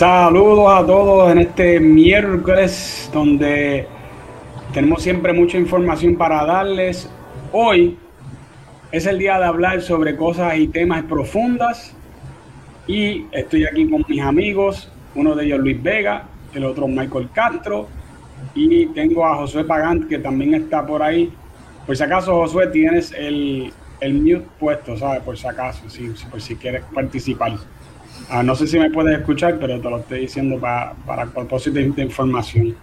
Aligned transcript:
Saludos 0.00 0.72
a 0.72 0.86
todos 0.86 1.30
en 1.30 1.40
este 1.40 1.78
miércoles 1.78 3.10
donde 3.12 3.86
tenemos 4.72 5.02
siempre 5.02 5.34
mucha 5.34 5.58
información 5.58 6.16
para 6.16 6.42
darles. 6.46 7.06
Hoy 7.52 7.98
es 8.92 9.04
el 9.04 9.18
día 9.18 9.38
de 9.38 9.44
hablar 9.44 9.82
sobre 9.82 10.16
cosas 10.16 10.56
y 10.56 10.68
temas 10.68 11.02
profundas 11.02 11.94
y 12.86 13.26
estoy 13.30 13.66
aquí 13.66 13.90
con 13.90 14.02
mis 14.08 14.22
amigos, 14.22 14.90
uno 15.14 15.34
de 15.34 15.44
ellos 15.44 15.60
Luis 15.60 15.82
Vega, 15.82 16.28
el 16.54 16.64
otro 16.64 16.88
Michael 16.88 17.28
Castro 17.34 17.86
y 18.54 18.86
tengo 18.86 19.26
a 19.26 19.36
Josué 19.36 19.64
Pagant 19.64 20.08
que 20.08 20.18
también 20.18 20.54
está 20.54 20.86
por 20.86 21.02
ahí. 21.02 21.30
Por 21.84 21.94
si 21.94 22.02
acaso 22.02 22.36
Josué 22.36 22.68
tienes 22.68 23.12
el, 23.12 23.70
el 24.00 24.14
mute 24.14 24.46
puesto, 24.58 24.96
¿sabes? 24.96 25.20
Por 25.20 25.36
si 25.36 25.46
acaso, 25.46 25.90
si, 25.90 26.10
por 26.30 26.40
si 26.40 26.56
quieres 26.56 26.84
participar. 26.94 27.52
Ah, 28.28 28.42
no 28.42 28.54
sé 28.54 28.66
si 28.66 28.78
me 28.78 28.90
puedes 28.90 29.18
escuchar, 29.18 29.58
pero 29.58 29.80
te 29.80 29.90
lo 29.90 29.98
estoy 29.98 30.20
diciendo 30.20 30.58
para, 30.58 30.92
para 31.06 31.26
propósito 31.26 31.78
de 31.78 32.02
información. 32.02 32.74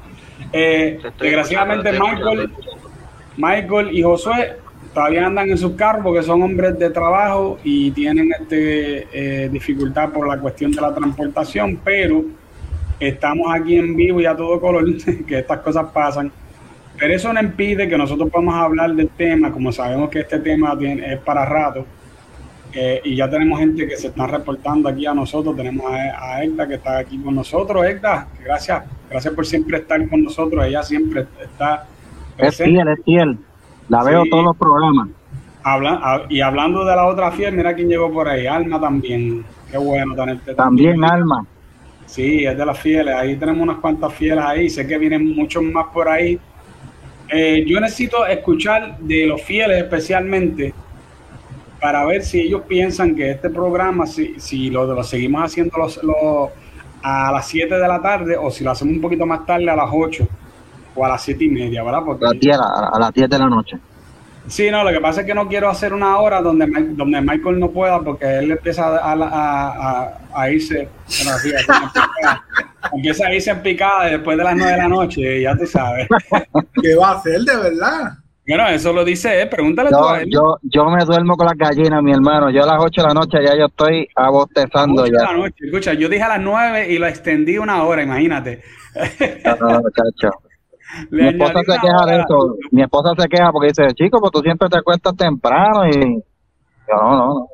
Eh, 0.51 0.99
desgraciadamente, 1.19 1.91
Michael, 1.91 2.51
Michael 3.37 3.97
y 3.97 4.01
Josué 4.01 4.57
todavía 4.93 5.27
andan 5.27 5.49
en 5.49 5.57
sus 5.57 5.73
carros 5.73 6.03
porque 6.03 6.23
son 6.23 6.41
hombres 6.41 6.77
de 6.79 6.89
trabajo 6.89 7.59
y 7.63 7.91
tienen 7.91 8.31
este, 8.39 9.07
eh, 9.11 9.49
dificultad 9.49 10.09
por 10.09 10.27
la 10.27 10.39
cuestión 10.39 10.71
de 10.71 10.81
la 10.81 10.93
transportación, 10.93 11.79
pero 11.83 12.25
estamos 12.99 13.47
aquí 13.53 13.77
en 13.77 13.95
vivo 13.95 14.19
y 14.21 14.25
a 14.25 14.35
todo 14.35 14.59
color, 14.59 14.85
que 15.27 15.39
estas 15.39 15.59
cosas 15.59 15.87
pasan. 15.93 16.31
Pero 16.97 17.13
eso 17.13 17.31
no 17.31 17.39
impide 17.39 17.87
que 17.87 17.97
nosotros 17.97 18.29
podamos 18.29 18.55
hablar 18.55 18.93
del 18.95 19.09
tema, 19.09 19.51
como 19.51 19.71
sabemos 19.71 20.09
que 20.09 20.21
este 20.21 20.39
tema 20.39 20.75
es 20.81 21.19
para 21.19 21.45
rato 21.45 21.85
eh, 22.79 23.01
y 23.05 23.15
ya 23.15 23.27
tenemos 23.27 23.59
gente 23.59 23.87
que 23.87 23.97
se 23.97 24.09
está 24.09 24.27
reportando 24.27 24.87
aquí 24.87 25.07
a 25.07 25.13
nosotros. 25.15 25.55
Tenemos 25.55 25.91
a, 25.91 26.35
a 26.35 26.43
Egda 26.43 26.67
que 26.67 26.75
está 26.75 26.99
aquí 26.99 27.17
con 27.17 27.33
nosotros. 27.33 27.83
Egda, 27.83 28.27
gracias, 28.43 28.83
gracias 29.09 29.33
por 29.33 29.47
siempre 29.47 29.79
estar 29.79 30.07
con 30.07 30.23
nosotros. 30.23 30.63
Ella 30.63 30.83
siempre 30.83 31.25
está. 31.41 31.87
Presente. 32.37 32.71
Es 32.71 32.77
fiel, 32.77 32.87
es 32.87 33.03
fiel. 33.03 33.37
La 33.89 34.03
veo 34.03 34.25
todos 34.29 34.43
los 34.43 34.57
programas. 34.57 35.09
Habla, 35.63 36.27
y 36.29 36.39
hablando 36.39 36.85
de 36.85 36.95
la 36.95 37.07
otra 37.07 37.31
fiel, 37.31 37.55
mira 37.55 37.73
quién 37.73 37.89
llegó 37.89 38.13
por 38.13 38.29
ahí. 38.29 38.45
Alma 38.45 38.79
también. 38.79 39.43
Qué 39.71 39.79
bueno 39.79 40.13
tenerte. 40.13 40.53
También, 40.53 41.03
Alma. 41.03 41.47
Sí, 42.05 42.45
es 42.45 42.55
de 42.55 42.63
las 42.63 42.77
fieles. 42.77 43.15
Ahí 43.15 43.37
tenemos 43.37 43.63
unas 43.63 43.77
cuantas 43.77 44.13
fieles 44.13 44.43
ahí. 44.45 44.69
Sé 44.69 44.85
que 44.85 44.99
vienen 44.99 45.35
muchos 45.35 45.63
más 45.63 45.87
por 45.87 46.07
ahí. 46.07 46.39
Eh, 47.27 47.65
yo 47.67 47.79
necesito 47.79 48.23
escuchar 48.27 48.99
de 48.99 49.25
los 49.25 49.41
fieles 49.41 49.81
especialmente 49.81 50.75
para 51.87 52.03
ver 52.03 52.21
si 52.21 52.41
ellos 52.41 52.63
piensan 52.67 53.15
que 53.15 53.31
este 53.31 53.49
programa, 53.49 54.05
si, 54.05 54.37
si 54.41 54.69
lo, 54.69 54.93
lo 54.93 55.03
seguimos 55.05 55.45
haciendo 55.45 55.77
los, 55.77 55.97
a 57.01 57.31
las 57.31 57.47
7 57.47 57.75
de 57.75 57.87
la 57.87 58.01
tarde 58.01 58.35
o 58.35 58.51
si 58.51 58.65
lo 58.65 58.71
hacemos 58.71 58.95
un 58.95 58.99
poquito 58.99 59.25
más 59.25 59.45
tarde 59.45 59.69
a 59.69 59.75
las 59.77 59.89
8 59.89 60.27
o 60.95 61.05
a 61.05 61.07
las 61.07 61.21
7 61.21 61.45
y 61.45 61.47
media, 61.47 61.83
¿verdad? 61.83 62.01
Porque, 62.05 62.25
a, 62.25 62.99
las 62.99 63.13
10 63.13 63.29
de 63.29 63.39
la 63.39 63.47
noche. 63.47 63.77
Sí, 64.47 64.69
no, 64.69 64.83
lo 64.83 64.89
que 64.89 64.99
pasa 64.99 65.21
es 65.21 65.27
que 65.27 65.33
no 65.33 65.47
quiero 65.47 65.69
hacer 65.69 65.93
una 65.93 66.17
hora 66.17 66.41
donde, 66.41 66.67
donde 66.89 67.21
Michael 67.21 67.57
no 67.57 67.69
pueda 67.69 68.01
porque 68.01 68.39
él 68.39 68.51
empieza 68.51 68.97
a, 68.97 69.13
a, 69.13 70.17
a 70.35 70.51
irse, 70.51 70.89
empieza 72.93 73.27
a 73.27 73.33
irse 73.33 73.51
en 73.51 73.61
picada 73.61 74.07
después 74.07 74.37
de 74.37 74.43
las 74.43 74.57
9 74.57 74.71
de 74.73 74.77
la 74.77 74.89
noche, 74.89 75.41
ya 75.41 75.55
tú 75.55 75.65
sabes. 75.65 76.05
¿Qué 76.81 76.95
va 76.95 77.11
a 77.11 77.13
hacer 77.13 77.39
de 77.39 77.55
verdad? 77.55 78.17
Bueno, 78.47 78.67
eso 78.69 78.93
lo 78.93 79.03
dice 79.03 79.41
él, 79.41 79.49
pregúntale 79.49 79.89
yo, 79.91 79.97
tú 79.97 80.07
a 80.07 80.21
él. 80.21 80.29
Yo, 80.31 80.57
yo 80.61 80.85
me 80.85 81.03
duermo 81.03 81.35
con 81.35 81.47
las 81.47 81.57
gallinas, 81.57 82.01
mi 82.01 82.13
hermano. 82.13 82.49
Yo 82.49 82.63
a 82.63 82.65
las 82.65 82.77
8 82.79 83.01
de 83.01 83.07
la 83.07 83.13
noche 83.13 83.37
ya 83.45 83.57
yo 83.57 83.65
estoy 83.65 84.07
abostezando 84.15 85.05
ya. 85.05 85.11
De 85.11 85.23
la 85.23 85.33
noche. 85.33 85.65
Escucha, 85.65 85.93
yo 85.93 86.07
dije 86.07 86.23
a 86.23 86.29
las 86.29 86.41
9 86.41 86.89
y 86.89 86.97
lo 86.97 87.07
extendí 87.07 87.57
una 87.57 87.83
hora, 87.83 88.03
imagínate. 88.03 88.63
No, 89.45 89.67
no, 89.67 89.81
muchacho. 89.81 90.37
Mi 91.11 91.27
esposa 91.27 91.59
se 91.59 91.79
queja 91.79 92.05
de 92.05 92.15
eso. 92.21 92.55
Mi 92.71 92.81
esposa 92.81 93.11
se 93.17 93.27
queja 93.27 93.51
porque 93.51 93.67
dice, 93.67 93.93
chico, 93.93 94.19
pues 94.21 94.31
tú 94.31 94.39
siempre 94.39 94.69
te 94.69 94.77
acuestas 94.77 95.15
temprano 95.17 95.85
y... 95.85 96.23
Yo, 96.87 96.95
no, 96.95 97.11
no, 97.11 97.27
no. 97.27 97.47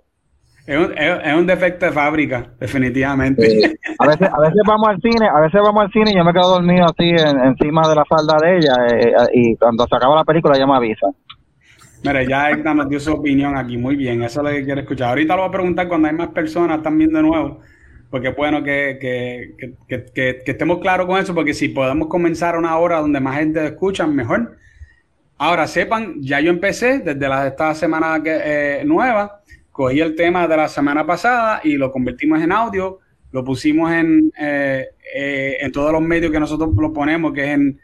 Es 0.65 0.77
un, 0.77 0.97
es, 0.97 1.35
un, 1.35 1.45
defecto 1.45 1.85
de 1.85 1.91
fábrica, 1.91 2.47
definitivamente. 2.57 3.77
A, 3.99 4.07
veces, 4.07 4.29
a 4.31 4.39
veces 4.39 4.61
vamos 4.65 4.87
al 4.87 5.01
cine, 5.01 5.27
a 5.27 5.41
veces 5.41 5.59
vamos 5.61 5.83
al 5.83 5.91
cine 5.91 6.11
y 6.11 6.15
yo 6.15 6.23
me 6.23 6.31
quedo 6.31 6.51
dormido 6.51 6.85
así 6.85 7.09
encima 7.09 7.85
de 7.89 7.95
la 7.95 8.05
falda 8.05 8.37
de 8.41 8.57
ella 8.57 8.73
eh, 8.89 9.13
y 9.33 9.55
cuando 9.57 9.85
se 9.85 9.95
acaba 9.95 10.15
la 10.15 10.23
película 10.23 10.55
ella 10.55 10.65
me 10.65 10.77
avisa. 10.77 11.07
Mira, 12.05 12.23
ya 12.23 12.51
Edna 12.51 12.73
nos 12.73 12.87
dio 12.87 12.99
su 12.99 13.11
opinión 13.11 13.57
aquí, 13.57 13.77
muy 13.77 13.97
bien, 13.97 14.23
eso 14.23 14.39
es 14.39 14.45
lo 14.45 14.51
que 14.51 14.63
quiero 14.63 14.81
escuchar. 14.81 15.09
Ahorita 15.09 15.35
lo 15.35 15.41
voy 15.41 15.49
a 15.49 15.51
preguntar 15.51 15.87
cuando 15.89 16.07
hay 16.07 16.13
más 16.13 16.29
personas 16.29 16.81
también 16.81 17.11
de 17.11 17.21
nuevo, 17.21 17.59
porque 18.09 18.29
es 18.29 18.35
bueno 18.35 18.63
que, 18.63 18.97
que, 19.01 19.75
que, 19.87 20.05
que, 20.13 20.43
estemos 20.45 20.79
claros 20.79 21.07
con 21.07 21.19
eso, 21.19 21.35
porque 21.35 21.53
si 21.53 21.69
podemos 21.69 22.07
comenzar 22.07 22.57
una 22.57 22.77
hora 22.77 22.99
donde 22.99 23.19
más 23.19 23.35
gente 23.35 23.65
escucha, 23.65 24.07
mejor. 24.07 24.57
Ahora, 25.37 25.67
sepan, 25.67 26.21
ya 26.21 26.39
yo 26.39 26.51
empecé 26.51 26.99
desde 26.99 27.27
la, 27.27 27.47
esta 27.47 27.75
semana 27.75 28.21
que, 28.23 28.39
eh, 28.43 28.83
nueva 28.85 29.41
cogí 29.73 29.99
el 29.99 30.15
tema 30.15 30.47
de 30.47 30.55
la 30.55 30.67
semana 30.69 31.05
pasada 31.05 31.59
y 31.63 31.73
lo 31.73 31.91
convertimos 31.91 32.39
en 32.41 32.51
audio, 32.51 32.99
lo 33.31 33.43
pusimos 33.43 33.91
en, 33.91 34.31
eh, 34.39 34.85
eh, 35.15 35.57
en 35.59 35.71
todos 35.71 35.91
los 35.91 36.01
medios 36.01 36.31
que 36.31 36.39
nosotros 36.39 36.69
lo 36.77 36.93
ponemos, 36.93 37.33
que 37.33 37.43
es 37.43 37.49
en, 37.49 37.79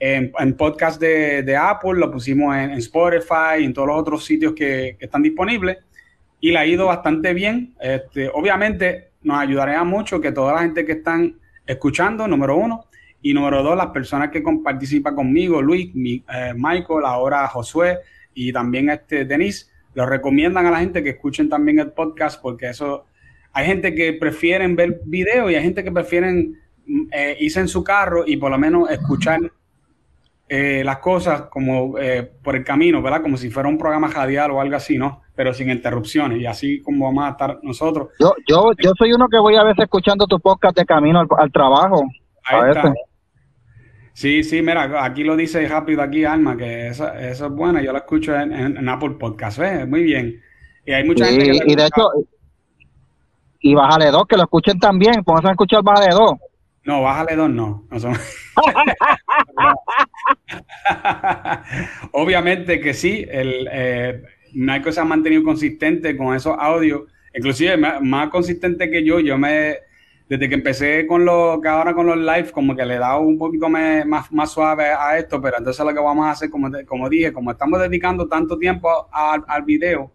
en, 0.00 0.56
podcast 0.56 0.98
de, 0.98 1.56
Apple, 1.56 1.98
lo 1.98 2.10
pusimos 2.10 2.56
en, 2.56 2.70
Spotify 2.72 3.60
y 3.60 3.64
en 3.64 3.74
todos 3.74 3.88
los 3.88 4.00
otros 4.00 4.24
sitios 4.24 4.54
que, 4.54 4.96
están 4.98 5.22
disponibles. 5.22 5.76
Y 6.40 6.52
le 6.52 6.58
ha 6.58 6.66
ido 6.66 6.86
bastante 6.86 7.34
bien. 7.34 7.74
Este, 7.80 8.30
obviamente 8.32 9.10
nos 9.22 9.38
ayudaría 9.38 9.84
mucho 9.84 10.20
que 10.20 10.32
toda 10.32 10.54
la 10.54 10.60
gente 10.60 10.86
que 10.86 10.92
están 10.92 11.38
escuchando, 11.66 12.26
número 12.26 12.56
uno, 12.56 12.86
y 13.20 13.34
número 13.34 13.62
dos, 13.62 13.76
las 13.76 13.88
personas 13.88 14.30
que 14.30 14.42
participan 14.64 15.14
conmigo, 15.14 15.60
Luis, 15.60 15.90
eh, 15.94 16.54
Michael, 16.54 17.04
ahora 17.04 17.46
Josué 17.48 17.98
y 18.32 18.52
también 18.52 18.88
este 18.88 19.26
Denise, 19.26 19.66
lo 19.96 20.04
recomiendan 20.04 20.66
a 20.66 20.70
la 20.70 20.80
gente 20.80 21.02
que 21.02 21.10
escuchen 21.10 21.48
también 21.48 21.78
el 21.78 21.90
podcast 21.90 22.40
porque 22.40 22.68
eso, 22.68 23.06
hay 23.54 23.64
gente 23.64 23.94
que 23.94 24.12
prefieren 24.12 24.76
ver 24.76 25.00
video 25.06 25.50
y 25.50 25.54
hay 25.54 25.62
gente 25.62 25.82
que 25.82 25.90
prefieren 25.90 26.60
eh, 27.10 27.34
irse 27.40 27.60
en 27.60 27.68
su 27.68 27.82
carro 27.82 28.24
y 28.26 28.36
por 28.36 28.50
lo 28.50 28.58
menos 28.58 28.90
escuchar 28.90 29.40
eh, 30.48 30.82
las 30.84 30.98
cosas 30.98 31.44
como 31.50 31.98
eh, 31.98 32.30
por 32.42 32.56
el 32.56 32.62
camino, 32.62 33.00
¿verdad? 33.00 33.22
Como 33.22 33.38
si 33.38 33.48
fuera 33.48 33.70
un 33.70 33.78
programa 33.78 34.08
radial 34.08 34.50
o 34.50 34.60
algo 34.60 34.76
así, 34.76 34.98
¿no? 34.98 35.22
Pero 35.34 35.54
sin 35.54 35.70
interrupciones 35.70 36.40
y 36.40 36.46
así 36.46 36.82
como 36.82 37.06
vamos 37.06 37.24
a 37.24 37.30
estar 37.30 37.58
nosotros. 37.62 38.10
Yo, 38.20 38.34
yo, 38.46 38.72
yo 38.78 38.92
soy 38.98 39.14
uno 39.14 39.28
que 39.28 39.38
voy 39.38 39.56
a 39.56 39.64
veces 39.64 39.84
escuchando 39.84 40.26
tu 40.26 40.38
podcast 40.40 40.76
de 40.76 40.84
camino 40.84 41.26
al, 41.38 41.50
trabajo. 41.50 42.02
Ahí 42.44 42.68
está. 42.68 42.92
Sí, 44.16 44.42
sí, 44.42 44.62
mira, 44.62 45.04
aquí 45.04 45.22
lo 45.24 45.36
dice 45.36 45.68
rápido 45.68 46.00
aquí 46.00 46.24
Alma, 46.24 46.56
que 46.56 46.88
eso, 46.88 47.12
es 47.12 47.38
buena, 47.50 47.82
yo 47.82 47.92
la 47.92 47.98
escucho 47.98 48.34
en, 48.34 48.88
Apple 48.88 49.16
Podcast, 49.20 49.58
¿ves? 49.58 49.86
Muy 49.86 50.04
bien. 50.04 50.42
Y 50.86 50.92
hay 50.92 51.04
mucha 51.04 51.26
gente 51.26 51.44
que 51.44 51.60
Y 51.66 51.76
de 51.76 51.84
hecho, 51.84 52.08
y 53.60 53.74
bájale 53.74 54.10
dos, 54.10 54.24
que 54.26 54.38
lo 54.38 54.44
escuchen 54.44 54.78
también, 54.78 55.22
pónganse 55.22 55.48
a 55.48 55.50
escuchar 55.50 55.82
bájale 55.82 56.14
dos. 56.14 56.32
No, 56.84 57.02
bájale 57.02 57.36
dos 57.36 57.50
no. 57.50 57.86
Obviamente 62.12 62.80
que 62.80 62.94
sí, 62.94 63.26
el 63.30 63.68
eh, 63.70 64.22
Michael 64.54 64.94
se 64.94 65.00
ha 65.00 65.04
mantenido 65.04 65.44
consistente 65.44 66.16
con 66.16 66.34
esos 66.34 66.56
audios, 66.58 67.02
inclusive 67.34 67.76
más 67.76 68.30
consistente 68.30 68.90
que 68.90 69.04
yo, 69.04 69.20
yo 69.20 69.36
me 69.36 69.76
desde 70.28 70.48
que 70.48 70.56
empecé 70.56 71.06
con 71.06 71.24
lo 71.24 71.60
que 71.62 71.68
ahora 71.68 71.94
con 71.94 72.06
los 72.06 72.16
live, 72.16 72.50
como 72.50 72.74
que 72.74 72.84
le 72.84 72.94
he 72.96 72.98
dado 72.98 73.20
un 73.20 73.38
poquito 73.38 73.68
más, 73.68 74.32
más 74.32 74.50
suave 74.50 74.86
a 74.86 75.16
esto, 75.18 75.40
pero 75.40 75.58
entonces 75.58 75.84
lo 75.84 75.94
que 75.94 76.00
vamos 76.00 76.26
a 76.26 76.32
hacer, 76.32 76.50
como, 76.50 76.68
como 76.86 77.08
dije, 77.08 77.32
como 77.32 77.52
estamos 77.52 77.80
dedicando 77.80 78.26
tanto 78.26 78.58
tiempo 78.58 79.08
al 79.12 79.62
video 79.62 80.10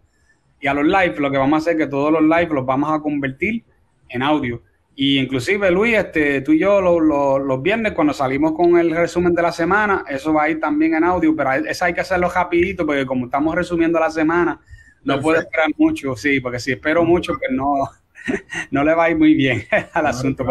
y 0.60 0.66
a 0.66 0.74
los 0.74 0.84
live, 0.84 1.14
lo 1.18 1.30
que 1.30 1.38
vamos 1.38 1.54
a 1.54 1.58
hacer 1.58 1.72
es 1.72 1.86
que 1.86 1.90
todos 1.90 2.12
los 2.12 2.22
live 2.22 2.48
los 2.54 2.66
vamos 2.66 2.92
a 2.92 3.00
convertir 3.00 3.64
en 4.08 4.22
audio. 4.22 4.62
Y 4.94 5.18
inclusive, 5.18 5.70
Luis, 5.70 5.94
este, 5.94 6.42
tú 6.42 6.52
y 6.52 6.58
yo 6.58 6.80
los 6.80 7.62
viernes 7.62 7.92
cuando 7.92 8.12
salimos 8.12 8.52
con 8.52 8.76
el 8.76 8.90
resumen 8.90 9.34
de 9.34 9.40
la 9.40 9.50
semana, 9.50 10.04
eso 10.06 10.34
va 10.34 10.44
a 10.44 10.50
ir 10.50 10.60
también 10.60 10.94
en 10.94 11.04
audio, 11.04 11.34
pero 11.34 11.52
eso 11.52 11.84
hay 11.86 11.94
que 11.94 12.02
hacerlo 12.02 12.28
rapidito 12.28 12.84
porque 12.84 13.06
como 13.06 13.24
estamos 13.24 13.54
resumiendo 13.54 13.98
la 13.98 14.10
semana, 14.10 14.60
no 15.04 15.18
puedo 15.20 15.40
esperar 15.40 15.68
mucho, 15.78 16.14
sí, 16.14 16.40
porque 16.40 16.60
si 16.60 16.72
espero 16.72 17.04
mucho, 17.04 17.32
pues 17.38 17.50
no, 17.50 17.88
no 18.70 18.84
le 18.84 18.94
va 18.94 19.04
a 19.04 19.10
ir 19.10 19.16
muy 19.16 19.34
bien 19.34 19.64
al 19.92 20.06
asunto. 20.06 20.44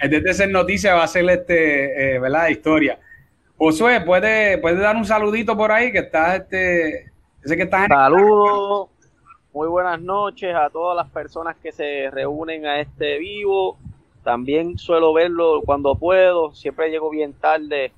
En 0.00 0.10
vez 0.10 0.22
de 0.22 0.34
ser 0.34 0.50
noticia, 0.50 0.94
va 0.94 1.04
a 1.04 1.08
ser 1.08 1.28
este, 1.30 2.16
eh, 2.16 2.18
¿verdad? 2.18 2.48
Historia. 2.48 2.98
Josué, 3.56 4.00
¿puede, 4.02 4.58
puede 4.58 4.76
dar 4.76 4.96
un 4.96 5.04
saludito 5.04 5.56
por 5.56 5.72
ahí 5.72 5.90
que 5.90 6.00
estás, 6.00 6.40
este, 6.40 7.10
ese 7.42 7.56
que 7.56 7.62
estás 7.62 7.86
Saludos, 7.88 8.90
muy 9.54 9.68
buenas 9.68 10.00
noches 10.00 10.54
a 10.54 10.68
todas 10.68 10.94
las 10.94 11.08
personas 11.10 11.56
que 11.62 11.72
se 11.72 12.10
reúnen 12.10 12.66
a 12.66 12.80
este 12.80 13.18
vivo. 13.18 13.78
También 14.22 14.76
suelo 14.76 15.14
verlo 15.14 15.62
cuando 15.64 15.94
puedo, 15.94 16.52
siempre 16.52 16.90
llego 16.90 17.08
bien 17.08 17.32
tarde 17.32 17.92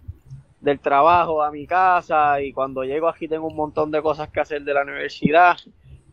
del 0.61 0.79
trabajo 0.79 1.43
a 1.43 1.51
mi 1.51 1.67
casa 1.67 2.41
y 2.41 2.53
cuando 2.53 2.85
llego 2.85 3.09
aquí 3.09 3.27
tengo 3.27 3.47
un 3.47 3.57
montón 3.57 3.91
de 3.91 4.03
cosas 4.03 4.29
que 4.29 4.41
hacer 4.41 4.63
de 4.63 4.75
la 4.75 4.83
universidad 4.83 5.57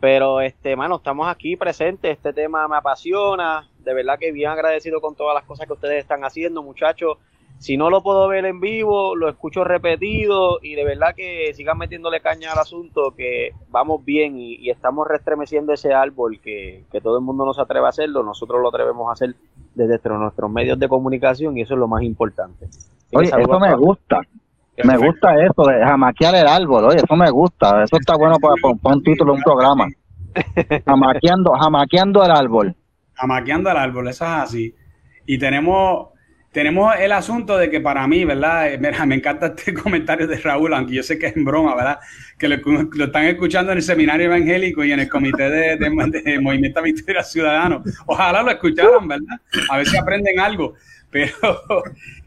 pero, 0.05 0.39
este, 0.39 0.75
mano, 0.75 0.97
estamos 0.97 1.27
aquí 1.27 1.55
presentes. 1.55 2.11
Este 2.11 2.31
tema 2.31 2.67
me 2.67 2.75
apasiona. 2.75 3.67
de 3.79 3.91
verdad 3.91 4.19
que 4.19 4.31
bien 4.31 4.51
agradecido 4.51 5.01
con 5.01 5.15
todas 5.15 5.33
las 5.33 5.45
cosas 5.45 5.65
que 5.65 5.73
ustedes 5.73 5.97
están 5.97 6.23
haciendo, 6.23 6.61
muchachos. 6.61 7.17
Si 7.57 7.75
no 7.75 7.89
lo 7.89 8.03
puedo 8.03 8.27
ver 8.27 8.45
en 8.45 8.59
vivo, 8.59 9.15
lo 9.15 9.27
escucho 9.29 9.63
repetido 9.63 10.59
y 10.61 10.75
de 10.75 10.85
verdad 10.85 11.15
que 11.15 11.51
sigan 11.55 11.79
metiéndole 11.79 12.21
caña 12.21 12.51
al 12.51 12.59
asunto, 12.59 13.15
que 13.17 13.53
vamos 13.71 14.05
bien 14.05 14.37
y, 14.37 14.69
estamos 14.69 15.07
restremeciendo 15.07 15.73
ese 15.73 15.91
árbol 15.91 16.39
que, 16.39 16.83
todo 17.01 17.17
el 17.17 17.23
mundo 17.23 17.43
no 17.43 17.55
se 17.55 17.61
atreve 17.61 17.87
a 17.87 17.89
hacerlo, 17.89 18.21
nosotros 18.21 18.61
lo 18.61 18.69
atrevemos 18.69 19.09
a 19.09 19.13
hacer 19.13 19.33
desde 19.73 20.07
nuestros 20.09 20.51
medios 20.51 20.77
de 20.77 20.87
comunicación 20.87 21.57
y 21.57 21.61
eso 21.61 21.73
es 21.73 21.79
lo 21.79 21.87
más 21.87 22.03
importante. 22.03 22.67
Oye, 23.11 23.29
eso 23.29 23.59
me 23.59 23.75
gusta. 23.75 24.21
Me 24.83 24.97
gusta 24.97 25.33
eso 25.35 25.63
de 25.63 25.83
jamaquear 25.85 26.35
el 26.35 26.47
árbol, 26.47 26.85
oye, 26.85 26.97
eso 26.97 27.15
me 27.15 27.29
gusta. 27.29 27.83
Eso 27.83 27.97
está 27.97 28.15
bueno 28.17 28.37
para, 28.39 28.55
para 28.81 28.95
un 28.95 29.03
título 29.03 29.33
de 29.33 29.37
un 29.37 29.43
programa. 29.43 29.87
Jamaqueando, 30.85 31.53
jamaqueando 31.53 32.25
el 32.25 32.31
árbol. 32.31 32.75
Jamaqueando 33.13 33.71
el 33.71 33.77
árbol, 33.77 34.09
eso 34.09 34.25
es 34.25 34.31
así. 34.31 34.75
Y 35.25 35.37
tenemos, 35.37 36.09
tenemos 36.51 36.93
el 36.99 37.11
asunto 37.13 37.57
de 37.57 37.69
que 37.69 37.79
para 37.79 38.05
mí, 38.07 38.25
¿verdad? 38.25 38.73
Eh, 38.73 38.77
me 38.77 39.15
encanta 39.15 39.47
este 39.47 39.73
comentario 39.81 40.27
de 40.27 40.37
Raúl, 40.37 40.73
aunque 40.73 40.95
yo 40.95 41.03
sé 41.03 41.17
que 41.17 41.27
es 41.27 41.37
en 41.37 41.45
broma, 41.45 41.75
¿verdad? 41.75 41.99
Que 42.37 42.49
lo, 42.49 43.05
están 43.05 43.25
escuchando 43.25 43.71
en 43.71 43.77
el 43.77 43.83
seminario 43.83 44.25
evangélico 44.27 44.83
y 44.83 44.91
en 44.91 44.99
el 44.99 45.09
comité 45.09 45.49
de, 45.49 45.77
de, 45.77 46.39
Movimiento 46.39 46.81
Victoria 46.81 47.23
Ciudadano. 47.23 47.81
Ojalá 48.05 48.43
lo 48.43 48.51
escucharan, 48.51 49.07
¿verdad? 49.07 49.39
A 49.69 49.77
ver 49.77 49.87
si 49.87 49.97
aprenden 49.97 50.39
algo. 50.39 50.73
Pero 51.09 51.31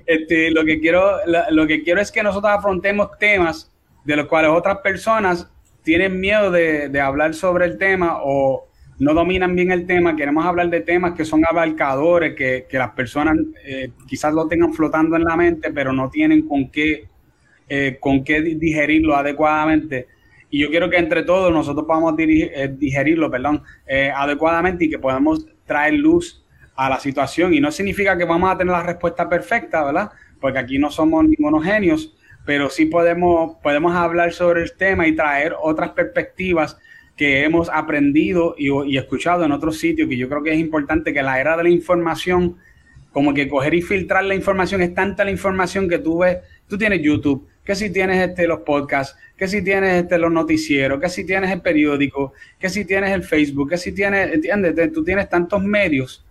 este, 0.09 0.51
lo, 0.51 0.65
que 0.65 0.81
quiero, 0.81 1.19
lo 1.51 1.67
que 1.67 1.83
quiero 1.83 2.01
es 2.01 2.11
que 2.11 2.23
nosotros 2.23 2.51
afrontemos 2.51 3.11
temas 3.19 3.71
de 4.07 4.17
los 4.17 4.27
cuales 4.27 4.51
otras 4.53 4.79
personas 4.79 5.53
tienen 5.83 6.19
miedo 6.19 6.51
de, 6.51 6.99
hablar 6.99 7.35
sobre 7.35 7.67
el 7.67 7.77
tema 7.77 8.21
o 8.23 8.67
no 8.99 9.13
dominan 9.13 9.55
bien 9.55 9.71
el 9.71 9.87
tema, 9.87 10.17
queremos 10.17 10.47
hablar 10.47 10.71
de 10.71 10.81
temas 10.81 11.13
que 11.13 11.27
son 11.27 11.45
abarcadores, 11.45 12.35
que, 12.35 12.67
las 12.73 12.93
personas 12.93 13.37
eh, 13.67 13.91
quizás 14.07 14.33
lo 14.33 14.49
tengan 14.49 14.73
flotando 14.73 15.15
en 15.15 15.25
la 15.25 15.37
mente, 15.37 15.71
pero 15.75 15.93
no 15.93 16.09
tienen 16.09 16.49
con 16.49 16.71
qué, 16.71 17.07
eh, 17.69 17.99
con 18.01 18.25
qué 18.25 18.41
digerirlo 18.41 19.15
adecuadamente. 19.15 20.07
Y 20.49 20.61
yo 20.61 20.71
quiero 20.71 20.89
que 20.89 20.97
entre 20.97 21.23
todos 21.23 21.53
nosotros 21.53 21.87
podamos 21.87 22.15
eh, 22.19 22.75
digerirlo 22.79 23.31
perdón, 23.31 23.63
adecuadamente 24.15 24.87
y 24.87 24.91
que 24.91 24.99
podamos 24.99 25.47
traer 25.67 25.93
luz 25.93 26.43
a 26.79 26.89
la 26.89 27.01
situación. 27.01 27.53
Y 27.53 27.61
no 27.61 27.73
significa 27.73 28.17
que 28.17 28.25
vamos 28.25 28.51
a 28.51 28.57
tener 28.57 28.73
la 28.73 28.85
respuesta 28.85 29.29
perfecta, 29.29 29.85
¿verdad? 29.85 30.13
Porque 30.41 30.61
aquí 30.61 30.79
no 30.79 30.91
somos 30.91 31.25
ningunos 31.25 31.65
genios, 31.65 32.15
pero 32.47 32.71
sí 32.71 32.87
podemos, 32.87 33.57
podemos 33.63 33.95
hablar 33.95 34.33
sobre 34.33 34.63
el 34.63 34.73
tema 34.77 35.07
y 35.09 35.17
traer 35.17 35.55
otras 35.61 35.91
perspectivas 35.91 36.79
que 37.17 37.43
hemos 37.43 37.69
aprendido 37.69 38.55
y, 38.57 38.97
escuchado 38.97 39.45
en 39.45 39.51
otros 39.51 39.79
sitios, 39.79 40.09
que 40.09 40.17
yo 40.17 40.29
creo 40.29 40.45
que 40.45 40.53
es 40.53 40.59
importante 40.61 41.13
que 41.13 41.21
la 41.21 41.41
era 41.41 41.57
de 41.57 41.65
la 41.65 41.69
información, 41.69 42.59
como 43.11 43.35
que 43.35 43.49
coger 43.49 43.75
y 43.75 43.83
filtrar 43.83 44.25
la 44.25 44.37
información, 44.37 44.81
es 44.81 44.95
tanta 44.95 45.25
la 45.25 45.33
información 45.33 45.89
que 45.89 45.99
tú 45.99 46.19
ves, 46.19 46.39
tú 46.69 46.79
tienes 46.79 47.03
YouTube, 47.03 47.49
que 47.65 47.75
si 47.75 47.93
tienes 47.93 48.25
este, 48.29 48.47
los 48.47 48.61
podcasts, 48.61 49.19
que 49.37 49.49
si 49.49 49.65
tienes 49.65 50.05
este, 50.05 50.17
los 50.17 50.31
noticieros, 50.31 51.01
que 51.01 51.09
si 51.09 51.27
tienes 51.27 51.51
el 51.51 51.61
periódico, 51.61 52.35
que 52.57 52.69
si 52.69 52.85
tienes 52.85 53.11
el 53.11 53.25
Facebook, 53.25 53.71
que 53.71 53.79
si 53.79 53.91
tienes, 53.93 54.33
¿entiendes? 54.33 54.93
Tú 54.93 55.03
tienes 55.03 55.29
tantos 55.29 55.61
medios 55.61 56.25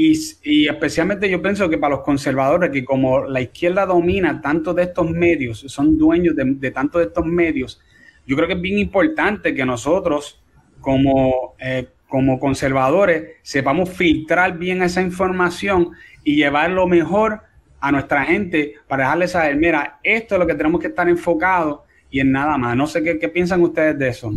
y, 0.00 0.68
especialmente 0.68 1.28
yo 1.28 1.42
pienso 1.42 1.68
que 1.68 1.76
para 1.76 1.96
los 1.96 2.04
conservadores, 2.04 2.70
que 2.70 2.84
como 2.84 3.24
la 3.24 3.40
izquierda 3.40 3.84
domina 3.84 4.40
tanto 4.40 4.72
de 4.72 4.84
estos 4.84 5.10
medios, 5.10 5.64
son 5.66 5.98
dueños 5.98 6.36
de, 6.36 6.44
de 6.44 6.70
tanto 6.70 7.00
de 7.00 7.06
estos 7.06 7.26
medios, 7.26 7.80
yo 8.24 8.36
creo 8.36 8.46
que 8.46 8.54
es 8.54 8.60
bien 8.60 8.78
importante 8.78 9.52
que 9.54 9.66
nosotros 9.66 10.40
como, 10.80 11.56
eh, 11.58 11.88
como 12.06 12.38
conservadores 12.38 13.38
sepamos 13.42 13.90
filtrar 13.90 14.56
bien 14.56 14.82
esa 14.82 15.02
información 15.02 15.90
y 16.22 16.36
llevar 16.36 16.70
lo 16.70 16.86
mejor 16.86 17.40
a 17.80 17.90
nuestra 17.90 18.24
gente 18.24 18.74
para 18.86 19.04
dejarles 19.04 19.32
saber, 19.32 19.56
mira, 19.56 19.98
esto 20.04 20.36
es 20.36 20.38
lo 20.38 20.46
que 20.46 20.54
tenemos 20.54 20.80
que 20.80 20.88
estar 20.88 21.08
enfocados 21.08 21.80
y 22.08 22.20
en 22.20 22.30
nada 22.30 22.56
más. 22.56 22.76
No 22.76 22.86
sé 22.86 23.02
qué 23.02 23.28
piensan 23.28 23.62
ustedes 23.62 23.98
de 23.98 24.08
eso. 24.08 24.30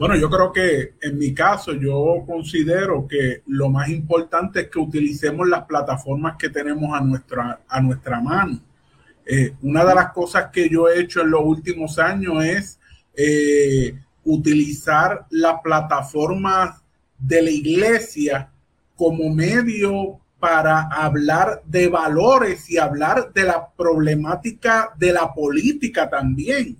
Bueno, 0.00 0.16
yo 0.16 0.30
creo 0.30 0.50
que 0.50 0.94
en 1.02 1.18
mi 1.18 1.34
caso 1.34 1.74
yo 1.74 2.24
considero 2.26 3.06
que 3.06 3.42
lo 3.48 3.68
más 3.68 3.90
importante 3.90 4.60
es 4.60 4.68
que 4.70 4.78
utilicemos 4.78 5.46
las 5.46 5.66
plataformas 5.66 6.36
que 6.38 6.48
tenemos 6.48 6.98
a 6.98 7.02
nuestra, 7.02 7.60
a 7.68 7.82
nuestra 7.82 8.18
mano. 8.18 8.58
Eh, 9.26 9.52
una 9.60 9.84
de 9.84 9.94
las 9.94 10.10
cosas 10.12 10.46
que 10.50 10.70
yo 10.70 10.88
he 10.88 11.00
hecho 11.00 11.20
en 11.20 11.30
los 11.30 11.42
últimos 11.44 11.98
años 11.98 12.42
es 12.42 12.80
eh, 13.14 13.94
utilizar 14.24 15.26
la 15.28 15.60
plataforma 15.60 16.80
de 17.18 17.42
la 17.42 17.50
iglesia 17.50 18.48
como 18.96 19.28
medio 19.28 20.18
para 20.38 20.80
hablar 20.80 21.60
de 21.66 21.88
valores 21.88 22.70
y 22.70 22.78
hablar 22.78 23.34
de 23.34 23.42
la 23.42 23.68
problemática 23.76 24.94
de 24.96 25.12
la 25.12 25.34
política 25.34 26.08
también. 26.08 26.78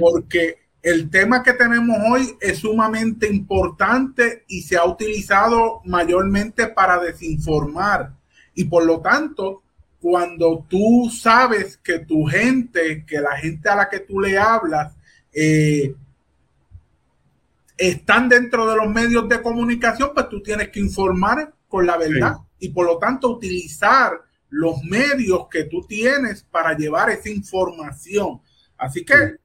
Porque 0.00 0.65
el 0.82 1.10
tema 1.10 1.42
que 1.42 1.52
tenemos 1.52 1.96
hoy 2.08 2.36
es 2.40 2.58
sumamente 2.58 3.26
importante 3.28 4.44
y 4.48 4.62
se 4.62 4.76
ha 4.76 4.84
utilizado 4.84 5.80
mayormente 5.84 6.68
para 6.68 6.98
desinformar. 7.00 8.12
Y 8.54 8.64
por 8.64 8.84
lo 8.84 9.00
tanto, 9.00 9.62
cuando 10.00 10.64
tú 10.68 11.10
sabes 11.10 11.76
que 11.78 12.00
tu 12.00 12.24
gente, 12.26 13.04
que 13.04 13.20
la 13.20 13.36
gente 13.36 13.68
a 13.68 13.76
la 13.76 13.88
que 13.88 14.00
tú 14.00 14.20
le 14.20 14.38
hablas, 14.38 14.94
eh, 15.32 15.94
están 17.76 18.28
dentro 18.28 18.66
de 18.68 18.76
los 18.76 18.88
medios 18.88 19.28
de 19.28 19.42
comunicación, 19.42 20.10
pues 20.14 20.28
tú 20.28 20.42
tienes 20.42 20.68
que 20.68 20.80
informar 20.80 21.52
con 21.68 21.86
la 21.86 21.96
verdad 21.96 22.36
y 22.58 22.70
por 22.70 22.86
lo 22.86 22.98
tanto 22.98 23.30
utilizar 23.30 24.12
los 24.48 24.82
medios 24.84 25.48
que 25.50 25.64
tú 25.64 25.84
tienes 25.86 26.42
para 26.44 26.76
llevar 26.76 27.10
esa 27.10 27.28
información. 27.28 28.40
Así 28.78 29.04
que 29.04 29.36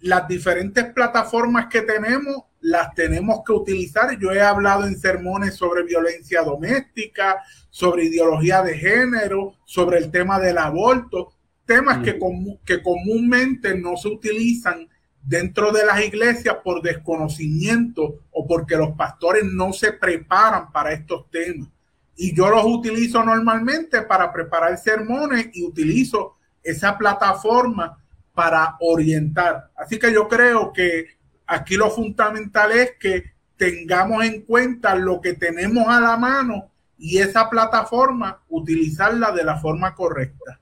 las 0.00 0.28
diferentes 0.28 0.84
plataformas 0.92 1.66
que 1.66 1.82
tenemos 1.82 2.44
las 2.60 2.94
tenemos 2.94 3.42
que 3.46 3.52
utilizar. 3.52 4.18
Yo 4.18 4.32
he 4.32 4.40
hablado 4.40 4.86
en 4.86 4.98
sermones 4.98 5.54
sobre 5.54 5.84
violencia 5.84 6.42
doméstica, 6.42 7.42
sobre 7.70 8.04
ideología 8.04 8.62
de 8.62 8.76
género, 8.76 9.54
sobre 9.64 9.98
el 9.98 10.10
tema 10.10 10.40
del 10.40 10.58
aborto, 10.58 11.32
temas 11.64 11.98
que, 11.98 12.18
que 12.64 12.82
comúnmente 12.82 13.76
no 13.78 13.96
se 13.96 14.08
utilizan 14.08 14.88
dentro 15.22 15.72
de 15.72 15.84
las 15.84 16.04
iglesias 16.04 16.56
por 16.62 16.82
desconocimiento 16.82 18.20
o 18.30 18.46
porque 18.46 18.76
los 18.76 18.96
pastores 18.96 19.44
no 19.44 19.72
se 19.72 19.92
preparan 19.92 20.72
para 20.72 20.92
estos 20.92 21.30
temas. 21.30 21.68
Y 22.16 22.34
yo 22.34 22.48
los 22.48 22.64
utilizo 22.64 23.22
normalmente 23.24 24.02
para 24.02 24.32
preparar 24.32 24.78
sermones 24.78 25.50
y 25.52 25.64
utilizo 25.64 26.36
esa 26.62 26.96
plataforma 26.96 28.02
para 28.36 28.76
orientar. 28.80 29.70
Así 29.74 29.98
que 29.98 30.12
yo 30.12 30.28
creo 30.28 30.72
que 30.72 31.06
aquí 31.46 31.76
lo 31.76 31.90
fundamental 31.90 32.70
es 32.70 32.92
que 33.00 33.24
tengamos 33.56 34.24
en 34.24 34.42
cuenta 34.42 34.94
lo 34.94 35.20
que 35.20 35.32
tenemos 35.32 35.88
a 35.88 35.98
la 35.98 36.16
mano 36.16 36.70
y 36.98 37.18
esa 37.18 37.48
plataforma 37.48 38.42
utilizarla 38.48 39.32
de 39.32 39.42
la 39.42 39.56
forma 39.56 39.94
correcta. 39.94 40.60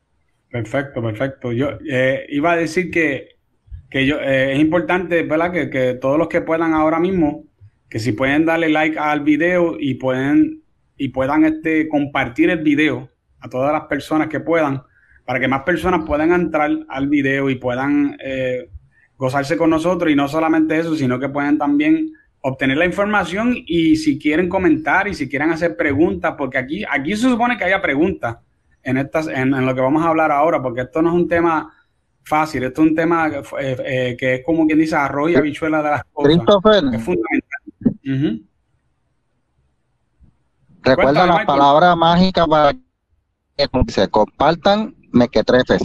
Perfecto, 0.50 1.02
perfecto. 1.02 1.52
Yo 1.52 1.78
eh, 1.90 2.26
iba 2.28 2.52
a 2.52 2.56
decir 2.56 2.90
que, 2.90 3.36
que 3.90 4.06
yo, 4.06 4.20
eh, 4.20 4.54
es 4.54 4.60
importante, 4.60 5.22
¿verdad? 5.22 5.52
Que, 5.52 5.68
que, 5.68 5.94
todos 5.94 6.16
los 6.16 6.28
que 6.28 6.40
puedan 6.40 6.72
ahora 6.74 7.00
mismo, 7.00 7.44
que 7.90 7.98
si 7.98 8.12
pueden 8.12 8.46
darle 8.46 8.68
like 8.68 8.98
al 8.98 9.20
video 9.20 9.76
y 9.78 9.94
pueden 9.94 10.62
y 10.96 11.08
puedan 11.08 11.44
este, 11.44 11.88
compartir 11.88 12.50
el 12.50 12.62
video 12.62 13.10
a 13.40 13.48
todas 13.48 13.72
las 13.72 13.86
personas 13.86 14.28
que 14.28 14.38
puedan, 14.38 14.84
para 15.24 15.40
que 15.40 15.48
más 15.48 15.62
personas 15.62 16.04
puedan 16.06 16.32
entrar 16.32 16.70
al 16.88 17.08
video 17.08 17.48
y 17.48 17.56
puedan 17.56 18.16
eh, 18.20 18.68
gozarse 19.16 19.56
con 19.56 19.70
nosotros 19.70 20.10
y 20.10 20.16
no 20.16 20.28
solamente 20.28 20.78
eso, 20.78 20.94
sino 20.94 21.18
que 21.18 21.28
puedan 21.28 21.56
también 21.56 22.12
obtener 22.40 22.76
la 22.76 22.84
información 22.84 23.54
y 23.66 23.96
si 23.96 24.18
quieren 24.18 24.50
comentar 24.50 25.08
y 25.08 25.14
si 25.14 25.28
quieren 25.28 25.50
hacer 25.50 25.76
preguntas, 25.76 26.34
porque 26.36 26.58
aquí, 26.58 26.84
aquí 26.90 27.16
se 27.16 27.28
supone 27.28 27.56
que 27.56 27.64
haya 27.64 27.80
preguntas 27.80 28.36
en, 28.82 28.98
estas, 28.98 29.28
en, 29.28 29.50
lo 29.50 29.74
que 29.74 29.80
vamos 29.80 30.04
a 30.04 30.08
hablar 30.08 30.30
ahora, 30.30 30.60
porque 30.60 30.82
esto 30.82 31.00
no 31.00 31.08
es 31.08 31.14
un 31.14 31.26
tema 31.26 31.72
fácil, 32.22 32.64
esto 32.64 32.82
es 32.82 32.88
un 32.88 32.94
tema 32.94 33.28
eh, 33.28 33.76
eh, 33.84 34.16
que 34.18 34.34
es 34.34 34.44
como 34.44 34.66
quien 34.66 34.78
dice 34.78 34.94
arroz 34.94 35.30
y 35.30 35.36
habichuela 35.36 35.82
de 35.82 35.90
las 35.90 36.04
cosas. 36.12 36.32
Es 36.92 37.02
fundamental. 37.02 38.42
Recuerda 40.82 41.26
la 41.26 41.46
palabra 41.46 41.96
mágica 41.96 42.46
para 42.46 42.74
que 43.56 43.68
se 43.88 44.08
compartan 44.08 44.94
mequetrefes. 45.14 45.82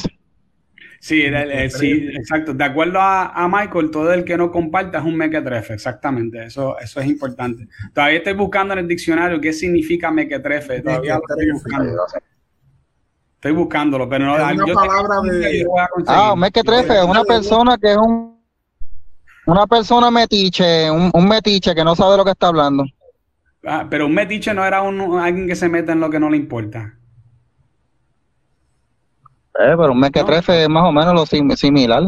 Sí, 1.02 1.24
sí, 1.70 2.10
exacto. 2.14 2.54
De 2.54 2.64
acuerdo 2.64 3.00
a, 3.02 3.48
Michael, 3.50 3.90
todo 3.90 4.12
el 4.12 4.26
que 4.26 4.36
no 4.36 4.52
comparta 4.52 5.00
es 5.00 5.06
un 5.06 5.16
mequetrefe, 5.16 5.74
exactamente. 5.74 6.44
Eso, 6.44 6.78
eso 6.78 7.00
es 7.00 7.08
importante. 7.08 7.68
Todavía 7.94 8.18
estoy 8.18 8.34
buscando 8.34 8.74
en 8.74 8.80
el 8.80 8.88
diccionario 8.88 9.40
qué 9.40 9.54
significa 9.54 10.12
mequetrefe. 10.12 10.82
Todavía 10.82 11.16
estoy 11.16 11.52
buscando. 11.52 12.06
Estoy 13.36 13.52
buscándolo, 13.54 14.10
pero 14.10 14.26
no. 14.26 14.36
Es 14.36 14.58
una 14.58 14.74
palabra 14.74 15.22
de. 15.22 15.66
Ah, 16.08 16.34
un 16.34 16.40
mequetrefe 16.42 16.98
es 16.98 17.06
una 17.06 17.24
persona 17.24 17.78
que 17.78 17.92
es 17.92 17.98
un. 17.98 18.38
Una 19.46 19.66
persona 19.66 20.12
metiche, 20.12 20.92
un, 20.92 21.10
un 21.12 21.28
metiche 21.28 21.74
que 21.74 21.84
no 21.84 21.96
sabe 21.96 22.18
lo 22.18 22.26
que 22.26 22.32
está 22.32 22.48
hablando. 22.48 22.86
Ah, 23.66 23.88
pero 23.90 24.06
un 24.06 24.14
metiche 24.14 24.54
no 24.54 24.64
era 24.64 24.82
un, 24.82 25.20
alguien 25.20 25.48
que 25.48 25.56
se 25.56 25.70
mete 25.70 25.92
en 25.92 26.00
lo 26.00 26.10
que 26.10 26.20
no 26.20 26.30
le 26.30 26.38
importa. 26.38 26.99
Eh, 29.60 29.76
pero 29.78 29.92
un 29.92 30.00
mequetrefe 30.00 30.64
es 30.64 30.70
más 30.70 30.86
o 30.86 30.92
menos 30.94 31.14
lo 31.14 31.26
similar. 31.26 32.04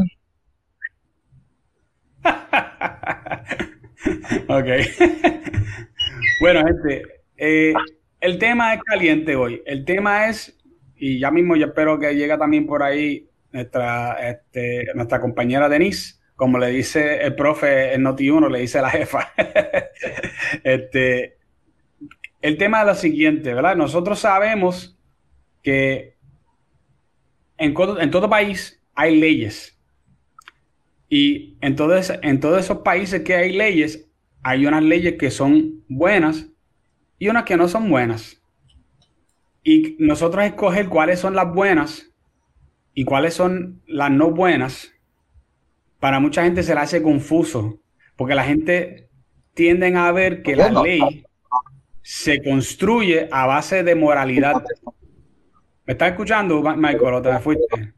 ok. 4.47 4.47
bueno, 6.39 6.65
gente, 6.65 7.03
eh, 7.35 7.73
el 8.21 8.37
tema 8.37 8.73
es 8.73 8.81
caliente 8.83 9.35
hoy. 9.35 9.61
El 9.65 9.83
tema 9.83 10.29
es, 10.29 10.57
y 10.95 11.19
ya 11.19 11.29
mismo 11.29 11.57
yo 11.57 11.65
espero 11.65 11.99
que 11.99 12.15
llegue 12.15 12.37
también 12.37 12.65
por 12.65 12.83
ahí 12.83 13.27
nuestra, 13.51 14.29
este, 14.29 14.85
nuestra 14.95 15.19
compañera 15.19 15.67
Denise, 15.67 16.21
como 16.37 16.57
le 16.57 16.67
dice 16.67 17.21
el 17.21 17.35
profe 17.35 17.93
en 17.93 18.03
Noti1, 18.03 18.49
le 18.49 18.59
dice 18.59 18.81
la 18.81 18.91
jefa. 18.91 19.33
este, 20.63 21.35
el 22.41 22.57
tema 22.57 22.79
es 22.79 22.87
lo 22.87 22.95
siguiente, 22.95 23.53
¿verdad? 23.53 23.75
Nosotros 23.75 24.19
sabemos 24.19 24.97
que 25.61 26.15
en, 27.61 27.75
en 27.99 28.11
todo 28.11 28.29
país 28.29 28.81
hay 28.95 29.19
leyes. 29.19 29.77
Y 31.07 31.57
en, 31.61 31.75
en 32.23 32.39
todos 32.39 32.59
esos 32.59 32.77
países 32.79 33.21
que 33.21 33.35
hay 33.35 33.53
leyes, 33.53 34.09
hay 34.43 34.65
unas 34.65 34.83
leyes 34.83 35.15
que 35.19 35.29
son 35.29 35.83
buenas 35.87 36.47
y 37.19 37.29
unas 37.29 37.43
que 37.43 37.57
no 37.57 37.67
son 37.67 37.89
buenas. 37.89 38.41
Y 39.63 39.95
nosotros 39.99 40.43
escoger 40.43 40.89
cuáles 40.89 41.19
son 41.19 41.35
las 41.35 41.53
buenas 41.53 42.11
y 42.95 43.05
cuáles 43.05 43.35
son 43.35 43.81
las 43.85 44.09
no 44.09 44.31
buenas, 44.31 44.91
para 45.99 46.19
mucha 46.19 46.43
gente 46.43 46.63
se 46.63 46.73
le 46.73 46.81
hace 46.81 47.03
confuso, 47.03 47.79
porque 48.15 48.33
la 48.33 48.43
gente 48.43 49.09
tiende 49.53 49.95
a 49.95 50.11
ver 50.11 50.41
que 50.41 50.55
la 50.55 50.69
ley 50.69 51.25
se 52.01 52.41
construye 52.41 53.29
a 53.31 53.45
base 53.45 53.83
de 53.83 53.93
moralidad. 53.95 54.63
¿Me 55.85 55.93
estás 55.93 56.11
escuchando, 56.11 56.61
Michael, 56.61 57.13
o 57.15 57.21
te 57.21 57.39
fuiste? 57.39 57.93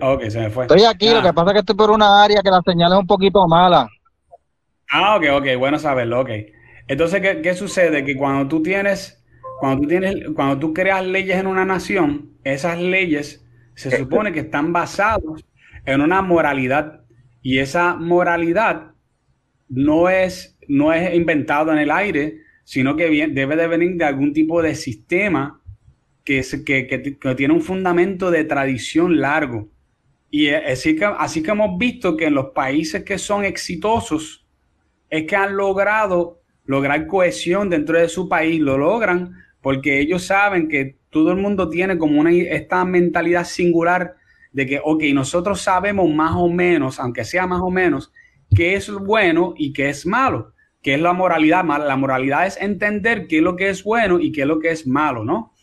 Ok, 0.00 0.24
se 0.28 0.40
me 0.40 0.50
fue. 0.50 0.64
Estoy 0.64 0.84
aquí, 0.84 1.08
lo 1.10 1.22
que 1.22 1.32
pasa 1.32 1.50
es 1.50 1.54
que 1.54 1.60
estoy 1.60 1.76
por 1.76 1.90
una 1.90 2.22
área 2.22 2.42
que 2.42 2.50
la 2.50 2.60
señal 2.62 2.92
es 2.92 2.98
un 2.98 3.06
poquito 3.06 3.46
mala. 3.46 3.88
Ah, 4.90 5.16
ok, 5.16 5.24
ok, 5.34 5.46
bueno 5.58 5.78
saberlo, 5.78 6.20
ok. 6.20 6.30
Entonces, 6.88 7.20
¿qué, 7.20 7.40
qué 7.42 7.54
sucede? 7.54 8.04
Que 8.04 8.16
cuando 8.16 8.48
tú 8.48 8.62
tienes, 8.62 9.22
cuando 9.60 9.82
tú 9.82 9.88
tienes, 9.88 10.16
cuando 10.34 10.58
tú 10.58 10.74
creas 10.74 11.04
leyes 11.04 11.38
en 11.38 11.46
una 11.46 11.64
nación, 11.64 12.32
esas 12.42 12.78
leyes 12.78 13.46
se 13.74 13.96
supone 13.96 14.32
que 14.32 14.40
están 14.40 14.72
basadas 14.72 15.44
en 15.84 16.00
una 16.00 16.22
moralidad 16.22 17.02
y 17.42 17.58
esa 17.58 17.94
moralidad 17.94 18.94
no 19.68 20.08
es, 20.08 20.58
no 20.66 20.92
es 20.92 21.14
inventado 21.14 21.72
en 21.72 21.78
el 21.78 21.90
aire, 21.90 22.42
sino 22.68 22.96
que 22.96 23.28
debe 23.28 23.56
de 23.56 23.66
venir 23.66 23.96
de 23.96 24.04
algún 24.04 24.34
tipo 24.34 24.60
de 24.60 24.74
sistema 24.74 25.58
que, 26.22 26.42
tiene 27.34 27.54
un 27.54 27.62
fundamento 27.62 28.30
de 28.30 28.44
tradición 28.44 29.22
largo. 29.22 29.70
Y 30.30 30.50
así 30.50 30.94
que, 30.94 31.06
así 31.06 31.42
que 31.42 31.52
hemos 31.52 31.78
visto 31.78 32.14
que 32.14 32.26
en 32.26 32.34
los 32.34 32.50
países 32.50 33.04
que 33.04 33.16
son 33.16 33.46
exitosos 33.46 34.46
es 35.08 35.24
que 35.24 35.34
han 35.34 35.56
logrado 35.56 36.42
lograr 36.66 37.06
cohesión 37.06 37.70
dentro 37.70 37.98
de 37.98 38.10
su 38.10 38.28
país, 38.28 38.60
lo 38.60 38.76
logran 38.76 39.32
porque 39.62 39.98
ellos 39.98 40.24
saben 40.24 40.68
que 40.68 40.98
todo 41.08 41.30
el 41.30 41.38
mundo 41.38 41.70
tiene 41.70 41.96
como 41.96 42.20
una, 42.20 42.32
esta 42.32 42.84
mentalidad 42.84 43.46
singular 43.46 44.16
de 44.52 44.66
que, 44.66 44.78
ok, 44.84 45.04
nosotros 45.14 45.62
sabemos 45.62 46.14
más 46.14 46.34
o 46.36 46.50
menos, 46.50 47.00
aunque 47.00 47.24
sea 47.24 47.46
más 47.46 47.62
o 47.62 47.70
menos, 47.70 48.12
qué 48.54 48.74
es 48.74 48.90
bueno 48.90 49.54
y 49.56 49.72
qué 49.72 49.88
es 49.88 50.04
malo, 50.04 50.52
qué 50.82 50.94
es 50.94 51.00
la 51.00 51.12
moralidad. 51.12 51.64
La 51.64 51.96
moralidad 51.96 52.46
es 52.46 52.56
entender 52.60 53.26
qué 53.26 53.38
es 53.38 53.42
lo 53.42 53.56
que 53.56 53.68
es 53.68 53.84
bueno 53.84 54.20
y 54.20 54.32
qué 54.32 54.42
es 54.42 54.46
lo 54.46 54.58
que 54.58 54.70
es 54.70 54.86
malo, 54.86 55.24
¿no? 55.24 55.54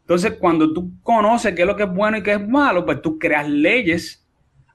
Entonces, 0.00 0.34
cuando 0.38 0.72
tú 0.72 0.92
conoces 1.02 1.54
qué 1.54 1.62
es 1.62 1.66
lo 1.66 1.76
que 1.76 1.84
es 1.84 1.92
bueno 1.92 2.18
y 2.18 2.22
qué 2.22 2.32
es 2.32 2.48
malo, 2.48 2.84
pues 2.84 3.00
tú 3.00 3.18
creas 3.18 3.48
leyes 3.48 4.28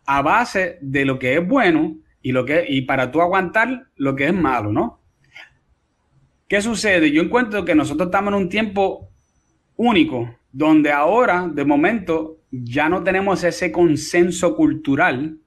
a 0.05 0.23
base 0.23 0.79
de 0.81 1.05
lo 1.05 1.19
que 1.19 1.35
es 1.35 1.47
bueno 1.47 1.97
y, 2.21 2.31
lo 2.31 2.45
que, 2.45 2.65
y 2.67 2.81
para 2.81 3.11
tú 3.11 3.21
aguantar 3.21 3.87
lo 3.95 4.15
que 4.15 4.25
es 4.25 4.33
malo, 4.33 4.71
¿no? 4.71 4.99
¿Qué 6.47 6.61
sucede? 6.61 7.11
Yo 7.11 7.21
encuentro 7.21 7.63
que 7.63 7.75
nosotros 7.75 8.07
estamos 8.07 8.33
en 8.33 8.39
un 8.39 8.49
tiempo 8.49 9.11
único, 9.75 10.35
donde 10.51 10.91
ahora, 10.91 11.47
de 11.47 11.63
momento, 11.63 12.39
ya 12.49 12.89
no 12.89 13.03
tenemos 13.03 13.43
ese 13.43 13.71
consenso 13.71 14.55
cultural 14.55 15.37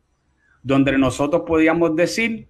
donde 0.63 0.97
nosotros 0.97 1.43
podíamos 1.45 1.97
decir, 1.97 2.49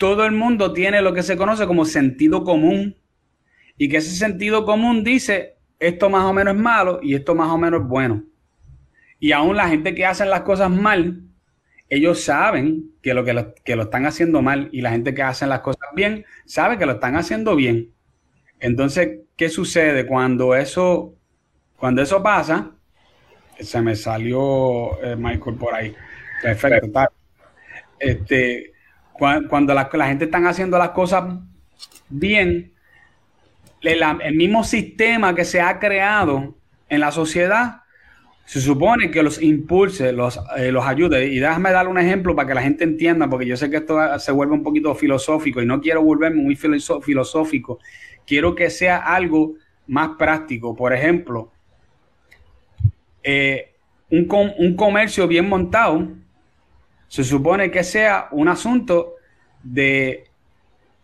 todo 0.00 0.24
el 0.24 0.32
mundo 0.32 0.72
tiene 0.72 1.02
lo 1.02 1.12
que 1.12 1.22
se 1.22 1.36
conoce 1.36 1.66
como 1.66 1.84
sentido 1.84 2.42
común 2.42 2.96
y 3.76 3.90
que 3.90 3.98
ese 3.98 4.16
sentido 4.16 4.64
común 4.64 5.04
dice, 5.04 5.58
esto 5.78 6.08
más 6.08 6.24
o 6.24 6.32
menos 6.32 6.54
es 6.54 6.60
malo 6.60 7.00
y 7.02 7.14
esto 7.14 7.34
más 7.34 7.50
o 7.50 7.58
menos 7.58 7.82
es 7.82 7.86
bueno. 7.86 8.24
Y 9.18 9.32
aún 9.32 9.58
la 9.58 9.68
gente 9.68 9.94
que 9.94 10.06
hace 10.06 10.24
las 10.24 10.40
cosas 10.40 10.70
mal, 10.70 11.24
ellos 11.90 12.22
saben 12.22 12.92
que 13.02 13.12
lo, 13.12 13.24
que 13.24 13.34
lo, 13.34 13.54
que 13.62 13.76
lo 13.76 13.82
están 13.82 14.06
haciendo 14.06 14.40
mal 14.40 14.70
y 14.72 14.80
la 14.80 14.90
gente 14.90 15.12
que 15.12 15.22
hace 15.22 15.46
las 15.46 15.60
cosas 15.60 15.90
bien 15.94 16.24
sabe 16.46 16.78
que 16.78 16.86
lo 16.86 16.92
están 16.92 17.16
haciendo 17.16 17.54
bien. 17.54 17.92
Entonces, 18.58 19.18
¿qué 19.36 19.50
sucede 19.50 20.06
cuando 20.06 20.54
eso, 20.54 21.14
cuando 21.76 22.00
eso 22.00 22.22
pasa? 22.22 22.70
Se 23.58 23.82
me 23.82 23.94
salió 23.94 24.98
eh, 25.04 25.14
Michael 25.14 25.56
por 25.56 25.74
ahí. 25.74 25.94
Perfecto. 26.42 26.90
Este, 27.98 28.72
cuando, 29.20 29.74
la, 29.74 30.06
gente 30.06 30.24
está 30.24 30.38
haciendo 30.48 30.78
las 30.78 30.90
cosas 30.90 31.24
bien, 32.08 32.72
el 33.82 34.34
mismo 34.34 34.64
sistema 34.64 35.34
que 35.34 35.44
se 35.44 35.60
ha 35.60 35.78
creado 35.78 36.54
en 36.88 37.00
la 37.00 37.12
sociedad 37.12 37.82
se 38.46 38.60
supone 38.62 39.10
que 39.10 39.22
los 39.22 39.40
impulse, 39.40 40.12
los, 40.12 40.40
eh, 40.56 40.72
ayude. 40.82 41.26
Y 41.28 41.38
déjame 41.38 41.70
dar 41.70 41.86
un 41.86 41.98
ejemplo 41.98 42.34
para 42.34 42.48
que 42.48 42.54
la 42.54 42.62
gente 42.62 42.82
entienda, 42.82 43.28
porque 43.28 43.46
yo 43.46 43.56
sé 43.56 43.70
que 43.70 43.76
esto 43.76 44.18
se 44.18 44.32
vuelve 44.32 44.54
un 44.54 44.62
poquito 44.62 44.94
filosófico 44.94 45.60
y 45.60 45.66
no 45.66 45.80
quiero 45.80 46.02
volverme 46.02 46.42
muy 46.42 46.56
filosófico. 46.56 47.78
Quiero 48.26 48.54
que 48.54 48.70
sea 48.70 48.96
algo 48.96 49.54
más 49.86 50.16
práctico. 50.18 50.74
Por 50.74 50.94
ejemplo, 50.94 51.52
eh, 53.22 53.74
un 54.08 54.74
comercio 54.76 55.28
bien 55.28 55.48
montado 55.48 56.08
se 57.10 57.24
supone 57.24 57.72
que 57.72 57.82
sea 57.82 58.28
un 58.30 58.46
asunto 58.46 59.16
de, 59.64 60.28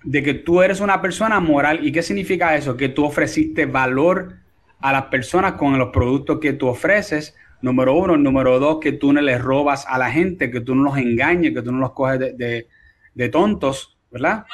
de 0.04 0.22
que 0.22 0.34
tú 0.34 0.62
eres 0.62 0.78
una 0.78 1.02
persona 1.02 1.40
moral. 1.40 1.84
¿Y 1.84 1.90
qué 1.90 2.00
significa 2.00 2.54
eso? 2.54 2.76
Que 2.76 2.88
tú 2.88 3.04
ofreciste 3.04 3.66
valor 3.66 4.36
a 4.80 4.92
las 4.92 5.06
personas 5.06 5.54
con 5.54 5.76
los 5.76 5.88
productos 5.88 6.38
que 6.38 6.52
tú 6.52 6.68
ofreces. 6.68 7.34
Número 7.60 7.96
uno. 7.96 8.16
Número 8.16 8.60
dos, 8.60 8.78
que 8.80 8.92
tú 8.92 9.12
no 9.12 9.20
les 9.20 9.42
robas 9.42 9.84
a 9.88 9.98
la 9.98 10.08
gente, 10.08 10.48
que 10.48 10.60
tú 10.60 10.76
no 10.76 10.84
los 10.84 10.96
engañes, 10.96 11.52
que 11.52 11.62
tú 11.62 11.72
no 11.72 11.78
los 11.78 11.90
coges 11.90 12.20
de, 12.20 12.68
de, 13.12 13.28
tontos, 13.28 13.98
¿verdad? 14.12 14.44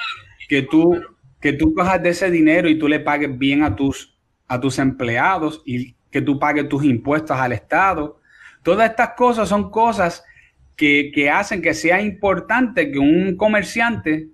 Que 0.48 0.62
tú, 0.62 1.02
que 1.38 1.52
tú 1.52 1.74
cojas 1.74 2.02
de 2.02 2.08
ese 2.08 2.30
dinero 2.30 2.66
y 2.70 2.78
tú 2.78 2.88
le 2.88 3.00
pagues 3.00 3.38
bien 3.38 3.62
a 3.62 3.76
tus, 3.76 4.16
a 4.48 4.58
tus 4.58 4.78
empleados 4.78 5.60
y 5.66 5.94
que 6.10 6.22
tú 6.22 6.38
pagues 6.38 6.66
tus 6.70 6.82
impuestos 6.82 7.36
al 7.36 7.52
Estado. 7.52 8.20
Todas 8.62 8.88
estas 8.88 9.10
cosas 9.10 9.50
son 9.50 9.70
cosas 9.70 10.24
que, 10.76 11.30
hacen 11.30 11.62
que 11.62 11.74
sea 11.74 12.00
importante 12.00 12.90
que 12.90 12.98
un 12.98 13.36
comerciante 13.36 14.28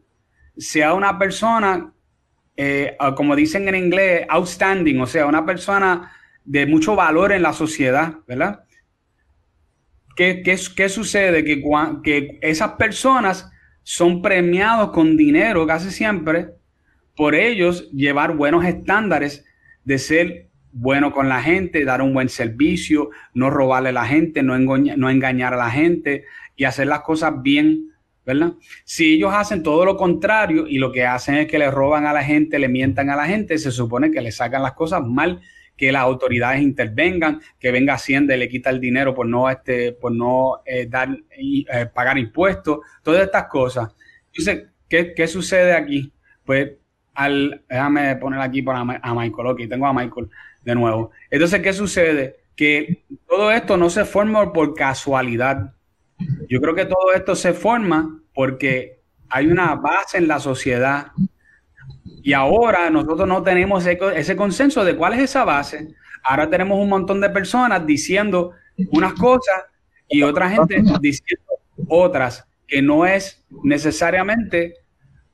sea 0.56 0.94
una 0.94 1.18
persona, 1.18 1.92
eh, 2.56 2.96
como 3.16 3.36
dicen 3.36 3.68
en 3.68 3.74
inglés, 3.74 4.26
outstanding, 4.28 5.00
o 5.00 5.06
sea, 5.06 5.26
una 5.26 5.44
persona 5.44 6.12
de 6.44 6.66
mucho 6.66 6.96
valor 6.96 7.32
en 7.32 7.42
la 7.42 7.52
sociedad, 7.52 8.14
¿verdad? 8.26 8.64
¿Qué, 10.16 10.42
qué, 10.42 10.88
sucede? 10.88 11.44
Que, 11.44 11.62
que 12.02 12.38
esas 12.42 12.72
personas 12.72 13.50
son 13.82 14.20
premiados 14.20 14.90
con 14.90 15.16
dinero 15.16 15.66
casi 15.66 15.90
siempre 15.90 16.48
por 17.16 17.34
ellos 17.34 17.90
llevar 17.92 18.36
buenos 18.36 18.64
estándares 18.64 19.44
de 19.84 19.98
ser 19.98 20.47
bueno 20.80 21.10
con 21.12 21.28
la 21.28 21.42
gente, 21.42 21.84
dar 21.84 22.02
un 22.02 22.14
buen 22.14 22.28
servicio, 22.28 23.10
no 23.34 23.50
robarle 23.50 23.88
a 23.88 23.92
la 23.92 24.06
gente, 24.06 24.42
no, 24.44 24.56
no 24.56 25.10
engañar 25.10 25.54
a 25.54 25.56
la 25.56 25.70
gente 25.70 26.24
y 26.54 26.64
hacer 26.64 26.86
las 26.86 27.00
cosas 27.00 27.42
bien, 27.42 27.90
¿verdad? 28.24 28.52
Si 28.84 29.14
ellos 29.14 29.32
hacen 29.34 29.64
todo 29.64 29.84
lo 29.84 29.96
contrario 29.96 30.68
y 30.68 30.78
lo 30.78 30.92
que 30.92 31.04
hacen 31.04 31.34
es 31.34 31.46
que 31.48 31.58
le 31.58 31.70
roban 31.70 32.06
a 32.06 32.12
la 32.12 32.22
gente, 32.22 32.60
le 32.60 32.68
mientan 32.68 33.10
a 33.10 33.16
la 33.16 33.26
gente, 33.26 33.58
se 33.58 33.72
supone 33.72 34.12
que 34.12 34.20
le 34.20 34.30
sacan 34.30 34.62
las 34.62 34.74
cosas 34.74 35.02
mal, 35.04 35.40
que 35.76 35.90
las 35.90 36.02
autoridades 36.02 36.62
intervengan, 36.62 37.40
que 37.58 37.72
venga 37.72 37.94
Hacienda 37.94 38.36
y 38.36 38.38
le 38.38 38.48
quita 38.48 38.70
el 38.70 38.80
dinero 38.80 39.14
por 39.14 39.26
no, 39.26 39.50
este, 39.50 39.92
por 39.92 40.12
no 40.12 40.62
eh, 40.64 40.86
dar, 40.86 41.08
eh, 41.30 41.86
pagar 41.92 42.18
impuestos, 42.18 42.78
todas 43.02 43.24
estas 43.24 43.48
cosas. 43.48 43.96
Entonces, 44.26 44.68
¿qué, 44.88 45.12
¿qué, 45.12 45.26
sucede 45.26 45.72
aquí? 45.72 46.12
Pues, 46.44 46.70
al, 47.14 47.64
déjame 47.68 48.14
poner 48.16 48.40
aquí 48.40 48.62
por 48.62 48.76
a, 48.76 48.80
a 48.80 49.14
Michael, 49.14 49.48
ok, 49.48 49.60
tengo 49.68 49.86
a 49.86 49.92
Michael 49.92 50.28
de 50.62 50.74
nuevo. 50.74 51.10
Entonces, 51.30 51.60
¿qué 51.60 51.72
sucede? 51.72 52.40
Que 52.56 53.04
todo 53.28 53.50
esto 53.50 53.76
no 53.76 53.90
se 53.90 54.04
forma 54.04 54.52
por 54.52 54.74
casualidad. 54.74 55.72
Yo 56.48 56.60
creo 56.60 56.74
que 56.74 56.86
todo 56.86 57.12
esto 57.14 57.34
se 57.34 57.52
forma 57.52 58.20
porque 58.34 59.00
hay 59.28 59.46
una 59.46 59.74
base 59.74 60.18
en 60.18 60.28
la 60.28 60.40
sociedad. 60.40 61.12
Y 62.22 62.32
ahora 62.32 62.90
nosotros 62.90 63.28
no 63.28 63.42
tenemos 63.42 63.86
ese, 63.86 64.36
consenso 64.36 64.84
de 64.84 64.96
cuál 64.96 65.14
es 65.14 65.20
esa 65.20 65.44
base. 65.44 65.94
Ahora 66.22 66.50
tenemos 66.50 66.78
un 66.78 66.88
montón 66.88 67.20
de 67.20 67.30
personas 67.30 67.86
diciendo 67.86 68.52
unas 68.92 69.14
cosas 69.14 69.64
y 70.08 70.22
otra 70.22 70.50
gente 70.50 70.82
diciendo 71.00 71.44
otras, 71.88 72.46
que 72.66 72.82
no 72.82 73.06
es 73.06 73.44
necesariamente 73.62 74.74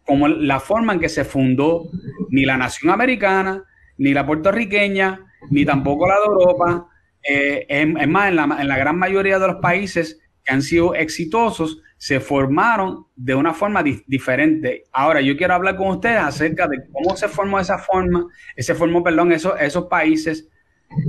como 0.05 0.29
la 0.29 0.61
forma 0.61 0.93
en 0.93 1.01
que 1.01 1.09
se 1.09 1.25
fundó 1.25 1.89
ni 2.29 2.45
la 2.45 2.57
nación 2.57 2.93
americana, 2.93 3.65
ni 3.99 4.13
la 4.13 4.27
puertorriqueña, 4.27 5.21
ni 5.51 5.65
tampoco 5.65 6.07
la 6.07 6.15
de 6.15 6.27
Europa. 6.27 6.89
Eh, 7.23 7.67
es, 7.69 8.09
más, 8.09 8.29
en 8.29 8.37
la, 8.37 8.57
en 8.61 8.69
la 8.69 8.79
gran 8.79 8.99
mayoría 8.99 9.39
de 9.39 9.47
los 9.47 9.57
países 9.57 10.21
que 10.45 10.53
han 10.53 10.63
sido 10.63 10.95
exitosos, 10.95 11.83
se 11.97 12.21
formaron 12.21 13.07
de 13.17 13.35
una 13.35 13.55
forma 13.55 13.83
diferente. 13.83 14.85
Ahora, 14.93 15.23
yo 15.23 15.37
quiero 15.37 15.55
hablar 15.55 15.77
con 15.77 15.89
ustedes 15.89 16.19
acerca 16.19 16.69
de 16.69 16.85
cómo 16.93 17.17
se 17.17 17.29
formó 17.29 17.59
esa 17.59 17.79
forma, 17.79 18.27
ese 18.55 18.75
formó, 18.75 19.03
perdón, 19.03 19.33
esos, 19.33 19.55
esos 19.59 19.87
países, 19.87 20.47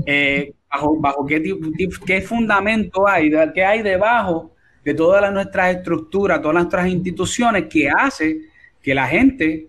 eh, 0.06 0.54
bajo, 0.72 0.98
bajo 1.00 1.26
qué, 1.26 1.44
qué 2.06 2.22
fundamento 2.22 3.08
hay, 3.08 3.30
qué 3.54 3.66
hay 3.66 3.82
debajo 3.82 4.56
de 4.86 4.94
todas 4.94 5.34
nuestras 5.34 5.76
estructuras, 5.76 6.42
todas 6.42 6.56
nuestras 6.56 6.88
instituciones 6.88 7.66
que 7.70 7.90
hace 7.90 8.40
que 8.82 8.96
la 8.96 9.08
gente 9.08 9.68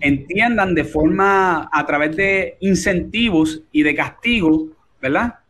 entiendan 0.00 0.74
de 0.74 0.84
forma, 0.84 1.68
a 1.72 1.86
través 1.86 2.16
de 2.16 2.56
incentivos 2.60 3.62
y 3.72 3.82
de 3.82 3.94
castigos, 3.94 4.70
¿verdad? 5.00 5.40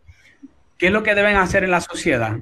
¿Qué 0.76 0.86
es 0.86 0.92
lo 0.92 1.02
que 1.02 1.14
deben 1.14 1.36
hacer 1.36 1.64
en 1.64 1.70
la 1.70 1.80
sociedad? 1.80 2.40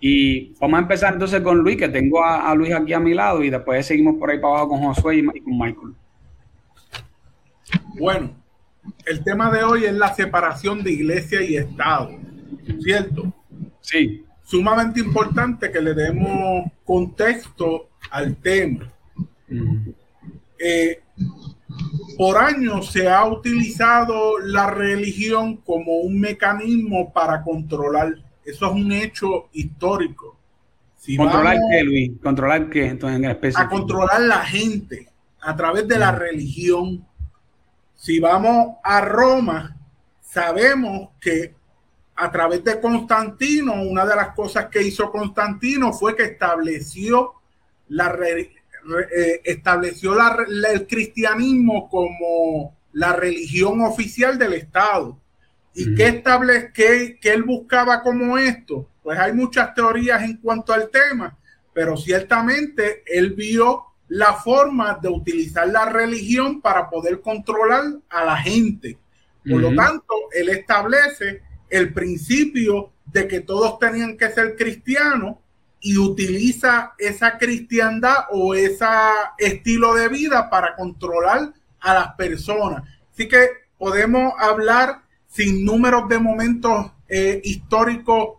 Y 0.00 0.54
vamos 0.58 0.78
a 0.78 0.82
empezar 0.82 1.12
entonces 1.12 1.40
con 1.42 1.58
Luis, 1.58 1.76
que 1.76 1.88
tengo 1.88 2.24
a, 2.24 2.54
Luis 2.54 2.72
aquí 2.72 2.92
a 2.92 3.00
mi 3.00 3.12
lado, 3.12 3.42
y 3.42 3.50
después 3.50 3.84
seguimos 3.84 4.16
por 4.16 4.30
ahí 4.30 4.38
para 4.38 4.54
abajo 4.54 4.70
con 4.70 4.80
Josué 4.80 5.16
y, 5.16 5.40
con 5.40 5.58
Michael. 5.58 5.94
Bueno, 7.98 8.30
el 9.04 9.22
tema 9.22 9.50
de 9.50 9.62
hoy 9.62 9.84
es 9.84 9.92
la 9.92 10.14
separación 10.14 10.82
de 10.82 10.92
iglesia 10.92 11.42
y 11.42 11.56
Estado, 11.56 12.18
¿cierto? 12.80 13.32
Sí. 13.80 14.24
Sumamente 14.42 15.00
importante 15.00 15.70
que 15.70 15.80
le 15.80 15.94
demos 15.94 16.64
contexto 16.84 17.90
al 18.10 18.36
tema. 18.36 18.90
Eh, 20.62 21.02
por 22.18 22.36
años 22.36 22.92
se 22.92 23.08
ha 23.08 23.24
utilizado 23.24 24.38
la 24.40 24.68
religión 24.70 25.56
como 25.56 26.00
un 26.00 26.20
mecanismo 26.20 27.12
para 27.12 27.42
controlar. 27.42 28.14
Eso 28.44 28.66
es 28.66 28.72
un 28.72 28.92
hecho 28.92 29.48
histórico. 29.52 30.36
¿Controlar 31.16 31.56
qué, 31.70 31.82
Luis? 31.82 32.12
¿Controlar 32.22 32.68
qué? 32.68 32.86
Entonces, 32.88 33.18
en 33.18 33.56
a 33.56 33.68
controlar 33.68 34.20
la 34.20 34.44
gente 34.44 35.08
a 35.40 35.56
través 35.56 35.88
de 35.88 35.98
la 35.98 36.12
religión. 36.12 37.06
Si 37.94 38.20
vamos 38.20 38.76
a 38.84 39.00
Roma, 39.00 39.76
sabemos 40.20 41.10
que 41.20 41.54
a 42.16 42.30
través 42.30 42.62
de 42.64 42.78
Constantino, 42.80 43.82
una 43.82 44.04
de 44.04 44.14
las 44.14 44.34
cosas 44.34 44.66
que 44.66 44.82
hizo 44.82 45.10
Constantino 45.10 45.92
fue 45.94 46.14
que 46.14 46.24
estableció 46.24 47.32
la, 47.88 48.10
eh, 49.14 49.40
estableció 49.44 50.14
el 50.14 50.86
cristianismo 50.86 51.88
como 51.88 52.76
la 52.92 53.12
religión 53.12 53.80
oficial 53.82 54.38
del 54.38 54.54
Estado. 54.54 55.18
¿Y 55.74 55.94
qué 55.94 56.08
establece, 56.08 56.72
que 56.72 57.32
él 57.32 57.44
buscaba 57.44 58.02
como 58.02 58.36
esto? 58.36 58.88
Pues 59.02 59.18
hay 59.18 59.32
muchas 59.32 59.74
teorías 59.74 60.22
en 60.22 60.36
cuanto 60.38 60.72
al 60.72 60.90
tema, 60.90 61.38
pero 61.72 61.96
ciertamente 61.96 63.02
él 63.06 63.34
vio 63.34 63.84
la 64.08 64.34
forma 64.34 64.98
de 65.00 65.08
utilizar 65.08 65.68
la 65.68 65.88
religión 65.88 66.60
para 66.60 66.90
poder 66.90 67.20
controlar 67.20 67.84
a 68.08 68.24
la 68.24 68.36
gente. 68.36 68.98
Por 69.48 69.60
lo 69.60 69.74
tanto, 69.74 70.14
él 70.32 70.48
establece 70.48 71.42
el 71.70 71.92
principio 71.94 72.92
de 73.06 73.26
que 73.26 73.40
todos 73.40 73.78
tenían 73.78 74.16
que 74.16 74.28
ser 74.30 74.56
cristianos 74.56 75.36
y 75.80 75.96
utiliza 75.96 76.92
esa 76.98 77.38
cristiandad 77.38 78.26
o 78.30 78.54
ese 78.54 78.86
estilo 79.38 79.94
de 79.94 80.08
vida 80.08 80.50
para 80.50 80.76
controlar 80.76 81.52
a 81.80 81.94
las 81.94 82.14
personas. 82.14 82.82
Así 83.12 83.28
que 83.28 83.48
podemos 83.78 84.34
hablar 84.38 85.02
sin 85.26 85.64
números 85.64 86.08
de 86.08 86.18
momentos 86.18 86.92
eh, 87.08 87.40
históricos 87.44 88.38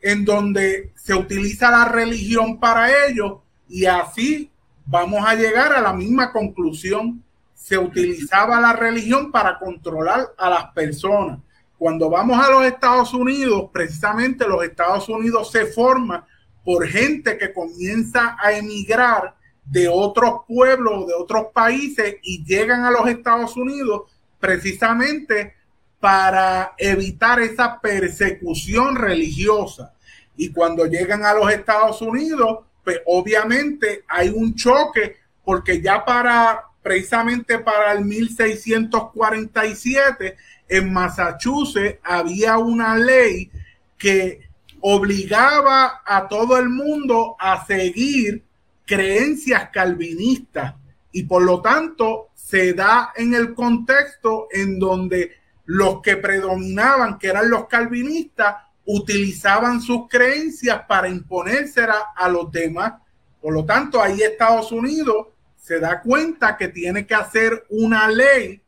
en 0.00 0.24
donde 0.24 0.92
se 0.96 1.14
utiliza 1.14 1.70
la 1.70 1.86
religión 1.86 2.58
para 2.58 3.06
ello 3.06 3.42
y 3.68 3.86
así 3.86 4.50
vamos 4.84 5.24
a 5.26 5.34
llegar 5.34 5.72
a 5.72 5.80
la 5.80 5.92
misma 5.92 6.32
conclusión. 6.32 7.22
Se 7.54 7.78
utilizaba 7.78 8.60
la 8.60 8.74
religión 8.74 9.30
para 9.32 9.58
controlar 9.58 10.34
a 10.36 10.50
las 10.50 10.66
personas. 10.72 11.38
Cuando 11.78 12.10
vamos 12.10 12.38
a 12.38 12.50
los 12.50 12.64
Estados 12.64 13.14
Unidos, 13.14 13.70
precisamente 13.72 14.46
los 14.46 14.62
Estados 14.62 15.08
Unidos 15.08 15.50
se 15.50 15.66
forman 15.66 16.24
por 16.64 16.88
gente 16.88 17.36
que 17.36 17.52
comienza 17.52 18.36
a 18.40 18.52
emigrar 18.52 19.34
de 19.64 19.88
otros 19.88 20.42
pueblos, 20.46 21.06
de 21.06 21.14
otros 21.14 21.46
países 21.52 22.16
y 22.22 22.44
llegan 22.44 22.84
a 22.84 22.90
los 22.90 23.08
Estados 23.08 23.56
Unidos 23.56 24.02
precisamente 24.38 25.54
para 26.00 26.74
evitar 26.76 27.40
esa 27.40 27.80
persecución 27.80 28.96
religiosa. 28.96 29.94
Y 30.36 30.52
cuando 30.52 30.84
llegan 30.86 31.24
a 31.24 31.32
los 31.32 31.50
Estados 31.50 32.02
Unidos, 32.02 32.58
pues 32.82 33.00
obviamente 33.06 34.04
hay 34.08 34.28
un 34.28 34.54
choque 34.54 35.16
porque 35.44 35.80
ya 35.80 36.04
para 36.04 36.64
precisamente 36.82 37.60
para 37.60 37.92
el 37.92 38.04
1647 38.04 40.36
en 40.68 40.92
Massachusetts 40.92 42.00
había 42.04 42.58
una 42.58 42.96
ley 42.96 43.50
que 43.96 44.40
obligaba 44.86 46.02
a 46.04 46.28
todo 46.28 46.58
el 46.58 46.68
mundo 46.68 47.36
a 47.38 47.64
seguir 47.64 48.44
creencias 48.84 49.70
calvinistas 49.70 50.74
y 51.10 51.22
por 51.22 51.42
lo 51.42 51.62
tanto 51.62 52.28
se 52.34 52.74
da 52.74 53.10
en 53.16 53.32
el 53.32 53.54
contexto 53.54 54.46
en 54.50 54.78
donde 54.78 55.32
los 55.64 56.02
que 56.02 56.18
predominaban, 56.18 57.18
que 57.18 57.28
eran 57.28 57.48
los 57.48 57.66
calvinistas, 57.66 58.56
utilizaban 58.84 59.80
sus 59.80 60.06
creencias 60.06 60.82
para 60.86 61.08
imponérselas 61.08 62.04
a 62.14 62.28
los 62.28 62.52
demás. 62.52 62.92
Por 63.40 63.54
lo 63.54 63.64
tanto, 63.64 64.02
ahí 64.02 64.20
Estados 64.20 64.70
Unidos 64.70 65.28
se 65.56 65.80
da 65.80 66.02
cuenta 66.02 66.58
que 66.58 66.68
tiene 66.68 67.06
que 67.06 67.14
hacer 67.14 67.64
una 67.70 68.06
ley 68.10 68.60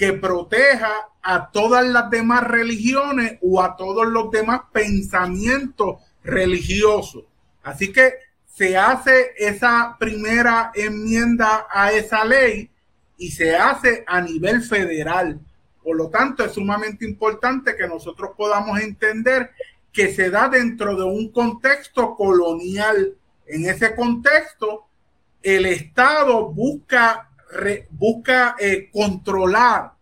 que 0.00 0.14
proteja 0.14 1.10
a 1.20 1.50
todas 1.50 1.86
las 1.86 2.08
demás 2.08 2.44
religiones 2.44 3.36
o 3.42 3.60
a 3.60 3.76
todos 3.76 4.06
los 4.06 4.30
demás 4.30 4.62
pensamientos 4.72 6.00
religiosos. 6.24 7.24
Así 7.62 7.92
que 7.92 8.14
se 8.46 8.78
hace 8.78 9.32
esa 9.36 9.96
primera 10.00 10.72
enmienda 10.74 11.66
a 11.70 11.92
esa 11.92 12.24
ley 12.24 12.70
y 13.18 13.32
se 13.32 13.54
hace 13.54 14.02
a 14.06 14.22
nivel 14.22 14.62
federal. 14.62 15.38
Por 15.84 15.98
lo 15.98 16.08
tanto, 16.08 16.46
es 16.46 16.52
sumamente 16.52 17.04
importante 17.04 17.76
que 17.76 17.86
nosotros 17.86 18.30
podamos 18.34 18.80
entender 18.80 19.50
que 19.92 20.14
se 20.14 20.30
da 20.30 20.48
dentro 20.48 20.96
de 20.96 21.04
un 21.04 21.30
contexto 21.30 22.14
colonial. 22.16 23.18
En 23.46 23.68
ese 23.68 23.94
contexto, 23.94 24.86
el 25.42 25.66
Estado 25.66 26.50
busca, 26.50 27.29
busca 27.90 28.56
eh, 28.58 28.88
controlar 28.92 29.92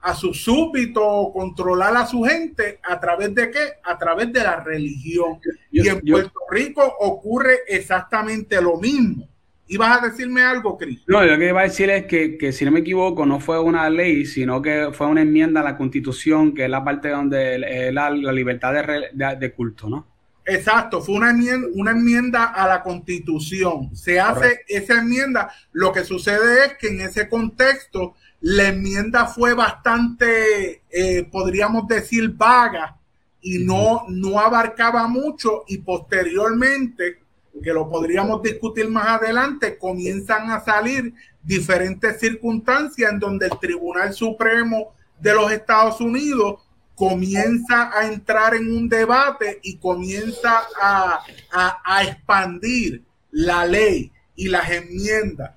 a 0.00 0.14
su 0.14 0.32
súbdito, 0.32 1.30
controlar 1.32 1.96
a 1.96 2.06
su 2.06 2.22
gente, 2.22 2.78
¿a 2.82 3.00
través 3.00 3.34
de 3.34 3.50
qué? 3.50 3.58
A 3.82 3.98
través 3.98 4.32
de 4.32 4.40
la 4.40 4.62
religión. 4.62 5.40
y 5.70 5.88
en 5.88 6.00
Puerto 6.00 6.38
Rico 6.50 6.82
ocurre 7.00 7.58
exactamente 7.66 8.60
lo 8.62 8.76
mismo. 8.76 9.28
¿Ibas 9.68 10.00
a 10.00 10.06
decirme 10.06 10.42
algo, 10.42 10.78
Cris? 10.78 11.02
No, 11.08 11.24
yo 11.24 11.32
lo 11.32 11.38
que 11.38 11.48
iba 11.48 11.60
a 11.60 11.64
decir 11.64 11.90
es 11.90 12.06
que, 12.06 12.38
que, 12.38 12.52
si 12.52 12.64
no 12.64 12.70
me 12.70 12.80
equivoco, 12.80 13.26
no 13.26 13.40
fue 13.40 13.60
una 13.60 13.90
ley, 13.90 14.24
sino 14.24 14.62
que 14.62 14.90
fue 14.92 15.08
una 15.08 15.22
enmienda 15.22 15.60
a 15.60 15.64
la 15.64 15.76
Constitución, 15.76 16.54
que 16.54 16.64
es 16.64 16.70
la 16.70 16.84
parte 16.84 17.08
donde 17.08 17.58
la, 17.92 18.10
la 18.10 18.32
libertad 18.32 18.74
de, 19.12 19.36
de, 19.36 19.52
culto, 19.52 19.88
¿no? 19.88 20.06
Exacto, 20.48 21.02
fue 21.02 21.16
una 21.16 21.30
enmienda, 21.30 21.68
una 21.74 21.90
enmienda 21.90 22.44
a 22.44 22.68
la 22.68 22.82
Constitución. 22.82 23.94
Se 23.96 24.20
hace 24.20 24.60
esa 24.68 25.00
enmienda. 25.00 25.52
Lo 25.72 25.92
que 25.92 26.04
sucede 26.04 26.66
es 26.66 26.74
que 26.78 26.88
en 26.88 27.00
ese 27.00 27.28
contexto 27.28 28.14
la 28.40 28.68
enmienda 28.68 29.26
fue 29.26 29.54
bastante, 29.54 30.82
eh, 30.88 31.28
podríamos 31.32 31.88
decir, 31.88 32.30
vaga 32.30 32.96
y 33.40 33.58
no, 33.58 34.04
no 34.08 34.38
abarcaba 34.38 35.08
mucho 35.08 35.64
y 35.66 35.78
posteriormente, 35.78 37.18
que 37.60 37.72
lo 37.72 37.88
podríamos 37.88 38.40
discutir 38.40 38.88
más 38.88 39.20
adelante, 39.20 39.76
comienzan 39.78 40.50
a 40.50 40.60
salir 40.60 41.12
diferentes 41.42 42.20
circunstancias 42.20 43.10
en 43.10 43.18
donde 43.18 43.46
el 43.46 43.58
Tribunal 43.58 44.12
Supremo 44.12 44.94
de 45.18 45.34
los 45.34 45.50
Estados 45.50 46.00
Unidos 46.00 46.65
comienza 46.96 47.90
a 47.96 48.06
entrar 48.06 48.54
en 48.54 48.74
un 48.74 48.88
debate 48.88 49.60
y 49.62 49.76
comienza 49.76 50.62
a, 50.80 51.22
a, 51.52 52.02
expandir 52.02 53.04
la 53.30 53.66
ley 53.66 54.10
y 54.34 54.48
las 54.48 54.70
enmiendas. 54.70 55.52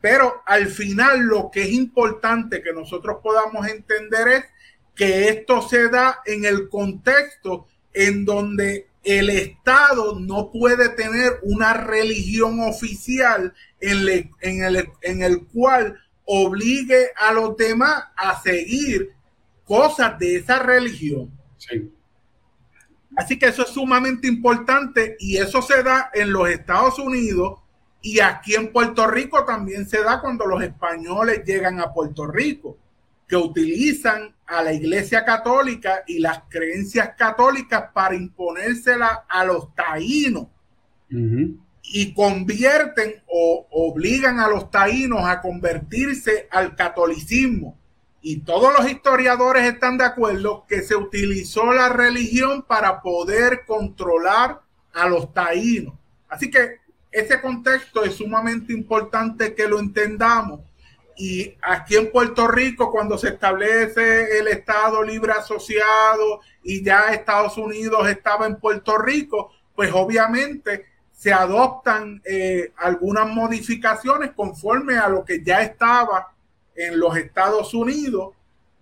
Pero 0.00 0.42
al 0.46 0.68
final 0.68 1.20
lo 1.20 1.50
que 1.50 1.62
es 1.62 1.72
importante 1.72 2.62
que 2.62 2.72
nosotros 2.72 3.18
podamos 3.22 3.66
entender 3.66 4.28
es 4.28 4.44
que 4.94 5.28
esto 5.28 5.68
se 5.68 5.88
da 5.88 6.20
en 6.24 6.44
el 6.44 6.68
contexto 6.68 7.66
en 7.92 8.24
donde 8.24 8.86
el 9.02 9.30
Estado 9.30 10.18
no 10.20 10.50
puede 10.52 10.90
tener 10.90 11.40
una 11.42 11.74
religión 11.74 12.60
oficial 12.60 13.52
en, 13.80 14.08
el, 14.64 14.90
en 15.02 15.22
el 15.22 15.44
cual 15.46 16.00
obligue 16.24 17.08
a 17.16 17.32
los 17.32 17.56
demás 17.56 18.04
a 18.16 18.40
seguir 18.40 19.13
cosas 19.64 20.18
de 20.18 20.36
esa 20.36 20.58
religión. 20.58 21.30
Así 23.16 23.38
que 23.38 23.46
eso 23.46 23.62
es 23.62 23.70
sumamente 23.70 24.26
importante 24.26 25.16
y 25.18 25.36
eso 25.36 25.62
se 25.62 25.82
da 25.82 26.10
en 26.14 26.32
los 26.32 26.48
Estados 26.48 26.98
Unidos 26.98 27.60
y 28.04 28.20
aquí 28.20 28.54
en 28.54 28.70
Puerto 28.70 29.06
Rico 29.06 29.46
también 29.46 29.88
se 29.88 30.02
da 30.02 30.20
cuando 30.20 30.44
los 30.44 30.62
españoles 30.62 31.42
llegan 31.46 31.80
a 31.80 31.90
Puerto 31.90 32.26
Rico, 32.26 32.76
que 33.26 33.34
utilizan 33.34 34.34
a 34.46 34.62
la 34.62 34.74
Iglesia 34.74 35.24
Católica 35.24 36.04
y 36.06 36.18
las 36.18 36.42
creencias 36.50 37.14
católicas 37.16 37.84
para 37.94 38.14
imponérsela 38.14 39.24
a 39.26 39.46
los 39.46 39.74
taínos. 39.74 40.48
Y 41.82 42.12
convierten 42.12 43.22
o 43.26 43.66
obligan 43.70 44.38
a 44.38 44.48
los 44.48 44.70
taínos 44.70 45.24
a 45.24 45.40
convertirse 45.40 46.46
al 46.50 46.76
catolicismo. 46.76 47.78
Y 48.26 48.40
todos 48.40 48.72
los 48.72 48.90
historiadores 48.90 49.64
están 49.64 49.98
de 49.98 50.04
acuerdo 50.04 50.64
que 50.66 50.80
se 50.80 50.96
utilizó 50.96 51.72
la 51.72 51.90
religión 51.90 52.62
para 52.62 53.02
poder 53.02 53.64
controlar 53.66 54.62
a 54.94 55.08
los 55.08 55.32
taínos. 55.34 55.94
Así 56.28 56.50
que 56.50 56.78
ese 57.10 57.40
contexto 57.40 58.02
es 58.02 58.14
sumamente 58.14 58.72
importante 58.72 59.54
que 59.54 59.68
lo 59.68 59.78
entendamos 59.78 60.60
y 61.16 61.56
aquí 61.62 61.96
en 61.96 62.10
Puerto 62.10 62.48
Rico, 62.48 62.90
cuando 62.90 63.16
se 63.16 63.28
establece 63.28 64.38
el 64.38 64.48
Estado 64.48 65.02
libre 65.02 65.32
asociado 65.32 66.40
y 66.62 66.82
ya 66.82 67.12
Estados 67.12 67.56
Unidos 67.56 68.08
estaba 68.08 68.46
en 68.46 68.56
Puerto 68.56 68.98
Rico, 68.98 69.52
pues 69.74 69.92
obviamente 69.92 70.86
se 71.12 71.32
adoptan 71.32 72.20
eh, 72.24 72.72
algunas 72.76 73.28
modificaciones 73.28 74.32
conforme 74.32 74.96
a 74.98 75.08
lo 75.08 75.24
que 75.24 75.42
ya 75.44 75.62
estaba 75.62 76.33
en 76.76 76.98
los 76.98 77.16
Estados 77.16 77.74
Unidos 77.74 78.34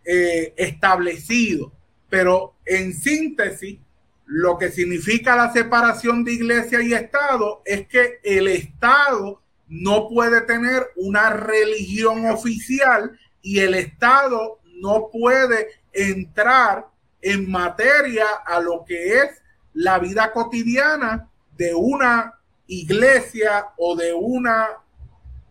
eh, 0.05 0.55
establecido. 0.57 1.73
Pero 2.09 2.55
en 2.65 2.93
síntesis, 2.93 3.79
lo 4.27 4.59
que 4.59 4.71
significa 4.71 5.37
la 5.37 5.53
separación 5.53 6.25
de 6.25 6.33
iglesia 6.33 6.81
y 6.83 6.95
Estado 6.95 7.63
es 7.65 7.87
que 7.87 8.21
el 8.23 8.49
Estado 8.49 9.43
no 9.69 10.09
puede 10.09 10.43
tener 10.43 10.87
una 10.97 11.31
religión 11.31 12.27
oficial 12.27 13.19
y 13.41 13.61
el 13.61 13.75
Estado 13.75 14.61
no 14.81 15.09
puede 15.13 15.69
entrar 15.93 16.87
en 17.21 17.51
materia 17.51 18.27
a 18.45 18.61
lo 18.61 18.85
que 18.85 19.19
es 19.19 19.43
la 19.75 19.99
vida 19.99 20.33
cotidiana 20.33 21.31
de 21.57 21.75
una 21.75 22.39
iglesia 22.67 23.69
o 23.77 23.97
de 23.97 24.13
una 24.13 24.69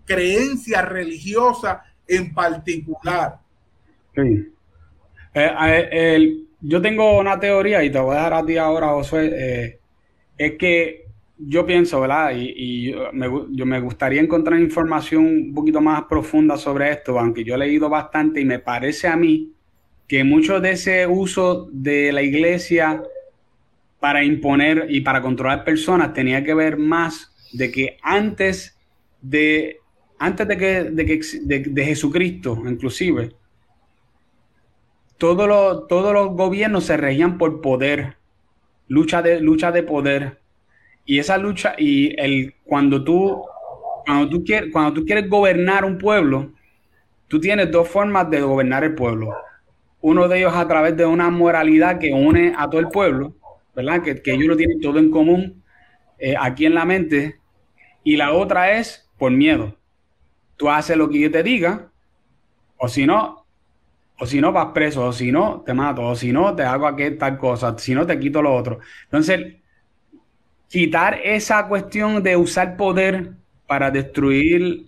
creencia 0.05 0.81
religiosa 0.81 1.83
en 2.11 2.33
particular. 2.33 3.39
Sí. 4.15 4.53
Eh, 5.33 6.43
yo 6.61 6.81
tengo 6.81 7.19
una 7.19 7.39
teoría 7.39 7.83
y 7.83 7.89
te 7.89 7.99
voy 7.99 8.15
a 8.15 8.21
dar 8.21 8.33
a 8.33 8.45
ti 8.45 8.57
ahora, 8.57 8.89
Josué. 8.89 9.31
Eh, 9.33 9.79
es 10.37 10.57
que 10.57 11.05
yo 11.37 11.65
pienso, 11.65 12.01
¿verdad? 12.01 12.33
Y, 12.35 12.93
me, 13.13 13.27
yo 13.51 13.65
me 13.65 13.79
gustaría 13.79 14.21
encontrar 14.21 14.59
información 14.59 15.25
un 15.25 15.53
poquito 15.53 15.81
más 15.81 16.03
profunda 16.03 16.57
sobre 16.57 16.91
esto, 16.91 17.17
aunque 17.19 17.43
yo 17.43 17.55
he 17.55 17.57
leído 17.57 17.89
bastante 17.89 18.41
y 18.41 18.45
me 18.45 18.59
parece 18.59 19.07
a 19.07 19.15
mí 19.15 19.53
que 20.07 20.23
mucho 20.23 20.59
de 20.59 20.71
ese 20.71 21.07
uso 21.07 21.69
de 21.71 22.11
la 22.11 22.21
iglesia 22.21 23.01
para 23.99 24.23
imponer 24.23 24.87
y 24.89 25.01
para 25.01 25.21
controlar 25.21 25.63
personas 25.63 26.13
tenía 26.13 26.43
que 26.43 26.53
ver 26.53 26.77
más 26.77 27.33
de 27.53 27.71
que 27.71 27.97
antes 28.01 28.77
de 29.21 29.80
antes 30.21 30.47
de 30.47 30.55
que, 30.55 30.83
de, 30.91 31.83
Jesucristo, 31.83 32.61
inclusive, 32.67 33.31
todos 35.17 35.47
los, 35.47 35.87
todos 35.87 36.13
los 36.13 36.35
gobiernos 36.35 36.83
se 36.83 36.95
regían 36.95 37.39
por 37.39 37.59
poder, 37.59 38.17
lucha 38.87 39.23
de, 39.23 39.39
lucha 39.41 39.71
de 39.71 39.81
poder 39.81 40.39
y 41.05 41.17
esa 41.17 41.39
lucha, 41.39 41.73
y 41.75 42.13
el, 42.21 42.53
cuando, 42.63 43.03
tú, 43.03 43.43
cuando, 44.05 44.29
tú 44.29 44.43
quieres, 44.43 44.71
cuando 44.71 44.93
tú 44.93 45.05
quieres 45.07 45.27
gobernar 45.27 45.85
un 45.85 45.97
pueblo, 45.97 46.51
tú 47.27 47.39
tienes 47.39 47.71
dos 47.71 47.87
formas 47.87 48.29
de 48.29 48.41
gobernar 48.41 48.83
el 48.83 48.93
pueblo. 48.93 49.35
Uno 50.01 50.27
de 50.27 50.37
ellos 50.37 50.53
a 50.53 50.67
través 50.67 50.95
de 50.95 51.05
una 51.07 51.31
moralidad 51.31 51.97
que 51.97 52.13
une 52.13 52.53
a 52.55 52.69
todo 52.69 52.79
el 52.79 52.89
pueblo, 52.89 53.33
¿verdad? 53.75 54.03
Que, 54.03 54.21
que 54.21 54.33
ellos 54.33 54.49
lo 54.49 54.55
tienen 54.55 54.79
todo 54.81 54.99
en 54.99 55.09
común 55.09 55.63
eh, 56.19 56.35
aquí 56.39 56.67
en 56.67 56.75
la 56.75 56.85
mente. 56.85 57.39
Y 58.03 58.17
la 58.17 58.33
otra 58.33 58.77
es 58.77 59.09
por 59.17 59.31
miedo. 59.31 59.80
Tú 60.61 60.69
haces 60.69 60.95
lo 60.95 61.09
que 61.09 61.19
yo 61.19 61.31
te 61.31 61.41
diga, 61.41 61.87
o 62.77 62.87
si 62.87 63.07
no, 63.07 63.47
o 64.19 64.27
si 64.27 64.39
no 64.39 64.51
vas 64.51 64.67
preso, 64.75 65.07
o 65.07 65.11
si 65.11 65.31
no, 65.31 65.63
te 65.65 65.73
mato, 65.73 66.03
o 66.03 66.15
si 66.15 66.31
no, 66.31 66.55
te 66.55 66.61
hago 66.61 66.85
aquí 66.85 67.09
tal 67.17 67.39
cosa, 67.39 67.75
si 67.79 67.95
no, 67.95 68.05
te 68.05 68.19
quito 68.19 68.43
lo 68.43 68.53
otro. 68.53 68.77
Entonces, 69.05 69.55
quitar 70.69 71.19
esa 71.23 71.67
cuestión 71.67 72.21
de 72.21 72.37
usar 72.37 72.77
poder 72.77 73.31
para 73.65 73.89
destruir 73.89 74.85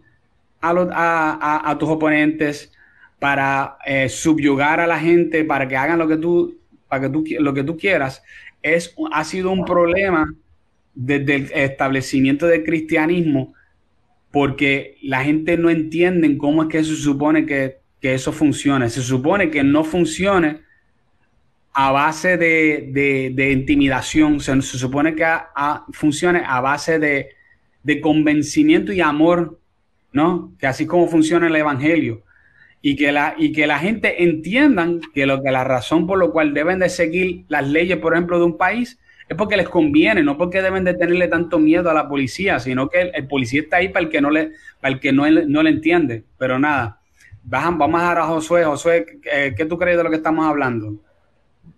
a, 0.61 1.75
tus 1.79 1.89
oponentes, 1.89 2.71
para 3.17 3.79
eh, 3.83 4.09
subyugar 4.09 4.79
a 4.79 4.85
la 4.85 4.99
gente, 4.99 5.43
para 5.43 5.67
que 5.67 5.75
hagan 5.75 5.97
lo 5.97 6.07
que 6.07 6.17
tú, 6.17 6.55
para 6.87 7.01
que 7.01 7.09
tú, 7.09 7.23
lo 7.39 7.51
que 7.51 7.63
tú 7.63 7.77
quieras, 7.77 8.21
es, 8.61 8.93
ha 9.11 9.23
sido 9.23 9.49
un 9.49 9.65
problema 9.65 10.31
desde 10.93 11.33
el 11.33 11.51
establecimiento 11.51 12.45
del 12.45 12.63
cristianismo, 12.63 13.55
porque 14.33 14.97
la 15.03 15.23
gente 15.23 15.57
no 15.57 15.69
entiende 15.69 16.35
cómo 16.39 16.63
es 16.63 16.69
que 16.69 16.83
se 16.83 16.95
supone 16.95 17.45
que, 17.45 17.77
que 18.01 18.15
eso 18.15 18.31
funcione. 18.31 18.89
Se 18.89 19.03
supone 19.03 19.51
que 19.51 19.63
no 19.63 19.83
funcione 19.83 20.61
a 21.71 21.91
base 21.91 22.37
de, 22.37 23.51
intimidación, 23.51 24.39
se, 24.39 24.59
supone 24.63 25.13
que 25.13 25.23
funcione 25.91 26.41
a 26.43 26.61
base 26.61 26.97
de, 26.97 28.01
convencimiento 28.01 28.91
y 28.91 29.01
amor, 29.01 29.59
¿no? 30.11 30.51
Que 30.57 30.65
así 30.65 30.87
como 30.87 31.07
funciona 31.07 31.45
el 31.45 31.55
Evangelio. 31.55 32.23
Y 32.81 32.95
que, 32.95 33.11
la, 33.11 33.35
y 33.37 33.51
que 33.51 33.67
la 33.67 33.77
gente 33.77 34.23
entiendan 34.23 34.99
que, 35.13 35.27
lo, 35.27 35.43
que 35.43 35.51
la 35.51 35.63
razón 35.63 36.07
por 36.07 36.17
la 36.17 36.31
cual 36.31 36.55
deben 36.55 36.79
de 36.79 36.89
seguir 36.89 37.45
las 37.49 37.69
leyes, 37.69 37.99
por 37.99 38.13
ejemplo, 38.13 38.39
de 38.39 38.45
un 38.45 38.57
país, 38.57 38.99
es 39.33 39.37
porque 39.37 39.57
les 39.57 39.67
conviene, 39.67 40.23
no 40.23 40.37
porque 40.37 40.61
deben 40.61 40.83
de 40.83 40.93
tenerle 40.93 41.27
tanto 41.27 41.59
miedo 41.59 41.89
a 41.89 41.93
la 41.93 42.07
policía, 42.07 42.59
sino 42.59 42.87
que 42.87 43.11
el, 43.13 43.27
policía 43.27 43.61
está 43.61 43.77
ahí 43.77 43.89
para 43.89 44.05
el 44.05 44.11
que 44.11 44.21
no 44.21 44.29
le, 44.29 44.51
para 44.79 44.93
el 44.93 44.99
que 44.99 45.11
no, 45.11 45.29
no 45.29 45.63
le 45.63 45.69
entiende. 45.69 46.23
Pero 46.37 46.59
nada, 46.59 47.01
vamos 47.43 48.01
a 48.01 48.25
Josué. 48.27 48.63
Josué, 48.63 49.05
¿qué 49.21 49.65
tú 49.65 49.77
crees 49.77 49.97
de 49.97 50.03
lo 50.03 50.09
que 50.09 50.17
estamos 50.17 50.45
hablando? 50.45 50.95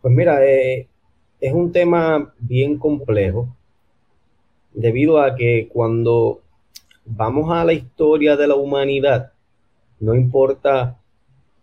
Pues 0.02 0.13
mira, 0.13 0.46
eh, 0.46 0.88
es 1.39 1.54
un 1.54 1.72
tema 1.72 2.34
bien 2.39 2.78
complejo 2.78 3.56
debido 4.74 5.22
a 5.22 5.36
que 5.36 5.70
cuando 5.72 6.41
vamos 7.06 7.52
a 7.52 7.63
la 7.63 7.74
historia 7.74 8.36
de 8.36 8.48
la 8.48 8.56
humanidad, 8.56 9.32
no 10.00 10.13
importa 10.13 10.98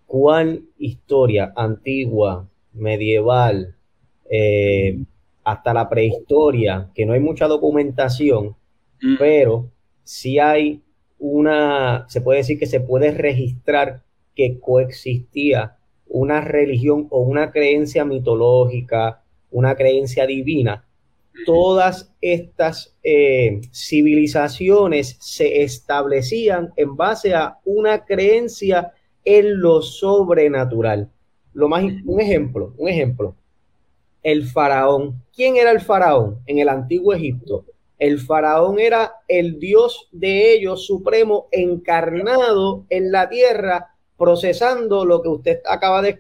cuál 0.06 0.62
historia 0.78 1.52
antigua, 1.54 2.46
medieval, 2.72 3.74
eh, 4.30 4.98
hasta 5.44 5.74
la 5.74 5.88
prehistoria, 5.88 6.90
que 6.94 7.06
no 7.06 7.12
hay 7.12 7.20
mucha 7.20 7.46
documentación, 7.46 8.56
mm. 9.02 9.16
pero 9.18 9.70
sí 10.04 10.38
hay 10.38 10.82
una, 11.18 12.06
se 12.08 12.20
puede 12.20 12.38
decir 12.38 12.58
que 12.58 12.66
se 12.66 12.80
puede 12.80 13.12
registrar 13.12 14.02
que 14.34 14.58
coexistía 14.60 15.76
una 16.06 16.40
religión 16.40 17.06
o 17.10 17.22
una 17.22 17.50
creencia 17.50 18.04
mitológica, 18.04 19.22
una 19.50 19.74
creencia 19.74 20.26
divina, 20.26 20.84
todas 21.46 22.12
estas 22.20 22.96
eh, 23.02 23.60
civilizaciones 23.72 25.16
se 25.20 25.62
establecían 25.62 26.72
en 26.76 26.96
base 26.96 27.34
a 27.34 27.58
una 27.64 28.04
creencia 28.04 28.92
en 29.24 29.60
lo 29.60 29.82
sobrenatural. 29.82 31.10
Lo 31.54 31.68
más, 31.68 31.84
un 32.04 32.20
ejemplo, 32.20 32.74
un 32.76 32.88
ejemplo. 32.88 33.36
El 34.22 34.46
faraón. 34.46 35.22
¿Quién 35.34 35.56
era 35.56 35.70
el 35.70 35.80
faraón 35.80 36.40
en 36.46 36.58
el 36.58 36.68
antiguo 36.68 37.12
Egipto? 37.12 37.64
El 37.98 38.18
faraón 38.18 38.80
era 38.80 39.16
el 39.28 39.58
dios 39.58 40.08
de 40.10 40.54
ellos 40.54 40.86
supremo 40.86 41.48
encarnado 41.52 42.84
en 42.90 43.12
la 43.12 43.28
tierra 43.28 43.92
procesando 44.16 45.04
lo 45.04 45.22
que 45.22 45.28
usted 45.28 45.60
acaba 45.68 46.02
de, 46.02 46.12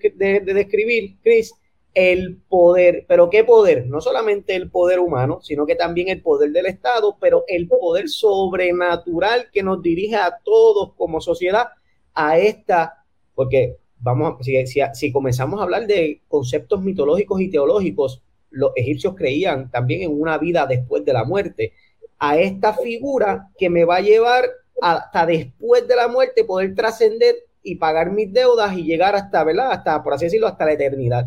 describir, 0.44 1.16
Chris, 1.22 1.54
el 1.94 2.36
poder, 2.48 3.04
pero 3.06 3.30
¿qué 3.30 3.44
poder? 3.44 3.86
No 3.86 4.00
solamente 4.00 4.56
el 4.56 4.70
poder 4.70 4.98
humano, 4.98 5.40
sino 5.42 5.66
que 5.66 5.76
también 5.76 6.08
el 6.08 6.22
poder 6.22 6.50
del 6.50 6.66
Estado, 6.66 7.16
pero 7.20 7.44
el 7.46 7.68
poder 7.68 8.08
sobrenatural 8.08 9.50
que 9.52 9.62
nos 9.62 9.82
dirige 9.82 10.16
a 10.16 10.38
todos 10.42 10.94
como 10.94 11.20
sociedad 11.20 11.68
a 12.14 12.38
esta, 12.38 13.04
porque 13.34 13.76
vamos 14.02 14.44
si, 14.44 14.62
si, 14.94 15.12
comenzamos 15.12 15.60
a 15.60 15.62
hablar 15.62 15.86
de 15.86 16.20
conceptos 16.28 16.82
mitológicos 16.82 17.40
y 17.40 17.50
teológicos, 17.50 18.22
los 18.50 18.72
egipcios 18.76 19.14
creían 19.16 19.70
también 19.70 20.02
en 20.02 20.20
una 20.20 20.36
vida 20.38 20.66
después 20.66 21.04
de 21.04 21.12
la 21.12 21.24
muerte, 21.24 21.72
a 22.18 22.36
esta 22.38 22.74
figura 22.74 23.48
que 23.56 23.70
me 23.70 23.84
va 23.84 23.96
a 23.96 24.00
llevar 24.00 24.44
hasta 24.80 25.26
después 25.26 25.86
de 25.86 25.96
la 25.96 26.08
muerte 26.08 26.44
poder 26.44 26.74
trascender 26.74 27.36
y 27.62 27.76
pagar 27.76 28.10
mis 28.10 28.32
deudas 28.32 28.76
y 28.76 28.84
llegar 28.84 29.14
hasta, 29.14 29.44
¿verdad? 29.44 29.72
Hasta, 29.72 30.02
por 30.02 30.14
así 30.14 30.26
decirlo, 30.26 30.48
hasta 30.48 30.64
la 30.64 30.72
eternidad. 30.72 31.26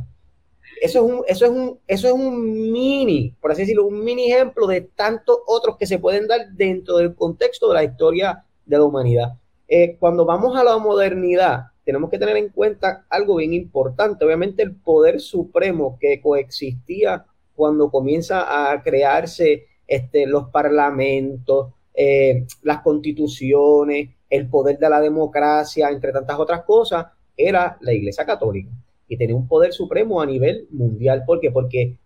Eso 0.82 1.00
es 1.00 1.12
un, 1.12 1.24
eso 1.28 1.46
es 1.46 1.52
un, 1.52 1.80
eso 1.88 2.08
es 2.08 2.14
un 2.14 2.72
mini, 2.72 3.34
por 3.40 3.52
así 3.52 3.62
decirlo, 3.62 3.86
un 3.86 4.04
mini 4.04 4.32
ejemplo 4.32 4.68
de 4.68 4.82
tantos 4.82 5.40
otros 5.48 5.78
que 5.78 5.86
se 5.86 6.00
pueden 6.00 6.28
dar 6.28 6.50
dentro 6.52 6.98
del 6.98 7.16
contexto 7.16 7.70
de 7.70 7.76
la 7.76 7.84
historia 7.84 8.44
de 8.66 8.78
la 8.78 8.84
humanidad. 8.84 9.34
Eh, 9.68 9.96
cuando 10.00 10.26
vamos 10.26 10.58
a 10.58 10.64
la 10.64 10.78
modernidad, 10.78 11.68
tenemos 11.86 12.10
que 12.10 12.18
tener 12.18 12.36
en 12.36 12.50
cuenta 12.50 13.06
algo 13.10 13.36
bien 13.36 13.54
importante. 13.54 14.26
Obviamente 14.26 14.64
el 14.64 14.76
poder 14.76 15.22
supremo 15.22 15.98
que 16.00 16.20
coexistía 16.20 17.26
cuando 17.56 17.90
comienza 17.90 18.72
a 18.72 18.82
crearse 18.82 19.68
este, 19.88 20.26
los 20.26 20.50
parlamentos, 20.50 21.74
eh, 21.94 22.46
las 22.64 22.82
constituciones, 22.82 24.10
el 24.30 24.50
poder 24.50 24.80
de 24.80 24.90
la 24.90 25.00
democracia, 25.00 25.90
entre 25.90 26.12
tantas 26.12 26.38
otras 26.38 26.64
cosas, 26.64 27.06
era 27.38 27.78
la 27.82 27.94
Iglesia 27.94 28.26
Católica 28.26 28.72
y 29.08 29.18
tenía 29.18 29.36
un 29.36 29.48
poder 29.48 29.72
supremo 29.72 30.22
a 30.22 30.26
nivel 30.26 30.68
mundial. 30.72 31.24
¿Por 31.26 31.40
qué? 31.40 31.52
Porque 31.52 31.98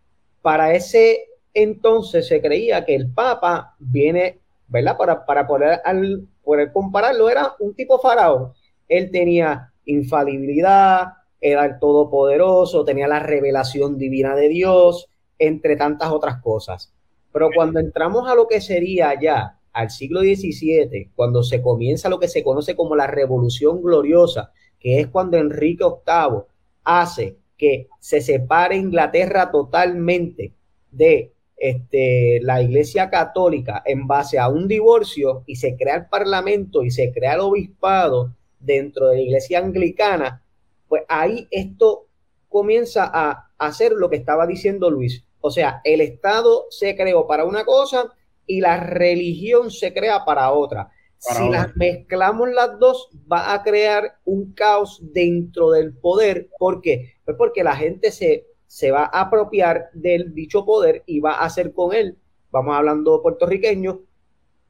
para 0.42 0.74
ese 0.74 1.26
entonces 1.54 2.28
se 2.28 2.42
creía 2.42 2.86
que 2.86 2.96
el 2.96 3.12
Papa 3.12 3.76
viene, 3.80 4.40
¿verdad? 4.68 4.98
Para, 4.98 5.26
para 5.26 5.48
poder, 5.48 5.80
al, 5.84 6.28
poder 6.44 6.72
compararlo, 6.72 7.30
era 7.30 7.54
un 7.60 7.74
tipo 7.74 8.00
faraón. 8.00 8.54
Él 8.88 9.12
tenía 9.12 9.69
infalibilidad, 9.92 11.14
era 11.42 11.66
el 11.66 11.80
todopoderoso, 11.80 12.84
tenía 12.84 13.08
la 13.08 13.20
revelación 13.20 13.98
divina 13.98 14.36
de 14.36 14.50
Dios, 14.50 15.08
entre 15.38 15.76
tantas 15.76 16.12
otras 16.12 16.42
cosas. 16.42 16.94
Pero 17.32 17.50
cuando 17.54 17.80
entramos 17.80 18.30
a 18.30 18.36
lo 18.36 18.48
que 18.48 18.62
sería 18.62 19.20
ya 19.20 19.60
al 19.72 19.90
siglo 19.90 20.22
XVII, 20.22 21.12
cuando 21.16 21.44
se 21.44 21.62
comienza 21.62 22.10
lo 22.10 22.20
que 22.20 22.28
se 22.28 22.44
conoce 22.44 22.76
como 22.76 22.96
la 22.96 23.08
Revolución 23.08 23.82
Gloriosa, 23.82 24.52
que 24.80 25.00
es 25.00 25.08
cuando 25.08 25.38
Enrique 25.38 25.84
VIII 25.84 26.44
hace 26.84 27.38
que 27.58 27.88
se 28.00 28.22
separe 28.22 28.78
Inglaterra 28.78 29.52
totalmente 29.52 30.54
de 30.92 31.34
este, 31.58 32.40
la 32.42 32.62
Iglesia 32.62 33.10
Católica 33.10 33.84
en 33.86 34.08
base 34.08 34.40
a 34.40 34.48
un 34.48 34.68
divorcio 34.68 35.44
y 35.46 35.58
se 35.58 35.76
crea 35.76 35.96
el 35.96 36.06
Parlamento 36.08 36.84
y 36.84 36.90
se 36.90 37.12
crea 37.12 37.34
el 37.34 37.42
obispado 37.42 38.34
dentro 38.60 39.08
de 39.08 39.16
la 39.16 39.22
Iglesia 39.22 39.60
Anglicana, 39.60 40.44
pues 40.88 41.04
ahí 41.08 41.48
esto 41.52 42.08
comienza 42.48 43.10
a 43.14 43.52
hacer 43.58 43.92
lo 43.94 44.10
que 44.10 44.18
estaba 44.18 44.48
diciendo 44.48 44.90
Luis. 44.90 45.26
O 45.42 45.52
sea, 45.52 45.82
el 45.84 46.02
Estado 46.02 46.66
se 46.70 46.96
creó 46.96 47.28
para 47.28 47.46
una 47.46 47.64
cosa 47.66 48.14
y 48.46 48.62
la 48.62 48.80
religión 48.80 49.72
se 49.72 49.94
crea 49.94 50.26
para 50.26 50.52
otra 50.52 50.92
si 51.20 51.50
las 51.50 51.76
mezclamos 51.76 52.50
las 52.50 52.80
dos, 52.80 53.10
va 53.32 53.54
a 53.54 53.62
crear 53.62 54.20
un 54.24 54.54
caos 54.54 55.00
dentro 55.02 55.72
del 55.72 55.94
poder. 55.94 56.50
¿Por 56.58 56.82
qué? 56.82 57.16
Pues 57.26 57.36
porque 57.38 57.64
la 57.64 57.76
gente 57.76 58.12
se, 58.12 58.48
se 58.68 58.92
va 58.92 59.04
a 59.04 59.22
apropiar 59.22 59.90
del 59.94 60.34
dicho 60.34 60.66
poder 60.66 61.04
y 61.06 61.20
va 61.20 61.34
a 61.34 61.46
hacer 61.46 61.74
con 61.74 61.94
él, 61.94 62.18
vamos 62.52 62.76
hablando 62.76 63.22
puertorriqueño, 63.22 64.00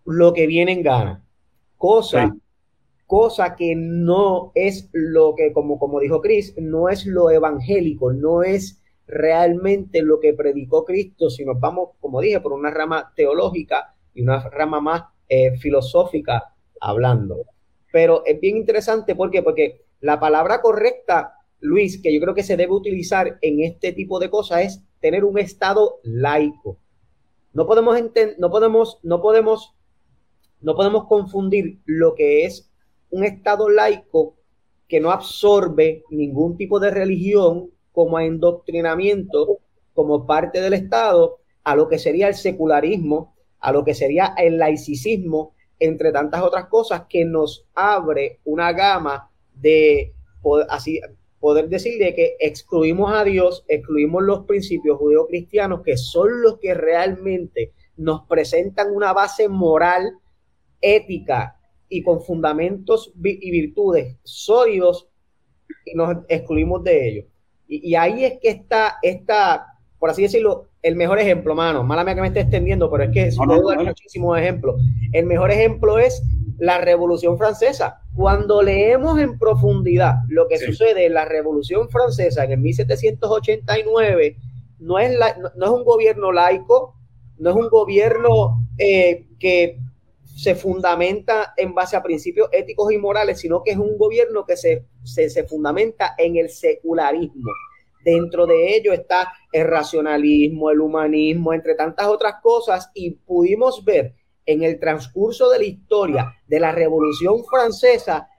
lo 0.05 0.33
que 0.33 0.47
viene 0.47 0.71
en 0.71 0.81
gana. 0.81 1.23
Cosa, 1.77 2.35
cosa 3.09 3.55
que 3.55 3.73
no 3.75 4.51
es 4.53 4.87
lo 4.93 5.33
que, 5.35 5.51
como, 5.51 5.79
como 5.79 5.99
dijo 5.99 6.21
Chris, 6.21 6.53
no 6.59 6.89
es 6.89 7.07
lo 7.07 7.31
evangélico, 7.31 8.13
no 8.13 8.43
es 8.43 8.83
realmente 9.07 10.03
lo 10.03 10.19
que 10.19 10.35
predicó 10.35 10.85
Cristo, 10.85 11.31
si 11.31 11.43
nos 11.43 11.59
vamos, 11.59 11.89
como 11.99 12.21
dije, 12.21 12.39
por 12.39 12.53
una 12.53 12.69
rama 12.69 13.11
teológica 13.15 13.95
y 14.13 14.21
una 14.21 14.47
rama 14.51 14.79
más 14.79 15.03
eh, 15.27 15.57
filosófica 15.57 16.53
hablando. 16.79 17.45
Pero 17.91 18.23
es 18.27 18.39
bien 18.39 18.57
interesante 18.57 19.15
¿por 19.15 19.31
porque 19.43 19.85
la 20.01 20.19
palabra 20.19 20.61
correcta, 20.61 21.33
Luis, 21.61 21.99
que 21.99 22.13
yo 22.13 22.21
creo 22.21 22.35
que 22.35 22.43
se 22.43 22.57
debe 22.57 22.73
utilizar 22.73 23.39
en 23.41 23.63
este 23.63 23.91
tipo 23.91 24.19
de 24.19 24.29
cosas 24.29 24.61
es 24.61 24.83
tener 24.99 25.25
un 25.25 25.39
estado 25.39 25.99
laico. 26.03 26.77
No 27.53 27.65
podemos 27.65 27.99
no 28.37 28.51
podemos, 28.51 28.99
no 29.01 29.19
podemos, 29.19 29.75
no 30.61 30.75
podemos 30.75 31.07
confundir 31.07 31.79
lo 31.85 32.13
que 32.13 32.45
es 32.45 32.68
un 33.11 33.23
estado 33.23 33.69
laico 33.69 34.35
que 34.87 34.99
no 34.99 35.11
absorbe 35.11 36.03
ningún 36.09 36.57
tipo 36.57 36.79
de 36.79 36.91
religión 36.91 37.69
como 37.91 38.19
endoctrinamiento 38.19 39.59
como 39.93 40.25
parte 40.25 40.61
del 40.61 40.73
Estado 40.73 41.39
a 41.63 41.75
lo 41.75 41.87
que 41.87 41.99
sería 41.99 42.27
el 42.27 42.35
secularismo 42.35 43.35
a 43.59 43.71
lo 43.71 43.83
que 43.83 43.93
sería 43.93 44.33
el 44.37 44.57
laicismo, 44.57 45.53
entre 45.79 46.11
tantas 46.11 46.41
otras 46.41 46.65
cosas, 46.67 47.03
que 47.09 47.25
nos 47.25 47.65
abre 47.75 48.39
una 48.45 48.71
gama 48.73 49.31
de, 49.53 50.13
así, 50.69 50.99
poder 51.39 51.69
decir 51.69 51.99
de 51.99 52.13
que 52.13 52.35
excluimos 52.39 53.13
a 53.13 53.23
Dios, 53.23 53.65
excluimos 53.67 54.23
los 54.23 54.45
principios 54.45 54.97
judeocristianos, 54.97 55.81
que 55.83 55.97
son 55.97 56.41
los 56.41 56.59
que 56.59 56.73
realmente 56.73 57.73
nos 57.97 58.25
presentan 58.27 58.93
una 58.93 59.13
base 59.13 59.47
moral, 59.49 60.19
ética 60.81 61.58
y 61.89 62.03
con 62.03 62.21
fundamentos 62.21 63.11
y 63.23 63.51
virtudes 63.51 64.17
sólidos, 64.23 65.09
y 65.85 65.95
nos 65.95 66.17
excluimos 66.27 66.83
de 66.83 67.09
ellos. 67.09 67.25
Y, 67.67 67.89
y 67.89 67.95
ahí 67.95 68.23
es 68.23 68.39
que 68.39 68.49
está 68.49 68.97
esta, 69.01 69.65
por 69.97 70.09
así 70.09 70.21
decirlo, 70.21 70.69
el 70.81 70.95
mejor 70.95 71.19
ejemplo, 71.19 71.55
mano, 71.55 71.83
mala 71.83 72.03
mía 72.03 72.15
que 72.15 72.21
me 72.21 72.27
esté 72.27 72.41
extendiendo, 72.41 72.89
pero 72.89 73.03
es 73.03 73.11
que 73.11 73.29
puedo 73.35 73.67
dar 73.67 73.83
muchísimos 73.83 74.37
ejemplos. 74.37 74.81
El 75.11 75.25
mejor 75.25 75.51
ejemplo 75.51 75.99
es 75.99 76.23
la 76.57 76.77
Revolución 76.77 77.37
Francesa. 77.37 78.01
Cuando 78.15 78.61
leemos 78.61 79.19
en 79.19 79.37
profundidad 79.37 80.15
lo 80.27 80.47
que 80.47 80.57
sucede 80.57 81.05
en 81.05 81.13
la 81.13 81.25
Revolución 81.25 81.89
Francesa 81.89 82.45
en 82.45 82.51
el 82.51 82.59
1789, 82.59 84.37
no 84.79 84.99
es, 84.99 85.17
no, 85.55 85.65
es 85.65 85.71
un 85.71 85.83
gobierno 85.83 86.31
laico, 86.31 86.95
no 87.37 87.49
es 87.49 87.55
un 87.55 87.69
gobierno 87.69 88.65
eh, 88.77 89.27
que 89.37 89.79
se 90.41 90.55
fundamenta 90.55 91.53
en 91.57 91.73
base 91.73 91.97
a 91.97 92.01
principios 92.01 92.47
éticos 92.53 92.93
y 92.93 92.97
morales, 92.97 93.39
sino 93.39 93.61
que 93.61 93.71
es 93.71 93.77
un 93.77 93.97
gobierno 93.97 94.45
que 94.45 94.55
se, 94.55 94.85
se 95.03 95.43
fundamenta 95.43 96.15
en 96.17 96.37
el 96.37 96.49
secularismo. 96.49 97.51
Dentro 98.05 98.47
de 98.47 98.77
ello 98.77 98.93
está 98.93 99.33
el 99.51 99.67
racionalismo, 99.67 100.69
el 100.69 100.79
humanismo, 100.79 101.53
entre 101.53 101.75
tantas 101.75 102.07
otras 102.07 102.35
cosas, 102.41 102.89
y 102.93 103.11
pudimos 103.11 103.83
ver 103.83 104.15
en 104.45 104.63
el 104.63 104.79
transcurso 104.79 105.49
de 105.49 105.59
la 105.59 105.65
historia 105.65 106.33
de 106.47 106.59
la 106.61 106.71
Revolución 106.71 107.43
Francesa 107.43 108.29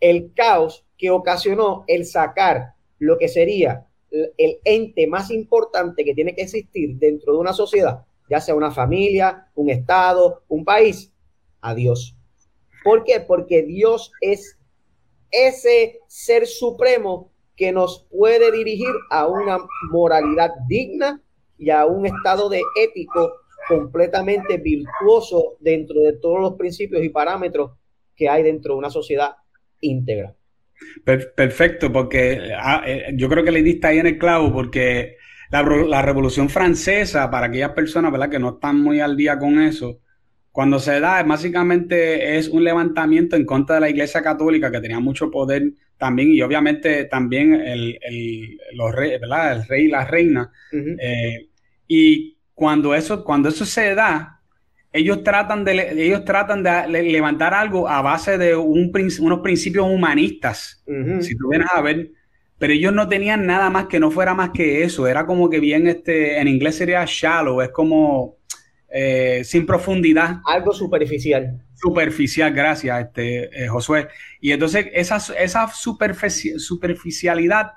el 0.00 0.32
caos 0.34 0.84
que 0.98 1.10
ocasionó 1.10 1.84
el 1.86 2.04
sacar 2.04 2.74
lo 2.98 3.16
que 3.16 3.28
sería 3.28 3.86
el 4.10 4.58
ente 4.64 5.06
más 5.06 5.30
importante 5.30 6.04
que 6.04 6.14
tiene 6.14 6.34
que 6.34 6.42
existir 6.42 6.96
dentro 6.96 7.32
de 7.32 7.38
una 7.38 7.52
sociedad, 7.52 8.04
ya 8.28 8.40
sea 8.40 8.54
una 8.54 8.70
familia, 8.70 9.50
un 9.54 9.70
estado, 9.70 10.42
un 10.48 10.64
país, 10.64 11.12
a 11.60 11.74
Dios. 11.74 12.16
¿Por 12.84 13.04
qué? 13.04 13.20
Porque 13.20 13.62
Dios 13.62 14.12
es 14.20 14.58
ese 15.30 16.00
ser 16.06 16.46
supremo 16.46 17.32
que 17.56 17.72
nos 17.72 18.06
puede 18.10 18.52
dirigir 18.52 18.92
a 19.10 19.26
una 19.26 19.58
moralidad 19.90 20.52
digna 20.68 21.20
y 21.58 21.70
a 21.70 21.86
un 21.86 22.06
estado 22.06 22.48
de 22.48 22.62
ético 22.80 23.32
completamente 23.68 24.56
virtuoso 24.58 25.56
dentro 25.60 26.00
de 26.00 26.14
todos 26.14 26.40
los 26.40 26.54
principios 26.54 27.02
y 27.02 27.10
parámetros 27.10 27.72
que 28.14 28.28
hay 28.28 28.42
dentro 28.42 28.74
de 28.74 28.78
una 28.78 28.90
sociedad 28.90 29.32
íntegra. 29.80 30.34
Perfecto, 31.04 31.92
porque 31.92 32.52
ah, 32.56 32.82
eh, 32.86 33.10
yo 33.14 33.28
creo 33.28 33.44
que 33.44 33.50
le 33.50 33.62
diste 33.62 33.88
ahí 33.88 33.98
en 33.98 34.06
el 34.06 34.18
clavo, 34.18 34.52
porque 34.52 35.16
la, 35.50 35.62
la, 35.62 36.02
Revolución 36.02 36.48
Francesa, 36.48 37.28
para 37.30 37.46
aquellas 37.46 37.72
personas 37.72 38.12
¿verdad? 38.12 38.30
que 38.30 38.38
no 38.38 38.50
están 38.54 38.80
muy 38.80 39.00
al 39.00 39.16
día 39.16 39.38
con 39.38 39.60
eso, 39.60 40.00
cuando 40.58 40.80
se 40.80 40.98
da, 40.98 41.22
básicamente 41.22 42.36
es 42.36 42.48
un 42.48 42.64
levantamiento 42.64 43.36
en 43.36 43.46
contra 43.46 43.76
de 43.76 43.80
la 43.80 43.90
Iglesia 43.90 44.22
Católica, 44.22 44.72
que 44.72 44.80
tenía 44.80 44.98
mucho 44.98 45.30
poder 45.30 45.70
también, 45.96 46.32
y 46.32 46.42
obviamente 46.42 47.04
también 47.04 47.54
el, 47.54 47.96
el, 48.02 48.58
los 48.72 48.92
rey, 48.92 49.12
¿verdad? 49.20 49.52
el 49.52 49.68
rey 49.68 49.84
y 49.84 49.88
la 49.88 50.04
reina. 50.04 50.50
Eh, 50.72 51.46
y 51.86 52.38
cuando 52.54 52.92
eso, 52.96 53.22
cuando 53.22 53.50
eso 53.50 53.64
se 53.64 53.94
da, 53.94 54.40
ellos 54.92 55.22
tratan 55.22 55.64
de, 55.64 55.92
ellos 56.04 56.24
tratan 56.24 56.64
de 56.64 56.88
levantar 57.04 57.54
algo 57.54 57.88
a 57.88 58.02
base 58.02 58.36
de 58.36 58.56
un, 58.56 58.90
unos 59.20 59.38
principios 59.38 59.86
humanistas. 59.86 60.82
Si 61.20 61.36
tú 61.36 61.50
vienes 61.50 61.68
a 61.72 61.80
ver, 61.82 62.10
pero 62.58 62.72
ellos 62.72 62.92
no 62.92 63.08
tenían 63.08 63.46
nada 63.46 63.70
más 63.70 63.86
que 63.86 64.00
no 64.00 64.10
fuera 64.10 64.34
más 64.34 64.50
que 64.50 64.82
eso. 64.82 65.06
Era 65.06 65.24
como 65.24 65.48
que 65.48 65.60
bien, 65.60 65.86
este, 65.86 66.40
en 66.40 66.48
inglés 66.48 66.74
sería 66.74 67.04
shallow, 67.06 67.62
es 67.62 67.68
como 67.68 68.37
eh, 68.90 69.42
sin 69.44 69.66
profundidad. 69.66 70.40
Algo 70.46 70.72
superficial. 70.72 71.62
Superficial, 71.74 72.52
gracias, 72.52 73.00
este, 73.00 73.64
eh, 73.64 73.68
Josué. 73.68 74.08
Y 74.40 74.52
entonces 74.52 74.86
esa, 74.92 75.18
esa 75.38 75.68
superficialidad 75.68 77.72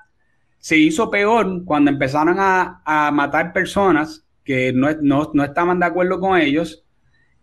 se 0.58 0.78
hizo 0.78 1.10
peor 1.10 1.64
cuando 1.64 1.90
empezaron 1.90 2.36
a, 2.38 3.10
matar 3.12 3.52
personas 3.52 4.24
que 4.44 4.72
no, 4.72 4.90
no, 5.02 5.44
estaban 5.44 5.80
de 5.80 5.86
acuerdo 5.86 6.18
con 6.18 6.38
ellos. 6.38 6.84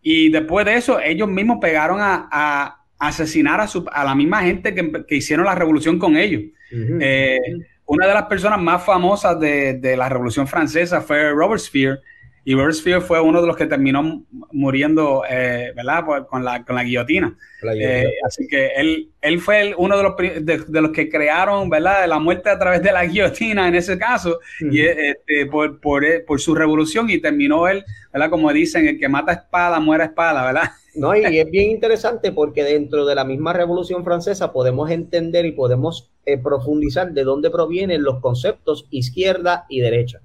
Y 0.02 0.30
después 0.30 0.66
de 0.66 0.76
eso, 0.76 1.00
ellos 1.00 1.28
mismos 1.28 1.60
pegaron 1.62 2.00
a, 2.02 2.76
asesinar 2.98 3.62
a, 3.62 3.68
su, 3.68 3.86
a, 3.92 4.04
la 4.04 4.16
misma 4.16 4.42
gente 4.42 4.74
que, 4.74 5.16
hicieron 5.16 5.46
la 5.46 5.56
revolución 5.56 6.00
con 6.00 6.18
ellos. 6.18 6.42
Eh, 6.72 7.40
una 7.86 8.08
de 8.08 8.14
las 8.14 8.26
personas 8.26 8.60
más 8.60 8.86
famosas 8.86 9.40
de, 9.40 9.76
de, 9.76 9.98
la 9.98 10.10
revolución 10.10 10.48
francesa 10.48 11.02
fue 11.02 11.32
Robespierre, 11.32 12.00
y 12.46 12.56
Robespierre 12.56 13.02
fue 13.02 13.20
uno 13.22 13.42
de 13.42 13.48
los 13.48 13.56
que 13.56 13.66
terminó 13.66 14.24
muriendo, 14.52 15.24
eh, 15.30 15.72
¿verdad? 15.76 16.06
Pues, 16.06 16.24
con, 16.24 16.44
la, 16.44 16.64
con 16.64 16.76
la 16.76 16.84
guillotina. 16.84 17.38
Eh, 17.76 18.12
así 18.26 18.48
que 18.48 18.68
él, 18.76 19.10
él 19.22 19.40
fue 19.40 19.74
uno 19.78 19.98
de 19.98 20.04
los, 20.04 20.16
de, 20.18 20.82
los 20.82 20.92
que 20.92 21.10
crearon, 21.10 21.70
¿verdad? 21.70 22.08
La 22.08 22.20
muerte 22.20 22.50
a 22.50 22.58
través 22.58 22.82
de 22.82 22.92
la 22.92 23.04
guillotina 23.06 23.68
en 23.68 23.76
ese 23.76 23.98
caso, 23.98 24.40
y 24.60 24.82
este, 24.82 25.46
por, 25.52 25.80
por, 25.80 26.04
por, 26.26 26.40
su 26.40 26.56
revolución, 26.56 27.10
y 27.10 27.20
terminó 27.20 27.68
él, 27.68 27.84
¿verdad? 28.14 28.30
Como 28.30 28.52
dicen, 28.54 28.88
el 28.88 29.00
que 29.00 29.10
mata 29.10 29.34
espada, 29.34 29.80
muere 29.80 30.06
espada, 30.06 30.46
¿verdad? 30.46 30.72
No, 30.96 31.16
y 31.16 31.38
es 31.38 31.50
bien 31.52 31.70
interesante 31.70 32.32
porque 32.32 32.64
dentro 32.64 33.06
de 33.06 33.16
la 33.16 33.24
misma 33.24 33.54
revolución 33.54 34.04
francesa 34.04 34.52
podemos 34.52 34.90
entender 34.90 35.46
y 35.46 35.52
podemos 35.52 36.12
eh, 36.26 36.38
profundizar 36.38 37.14
de 37.14 37.24
dónde 37.24 37.52
provienen 37.52 38.04
los 38.04 38.20
conceptos 38.20 38.88
izquierda 38.90 39.66
y 39.70 39.82
derecha. 39.82 40.22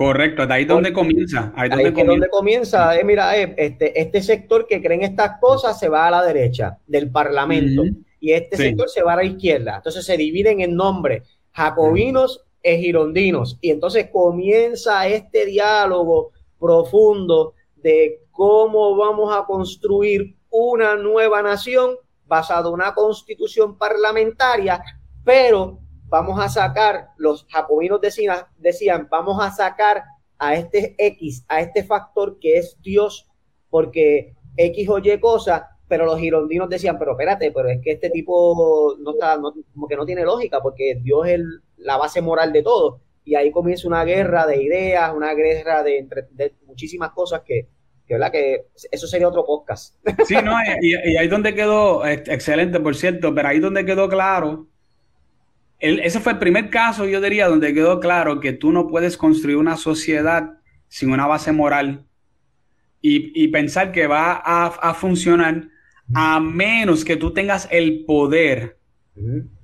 Correcto, 0.00 0.46
de 0.46 0.54
ahí 0.54 0.64
donde 0.64 0.94
comienza. 0.94 1.52
Ahí, 1.54 1.68
donde, 1.68 1.92
comienza. 1.92 2.10
donde 2.10 2.28
comienza, 2.30 2.98
eh, 2.98 3.04
mira, 3.04 3.36
eh, 3.36 3.54
este, 3.58 4.00
este 4.00 4.22
sector 4.22 4.66
que 4.66 4.80
cree 4.80 4.96
en 4.96 5.02
estas 5.02 5.38
cosas 5.38 5.78
se 5.78 5.90
va 5.90 6.06
a 6.06 6.10
la 6.10 6.24
derecha 6.24 6.78
del 6.86 7.10
Parlamento 7.10 7.82
y 8.18 8.32
este 8.32 8.56
sector 8.56 8.88
se 8.88 9.02
va 9.02 9.12
a 9.12 9.16
la 9.16 9.24
izquierda. 9.24 9.76
Entonces 9.76 10.06
se 10.06 10.16
dividen 10.16 10.62
en 10.62 10.74
nombre 10.74 11.24
jacobinos 11.52 12.42
e 12.62 12.78
girondinos 12.78 13.58
y 13.60 13.72
entonces 13.72 14.08
comienza 14.10 15.06
este 15.06 15.44
diálogo 15.44 16.30
profundo 16.58 17.52
de 17.76 18.22
cómo 18.30 18.96
vamos 18.96 19.36
a 19.36 19.44
construir 19.44 20.34
una 20.48 20.96
nueva 20.96 21.42
nación 21.42 21.96
basada 22.24 22.68
en 22.68 22.74
una 22.74 22.94
constitución 22.94 23.76
parlamentaria, 23.76 24.82
pero 25.22 25.78
vamos 26.10 26.40
a 26.40 26.48
sacar, 26.48 27.10
los 27.16 27.46
jacobinos 27.48 28.00
decían, 28.00 28.40
decían, 28.58 29.08
vamos 29.10 29.42
a 29.42 29.50
sacar 29.50 30.02
a 30.38 30.56
este 30.56 30.94
X, 30.98 31.44
a 31.48 31.60
este 31.60 31.84
factor 31.84 32.38
que 32.40 32.58
es 32.58 32.76
Dios, 32.82 33.28
porque 33.70 34.34
X 34.56 34.88
o 34.88 34.98
Y 34.98 35.20
cosa, 35.20 35.78
pero 35.86 36.04
los 36.04 36.18
girondinos 36.18 36.68
decían, 36.68 36.98
pero 36.98 37.12
espérate, 37.12 37.52
pero 37.52 37.68
es 37.68 37.80
que 37.80 37.92
este 37.92 38.10
tipo 38.10 38.96
no 38.98 39.12
está, 39.12 39.38
como 39.72 39.86
que 39.88 39.96
no 39.96 40.04
tiene 40.04 40.24
lógica, 40.24 40.60
porque 40.60 40.98
Dios 41.00 41.28
es 41.28 41.40
la 41.76 41.96
base 41.96 42.20
moral 42.20 42.52
de 42.52 42.62
todo. 42.62 43.00
Y 43.24 43.36
ahí 43.36 43.52
comienza 43.52 43.86
una 43.86 44.04
guerra 44.04 44.46
de 44.46 44.62
ideas, 44.62 45.12
una 45.14 45.32
guerra 45.34 45.82
de, 45.82 46.08
de 46.32 46.54
muchísimas 46.66 47.10
cosas 47.10 47.42
que, 47.44 47.68
que, 48.06 48.14
¿verdad? 48.14 48.32
que 48.32 48.66
eso 48.90 49.06
sería 49.06 49.28
otro 49.28 49.44
podcast. 49.44 49.94
Sí, 50.26 50.34
no, 50.42 50.52
y, 50.80 50.94
y 50.94 51.16
ahí 51.16 51.28
donde 51.28 51.54
quedó, 51.54 52.04
excelente, 52.04 52.80
por 52.80 52.96
cierto, 52.96 53.32
pero 53.34 53.48
ahí 53.48 53.60
donde 53.60 53.84
quedó 53.84 54.08
claro 54.08 54.69
ese 55.80 56.20
fue 56.20 56.32
el 56.32 56.38
primer 56.38 56.70
caso, 56.70 57.06
yo 57.06 57.20
diría, 57.20 57.48
donde 57.48 57.72
quedó 57.72 58.00
claro 58.00 58.40
que 58.40 58.52
tú 58.52 58.70
no 58.70 58.86
puedes 58.86 59.16
construir 59.16 59.56
una 59.56 59.76
sociedad 59.76 60.58
sin 60.88 61.10
una 61.10 61.26
base 61.26 61.52
moral 61.52 62.04
y, 63.02 63.48
pensar 63.48 63.92
que 63.92 64.06
va 64.06 64.42
a, 64.44 64.94
funcionar 64.94 65.68
a 66.14 66.38
menos 66.38 67.04
que 67.04 67.16
tú 67.16 67.32
tengas 67.32 67.66
el 67.70 68.04
poder 68.04 68.76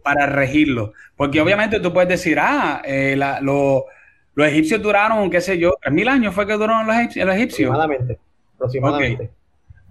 para 0.02 0.26
regirlo. 0.26 0.94
Porque 1.16 1.40
obviamente 1.40 1.80
tú 1.80 1.92
puedes 1.92 2.08
decir, 2.08 2.38
ah, 2.40 2.80
eh, 2.84 3.16
los 3.42 4.48
egipcios 4.48 4.80
duraron, 4.80 5.30
qué 5.30 5.42
sé 5.42 5.58
yo, 5.58 5.74
tres 5.82 5.94
mil 5.94 6.08
años 6.08 6.34
fue 6.34 6.46
que 6.46 6.54
duraron 6.54 6.86
los, 6.86 6.96
egipcios. 6.96 7.70
Aproximadamente. 7.70 8.18
aproximadamente. 8.54 9.30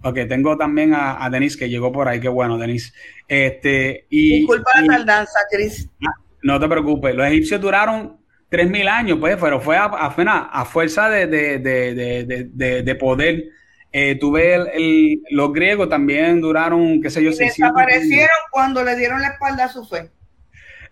Ok, 0.06 0.20
tengo 0.28 0.56
también 0.56 0.94
a, 0.94 1.24
a 1.24 1.28
Denise 1.30 1.58
que 1.58 1.68
llegó 1.68 1.90
por 1.90 2.06
ahí, 2.06 2.20
qué 2.20 2.28
bueno, 2.28 2.58
Denise. 2.58 2.92
Este, 3.26 4.06
y, 4.08 4.38
Disculpa 4.38 4.70
la 4.80 4.98
tardanza, 4.98 5.40
Cris. 5.50 5.88
Ah, 6.06 6.14
no 6.42 6.60
te 6.60 6.68
preocupes, 6.68 7.12
los 7.12 7.26
egipcios 7.26 7.60
duraron 7.60 8.18
3.000 8.48 8.88
años, 8.88 9.18
pues, 9.18 9.36
pero 9.40 9.60
fue 9.60 9.76
a, 9.76 9.86
a, 9.86 10.64
fuerza 10.64 11.10
de, 11.10 11.26
de, 11.26 12.82
de, 12.84 12.94
poder. 12.94 13.46
Eh, 13.90 14.16
tuve 14.20 14.54
el, 14.54 15.22
los 15.30 15.52
griegos 15.52 15.88
también 15.88 16.40
duraron, 16.40 17.00
qué 17.02 17.10
sé 17.10 17.24
yo, 17.24 17.30
y 17.30 17.36
Desaparecieron 17.36 18.28
cuando 18.52 18.84
le 18.84 18.94
dieron 18.94 19.20
la 19.20 19.28
espalda 19.28 19.64
a 19.64 19.68
su 19.68 19.84
fe. 19.84 20.12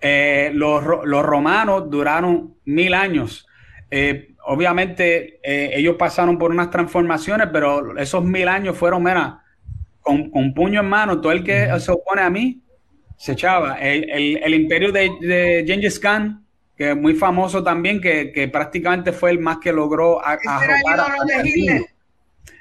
Eh, 0.00 0.50
los, 0.54 0.82
los, 1.04 1.22
romanos 1.24 1.88
duraron 1.88 2.56
mil 2.64 2.94
años. 2.94 3.46
Eh, 3.92 4.33
obviamente 4.46 5.40
eh, 5.42 5.72
ellos 5.74 5.96
pasaron 5.96 6.38
por 6.38 6.50
unas 6.50 6.70
transformaciones, 6.70 7.48
pero 7.52 7.96
esos 7.98 8.24
mil 8.24 8.48
años 8.48 8.76
fueron, 8.76 9.02
mira, 9.02 9.42
con, 10.00 10.52
puño 10.54 10.80
en 10.80 10.86
mano, 10.86 11.20
todo 11.20 11.32
el 11.32 11.42
que 11.42 11.68
se 11.80 11.90
opone 11.90 12.22
a 12.22 12.30
mí 12.30 12.60
se 13.16 13.32
echaba. 13.32 13.78
El, 13.78 14.54
imperio 14.54 14.92
de, 14.92 15.10
de, 15.20 15.64
Gengis 15.66 15.98
Khan, 15.98 16.44
que 16.76 16.90
es 16.90 16.96
muy 16.96 17.14
famoso 17.14 17.62
también, 17.62 18.00
que, 18.00 18.48
prácticamente 18.52 19.12
fue 19.12 19.30
el 19.30 19.38
más 19.38 19.58
que 19.58 19.72
logró 19.72 20.24
a, 20.24 20.38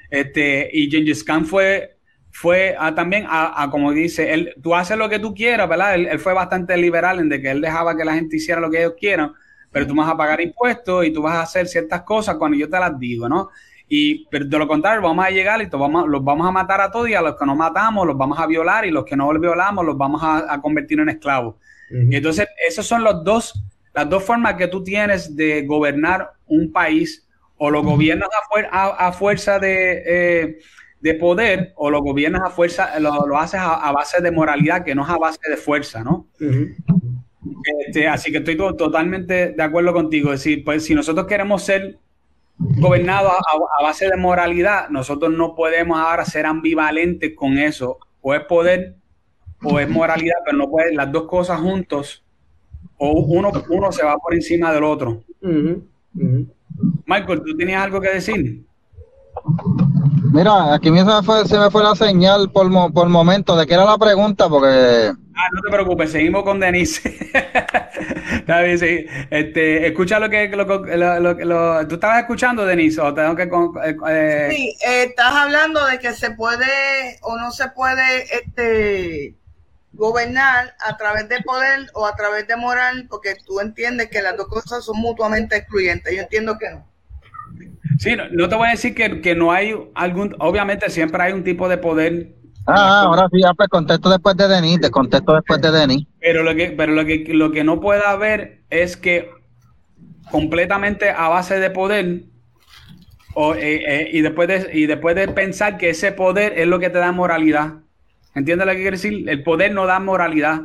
este, 0.10 0.70
y 0.72 0.90
Gengis 0.90 1.24
Khan 1.24 1.46
fue, 1.46 1.98
fue 2.32 2.78
también 2.96 3.26
a, 3.28 3.68
como 3.70 3.92
dice, 3.92 4.34
él, 4.34 4.54
tú 4.62 4.74
haces 4.74 4.98
lo 4.98 5.10
que 5.10 5.20
tú 5.20 5.34
quieras, 5.34 5.68
¿verdad? 5.68 5.96
Él, 5.96 6.08
él, 6.08 6.20
fue 6.20 6.34
bastante 6.34 6.78
liberal 6.78 7.20
en 7.20 7.28
de 7.28 7.42
que 7.42 7.52
él 7.52 7.60
dejaba 7.60 7.98
que 7.98 8.06
la 8.06 8.14
gente 8.14 8.38
hiciera 8.38 8.62
lo 8.62 8.72
que 8.72 8.80
ellos 8.80 8.94
quieran, 8.98 9.34
pero 9.74 9.88
tú 9.88 9.96
vas 9.96 10.08
a 10.08 10.16
pagar 10.16 10.40
impuestos 10.40 11.06
y 11.06 11.12
tú 11.12 11.24
vas 11.24 11.36
a 11.36 11.42
hacer 11.42 11.68
ciertas 11.68 12.04
cosas 12.04 12.36
cuando 12.36 12.56
yo 12.56 12.70
te 12.70 12.80
las 12.80 12.98
digo, 12.98 13.28
¿no? 13.28 13.50
Y 13.90 14.26
pero 14.28 14.46
de 14.46 14.58
lo 14.58 14.68
contrario, 14.68 15.02
vamos 15.02 15.26
a 15.26 15.32
llegar 15.32 15.62
y 15.62 15.66
vamos, 15.66 16.08
los 16.08 16.24
vamos 16.24 16.48
a 16.48 16.52
matar 16.52 16.80
a 16.80 16.92
todos 16.92 17.10
y 17.10 17.16
a 17.16 17.22
los 17.22 17.36
que 17.36 17.46
no 17.46 17.56
matamos 17.56 18.08
los 18.08 18.16
vamos 18.16 18.40
a 18.40 18.46
violar 18.46 18.86
y 18.86 18.92
los 18.92 19.04
que 19.04 19.18
no 19.18 19.34
los 19.34 19.42
violamos 19.42 19.84
los 19.84 19.98
vamos 19.98 20.22
a, 20.24 20.62
convertir 20.62 21.00
en 21.00 21.10
esclavos. 21.10 21.56
y 21.90 22.16
entonces, 22.16 22.48
esas 22.68 22.86
son 22.86 23.04
los 23.04 23.24
dos, 23.24 23.54
las 23.94 24.10
dos 24.10 24.24
formas 24.24 24.54
que 24.56 24.68
tú 24.68 24.84
tienes 24.84 25.36
de 25.36 25.66
gobernar 25.66 26.32
un 26.48 26.72
país. 26.72 27.28
O 27.58 27.70
lo 27.70 27.82
gobiernas 27.82 28.28
a, 28.72 29.14
fuerza 29.14 29.58
de, 29.58 30.04
eh, 30.06 30.58
de, 31.00 31.14
poder 31.14 31.72
o 31.78 31.90
lo 31.90 32.02
gobiernas 32.02 32.42
a 32.44 32.50
fuerza, 32.50 33.00
lo, 33.00 33.26
lo 33.26 33.38
haces 33.38 33.62
a, 33.62 33.90
base 33.94 34.22
de 34.22 34.32
moralidad, 34.32 34.84
que 34.84 34.94
no 34.94 35.04
es 35.04 35.10
a 35.10 35.18
base 35.18 35.40
de 35.50 35.56
fuerza, 35.56 36.04
¿no? 36.04 36.28
Este, 37.86 38.08
así 38.08 38.32
que 38.32 38.38
estoy 38.40 38.58
totalmente 38.58 39.54
de 39.54 39.64
acuerdo 39.64 39.94
contigo. 39.94 40.34
Es 40.34 40.44
decir, 40.44 40.64
pues 40.64 40.86
si 40.86 40.96
nosotros 40.96 41.28
queremos 41.28 41.64
ser 41.64 41.98
gobernados 42.58 43.32
a, 43.32 43.84
base 43.84 44.08
de 44.08 44.18
moralidad, 44.18 44.90
nosotros 44.90 45.34
no 45.34 45.56
podemos 45.56 46.00
ahora 46.00 46.26
ser 46.26 46.46
ambivalentes 46.46 47.34
con 47.36 47.58
eso. 47.58 47.98
O 48.22 48.34
es 48.34 48.42
poder 48.42 48.96
o 49.64 49.80
es 49.80 49.90
moralidad, 49.90 50.38
pero 50.46 50.58
no 50.58 50.70
pueden 50.70 50.96
las 50.96 51.12
dos 51.12 51.24
cosas 51.24 51.60
juntos. 51.60 52.24
O 52.98 53.22
uno, 53.22 53.52
uno 53.70 53.92
se 53.92 54.04
va 54.06 54.18
por 54.18 54.34
encima 54.34 54.74
del 54.74 54.84
otro. 54.84 55.24
Michael, 57.06 57.42
¿tú 57.44 57.58
tenías 57.58 57.84
algo 57.84 58.00
que 58.00 58.10
decir? 58.10 58.64
Mira, 60.34 60.74
aquí 60.74 60.88
se 60.88 61.04
me 61.06 61.24
fue, 61.24 61.48
se 61.48 61.60
me 61.60 61.70
fue 61.70 61.84
la 61.84 61.96
señal 61.96 62.50
por, 62.52 62.68
por 62.92 63.08
momento 63.08 63.56
de 63.56 63.68
que 63.68 63.76
era 63.76 63.86
la 63.86 64.00
pregunta, 64.00 64.50
porque 64.50 65.14
Ah, 65.36 65.48
no 65.54 65.62
te 65.62 65.70
preocupes, 65.72 66.12
seguimos 66.12 66.44
con 66.44 66.60
Denise. 66.60 67.02
Este, 69.30 69.88
escucha 69.88 70.20
lo 70.20 70.30
que, 70.30 70.48
lo, 70.48 71.88
tú 71.88 71.96
estabas 71.96 72.20
escuchando, 72.22 72.66
Denise, 72.66 73.00
o 73.00 73.14
tengo 73.14 73.36
que 73.36 73.44
eh, 73.44 73.96
eh, 74.10 74.48
Sí, 74.52 74.76
estás 74.84 75.34
hablando 75.34 75.86
de 75.86 76.00
que 76.00 76.14
se 76.14 76.32
puede 76.32 77.20
o 77.22 77.38
no 77.38 77.52
se 77.52 77.70
puede 77.70 78.24
este 78.36 79.36
gobernar 79.94 80.76
a 80.86 80.98
través 80.98 81.30
de 81.30 81.42
poder 81.42 81.90
o 81.94 82.06
a 82.08 82.16
través 82.16 82.48
de 82.48 82.58
moral, 82.58 83.06
porque 83.10 83.36
tú 83.46 83.60
entiendes 83.60 84.10
que 84.10 84.22
las 84.22 84.36
dos 84.36 84.48
cosas 84.48 84.84
son 84.84 84.98
mutuamente 84.98 85.56
excluyentes. 85.56 86.14
Yo 86.16 86.24
entiendo 86.24 86.58
que 86.58 86.72
no. 86.72 86.93
Sí, 87.98 88.16
no, 88.32 88.50
te 88.50 88.56
voy 88.56 88.68
a 88.68 88.72
decir 88.72 88.96
que, 88.96 89.22
que 89.22 89.36
no 89.36 89.52
hay 89.52 89.76
algún, 89.96 90.36
obviamente 90.40 90.90
siempre 90.90 91.24
hay 91.24 91.34
un 91.34 91.44
tipo 91.44 91.68
de 91.70 91.78
poder 91.78 92.34
Ah, 92.66 93.02
ahora 93.02 93.28
sí, 93.30 93.42
ya 93.42 93.54
pues 93.54 93.68
contesto 93.68 94.10
después 94.10 94.38
de 94.38 94.48
Denis, 94.48 94.80
te 94.80 94.90
contesto 94.90 95.36
después 95.36 95.60
de 95.62 95.72
Denis. 95.72 96.08
Pero 96.20 96.44
lo 96.44 96.56
que, 96.56 96.68
pero 96.72 96.94
lo 96.94 97.06
que, 97.06 97.26
lo 97.28 97.52
que 97.52 97.64
no 97.64 97.82
puede 97.82 98.06
haber 98.06 98.60
es 98.70 98.96
que 98.96 99.30
completamente 100.32 101.10
a 101.10 101.28
base 101.28 101.60
de 101.60 101.70
poder 101.70 102.24
o, 103.36 103.56
eh, 103.56 103.84
eh, 103.88 104.10
y, 104.14 104.22
después 104.22 104.48
de, 104.48 104.70
y 104.74 104.86
después 104.86 105.16
de 105.16 105.28
pensar 105.28 105.78
que 105.78 105.90
ese 105.90 106.12
poder 106.12 106.58
es 106.58 106.68
lo 106.68 106.80
que 106.80 106.90
te 106.90 107.00
da 107.00 107.12
moralidad. 107.12 107.74
¿Entiendes 108.36 108.66
lo 108.66 108.74
que 108.74 108.80
quiere 108.80 108.92
decir? 108.92 109.30
El 109.30 109.44
poder 109.44 109.74
no 109.74 109.86
da 109.86 110.00
moralidad. 110.00 110.62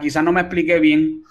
Quizás 0.00 0.22
no 0.22 0.32
me 0.32 0.42
expliqué 0.42 0.80
bien. 0.80 1.22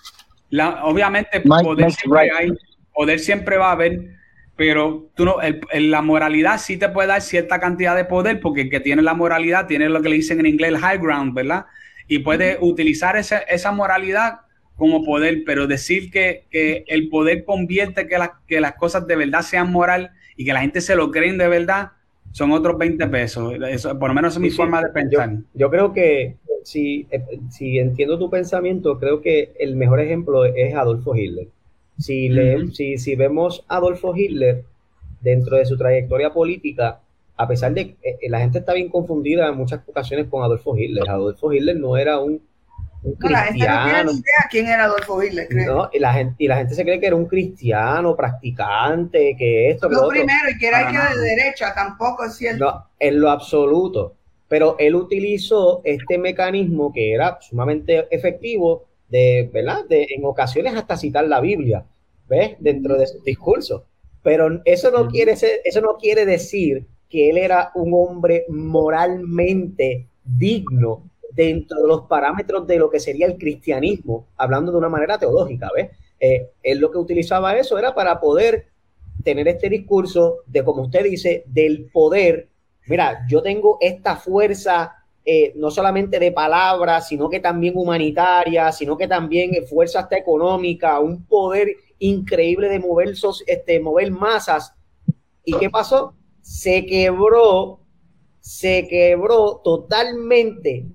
La, 0.50 0.86
obviamente, 0.86 1.42
Mike 1.44 1.64
poder 1.64 1.86
makes 1.86 1.98
siempre, 2.00 2.24
right. 2.24 2.32
hay, 2.38 2.52
poder 2.94 3.20
siempre 3.20 3.58
va 3.58 3.70
a 3.70 3.72
haber, 3.74 4.16
pero 4.56 5.10
tú 5.16 5.26
no, 5.26 5.42
el- 5.42 5.62
el- 5.72 5.92
la 5.92 6.02
moralidad 6.02 6.60
sí 6.60 6.78
te 6.78 6.90
puede 6.90 7.08
dar 7.08 7.22
cierta 7.22 7.60
cantidad 7.60 7.96
de 7.96 8.06
poder, 8.06 8.40
porque 8.40 8.62
el 8.62 8.70
que 8.70 8.80
tiene 8.80 9.02
la 9.02 9.14
moralidad 9.16 9.68
tiene 9.68 9.90
lo 9.90 10.02
que 10.02 10.10
le 10.10 10.16
dicen 10.18 10.40
en 10.40 10.46
inglés 10.46 10.70
el 10.70 10.78
high 10.80 11.00
ground, 11.00 11.34
¿verdad? 11.34 11.66
Y 12.08 12.20
puede 12.20 12.58
utilizar 12.62 13.16
ese- 13.18 13.44
esa 13.50 13.72
moralidad 13.72 14.42
como 14.76 15.04
poder, 15.04 15.44
pero 15.46 15.68
decir 15.68 16.12
que, 16.12 16.46
que 16.52 16.84
el 16.88 17.10
poder 17.10 17.46
convierte 17.46 18.08
que, 18.08 18.18
las 18.18 18.32
que 18.48 18.60
las 18.62 18.74
cosas 18.76 19.08
de 19.08 19.16
verdad 19.16 19.42
sean 19.42 19.72
moral 19.72 20.12
y 20.36 20.46
que 20.46 20.54
la 20.54 20.62
gente 20.62 20.82
se 20.82 20.96
lo 20.96 21.12
creen 21.12 21.38
de 21.38 21.48
verdad, 21.48 21.92
son 22.32 22.52
otros 22.52 22.78
20 22.78 23.08
pesos. 23.08 23.54
Eso, 23.70 23.98
por 24.00 24.10
lo 24.10 24.16
menos 24.16 24.34
esa 24.34 24.40
es 24.40 24.42
mi 24.42 24.50
Sí, 24.50 24.52
forma 24.52 24.82
de 24.82 24.90
pensar. 24.90 25.32
yo 25.54 25.70
creo 25.70 25.94
que 25.94 26.38
si, 26.64 27.08
eh, 27.12 27.24
si 27.50 27.78
entiendo 27.80 28.18
tu 28.20 28.30
pensamiento, 28.30 29.00
creo 29.00 29.22
que 29.22 29.54
el 29.60 29.76
mejor 29.76 30.00
ejemplo 30.02 30.46
es 30.46 30.76
Adolfo 30.76 31.16
Hitler. 31.16 31.50
Si, 31.98 32.30
le- 32.30 32.72
si, 32.72 32.98
si 32.98 33.16
vemos 33.16 33.64
a 33.68 33.78
Adolfo 33.78 34.16
Hitler 34.16 34.64
dentro 35.22 35.58
de 35.58 35.66
su 35.66 35.78
trayectoria 35.78 36.34
política, 36.34 37.00
a 37.38 37.48
pesar 37.48 37.74
de 37.74 37.96
que 37.96 37.98
eh, 38.22 38.30
la 38.30 38.40
gente 38.40 38.60
está 38.60 38.74
bien 38.74 38.90
confundida 38.90 39.48
en 39.48 39.56
muchas 39.56 39.82
ocasiones 39.88 40.28
con 40.30 40.44
Adolfo 40.44 40.78
Hitler. 40.78 41.10
Adolfo 41.10 41.52
Hitler 41.54 41.78
no 41.78 41.98
era 41.98 42.20
un, 42.20 42.42
un 43.04 43.16
No, 43.20 43.30
la 43.30 43.44
gente 43.44 43.68
no 43.68 43.84
tiene 43.84 44.04
cristiano. 44.04 44.12
ni 44.12 44.18
idea 44.20 44.48
quién 44.50 44.68
era 44.68 44.84
Adolfo 44.86 45.24
Hitler, 45.24 45.48
creo. 45.50 45.76
No, 45.76 45.90
y 45.94 46.00
la 46.00 46.14
gente, 46.14 46.36
y 46.38 46.48
la 46.48 46.58
gente 46.58 46.76
se 46.76 46.84
cree 46.84 47.00
que 47.00 47.08
era 47.08 47.16
un 47.16 47.26
cristiano, 47.26 48.16
practicante, 48.16 49.36
que 49.38 49.70
esto, 49.72 49.90
lo 49.90 50.04
otro. 50.08 50.10
primero, 50.10 50.50
y 50.54 50.58
que 50.58 50.68
era 50.68 50.84
Para 50.84 50.92
que 51.14 51.20
de 51.20 51.22
derecha, 51.22 51.74
tampoco 51.74 52.26
es 52.26 52.36
cierto. 52.36 52.66
No, 52.66 52.86
en 53.00 53.20
lo 53.20 53.30
absoluto. 53.30 54.16
Pero 54.48 54.76
él 54.78 54.94
utilizó 54.96 55.82
este 55.84 56.18
mecanismo 56.18 56.92
que 56.94 57.14
era 57.14 57.40
sumamente 57.42 58.08
efectivo 58.16 58.86
de, 59.14 59.48
¿verdad? 59.54 59.86
De, 59.88 60.08
en 60.10 60.26
ocasiones 60.26 60.74
hasta 60.76 60.98
citar 60.98 61.28
la 61.28 61.40
Biblia, 61.40 61.86
¿ves? 62.28 62.56
Dentro 62.60 62.98
de 62.98 63.06
su 63.06 63.22
discurso. 63.22 63.86
Pero 64.24 64.60
eso 64.66 64.90
no 64.90 65.08
quiere 65.08 65.36
ser, 65.36 65.62
eso 65.64 65.82
no 65.82 65.98
quiere 65.98 66.26
decir 66.26 66.88
que 67.08 67.30
él 67.30 67.38
era 67.38 67.72
un 67.76 67.94
hombre 67.94 68.46
moralmente 68.50 70.08
digno 70.24 71.12
dentro 71.32 71.80
de 71.80 71.88
los 71.88 72.02
parámetros 72.08 72.66
de 72.66 72.78
lo 72.78 72.90
que 72.90 73.00
sería 73.00 73.28
el 73.28 73.38
cristianismo, 73.38 74.26
hablando 74.36 74.72
de 74.72 74.80
una 74.80 74.90
manera 74.90 75.20
teológica, 75.20 75.70
¿ves? 75.76 75.92
Eh, 76.20 76.50
él 76.64 76.80
lo 76.80 76.90
que 76.90 76.98
utilizaba 76.98 77.56
eso 77.56 77.78
era 77.78 77.94
para 77.94 78.20
poder 78.20 78.66
tener 79.24 79.48
este 79.48 79.70
discurso 79.70 80.38
de, 80.48 80.64
como 80.64 80.84
usted 80.84 81.04
dice, 81.04 81.44
del 81.46 81.88
poder. 81.94 82.48
Mira, 82.88 83.28
yo 83.30 83.44
tengo 83.44 83.78
esta 83.80 84.16
fuerza, 84.16 85.03
eh, 85.26 85.54
no 85.56 85.72
solamente 85.72 86.20
de 86.20 86.34
palabras, 86.34 87.08
sino 87.08 87.30
que 87.30 87.40
también 87.40 87.78
humanitaria, 87.78 88.72
sino 88.74 88.98
que 88.98 89.08
también 89.08 89.54
eh, 89.54 89.62
fuerza 89.62 90.02
hasta 90.02 90.18
económica, 90.18 91.00
un 91.00 91.26
poder 91.26 91.78
increíble 92.00 92.68
de 92.68 92.80
mover, 92.80 93.14
este, 93.48 93.80
mover 93.80 94.12
masas. 94.12 94.74
¿Y 95.46 95.54
qué 95.58 95.70
pasó? 95.70 96.14
Se 96.42 96.86
quebró, 96.86 97.80
se 98.42 98.86
quebró 98.90 99.62
totalmente 99.64 100.88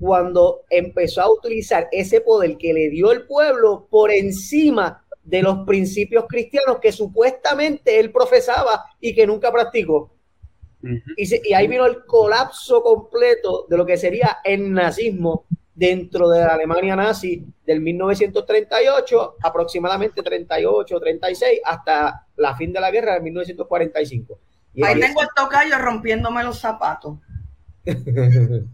cuando 0.00 0.62
empezó 0.68 1.22
a 1.22 1.30
utilizar 1.30 1.88
ese 1.92 2.20
poder 2.20 2.56
que 2.58 2.74
le 2.74 2.90
dio 2.90 3.12
el 3.12 3.26
pueblo 3.26 3.86
por 3.88 4.10
encima 4.10 5.04
de 5.22 5.42
los 5.42 5.66
principios 5.66 6.24
cristianos 6.28 6.78
que 6.80 6.90
supuestamente 6.90 8.00
él 8.00 8.10
profesaba 8.10 8.84
y 9.00 9.14
que 9.14 9.26
nunca 9.26 9.52
practicó. 9.52 10.15
Y, 11.16 11.26
se- 11.26 11.40
y 11.44 11.52
ahí 11.54 11.66
vino 11.68 11.84
el 11.86 12.04
colapso 12.04 12.82
completo 12.82 13.66
de 13.68 13.76
lo 13.76 13.84
que 13.86 13.96
sería 13.96 14.38
el 14.44 14.72
nazismo 14.72 15.44
dentro 15.74 16.28
de 16.30 16.40
la 16.40 16.54
Alemania 16.54 16.94
nazi 16.96 17.44
del 17.66 17.80
1938, 17.80 19.36
aproximadamente 19.42 20.22
38, 20.22 21.00
36, 21.00 21.60
hasta 21.64 22.26
la 22.36 22.54
fin 22.56 22.72
de 22.72 22.80
la 22.80 22.90
guerra 22.90 23.14
de 23.14 23.20
1945. 23.20 24.38
Y 24.74 24.84
Ahí 24.84 24.94
ahí- 24.94 25.00
tengo 25.00 25.22
el 25.22 25.28
tocayo 25.34 25.76
rompiéndome 25.78 26.42
los 26.44 26.58
zapatos. 26.58 27.18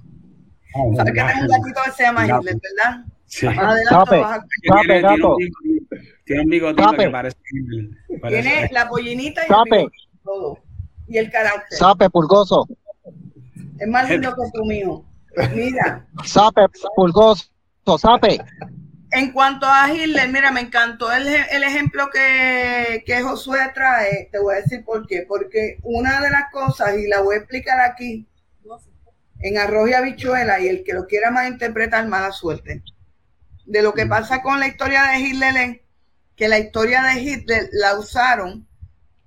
Oh, 0.74 0.90
¿Sabes 0.96 1.12
que 1.12 1.20
tengo 1.20 1.40
un 1.42 1.48
gatito 1.48 1.80
que 1.84 1.90
se 1.90 2.02
llama. 2.02 2.24
Hitler, 2.24 2.56
verdad? 2.62 3.04
Sí. 3.26 3.44
Más 3.44 3.58
adelante 3.58 4.16
tiene, 4.62 5.00
gato. 5.02 5.30
un 5.32 5.36
bigotito, 5.36 5.96
tiene 6.24 6.42
un 6.44 6.48
bigotito 6.48 6.82
Sape. 6.84 7.04
que 7.04 7.10
parece 7.10 7.36
Tiene 8.28 8.68
la 8.72 8.88
pollinita 8.88 9.42
y 9.42 9.44
el 9.80 9.90
todo. 10.24 10.58
Y 11.08 11.18
el 11.18 11.30
carácter. 11.30 11.78
Sape 11.78 12.08
pulgoso, 12.10 12.66
Es 13.78 13.88
más 13.88 14.08
lindo 14.08 14.34
que 14.34 14.50
tu 14.52 14.64
mío. 14.64 15.04
Mira, 15.54 16.06
sape 16.24 16.62
pulgoso, 16.94 17.48
sape. 17.98 18.38
en 19.12 19.32
cuanto 19.32 19.66
a 19.66 19.92
Hitler, 19.92 20.28
mira, 20.30 20.50
me 20.50 20.60
encantó 20.60 21.12
el, 21.12 21.26
el 21.26 21.62
ejemplo 21.64 22.08
que, 22.12 23.02
que 23.06 23.22
Josué 23.22 23.58
trae. 23.74 24.28
Te 24.30 24.38
voy 24.38 24.54
a 24.54 24.58
decir 24.58 24.84
por 24.84 25.06
qué. 25.06 25.24
Porque 25.26 25.78
una 25.82 26.20
de 26.20 26.30
las 26.30 26.50
cosas, 26.50 26.96
y 26.98 27.08
la 27.08 27.20
voy 27.20 27.36
a 27.36 27.38
explicar 27.38 27.80
aquí, 27.80 28.26
en 29.40 29.58
arroz 29.58 29.90
y 29.90 29.94
habichuela, 29.94 30.60
y 30.60 30.68
el 30.68 30.84
que 30.84 30.92
lo 30.92 31.06
quiera 31.06 31.30
más 31.30 31.48
interpretar, 31.48 32.06
mala 32.06 32.30
suerte. 32.32 32.82
De 33.66 33.82
lo 33.82 33.92
que 33.92 34.06
pasa 34.06 34.42
con 34.42 34.60
la 34.60 34.68
historia 34.68 35.04
de 35.04 35.18
Hitler 35.20 35.82
que 36.36 36.48
la 36.48 36.58
historia 36.58 37.02
de 37.02 37.20
Hitler 37.20 37.68
la 37.72 37.98
usaron 37.98 38.66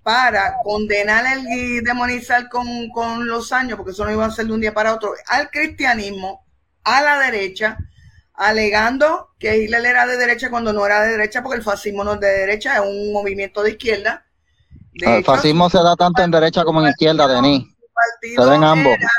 para 0.05 0.57
condenar 0.63 1.25
el- 1.35 1.47
y 1.47 1.79
demonizar 1.81 2.47
con, 2.47 2.67
con 2.93 3.25
los 3.25 3.51
años, 3.51 3.75
porque 3.75 3.91
eso 3.91 4.05
no 4.05 4.11
iba 4.11 4.23
a 4.23 4.29
ser 4.29 4.45
de 4.45 4.53
un 4.53 4.61
día 4.61 4.71
para 4.71 4.93
otro, 4.93 5.15
al 5.25 5.49
cristianismo, 5.49 6.45
a 6.83 7.01
la 7.01 7.17
derecha, 7.17 7.75
alegando 8.35 9.31
que 9.39 9.57
Hitler 9.57 9.83
era 9.83 10.05
de 10.05 10.15
derecha 10.17 10.51
cuando 10.51 10.71
no 10.73 10.85
era 10.85 11.01
de 11.01 11.13
derecha, 11.13 11.41
porque 11.41 11.57
el 11.57 11.63
fascismo 11.63 12.03
no 12.03 12.13
es 12.13 12.19
de 12.19 12.27
derecha, 12.27 12.75
es 12.75 12.81
un 12.81 13.13
movimiento 13.13 13.63
de 13.63 13.71
izquierda. 13.71 14.27
De 14.93 15.07
El 15.07 15.13
hecho, 15.21 15.31
fascismo 15.33 15.71
se 15.71 15.79
da 15.79 15.95
tanto 15.95 16.21
en 16.21 16.29
derecha 16.29 16.63
como 16.63 16.81
en 16.83 16.89
izquierda, 16.89 17.27
Denis. 17.27 17.65
Se 18.21 18.45
ven 18.45 18.63
ambos. 18.63 18.93
era- 18.93 19.09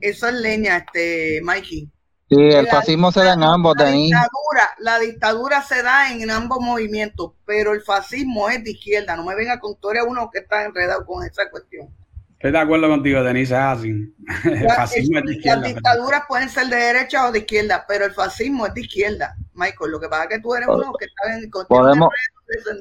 eso 0.00 0.26
es 0.28 0.34
leña, 0.36 0.78
este, 0.78 1.40
Mikey. 1.42 1.90
Sí, 2.28 2.36
el 2.40 2.66
fascismo 2.68 3.12
se 3.12 3.22
da 3.22 3.34
en 3.34 3.42
ambos, 3.42 3.74
la 3.76 3.84
dictadura, 3.90 4.70
la 4.78 4.98
dictadura 4.98 5.62
se 5.62 5.82
da 5.82 6.10
en 6.10 6.30
ambos 6.30 6.58
movimientos, 6.60 7.32
pero 7.44 7.72
el 7.72 7.82
fascismo 7.82 8.48
es 8.48 8.64
de 8.64 8.70
izquierda. 8.72 9.14
No 9.16 9.24
me 9.24 9.34
venga 9.34 9.60
con 9.60 9.72
historia 9.72 10.04
uno 10.04 10.30
que 10.32 10.38
está 10.40 10.64
enredado 10.64 11.04
con 11.04 11.24
esa 11.26 11.48
cuestión. 11.50 11.88
Estoy 12.34 12.52
de 12.52 12.58
acuerdo 12.58 12.88
contigo, 12.88 13.22
Denise, 13.22 13.54
es 13.54 13.60
así. 13.60 13.88
El 14.44 14.68
fascismo 14.70 15.18
es 15.18 15.24
de 15.24 15.28
las 15.30 15.36
izquierda. 15.36 15.62
pero- 15.62 15.74
dictaduras 15.74 16.22
pueden 16.28 16.48
ser 16.48 16.66
de 16.66 16.76
derecha 16.76 17.26
o 17.26 17.32
de 17.32 17.38
izquierda, 17.40 17.84
pero 17.88 18.04
el 18.04 18.12
fascismo 18.12 18.66
es 18.66 18.74
de 18.74 18.80
izquierda, 18.82 19.34
Michael. 19.54 19.90
Lo 19.92 20.00
que 20.00 20.08
pasa 20.08 20.24
es 20.24 20.28
que 20.30 20.40
tú 20.40 20.54
eres 20.54 20.68
uno 20.68 20.92
que 20.98 21.06
está 21.06 21.34
en 21.38 21.50
Podemos- 21.68 22.10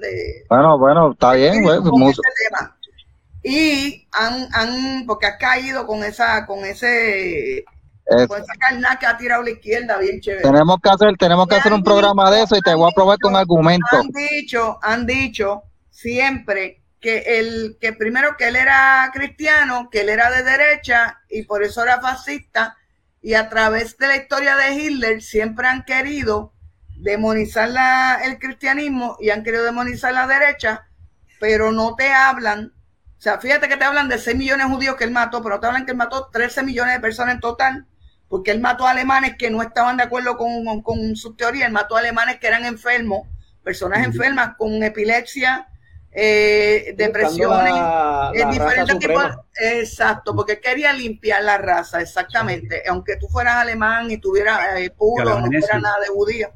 de- 0.01 0.45
Bueno, 0.49 0.77
bueno, 0.77 1.11
está 1.13 1.33
bien, 1.33 1.63
güey. 1.63 1.79
tema. 2.49 2.77
Y 3.41 4.07
han, 4.13 4.47
han, 4.53 5.05
porque 5.05 5.27
has 5.27 5.37
caído 5.37 5.85
con 5.87 6.03
esa, 6.03 6.45
con 6.45 6.59
ese, 6.65 7.63
eh, 8.05 8.27
carnada 8.59 8.99
que 8.99 9.05
ha 9.05 9.17
tirado 9.17 9.43
la 9.43 9.49
izquierda, 9.51 9.97
bien 9.97 10.19
chévere. 10.19 10.43
tenemos 10.43 10.77
que 10.81 10.89
hacer, 10.89 11.15
tenemos 11.17 11.47
que 11.47 11.55
hacer 11.55 11.73
un 11.73 11.83
programa 11.83 12.29
de 12.31 12.43
eso 12.43 12.55
y 12.55 12.61
te 12.61 12.73
voy 12.75 12.89
a 12.91 12.95
probar 12.95 13.17
con 13.19 13.35
argumentos. 13.35 13.89
han 13.99 14.07
dicho, 14.11 14.79
han 14.81 15.05
dicho 15.05 15.63
siempre 15.89 16.81
que 16.99 17.39
el 17.39 17.77
que 17.81 17.93
primero 17.93 18.35
que 18.37 18.47
él 18.47 18.55
era 18.55 19.09
cristiano, 19.13 19.89
que 19.91 20.01
él 20.01 20.09
era 20.09 20.29
de 20.31 20.43
derecha 20.43 21.19
y 21.29 21.43
por 21.43 21.63
eso 21.63 21.83
era 21.83 21.99
fascista 22.01 22.77
y 23.21 23.33
a 23.35 23.49
través 23.49 23.97
de 23.97 24.07
la 24.07 24.15
historia 24.17 24.55
de 24.55 24.73
Hitler 24.75 25.21
siempre 25.21 25.67
han 25.67 25.83
querido 25.83 26.53
demonizar 26.97 27.69
la- 27.69 28.19
el 28.23 28.39
cristianismo 28.39 29.17
y 29.19 29.29
han 29.29 29.43
querido 29.43 29.63
demonizar 29.63 30.13
la 30.13 30.27
derecha, 30.27 30.87
pero 31.39 31.71
no 31.71 31.95
te 31.95 32.11
hablan, 32.13 32.71
o 33.17 33.21
sea, 33.21 33.39
fíjate 33.39 33.67
que 33.67 33.77
te 33.77 33.83
hablan 33.85 34.07
de 34.09 34.17
6 34.17 34.37
millones 34.37 34.67
de 34.67 34.73
judíos 34.73 34.95
que 34.95 35.03
él 35.03 35.11
mató, 35.11 35.41
pero 35.43 35.59
te 35.59 35.67
hablan 35.67 35.85
que 35.85 35.91
él 35.91 35.97
mató 35.97 36.29
13 36.31 36.63
millones 36.63 36.93
de 36.95 36.99
personas 37.01 37.35
en 37.35 37.41
total, 37.41 37.85
porque 38.33 38.49
él 38.49 38.61
mató 38.61 38.87
a 38.87 38.89
alemanes 38.89 39.35
que 39.37 39.51
no 39.51 39.61
estaban 39.61 39.95
de 39.95 40.01
acuerdo 40.01 40.35
con, 40.37 40.65
con, 40.65 40.81
con 40.81 41.15
sus 41.15 41.37
teorías, 41.37 41.67
él 41.67 41.71
mató 41.71 41.95
a 41.95 41.99
alemanes 41.99 42.39
que 42.39 42.47
eran 42.47 42.65
enfermos, 42.65 43.27
personas 43.63 44.03
enfermas 44.03 44.55
con 44.57 44.81
epilepsia, 44.81 45.67
eh, 46.11 46.95
depresiones, 46.97 47.75
la, 47.75 48.31
eh, 48.33 48.39
la 48.39 48.45
raza 48.45 48.51
diferentes 48.51 48.97
tipos. 48.97 49.23
Exacto, 49.61 50.35
porque 50.35 50.59
quería 50.59 50.91
limpiar 50.93 51.43
la 51.43 51.59
raza, 51.59 52.01
exactamente. 52.01 52.81
Aunque 52.89 53.17
tú 53.17 53.27
fueras 53.27 53.57
alemán 53.57 54.09
y 54.09 54.17
tuvieras 54.17 54.79
eh, 54.79 54.89
puro, 54.89 55.25
no 55.25 55.31
alemanes, 55.33 55.59
fuera 55.59 55.75
sí. 55.75 55.83
nada 55.83 55.99
de 55.99 56.07
judío, 56.07 56.49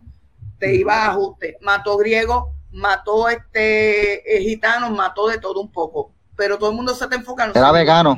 te 0.58 0.74
iba 0.74 0.96
a 0.96 1.12
ajuste. 1.12 1.60
Mató 1.62 1.96
griego, 1.98 2.56
mató 2.72 3.30
este 3.30 4.36
eh, 4.36 4.42
gitanos, 4.42 4.90
mató 4.90 5.28
de 5.28 5.38
todo 5.38 5.62
un 5.62 5.72
poco. 5.72 6.16
Pero 6.36 6.58
todo 6.58 6.72
el 6.72 6.76
mundo 6.76 6.96
se 6.96 7.06
te 7.06 7.18
enfoca 7.18 7.44
en 7.44 7.50
los 7.50 7.56
Era 7.56 7.72
vegano. 7.72 8.18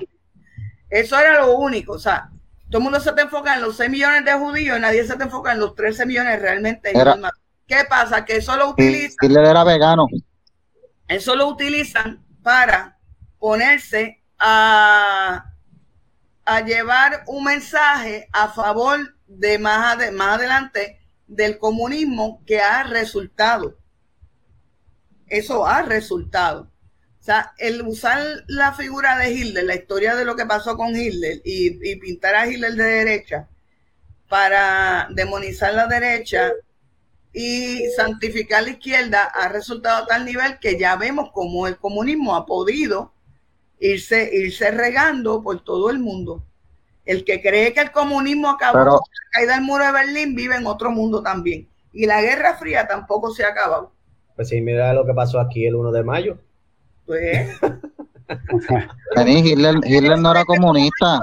Eso 0.90 1.20
era 1.20 1.42
lo 1.42 1.58
único, 1.58 1.92
o 1.92 2.00
sea, 2.00 2.32
todo 2.70 2.78
el 2.80 2.84
mundo 2.84 3.00
se 3.00 3.12
te 3.14 3.22
enfoca 3.22 3.56
en 3.56 3.62
los 3.62 3.78
6 3.78 3.90
millones 3.90 4.26
de 4.26 4.34
judíos 4.34 4.78
y 4.78 4.82
nadie 4.82 5.06
se 5.06 5.16
te 5.18 5.24
enfoca 5.24 5.52
en 5.54 5.60
los 5.60 5.76
13 5.76 6.06
millones 6.06 6.40
realmente. 6.42 6.92
Era- 6.98 7.18
¿Qué 7.68 7.86
pasa? 7.88 8.26
Que 8.26 8.38
eso 8.38 8.56
lo 8.58 8.68
Y 8.70 8.72
utilizan 8.72 9.18
Hitler 9.22 9.46
era 9.46 9.64
vegano. 9.64 10.08
eso 11.08 11.36
lo 11.36 11.48
utilizan 11.48 12.26
para 12.42 12.98
ponerse 13.38 14.24
a, 14.40 15.52
a 16.46 16.62
llevar 16.62 17.24
un 17.28 17.44
mensaje 17.44 18.28
a 18.34 18.48
favor 18.50 19.16
de 19.28 19.60
más, 19.60 19.98
ade- 19.98 20.12
más 20.12 20.38
adelante 20.38 21.00
del 21.28 21.60
comunismo 21.60 22.42
que 22.46 22.60
ha 22.60 22.84
resultado. 22.84 23.78
Eso 25.28 25.66
ha 25.68 25.84
resultado. 25.84 26.69
O 27.30 27.32
sea, 27.32 27.54
el 27.60 27.84
usar 27.84 28.20
la 28.48 28.74
figura 28.74 29.16
de 29.20 29.32
Hitler, 29.32 29.64
la 29.64 29.76
historia 29.76 30.16
de 30.16 30.26
lo 30.26 30.36
que 30.36 30.48
pasó 30.48 30.76
con 30.76 30.96
Hitler 30.96 31.40
y, 31.46 31.92
y 31.92 31.96
pintar 31.98 32.34
a 32.34 32.48
Hitler 32.48 32.74
de 32.74 32.84
derecha 32.84 33.48
para 34.28 35.08
demonizar 35.12 35.76
la 35.76 35.86
derecha 35.86 36.52
y 37.32 37.88
santificar 37.96 38.64
la 38.64 38.72
izquierda 38.72 39.26
ha 39.26 39.48
resultado 39.48 40.06
a 40.06 40.08
tal 40.08 40.26
nivel 40.26 40.58
que 40.58 40.80
ya 40.80 40.96
vemos 40.96 41.30
cómo 41.32 41.68
el 41.68 41.78
comunismo 41.78 42.36
ha 42.36 42.48
podido 42.48 43.14
irse, 43.80 44.28
irse 44.34 44.72
regando 44.72 45.44
por 45.44 45.64
todo 45.64 45.92
el 45.92 46.00
mundo. 46.00 46.44
El 47.06 47.26
que 47.26 47.44
cree 47.44 47.74
que 47.74 47.82
el 47.82 47.92
comunismo 47.92 48.50
acabó 48.50 48.80
Pero- 48.80 48.92
con 48.94 49.02
la 49.02 49.30
caída 49.34 49.54
del 49.54 49.66
muro 49.66 49.86
de 49.86 49.92
Berlín 49.92 50.34
vive 50.34 50.56
en 50.56 50.66
otro 50.66 50.90
mundo 50.90 51.22
también. 51.22 51.70
Y 51.94 52.08
la 52.08 52.24
Guerra 52.24 52.58
Fría 52.58 52.88
tampoco 52.88 53.30
se 53.32 53.44
ha 53.44 53.50
acabado. 53.50 53.92
Pues 54.36 54.50
sí, 54.50 54.60
mira 54.62 54.96
lo 54.96 55.06
que 55.06 55.14
pasó 55.14 55.40
aquí 55.40 55.68
el 55.68 55.76
1 55.76 55.92
de 55.92 56.04
mayo. 56.04 56.40
Pues, 57.10 57.50
Denis, 59.16 59.44
Hitler, 59.44 59.76
Hitler 59.84 60.20
no 60.20 60.30
era 60.30 60.46
comunista. 60.46 61.20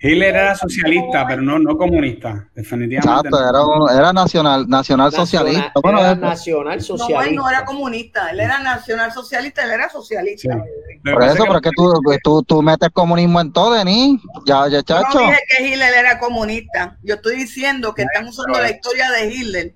Hitler 0.00 0.34
era 0.34 0.54
socialista, 0.56 1.26
pero 1.28 1.42
no, 1.42 1.58
no 1.58 1.76
comunista, 1.76 2.48
definitivamente. 2.54 3.28
Exacto, 3.28 3.52
no. 3.52 3.88
era, 3.90 4.00
era 4.00 4.12
nacional, 4.14 4.66
nacional 4.66 5.12
socialista. 5.12 5.60
Nacional- 5.66 5.82
Bueno, 5.82 5.98
era 6.00 6.14
nacional 6.14 6.64
no, 6.64 6.72
él 6.72 6.82
socialista. 6.82 7.30
no 7.42 7.48
era 7.50 7.64
comunista, 7.66 8.30
él 8.30 8.40
era 8.40 8.58
nacional 8.60 9.12
socialista, 9.12 9.62
él 9.62 9.70
era 9.72 9.90
socialista. 9.90 10.54
Sí. 10.54 10.98
Por 11.12 11.22
eso, 11.22 11.32
es 11.34 11.38
pero 11.40 11.56
es 11.56 11.62
que 11.62 11.70
tú, 11.76 11.92
pues, 12.02 12.18
tú, 12.24 12.42
tú 12.42 12.62
metes 12.62 12.88
comunismo 12.94 13.40
en 13.42 13.52
todo, 13.52 13.74
Denis. 13.74 14.20
Ya, 14.46 14.62
ya, 14.68 14.78
Yo 14.78 14.82
chacho. 14.82 15.20
no 15.20 15.26
dije 15.26 15.38
que 15.58 15.68
Hitler 15.68 15.94
era 15.94 16.18
comunista. 16.18 16.96
Yo 17.02 17.16
estoy 17.16 17.36
diciendo 17.36 17.92
que 17.94 18.02
están 18.02 18.26
usando 18.26 18.58
la 18.58 18.70
historia 18.70 19.10
de 19.10 19.32
Hitler 19.32 19.74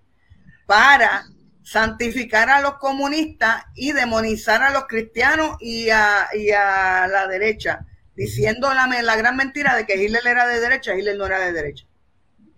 para 0.66 1.26
santificar 1.72 2.48
a 2.48 2.60
los 2.60 2.74
comunistas 2.78 3.64
y 3.74 3.92
demonizar 3.92 4.62
a 4.62 4.70
los 4.70 4.84
cristianos 4.86 5.56
y 5.60 5.90
a, 5.90 6.28
y 6.34 6.50
a 6.52 7.06
la 7.08 7.26
derecha, 7.28 7.86
diciendo 8.14 8.72
la, 8.74 8.86
la 9.02 9.16
gran 9.16 9.36
mentira 9.36 9.74
de 9.76 9.84
que 9.86 9.96
Hitler 10.02 10.26
era 10.26 10.46
de 10.46 10.60
derecha, 10.60 10.94
Hitler 10.96 11.16
no 11.18 11.26
era 11.26 11.40
de 11.40 11.52
derecha. 11.52 11.86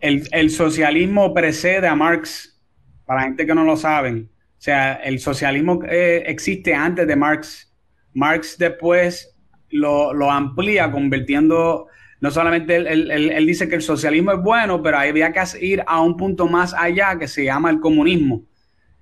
el, 0.00 0.28
el 0.32 0.50
socialismo 0.50 1.34
precede 1.34 1.86
a 1.88 1.94
Marx, 1.94 2.60
para 3.04 3.20
la 3.22 3.26
gente 3.28 3.46
que 3.46 3.54
no 3.54 3.64
lo 3.64 3.76
saben. 3.76 4.30
O 4.58 4.60
sea, 4.60 4.94
el 4.94 5.18
socialismo 5.20 5.80
eh, 5.88 6.24
existe 6.26 6.74
antes 6.74 7.06
de 7.06 7.16
Marx. 7.16 7.72
Marx 8.14 8.58
después 8.58 9.34
lo, 9.70 10.12
lo 10.12 10.30
amplía 10.30 10.90
convirtiendo, 10.90 11.86
no 12.20 12.30
solamente 12.30 12.76
él, 12.76 12.86
él- 12.86 13.10
él- 13.10 13.30
él 13.32 13.46
dice 13.46 13.68
que 13.68 13.76
el 13.76 13.82
socialismo 13.82 14.32
es 14.32 14.38
bueno, 14.40 14.82
pero 14.82 14.98
había 14.98 15.32
que 15.32 15.42
ir 15.64 15.82
a 15.86 16.00
un 16.00 16.16
punto 16.16 16.46
más 16.48 16.74
allá 16.74 17.18
que 17.18 17.28
se 17.28 17.44
llama 17.44 17.70
el 17.70 17.80
comunismo. 17.80 18.44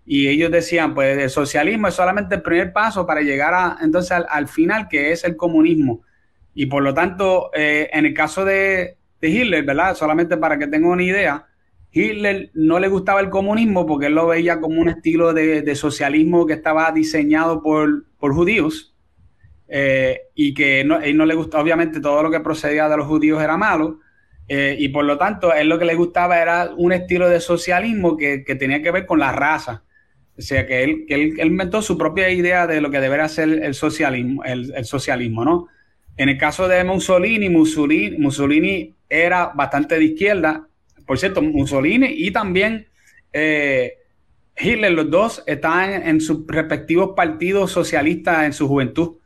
Y 0.07 0.29
ellos 0.29 0.51
decían, 0.53 0.95
pues 0.95 1.19
el 1.19 1.31
socialismo 1.31 1.89
es 1.89 1.95
solamente 1.95 2.37
el 2.37 2.43
primer 2.43 2.73
paso 2.73 3.05
para 3.07 3.21
llegar 3.23 3.53
a, 3.53 3.77
entonces 3.83 4.13
al, 4.13 4.27
al 4.31 4.49
final, 4.49 4.89
que 4.89 5.13
es 5.13 5.25
el 5.25 5.37
comunismo. 5.37 6.03
Y 6.55 6.67
por 6.67 6.83
lo 6.83 6.95
tanto, 6.95 7.51
eh, 7.53 7.91
en 7.93 8.07
el 8.07 8.15
caso 8.15 8.45
de, 8.45 8.97
de 9.21 9.29
Hitler, 9.29 9.65
¿verdad? 9.65 9.95
Solamente 9.95 10.37
para 10.37 10.59
que 10.59 10.69
tengan 10.69 10.91
una 10.93 11.03
idea, 11.03 11.47
Hitler 11.91 12.51
no 12.55 12.79
le 12.79 12.89
gustaba 12.89 13.21
el 13.21 13.31
comunismo 13.31 13.87
porque 13.87 14.07
él 14.07 14.15
lo 14.15 14.27
veía 14.27 14.61
como 14.61 14.81
un 14.81 14.89
estilo 14.89 15.33
de, 15.33 15.63
de 15.63 15.75
socialismo 15.75 16.47
que 16.47 16.53
estaba 16.53 16.91
diseñado 16.93 17.63
por, 17.63 18.05
por 18.19 18.35
judíos 18.35 18.95
eh, 19.69 20.21
y 20.35 20.55
que 20.55 20.85
no, 20.85 21.01
él 21.01 21.17
no 21.17 21.27
le 21.27 21.35
gustaba, 21.35 21.63
obviamente 21.63 22.01
todo 22.01 22.23
lo 22.23 22.31
que 22.31 22.41
procedía 22.41 22.89
de 22.89 22.97
los 22.97 23.07
judíos 23.07 23.43
era 23.43 23.57
malo 23.57 24.01
eh, 24.47 24.77
y 24.79 24.91
por 24.91 25.05
lo 25.05 25.19
tanto 25.19 25.53
él 25.53 25.69
lo 25.69 25.79
que 25.79 25.87
le 25.87 25.95
gustaba 25.95 26.39
era 26.41 26.71
un 26.77 26.93
estilo 26.93 27.29
de 27.29 27.41
socialismo 27.41 28.17
que, 28.17 28.45
que 28.45 28.55
tenía 28.55 28.83
que 28.83 28.91
ver 28.91 29.07
con 29.07 29.19
la 29.19 29.33
raza. 29.33 29.83
O 30.39 30.43
sea, 30.43 30.67
que 30.67 30.85
él, 30.85 31.05
que 31.09 31.15
él, 31.15 31.35
él 31.39 31.49
inventó 31.49 31.81
su 31.81 31.97
propia 31.97 32.29
idea 32.31 32.67
de 32.67 32.81
lo 32.81 32.91
que 32.91 33.01
debería 33.01 33.29
ser 33.29 33.49
el 33.49 33.75
socialismo, 33.75 34.45
el, 34.45 34.85
socialismo, 34.85 35.45
¿no? 35.45 35.69
En 36.17 36.29
el 36.29 36.39
caso 36.39 36.69
de 36.69 36.85
Mussolini, 36.85 37.49
Mussolini, 37.49 38.19
Mussolini 38.19 38.95
era 39.09 39.53
bastante 39.55 39.97
de 39.99 40.05
izquierda. 40.05 40.67
Por 41.07 41.19
cierto, 41.19 41.43
Mussolini 41.43 42.09
y 42.09 42.31
también 42.31 42.89
eh, 43.33 43.93
Hitler, 44.59 44.93
los 44.93 45.11
dos 45.11 45.43
estaban 45.47 46.07
en, 46.07 46.21
sus 46.21 46.47
respectivos 46.47 47.11
partidos 47.15 47.71
socialistas 47.73 48.45
en 48.45 48.53
su 48.53 48.67
juventud, 48.67 49.19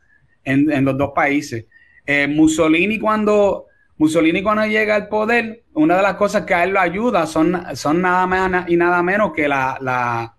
en, 0.43 0.83
los 0.83 0.97
dos 0.97 1.11
países. 1.15 1.65
Eh, 2.05 2.27
Mussolini 2.27 2.99
cuando 2.99 3.67
Mussolini 4.01 4.41
cuando 4.41 4.65
llega 4.65 4.95
al 4.95 5.07
poder, 5.07 5.63
una 5.73 5.95
de 5.97 6.01
las 6.01 6.15
cosas 6.15 6.43
que 6.43 6.55
a 6.55 6.63
él 6.63 6.71
lo 6.71 6.79
ayuda 6.79 7.27
son, 7.27 7.63
son 7.75 8.01
nada 8.01 8.25
más 8.25 8.67
y 8.67 8.75
nada 8.75 9.03
menos 9.03 9.31
que 9.31 9.47
la, 9.47 10.35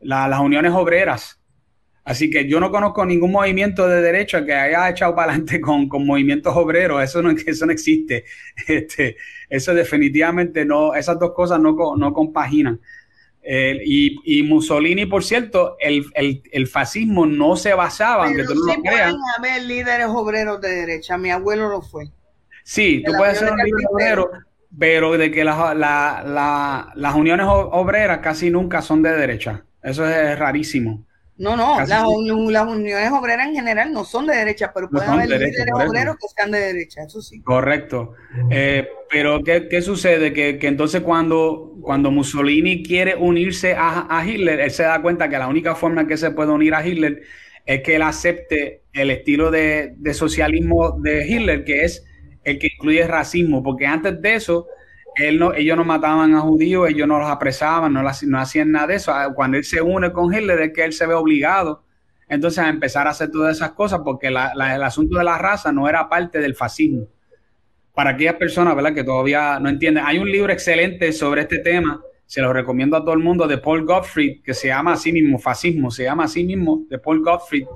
la, 0.00 0.28
las 0.28 0.40
uniones 0.40 0.72
obreras. 0.72 1.40
Así 2.04 2.30
que 2.30 2.48
yo 2.48 2.60
no 2.60 2.70
conozco 2.70 3.04
ningún 3.06 3.32
movimiento 3.32 3.86
de 3.88 4.02
derecha 4.02 4.44
que 4.44 4.54
haya 4.54 4.88
echado 4.90 5.14
para 5.14 5.32
adelante 5.32 5.60
con, 5.62 5.88
con 5.88 6.06
movimientos 6.06 6.56
obreros. 6.56 7.02
Eso 7.02 7.22
no, 7.22 7.30
eso 7.46 7.66
no 7.66 7.72
existe. 7.72 8.24
Este, 8.66 9.16
eso 9.48 9.74
definitivamente 9.74 10.64
no, 10.64 10.94
esas 10.94 11.18
dos 11.18 11.32
cosas 11.34 11.60
no, 11.60 11.76
no 11.96 12.12
compaginan. 12.12 12.80
Eh, 13.42 13.80
y, 13.84 14.40
y 14.40 14.42
Mussolini, 14.42 15.06
por 15.06 15.24
cierto, 15.24 15.76
el, 15.80 16.04
el, 16.14 16.42
el 16.52 16.66
fascismo 16.66 17.26
no 17.26 17.56
se 17.56 17.74
basaba, 17.74 18.24
aunque 18.26 18.44
Pero 18.44 18.54
tú 18.54 18.64
no 18.66 18.72
sí 18.72 18.78
lo 18.78 18.82
creas. 18.82 19.12
pueden 19.12 19.20
haber 19.38 19.62
líderes 19.64 20.06
obreros 20.08 20.60
de 20.60 20.68
derecha. 20.70 21.16
Mi 21.18 21.30
abuelo 21.30 21.68
lo 21.68 21.82
fue. 21.82 22.04
Sí, 22.64 23.02
tú 23.04 23.12
puedes 23.16 23.38
ser 23.38 23.50
un 23.52 23.58
de 23.58 23.64
líder 23.64 23.86
obrero, 23.90 24.30
pero 24.78 25.16
de 25.16 25.30
que 25.30 25.44
las, 25.44 25.58
la- 25.76 26.22
la- 26.26 26.92
las 26.94 27.14
uniones 27.14 27.46
obreras 27.48 28.18
casi 28.20 28.50
nunca 28.50 28.82
son 28.82 29.02
de 29.02 29.12
derecha. 29.12 29.64
Eso 29.82 30.06
es 30.08 30.38
rarísimo. 30.38 31.04
No, 31.36 31.56
no, 31.56 31.76
Casi 31.78 31.90
las, 31.90 32.04
uni- 32.04 32.52
las 32.52 32.66
uniones 32.66 33.10
obreras 33.12 33.48
en 33.48 33.54
general 33.54 33.92
no 33.94 34.04
son 34.04 34.26
de 34.26 34.36
derecha, 34.36 34.72
pero 34.74 34.88
No 34.90 34.98
pueden 34.98 35.08
haber 35.10 35.28
derecha, 35.28 35.64
líderes 35.64 35.88
obreros 35.88 36.16
que 36.16 36.26
sean 36.36 36.50
de 36.50 36.58
derecha, 36.60 37.02
eso 37.02 37.22
sí. 37.22 37.40
Correcto. 37.42 38.12
Eh, 38.50 38.86
pero 39.10 39.42
¿qué, 39.42 39.66
qué 39.66 39.80
sucede? 39.80 40.34
Que, 40.34 40.58
que 40.58 40.66
entonces 40.66 41.00
cuando, 41.00 41.76
cuando 41.80 42.10
Mussolini 42.10 42.82
quiere 42.82 43.14
unirse 43.16 43.74
a, 43.74 44.06
a 44.10 44.26
Hitler, 44.26 44.60
él 44.60 44.70
se 44.70 44.82
da 44.82 45.00
cuenta 45.00 45.30
que 45.30 45.38
la 45.38 45.48
única 45.48 45.74
forma 45.74 46.02
en 46.02 46.08
que 46.08 46.18
se 46.18 46.30
puede 46.30 46.50
unir 46.50 46.74
a 46.74 46.86
Hitler 46.86 47.22
es 47.64 47.80
que 47.82 47.96
él 47.96 48.02
acepte 48.02 48.82
el 48.92 49.10
estilo 49.10 49.50
de, 49.50 49.94
de 49.96 50.12
socialismo 50.12 50.98
de 51.00 51.26
Hitler, 51.26 51.64
que 51.64 51.84
es 51.84 52.04
el 52.44 52.58
que 52.58 52.68
incluye 52.74 53.06
racismo, 53.06 53.62
porque 53.62 53.86
antes 53.86 54.20
de 54.20 54.34
eso, 54.34 54.66
no, 55.38 55.52
ellos 55.54 55.76
no 55.76 55.84
mataban 55.84 56.34
a 56.34 56.40
judíos, 56.40 56.88
ellos 56.88 57.06
no 57.06 57.18
los 57.18 57.28
apresaban, 57.28 57.92
no, 57.92 58.02
las- 58.02 58.22
no 58.22 58.38
hacían 58.38 58.72
nada 58.72 58.86
de 58.88 58.94
eso. 58.96 59.12
Ah, 59.12 59.32
Cuando 59.34 59.56
él 59.58 59.64
se 59.64 59.80
une 59.82 60.12
con 60.12 60.32
Hitler 60.32 60.60
es 60.60 60.72
que 60.72 60.84
él 60.84 60.92
se 60.92 61.06
ve 61.06 61.14
obligado 61.14 61.82
entonces 62.28 62.60
a 62.60 62.68
empezar 62.68 63.06
a 63.08 63.10
hacer 63.10 63.30
todas 63.30 63.56
esas 63.56 63.72
cosas 63.72 64.00
porque 64.04 64.28
el 64.28 64.36
asunto 64.36 65.18
de 65.18 65.24
la 65.24 65.36
raza 65.36 65.72
no 65.72 65.88
era 65.88 66.08
parte 66.08 66.38
del 66.38 66.54
fascismo. 66.54 67.08
Para 67.92 68.10
aquellas 68.10 68.34
personas 68.34 68.76
¿verdad? 68.76 68.94
que 68.94 69.02
todavía 69.04 69.58
no 69.58 69.68
entienden, 69.68 70.04
hay 70.06 70.18
un 70.18 70.30
libro 70.30 70.52
excelente 70.52 71.12
sobre 71.12 71.42
este 71.42 71.58
tema, 71.58 72.00
se 72.26 72.40
lo 72.40 72.52
recomiendo 72.52 72.96
a 72.96 73.00
todo 73.00 73.14
el 73.14 73.18
mundo, 73.18 73.48
de 73.48 73.58
Paul 73.58 73.84
Gottfried, 73.84 74.42
que 74.44 74.54
se 74.54 74.68
llama 74.68 74.92
así 74.92 75.12
mismo, 75.12 75.38
Fascismo, 75.40 75.90
se 75.90 76.04
llama 76.04 76.24
así 76.24 76.44
mismo, 76.44 76.84
de 76.88 76.98
Paul 76.98 77.20
Gottfried. 77.24 77.66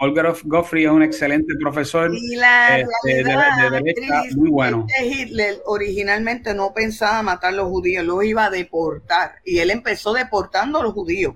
Paul 0.00 0.14
Goff- 0.14 0.42
Gottfried 0.44 0.86
es 0.86 0.90
un 0.90 1.02
excelente 1.02 1.54
profesor. 1.60 2.10
Y 2.14 2.36
la 2.36 2.78
Este, 2.80 3.14
de 3.16 3.22
la- 3.22 3.42
realidad, 3.42 3.70
de 3.70 3.76
derecha, 3.82 4.22
Cris, 4.22 4.36
muy 4.36 4.48
bueno. 4.50 4.86
Hitler 4.98 5.60
originalmente 5.66 6.54
no 6.54 6.72
pensaba 6.72 7.22
matar 7.22 7.52
a 7.52 7.56
los 7.56 7.68
judíos, 7.68 8.04
los 8.06 8.24
iba 8.24 8.46
a 8.46 8.50
deportar. 8.50 9.34
Y 9.44 9.58
él 9.58 9.70
empezó 9.70 10.14
deportando 10.14 10.80
a 10.80 10.82
los 10.82 10.94
judíos. 10.94 11.34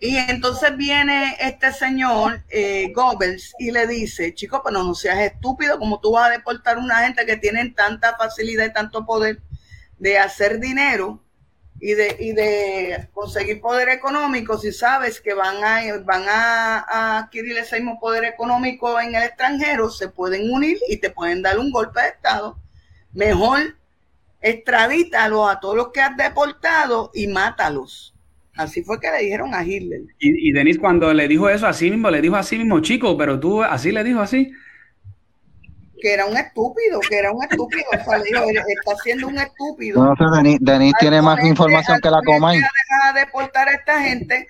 Y 0.00 0.16
entonces 0.16 0.76
viene 0.76 1.36
este 1.40 1.72
señor, 1.72 2.42
eh, 2.50 2.92
Goebbels, 2.94 3.54
y 3.58 3.70
le 3.70 3.86
dice, 3.86 4.34
chico, 4.34 4.60
pero 4.64 4.82
no 4.82 4.94
seas 4.94 5.18
estúpido, 5.20 5.78
como 5.78 6.00
tú 6.00 6.12
vas 6.12 6.28
a 6.28 6.32
deportar 6.32 6.76
a 6.78 6.80
una 6.80 6.98
gente 7.04 7.26
que 7.26 7.36
tienen 7.36 7.74
tanta 7.74 8.16
facilidad 8.16 8.66
y 8.66 8.72
tanto 8.72 9.06
poder 9.06 9.40
de 9.98 10.18
hacer 10.18 10.60
dinero 10.60 11.20
y 11.80 11.94
de, 11.94 12.16
y 12.18 12.32
de 12.32 13.08
conseguir 13.12 13.60
poder 13.60 13.88
económico, 13.88 14.58
si 14.58 14.72
sabes 14.72 15.20
que 15.20 15.34
van 15.34 15.62
a, 15.62 15.80
van 16.04 16.24
a, 16.28 16.78
a 16.78 17.18
adquirir 17.18 17.56
ese 17.56 17.76
mismo 17.76 18.00
poder 18.00 18.24
económico 18.24 19.00
en 19.00 19.14
el 19.14 19.22
extranjero, 19.22 19.90
se 19.90 20.08
pueden 20.08 20.50
unir 20.50 20.78
y 20.88 20.96
te 20.96 21.10
pueden 21.10 21.42
dar 21.42 21.58
un 21.58 21.70
golpe 21.70 22.00
de 22.00 22.08
Estado. 22.08 22.58
Mejor 23.12 23.76
extradítalo 24.40 25.48
a 25.48 25.60
todos 25.60 25.76
los 25.76 25.88
que 25.88 26.00
has 26.00 26.16
deportado 26.16 27.10
y 27.14 27.26
mátalos. 27.26 28.14
Así 28.54 28.82
fue 28.82 28.98
que 28.98 29.08
le 29.10 29.22
dijeron 29.22 29.54
a 29.54 29.64
Hitler. 29.64 30.00
Y, 30.18 30.50
Denis 30.50 30.78
cuando 30.78 31.14
le 31.14 31.28
dijo 31.28 31.48
eso 31.48 31.66
así 31.68 31.90
mismo, 31.90 32.10
le 32.10 32.20
dijo 32.20 32.34
así 32.34 32.58
mismo, 32.58 32.80
chico, 32.80 33.16
pero 33.16 33.38
tú 33.38 33.62
así 33.62 33.92
le 33.92 34.02
dijo 34.02 34.20
así. 34.20 34.50
Que 36.00 36.14
era 36.14 36.26
un 36.26 36.36
estúpido, 36.36 37.00
que 37.00 37.18
era 37.18 37.32
un 37.32 37.42
estúpido. 37.42 37.84
O 38.00 38.04
sea, 38.04 38.18
le 38.18 38.24
dijo, 38.24 38.42
"Eres- 38.48 38.64
está 38.68 38.96
siendo 39.02 39.26
un 39.28 39.38
estúpido. 39.38 40.04
No 40.04 40.14
sé, 40.16 40.24
Denis, 40.36 40.58
Denis 40.60 40.94
tiene 41.00 41.20
más 41.22 41.44
información 41.44 41.98
que 42.00 42.10
la 42.10 42.20
Comay. 42.24 42.56
Deja 42.58 43.12
de 43.14 43.20
deportar 43.20 43.68
a 43.68 43.72
esta 43.72 44.00
gente 44.02 44.46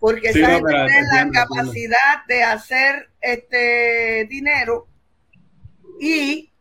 porque 0.00 0.32
Sí, 0.32 0.40
esa 0.40 0.48
no, 0.48 0.54
gente 0.56 0.70
tiene 0.72 0.84
la 0.86 0.96
entiendo, 0.98 1.16
entiendo. 1.40 1.54
capacidad 1.54 2.24
de 2.28 2.42
hacer 2.44 3.10
este 3.20 4.26
dinero 4.30 4.86
y 6.00 6.52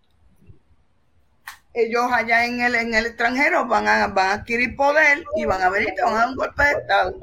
ellos 1.74 2.06
allá 2.12 2.46
en 2.46 2.62
el, 2.62 2.76
en 2.76 2.94
el 2.94 3.06
extranjero 3.06 3.66
van 3.68 3.88
a, 3.88 4.08
van 4.08 4.28
a 4.30 4.34
adquirir 4.36 4.76
poder 4.78 5.24
y 5.36 5.44
van 5.46 5.62
a 5.62 5.70
venir 5.70 5.90
y 5.92 5.96
te 5.96 6.02
van 6.04 6.14
a 6.14 6.18
dar 6.20 6.30
un 6.30 6.36
golpe 6.36 6.64
de 6.64 6.72
Estado. 6.72 7.16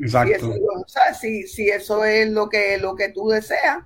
Exacto. 0.00 0.52
Si 1.18 1.40
eso, 1.40 1.48
si, 1.48 1.70
eso 1.70 2.04
es 2.04 2.28
lo 2.30 2.48
que, 2.48 2.76
lo 2.78 2.94
que 2.94 3.08
tú 3.08 3.28
deseas. 3.28 3.78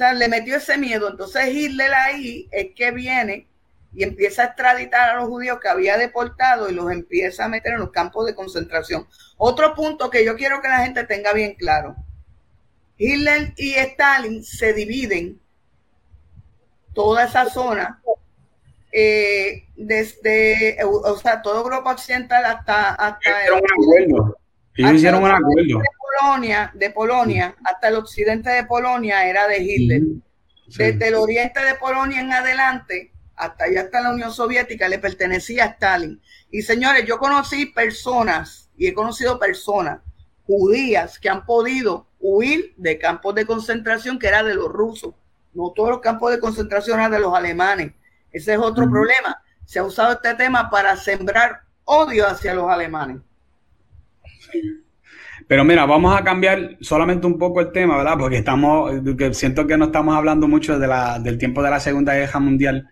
O 0.00 0.02
sea, 0.02 0.14
le 0.14 0.28
metió 0.28 0.56
ese 0.56 0.78
miedo. 0.78 1.10
Entonces 1.10 1.48
Hitler 1.52 1.92
ahí 1.92 2.48
es 2.52 2.68
que 2.74 2.90
viene 2.90 3.46
y 3.92 4.02
empieza 4.02 4.40
a 4.40 4.46
extraditar 4.46 5.10
a 5.10 5.16
los 5.16 5.28
judíos 5.28 5.60
que 5.60 5.68
había 5.68 5.98
deportado 5.98 6.70
y 6.70 6.72
los 6.72 6.90
empieza 6.90 7.44
a 7.44 7.48
meter 7.48 7.74
en 7.74 7.80
los 7.80 7.90
campos 7.90 8.24
de 8.24 8.34
concentración. 8.34 9.06
Otro 9.36 9.74
punto 9.74 10.08
que 10.08 10.24
yo 10.24 10.36
quiero 10.36 10.62
que 10.62 10.68
la 10.68 10.78
gente 10.78 11.04
tenga 11.04 11.34
bien 11.34 11.54
claro. 11.54 11.96
Hitler 12.96 13.52
y 13.58 13.74
Stalin 13.74 14.42
se 14.42 14.72
dividen 14.72 15.38
toda 16.94 17.24
esa 17.24 17.50
zona 17.50 18.00
eh, 18.92 19.66
desde, 19.76 20.78
o 20.82 21.14
sea, 21.18 21.42
toda 21.42 21.60
Europa 21.60 21.92
Occidental 21.92 22.42
hasta... 22.46 22.94
hasta 22.94 23.30
hicieron 23.42 23.60
un 23.60 23.84
acuerdo. 23.84 24.38
Ellos 24.76 24.92
hicieron 24.94 25.24
un 25.24 25.30
acuerdo. 25.30 25.82
De 26.20 26.26
Polonia, 26.26 26.70
de 26.74 26.90
Polonia 26.90 27.56
hasta 27.64 27.88
el 27.88 27.94
occidente 27.94 28.50
de 28.50 28.64
Polonia 28.64 29.26
era 29.28 29.48
de 29.48 29.62
Hitler. 29.62 30.02
Desde 30.66 31.08
el 31.08 31.14
oriente 31.14 31.60
de 31.64 31.74
Polonia 31.76 32.20
en 32.20 32.32
adelante, 32.32 33.12
hasta 33.36 33.64
allá 33.64 33.82
hasta 33.82 34.02
la 34.02 34.12
Unión 34.12 34.30
Soviética, 34.30 34.88
le 34.88 34.98
pertenecía 34.98 35.64
a 35.64 35.68
Stalin. 35.68 36.20
Y 36.50 36.62
señores, 36.62 37.06
yo 37.06 37.18
conocí 37.18 37.66
personas, 37.66 38.70
y 38.76 38.86
he 38.86 38.94
conocido 38.94 39.38
personas 39.38 40.00
judías 40.46 41.18
que 41.18 41.28
han 41.28 41.46
podido 41.46 42.06
huir 42.18 42.74
de 42.76 42.98
campos 42.98 43.34
de 43.34 43.46
concentración 43.46 44.18
que 44.18 44.28
era 44.28 44.42
de 44.42 44.54
los 44.54 44.68
rusos. 44.68 45.14
No 45.54 45.72
todos 45.74 45.90
los 45.90 46.00
campos 46.00 46.30
de 46.32 46.40
concentración 46.40 46.98
eran 46.98 47.12
de 47.12 47.18
los 47.18 47.34
alemanes. 47.34 47.92
Ese 48.30 48.52
es 48.54 48.58
otro 48.58 48.88
problema. 48.88 49.42
Se 49.64 49.78
ha 49.78 49.84
usado 49.84 50.12
este 50.12 50.34
tema 50.34 50.70
para 50.70 50.96
sembrar 50.96 51.62
odio 51.84 52.26
hacia 52.26 52.54
los 52.54 52.68
alemanes. 52.68 53.18
Pero 55.50 55.64
mira, 55.64 55.84
vamos 55.84 56.16
a 56.16 56.22
cambiar 56.22 56.76
solamente 56.80 57.26
un 57.26 57.36
poco 57.36 57.60
el 57.60 57.72
tema, 57.72 57.96
¿verdad? 57.96 58.16
Porque 58.16 58.36
estamos, 58.36 58.92
que 59.18 59.34
siento 59.34 59.66
que 59.66 59.76
no 59.76 59.86
estamos 59.86 60.14
hablando 60.14 60.46
mucho 60.46 60.78
de 60.78 60.86
la, 60.86 61.18
del 61.18 61.38
tiempo 61.38 61.60
de 61.60 61.70
la 61.70 61.80
Segunda 61.80 62.14
Guerra 62.14 62.38
Mundial. 62.38 62.88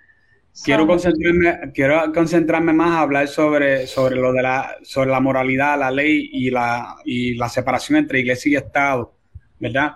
Quiero 0.65 0.85
concentrarme, 0.85 1.71
quiero 1.73 2.13
concentrarme 2.13 2.73
más 2.73 2.97
a 2.97 3.01
hablar 3.03 3.29
sobre, 3.29 3.87
sobre 3.87 4.17
lo 4.17 4.33
de 4.33 4.43
la, 4.43 4.75
sobre 4.83 5.09
la 5.09 5.21
moralidad, 5.21 5.79
la 5.79 5.93
ley 5.93 6.31
y 6.33 6.51
la, 6.51 6.97
y 7.05 7.35
la 7.35 7.49
separación 7.49 7.97
entre 7.97 8.19
iglesia 8.19 8.51
y 8.51 8.57
Estado, 8.57 9.15
¿verdad? 9.61 9.93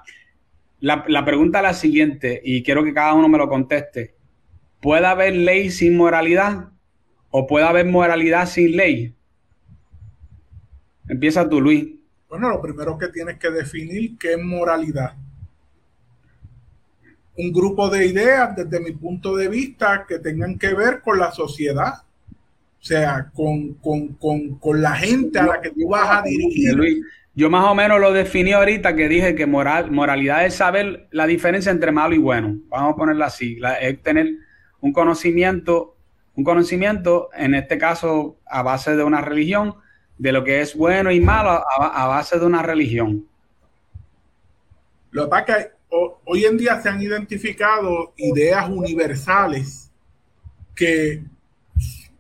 La, 0.79 1.05
la 1.09 1.25
pregunta 1.25 1.59
es 1.59 1.63
la 1.65 1.75
siguiente, 1.75 2.41
y 2.45 2.63
quiero 2.63 2.85
que 2.85 2.95
cada 2.95 3.15
uno 3.15 3.29
me 3.29 3.39
lo 3.39 3.49
conteste. 3.49 4.15
¿Puede 4.81 5.05
haber 5.05 5.35
ley 5.35 5.73
sin 5.73 5.97
moralidad? 5.97 6.69
¿O 7.31 7.45
puede 7.45 7.67
haber 7.67 7.87
moralidad 7.87 8.47
sin 8.47 8.77
ley? 8.77 9.17
Empieza 11.09 11.49
tú, 11.49 11.61
Luis. 11.61 12.02
Bueno, 12.33 12.49
lo 12.49 12.63
primero 12.63 12.97
que 12.97 13.09
tienes 13.09 13.39
que 13.39 13.51
definir 13.51 14.17
qué 14.17 14.33
es 14.33 14.43
moralidad. 14.43 15.13
Un 17.37 17.53
grupo 17.53 17.91
de 17.91 18.07
ideas, 18.07 18.57
desde 18.57 18.81
mi 18.81 18.93
punto 18.93 19.37
de 19.37 19.49
vista, 19.49 20.07
que 20.09 20.19
tengan 20.19 20.59
que 20.59 20.73
ver 20.73 21.03
con 21.03 21.19
la 21.19 21.31
sociedad. 21.31 21.93
O 21.93 22.83
sea, 22.83 23.31
con, 23.35 23.77
la 24.81 24.95
gente 24.95 25.41
a 25.41 25.47
la 25.47 25.61
que 25.61 25.73
tú 25.73 25.91
vas 25.91 26.09
a 26.09 26.23
dirigir. 26.23 26.73
Luis, 26.73 27.05
yo 27.35 27.51
más 27.51 27.67
o 27.67 27.75
menos 27.75 28.01
lo 28.01 28.15
definí 28.15 28.53
ahorita 28.53 28.97
que 28.97 29.11
dije 29.11 29.35
que 29.35 29.45
moral, 29.45 29.91
moralidad 29.91 30.47
es 30.47 30.55
saber 30.55 31.09
la 31.11 31.27
diferencia 31.27 31.71
entre 31.71 31.93
malo 31.93 32.15
y 32.15 32.19
bueno. 32.19 32.57
Vamos 32.71 32.95
a 32.95 32.97
ponerla 32.97 33.27
así. 33.27 33.61
es 33.83 34.03
tener 34.03 34.37
un 34.81 34.95
conocimiento, 34.95 35.99
un 36.35 36.45
conocimiento, 36.45 37.29
en 37.37 37.55
este 37.55 37.77
caso, 37.77 38.39
a 38.47 38.63
base 38.63 38.97
de 38.97 39.05
una 39.05 39.21
religión, 39.21 39.75
de 40.23 40.31
lo 40.31 40.45
que 40.45 40.61
es 40.61 40.77
bueno 40.77 41.11
y 41.11 41.21
malo 41.21 41.51
a, 41.51 42.07
base 42.07 42.39
de 42.39 42.47
una 42.47 42.63
religión. 42.63 43.27
Lo 45.11 45.25
que 45.25 45.31
pasa 45.31 45.59
es 45.59 45.67
que 45.67 45.73
hoy 46.25 46.45
en 46.45 46.57
día 46.57 46.81
se 46.81 46.89
han 46.89 47.03
identificado 47.03 48.15
ideas 48.17 48.69
universales 48.71 49.91
que 50.77 51.25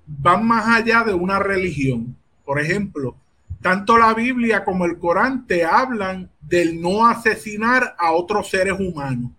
van 0.04 0.44
más 0.44 0.66
allá 0.66 1.04
de 1.04 1.14
una 1.14 1.38
religión. 1.38 2.16
Por 2.44 2.58
ejemplo, 2.58 3.14
tanto 3.60 3.96
la 3.96 4.12
Biblia 4.14 4.64
como 4.64 4.84
el 4.84 4.98
Corán 4.98 5.46
te 5.46 5.64
hablan 5.64 6.28
del 6.40 6.80
no 6.80 7.06
asesinar 7.06 7.94
a 7.96 8.10
otros 8.10 8.50
seres 8.50 8.80
humanos. 8.80 9.30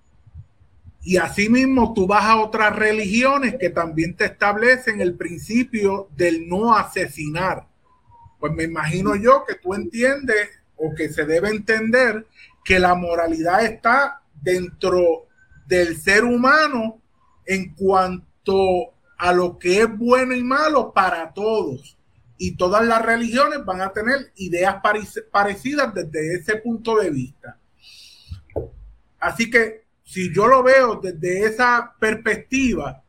Y 1.02 1.18
asimismo 1.18 1.94
tú 1.94 2.08
vas 2.08 2.24
a 2.24 2.38
otras 2.38 2.74
religiones 2.74 3.58
que 3.60 3.70
también 3.70 4.16
te 4.16 4.24
establecen 4.24 5.02
el 5.02 5.16
principio 5.16 6.08
del 6.16 6.48
no 6.48 6.74
asesinar. 6.74 7.73
Pues 8.44 8.52
me 8.56 8.64
imagino 8.64 9.16
yo 9.16 9.46
que 9.48 9.56
tú 9.56 9.74
entiendes 9.74 10.50
o 10.76 10.94
que 10.94 11.08
se 11.08 11.24
debe 11.24 11.48
entender 11.48 12.28
que 12.66 12.78
la 12.78 12.94
moralidad 12.94 13.64
está 13.64 14.22
dentro 14.42 15.28
del 15.66 15.96
ser 15.96 16.26
humano 16.26 17.02
en 17.46 17.74
cuanto 17.74 18.96
a 19.18 19.32
lo 19.32 19.58
que 19.58 19.84
es 19.84 19.98
bueno 19.98 20.36
y 20.36 20.44
malo 20.44 20.92
para 20.92 21.32
todos. 21.32 21.98
Y 22.38 22.58
todas 22.58 22.86
las 22.86 23.02
religiones 23.02 23.64
van 23.64 23.80
a 23.80 23.94
tener 23.94 24.34
ideas 24.36 24.76
parecidas 25.32 25.94
desde 25.94 26.36
ese 26.36 26.58
punto 26.58 26.98
de 26.98 27.12
vista. 27.12 27.58
Así 29.22 29.50
que 29.50 29.86
si 30.04 30.36
yo 30.36 30.48
lo 30.48 30.64
veo 30.64 31.00
desde 31.02 31.46
esa 31.46 31.96
perspectiva, 31.98 33.02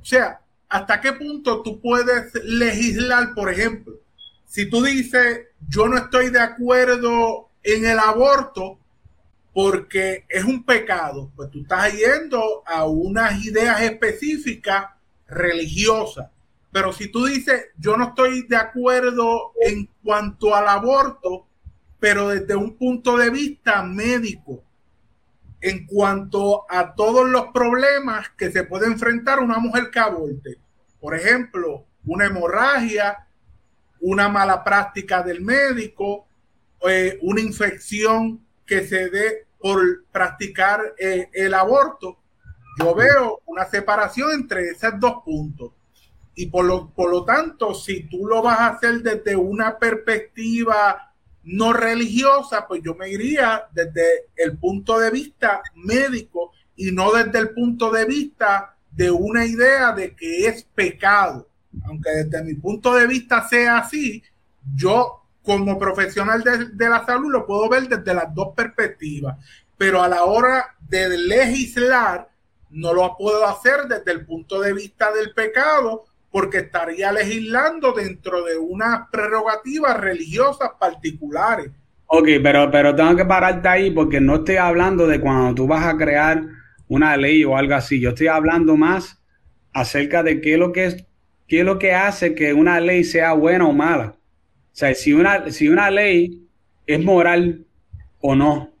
o 0.00 0.02
sea, 0.02 0.40
¿hasta 0.66 0.98
qué 0.98 1.12
punto 1.12 1.60
tú 1.60 1.78
puedes 1.78 2.32
legislar, 2.42 3.34
por 3.34 3.52
ejemplo? 3.52 4.00
Si 4.56 4.70
tú 4.70 4.82
dices, 4.82 5.48
yo 5.68 5.86
no 5.86 5.98
estoy 5.98 6.30
de 6.30 6.40
acuerdo 6.40 7.50
en 7.62 7.84
el 7.84 7.98
aborto 7.98 8.78
porque 9.52 10.24
es 10.30 10.44
un 10.44 10.64
pecado, 10.64 11.30
pues 11.36 11.50
tú 11.50 11.60
estás 11.60 11.92
yendo 11.92 12.62
a 12.64 12.86
unas 12.86 13.44
ideas 13.44 13.82
específicas 13.82 14.86
religiosas. 15.28 16.30
Pero 16.72 16.90
si 16.94 17.08
tú 17.08 17.26
dices, 17.26 17.66
yo 17.76 17.98
no 17.98 18.08
estoy 18.08 18.46
de 18.46 18.56
acuerdo 18.56 19.52
en 19.60 19.90
cuanto 20.02 20.54
al 20.54 20.68
aborto, 20.68 21.46
pero 22.00 22.28
desde 22.28 22.56
un 22.56 22.78
punto 22.78 23.18
de 23.18 23.28
vista 23.28 23.82
médico, 23.82 24.62
en 25.60 25.86
cuanto 25.86 26.64
a 26.70 26.94
todos 26.94 27.28
los 27.28 27.48
problemas 27.48 28.30
que 28.30 28.50
se 28.50 28.64
puede 28.64 28.86
enfrentar 28.86 29.38
una 29.40 29.58
mujer 29.58 29.90
que 29.90 29.98
aborte. 29.98 30.56
Por 30.98 31.14
ejemplo, 31.14 31.84
una 32.06 32.24
hemorragia, 32.24 33.25
una 34.06 34.28
mala 34.28 34.62
práctica 34.62 35.20
del 35.20 35.40
médico, 35.40 36.28
eh, 36.88 37.18
una 37.22 37.40
infección 37.40 38.40
que 38.64 38.86
se 38.86 39.10
dé 39.10 39.46
por 39.58 40.04
practicar 40.12 40.80
eh, 40.96 41.28
el 41.32 41.52
aborto. 41.52 42.18
Yo 42.78 42.94
veo 42.94 43.40
una 43.46 43.64
separación 43.64 44.30
entre 44.32 44.70
esos 44.70 44.92
dos 45.00 45.24
puntos. 45.24 45.72
Y 46.36 46.46
por 46.46 46.66
lo, 46.66 46.90
por 46.90 47.10
lo 47.10 47.24
tanto, 47.24 47.74
si 47.74 48.04
tú 48.04 48.26
lo 48.26 48.42
vas 48.42 48.60
a 48.60 48.68
hacer 48.68 49.02
desde 49.02 49.34
una 49.34 49.76
perspectiva 49.76 51.12
no 51.42 51.72
religiosa, 51.72 52.64
pues 52.68 52.82
yo 52.84 52.94
me 52.94 53.08
iría 53.08 53.64
desde 53.72 54.26
el 54.36 54.56
punto 54.56 55.00
de 55.00 55.10
vista 55.10 55.62
médico 55.74 56.52
y 56.76 56.92
no 56.92 57.10
desde 57.12 57.40
el 57.40 57.50
punto 57.50 57.90
de 57.90 58.04
vista 58.04 58.76
de 58.92 59.10
una 59.10 59.44
idea 59.44 59.90
de 59.90 60.14
que 60.14 60.46
es 60.46 60.62
pecado. 60.62 61.48
Aunque 61.84 62.10
desde 62.10 62.42
mi 62.44 62.54
punto 62.54 62.94
de 62.94 63.06
vista 63.06 63.46
sea 63.48 63.78
así, 63.78 64.22
yo 64.74 65.22
como 65.42 65.78
profesional 65.78 66.42
de, 66.42 66.88
la 66.88 67.06
salud 67.06 67.30
lo 67.30 67.46
puedo 67.46 67.68
ver 67.68 67.88
desde 67.88 68.12
las 68.12 68.34
dos 68.34 68.48
perspectivas, 68.56 69.36
pero 69.78 70.02
a 70.02 70.08
la 70.08 70.24
hora 70.24 70.74
de 70.80 71.16
legislar 71.16 72.28
no 72.70 72.92
lo 72.92 73.16
puedo 73.16 73.46
hacer 73.46 73.86
desde 73.88 74.10
el 74.10 74.26
punto 74.26 74.60
de 74.60 74.72
vista 74.72 75.12
del 75.12 75.32
pecado 75.32 76.04
porque 76.32 76.58
estaría 76.58 77.12
legislando 77.12 77.92
dentro 77.92 78.44
de 78.44 78.58
unas 78.58 79.08
prerrogativas 79.10 79.98
religiosas 79.98 80.70
particulares. 80.78 81.70
Ok, 82.08 82.28
pero, 82.42 82.70
pero 82.70 82.94
tengo 82.94 83.16
que 83.16 83.24
pararte 83.24 83.68
ahí 83.68 83.90
porque 83.90 84.20
no 84.20 84.36
estoy 84.36 84.56
hablando 84.56 85.06
de 85.06 85.20
cuando 85.20 85.54
tú 85.54 85.66
vas 85.66 85.86
a 85.86 85.96
crear 85.96 86.42
una 86.88 87.16
ley 87.16 87.44
o 87.44 87.56
algo 87.56 87.74
así. 87.74 88.00
Yo 88.00 88.10
estoy 88.10 88.28
hablando 88.28 88.76
más 88.76 89.20
acerca 89.72 90.22
de 90.22 90.40
qué 90.40 90.54
es 90.54 90.58
lo 90.58 90.72
que 90.72 90.86
es, 90.86 91.04
qué 91.48 91.60
es 91.60 91.64
lo 91.64 91.78
que 91.78 91.94
hace 91.94 92.34
que 92.34 92.52
una 92.52 92.80
ley 92.80 93.04
sea 93.04 93.32
buena 93.32 93.66
o 93.66 93.72
mala. 93.72 94.16
O 94.16 94.78
sea, 94.78 94.94
si 94.94 95.12
una, 95.12 95.50
si 95.50 95.68
una 95.68 95.90
ley 95.90 96.46
es 96.86 97.02
moral 97.02 97.64
o 98.20 98.34
no. 98.34 98.72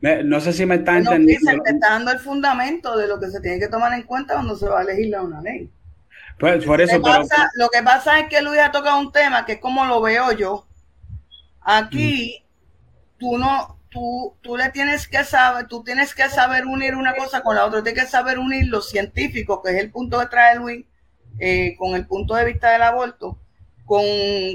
No 0.00 0.40
sé 0.40 0.52
si 0.52 0.66
me 0.66 0.74
está 0.74 0.98
entendiendo. 0.98 1.50
te 1.62 1.70
está 1.70 1.90
dando 1.90 2.12
el 2.12 2.18
fundamento 2.18 2.96
de 2.96 3.08
lo 3.08 3.18
que 3.18 3.30
se 3.30 3.40
tiene 3.40 3.58
que 3.58 3.68
tomar 3.68 3.92
en 3.94 4.02
cuenta 4.02 4.34
cuando 4.34 4.54
se 4.54 4.68
va 4.68 4.80
a 4.80 4.84
legislar 4.84 5.22
una 5.22 5.40
ley. 5.40 5.70
Pues 6.38 6.64
por 6.64 6.80
eso. 6.80 6.98
Lo 6.98 7.02
que, 7.70 7.82
pasa, 7.82 8.20
es 8.20 8.28
que 8.28 8.42
Luis 8.42 8.60
ha 8.60 8.70
tocado 8.70 8.98
un 8.98 9.12
tema 9.12 9.46
que 9.46 9.52
es 9.52 9.60
como 9.60 9.84
lo 9.86 10.02
veo 10.02 10.32
yo. 10.32 10.66
Aquí, 11.62 12.44
mm. 12.44 13.18
tú 13.18 13.38
no, 13.38 13.78
tú, 13.88 14.36
tú 14.42 14.56
le 14.58 14.68
tienes 14.70 15.08
que 15.08 15.24
saber, 15.24 15.68
tú 15.68 15.82
tienes 15.82 16.14
que 16.14 16.28
saber 16.28 16.66
unir 16.66 16.96
una 16.96 17.14
cosa 17.14 17.42
con 17.42 17.56
la 17.56 17.64
otra, 17.64 17.82
tienes 17.82 18.04
que 18.04 18.10
saber 18.10 18.38
unir 18.38 18.66
lo 18.66 18.82
científico, 18.82 19.62
que 19.62 19.70
es 19.70 19.76
el 19.76 19.90
punto 19.90 20.20
que 20.20 20.26
trae 20.26 20.56
Luis, 20.56 20.84
eh, 21.38 21.74
con 21.78 21.94
el 21.94 22.06
punto 22.06 22.34
de 22.34 22.44
vista 22.44 22.70
del 22.70 22.82
aborto 22.82 23.38
con, 23.84 24.02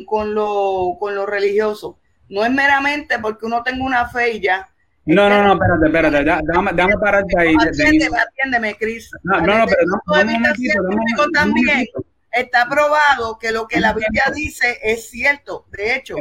con, 0.05 0.33
lo, 0.33 0.95
con 0.99 1.13
lo 1.15 1.25
religioso. 1.25 1.99
No 2.29 2.43
es 2.45 2.51
meramente 2.51 3.19
porque 3.19 3.45
uno 3.45 3.63
tenga 3.63 3.83
una 3.83 4.07
fe 4.09 4.33
y 4.33 4.39
ya. 4.41 4.69
No, 5.05 5.27
no, 5.29 5.41
no, 5.43 5.53
espérate, 5.53 5.85
espérate, 5.87 6.41
déjame, 6.47 6.71
déjame 6.73 6.97
pararte 6.97 7.39
ahí. 7.39 7.55
Atiéndeme, 7.59 8.17
atiéndeme, 8.19 8.75
Cris. 8.77 9.09
No, 9.23 9.41
no, 9.41 9.57
no, 9.57 9.65
pero 9.65 9.81
no, 9.85 10.01
no, 10.05 10.17
dame 10.17 10.35
un- 10.35 11.19
un 11.25 11.31
también 11.31 11.87
está 12.31 12.67
probado 12.69 13.39
que 13.39 13.51
lo 13.51 13.67
que 13.67 13.79
la 13.79 13.93
Biblia 13.93 14.25
dice 14.35 14.77
es 14.83 15.09
cierto. 15.09 15.65
De 15.71 15.95
hecho, 15.95 16.15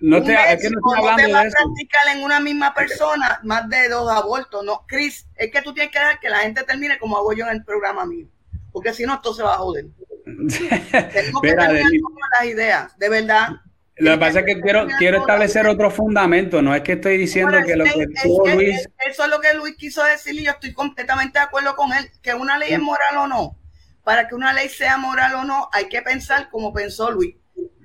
No 0.00 0.18
un 0.18 0.24
te, 0.24 0.32
es 0.32 0.62
que 0.62 0.70
no 0.70 0.78
estoy 0.78 0.80
no 0.80 0.90
te 0.92 1.10
hablando 1.10 1.34
va 1.34 1.42
de 1.42 1.48
a 1.48 1.50
practicar 1.50 2.16
en 2.16 2.22
una 2.24 2.40
misma 2.40 2.72
persona 2.72 3.40
más 3.42 3.68
de 3.68 3.88
dos 3.90 4.10
abortos. 4.10 4.64
No, 4.64 4.84
Cris, 4.86 5.26
es 5.36 5.50
que 5.52 5.60
tú 5.60 5.74
tienes 5.74 5.92
que 5.92 5.98
dejar 5.98 6.18
que 6.20 6.30
la 6.30 6.38
gente 6.38 6.62
termine 6.62 6.98
como 6.98 7.18
hago 7.18 7.34
yo 7.34 7.44
en 7.44 7.52
el 7.52 7.64
programa 7.64 8.06
mío. 8.06 8.26
Porque 8.72 8.94
si 8.94 9.04
no, 9.04 9.14
esto 9.16 9.34
se 9.34 9.42
va 9.42 9.54
a 9.54 9.58
joder. 9.58 9.84
Tenemos 10.24 11.42
que 11.42 11.50
Mira, 11.50 11.72
las 11.72 12.44
ideas, 12.44 12.98
de 12.98 13.08
verdad. 13.08 13.48
Lo 13.96 14.12
que 14.12 14.18
pasa 14.18 14.40
es 14.40 14.46
que 14.46 14.60
quiero, 14.60 14.86
quiero 14.98 15.18
establecer 15.18 15.66
otro 15.66 15.90
fundamento, 15.90 16.62
no 16.62 16.74
es 16.74 16.80
que 16.82 16.92
estoy 16.92 17.18
diciendo 17.18 17.58
que 17.66 17.76
lo 17.76 17.84
que- 17.84 17.90
es 17.90 18.22
tú, 18.22 18.42
Luis, 18.54 18.88
Eso 19.06 19.24
es 19.24 19.30
lo 19.30 19.40
que 19.40 19.52
Luis 19.54 19.76
quiso 19.76 20.02
decir 20.04 20.34
y 20.34 20.44
yo 20.44 20.52
estoy 20.52 20.72
completamente 20.72 21.38
de 21.38 21.44
acuerdo 21.44 21.76
con 21.76 21.92
él, 21.92 22.10
que 22.22 22.32
una 22.32 22.56
ley 22.56 22.72
es 22.72 22.80
moral 22.80 23.16
o 23.18 23.26
no. 23.26 23.56
Para 24.02 24.26
que 24.26 24.34
una 24.34 24.54
ley 24.54 24.70
sea 24.70 24.96
moral 24.96 25.34
o 25.34 25.44
no, 25.44 25.68
hay 25.72 25.88
que 25.90 26.00
pensar 26.00 26.48
como 26.48 26.72
pensó 26.72 27.10
Luis. 27.10 27.36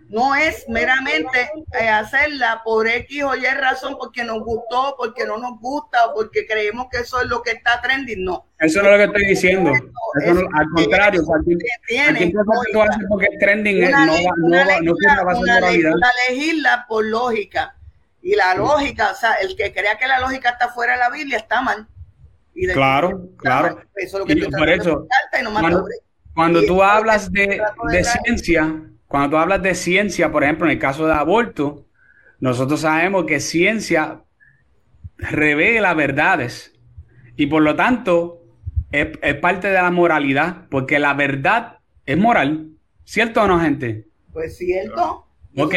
No 0.08 0.36
es 0.36 0.66
meramente 0.70 1.50
eh, 1.80 1.90
hacerla 1.90 2.62
por 2.64 2.88
X 2.88 3.24
o 3.24 3.36
Y 3.36 3.44
razón, 3.46 3.96
porque 3.98 4.24
nos 4.24 4.40
gustó, 4.44 4.96
porque 4.98 5.26
no 5.26 5.38
nos 5.38 5.60
gusta 5.60 6.06
o 6.08 6.14
porque 6.14 6.46
creemos 6.46 6.88
que 6.92 7.00
eso 7.00 7.20
es 7.22 7.28
lo 7.28 7.42
que 7.42 7.52
está 7.52 7.82
trending. 7.82 8.24
No. 8.24 8.46
eso 8.60 8.82
no 8.84 8.90
es 8.90 8.92
lo 8.94 8.98
que 8.98 9.04
estoy 9.06 9.28
diciendo. 9.30 9.72
Eso 10.22 10.34
no- 10.36 10.48
al 10.54 10.70
contrario, 10.76 11.24
cosa 11.26 11.40
que 11.46 12.32
tú 12.72 12.82
haces 12.82 13.04
porque 13.10 13.28
es 13.32 13.40
trending, 13.40 13.84
eh, 13.84 13.88
una 13.88 14.06
no, 14.06 14.14
ley, 14.14 14.26
va- 14.26 14.32
no, 14.38 14.46
una 14.48 14.60
va- 14.60 14.80
no 14.82 14.94
de 15.44 15.92
una 15.94 16.10
legisla 16.30 16.86
por 16.88 17.04
lógica. 17.06 17.76
Y 18.22 18.36
la 18.36 18.56
lógica, 18.56 19.12
o 19.12 19.16
sea, 19.16 19.34
el 19.36 19.56
que 19.56 19.72
crea 19.74 19.98
que 19.98 20.08
la 20.08 20.20
lógica 20.20 20.50
está 20.52 20.70
fuera 20.70 20.94
de 20.94 21.00
la 21.00 21.10
Biblia 21.10 21.38
está 21.38 21.62
mal. 21.62 21.88
Y 22.54 22.68
Claro, 22.68 23.30
claro. 23.38 23.76
mal. 23.76 23.88
Eso 23.96 24.18
es 24.18 24.20
lo 24.22 24.26
que 24.26 24.34
Y 24.34 24.52
por 24.52 24.70
eso, 24.70 25.08
no 25.44 25.52
cuando-. 25.52 25.86
Cuando 26.34 26.64
tú 26.64 26.84
hablas 26.84 27.32
de, 27.32 27.48
de 27.48 27.98
de 27.98 28.04
ciencia, 28.04 28.82
cuando 29.08 29.32
tú 29.32 29.38
hablas 29.38 29.62
de 29.62 29.76
ciencia, 29.76 30.32
por 30.32 30.44
ejemplo, 30.44 30.66
en 30.66 30.74
el 30.74 30.80
caso 30.80 31.06
de 31.06 31.14
aborto, 31.14 31.86
nosotros 32.40 32.82
sabemos 32.82 33.26
que 33.26 33.40
ciencia 33.40 34.22
revela 35.18 35.94
verdades 35.94 36.74
y 37.38 37.46
por 37.48 37.62
lo 37.62 37.76
tanto 37.76 38.42
es, 38.92 39.10
es 39.22 39.36
parte 39.36 39.68
de 39.68 39.76
la 39.76 39.92
moralidad, 39.92 40.68
porque 40.70 41.00
la 41.00 41.14
verdad 41.14 41.80
es 42.06 42.18
moral, 42.18 42.72
¿cierto 43.04 43.44
o 43.44 43.48
no, 43.48 43.60
gente? 43.60 44.08
Pues 44.34 44.58
cierto. 44.58 45.26
Ok, 45.58 45.74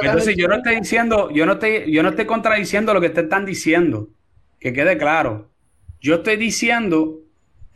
entonces 0.00 0.36
yo 0.36 0.48
no 0.48 0.56
estoy 0.56 0.76
diciendo, 0.76 1.30
yo 1.30 1.44
no 1.44 1.52
estoy, 1.52 1.92
yo 1.92 2.02
no 2.02 2.10
estoy 2.10 2.24
contradiciendo 2.24 2.94
lo 2.94 3.00
que 3.00 3.08
ustedes 3.08 3.24
están 3.24 3.44
diciendo, 3.44 4.08
que 4.58 4.72
quede 4.72 4.96
claro. 4.96 5.50
Yo 6.00 6.16
estoy 6.16 6.36
diciendo 6.36 7.20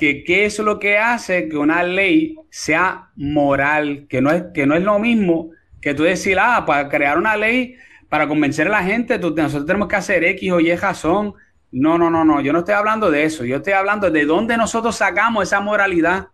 que 0.03 0.25
qué 0.25 0.47
es 0.47 0.59
lo 0.59 0.81
que 0.81 0.99
hace 0.99 1.49
que 1.49 1.57
una 1.57 1.85
ley 1.85 2.37
sea 2.51 3.11
moral, 3.15 4.07
que 4.09 4.21
no 4.21 4.31
es, 4.33 4.45
que 4.53 4.67
no 4.67 4.75
es 4.75 4.83
lo 4.83 4.99
mismo 4.99 5.51
que 5.81 5.95
tú 5.95 6.03
decir, 6.03 6.39
ah, 6.41 6.65
para 6.67 6.89
crear 6.89 7.19
una 7.19 7.37
ley, 7.37 7.77
para 8.09 8.27
convencer 8.27 8.67
a 8.67 8.71
la 8.71 8.83
gente, 8.83 9.19
tú- 9.21 9.33
nosotros 9.37 9.65
tenemos 9.67 9.87
que 9.89 9.97
hacer 9.97 10.25
X 10.25 10.51
o 10.53 10.59
Y 10.61 10.75
razón. 10.75 11.35
No, 11.71 11.99
no, 11.99 12.11
no, 12.11 12.25
no, 12.25 12.41
yo 12.41 12.53
no 12.53 12.59
estoy 12.61 12.75
hablando 12.75 13.11
de 13.13 13.25
eso, 13.25 13.45
yo 13.45 13.57
estoy 13.59 13.75
hablando 13.75 14.11
de 14.11 14.25
dónde 14.27 14.57
nosotros 14.57 14.97
sacamos 14.97 15.45
esa 15.45 15.61
moralidad 15.61 16.29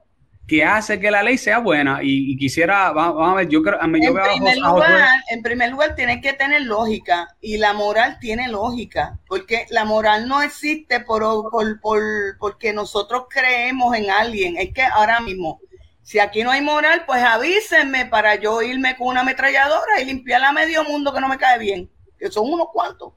que 0.48 0.64
hace 0.64 0.98
que 1.00 1.10
la 1.12 1.22
ley 1.22 1.38
sea 1.38 1.58
buena. 1.60 2.00
Y, 2.02 2.32
y 2.32 2.36
quisiera, 2.38 2.92
va- 2.92 3.12
vamos 3.12 3.32
a 3.32 3.36
ver, 3.36 3.48
yo 3.48 3.62
creo, 3.62 3.80
a 3.82 3.86
mí- 3.86 4.00
yo 4.04 4.08
En 4.08 4.14
veo 4.14 4.24
a 4.24 4.28
primer, 4.32 4.58
a 4.64 4.72
lugar, 4.72 5.08
en 5.30 5.42
primer 5.42 5.70
lugar, 5.70 5.94
tiene 5.94 6.20
que 6.20 6.32
tener 6.32 6.62
lógica 6.62 7.36
y 7.40 7.58
la 7.58 7.72
moral 7.74 8.18
tiene 8.20 8.48
lógica, 8.48 9.18
porque 9.28 9.66
la 9.70 9.84
moral 9.84 10.26
no 10.28 10.42
existe 10.42 11.00
por, 11.00 11.22
por, 11.50 11.80
por- 11.80 12.38
porque 12.40 12.72
nosotros 12.72 13.26
creemos 13.30 13.94
en 13.96 14.10
alguien. 14.10 14.56
Es 14.56 14.72
que 14.72 14.82
ahora 14.82 15.20
mismo, 15.20 15.60
si 16.02 16.18
aquí 16.18 16.42
no 16.42 16.50
hay 16.50 16.62
moral, 16.62 17.04
pues 17.06 17.22
avísenme 17.22 18.06
para 18.06 18.36
yo 18.36 18.62
irme 18.62 18.96
con 18.96 19.08
una 19.08 19.20
ametralladora 19.20 20.00
y 20.00 20.06
limpiar 20.06 20.42
a 20.44 20.52
medio 20.52 20.84
mundo 20.84 21.12
que 21.12 21.20
no 21.20 21.28
me 21.28 21.38
cae 21.38 21.58
bien, 21.58 21.90
que 22.18 22.30
son 22.30 22.50
unos 22.52 22.68
cuantos. 22.72 23.12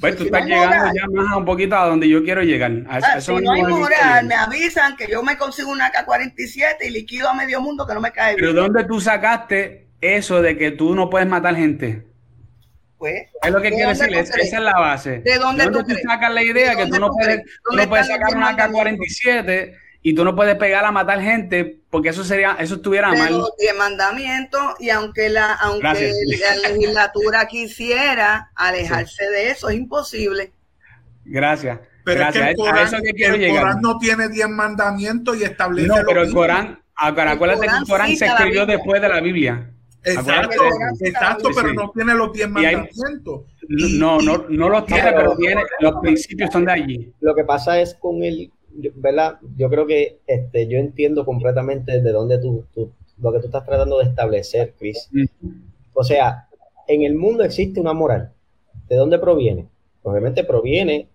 Pues 0.00 0.14
tú 0.16 0.22
Si 0.24 0.26
estás 0.26 0.42
no 0.42 0.46
llegando 0.48 0.76
moral. 0.76 0.94
ya 0.94 1.06
más 1.22 1.32
a 1.32 1.36
un 1.38 1.44
poquito 1.44 1.76
a 1.76 1.86
donde 1.86 2.08
yo 2.08 2.22
quiero 2.24 2.42
llegar. 2.42 2.72
A 2.88 2.96
Ah, 2.96 3.20
si 3.20 3.32
no 3.34 3.52
hay 3.52 3.62
moral, 3.62 4.26
me 4.26 4.34
avisan 4.34 4.96
que 4.96 5.06
yo 5.08 5.22
me 5.22 5.36
consigo 5.38 5.70
una 5.70 5.90
K-47 5.90 6.76
y 6.86 6.90
liquido 6.90 7.28
a 7.28 7.34
medio 7.34 7.60
mundo 7.60 7.86
que 7.86 7.94
no 7.94 8.00
me 8.00 8.12
cae 8.12 8.34
Pero. 8.36 8.52
¿dónde 8.52 8.84
tú 8.84 9.00
sacaste 9.00 9.86
eso 10.00 10.42
de 10.42 10.56
que 10.58 10.72
tú 10.72 10.94
no 10.94 11.08
puedes 11.08 11.28
matar 11.28 11.54
gente? 11.56 12.06
Pues, 12.98 13.24
Es 13.42 13.50
lo 13.50 13.60
que 13.60 13.70
¿de 13.70 13.76
quiero 13.76 13.90
decir, 13.90 14.12
esa 14.14 14.38
es 14.40 14.52
la 14.62 14.72
base. 14.78 15.18
¿De 15.18 15.38
dónde 15.38 15.64
tú 15.70 15.82
tú 15.84 15.94
sacas 16.06 16.32
la 16.32 16.42
idea 16.42 16.70
¿De 16.70 16.76
que 16.84 16.86
tú 16.90 16.98
no 16.98 17.10
puedes, 17.10 17.42
tú 17.42 17.50
¿Dónde 17.70 17.82
no 17.84 17.88
puedes 17.90 18.06
sacar 18.06 18.34
una 18.34 18.52
diez 18.54 18.68
mandamientos? 18.70 19.06
K-47 19.22 19.76
y 20.08 20.14
tú 20.14 20.24
no 20.24 20.36
puedes 20.36 20.54
pegar 20.54 20.84
a 20.84 20.92
matar 20.92 21.20
gente 21.20 21.80
porque 21.90 22.10
eso 22.10 22.22
sería, 22.22 22.56
eso 22.60 22.76
estuviera 22.76 23.10
de 23.10 23.18
mal. 23.18 23.32
los 23.38 23.50
diez 23.58 23.74
mandamientos 23.76 24.74
y 24.78 24.90
aunque 24.90 25.28
la 25.28 25.54
aunque 25.54 25.80
Gracias. 25.80 26.14
la 26.62 26.68
legislatura 26.68 27.46
quisiera 27.48 28.50
alejarse 28.54 29.24
de 29.30 29.50
eso 29.50 29.68
es 29.68 29.76
imposible 29.76 30.52
Gracias. 31.24 31.80
Pero 32.04 32.20
Gracias. 32.20 32.50
es 32.50 32.54
que 32.56 32.62
el 32.62 32.68
a 32.68 32.70
Corán, 32.70 32.86
eso 32.86 32.96
que 33.02 33.12
quiero 33.14 33.34
el 33.34 33.40
llegar. 33.40 33.62
Corán 33.62 33.80
no 33.82 33.98
tiene 33.98 34.28
10 34.28 34.48
mandamientos 34.48 35.36
y 35.38 35.42
establece 35.42 35.88
No, 35.88 35.96
pero 36.06 36.22
el. 36.22 36.32
Corán, 36.32 36.66
El 37.04 37.28
acuérdate 37.28 37.66
que 37.66 37.76
el 37.76 37.84
Corán 37.88 38.16
se 38.16 38.26
escribió 38.26 38.64
después 38.64 39.02
de 39.02 39.08
la 39.08 39.20
Biblia. 39.20 39.72
Exacto, 40.04 40.62
exacto, 41.00 41.48
Sí, 41.48 41.54
pero 41.56 41.70
sí. 41.70 41.74
no 41.74 41.90
tiene 41.90 42.14
los 42.14 42.32
10 42.32 42.48
Y 42.48 42.64
hay- 42.64 42.76
mandamientos. 42.76 43.40
No, 43.68 44.20
no, 44.20 44.44
no 44.48 44.68
los 44.68 44.86
tiene, 44.86 45.02
pero- 45.02 45.16
pero 45.16 45.36
tiene, 45.36 45.62
los 45.80 45.94
principios 46.00 46.50
son 46.52 46.64
de 46.64 46.72
allí. 46.72 47.12
Lo 47.18 47.34
que 47.34 47.42
pasa 47.42 47.80
es 47.80 47.96
con 47.96 48.22
el, 48.22 48.52
yo- 48.80 48.90
¿verdad? 48.96 49.38
Yo 49.56 49.68
creo 49.70 49.86
que 49.86 50.20
este, 50.26 50.66
yo 50.66 50.78
entiendo 50.78 51.24
completamente 51.24 52.00
de 52.00 52.12
dónde 52.12 52.38
tú, 52.38 52.64
tú- 52.74 52.90
lo 53.20 53.32
que 53.32 53.40
tú 53.40 53.46
estás 53.46 53.64
tratando 53.64 53.98
de 53.98 54.04
establecer, 54.04 54.74
Chris. 54.78 55.08
O 55.94 56.04
sea, 56.04 56.48
en 56.86 57.02
el 57.02 57.14
mundo 57.14 57.42
existe 57.44 57.80
una 57.80 57.92
moral. 57.94 58.32
¿De 58.88 58.96
dónde 58.96 59.18
proviene? 59.18 59.66
Obviamente 60.02 60.44
proviene 60.44 61.08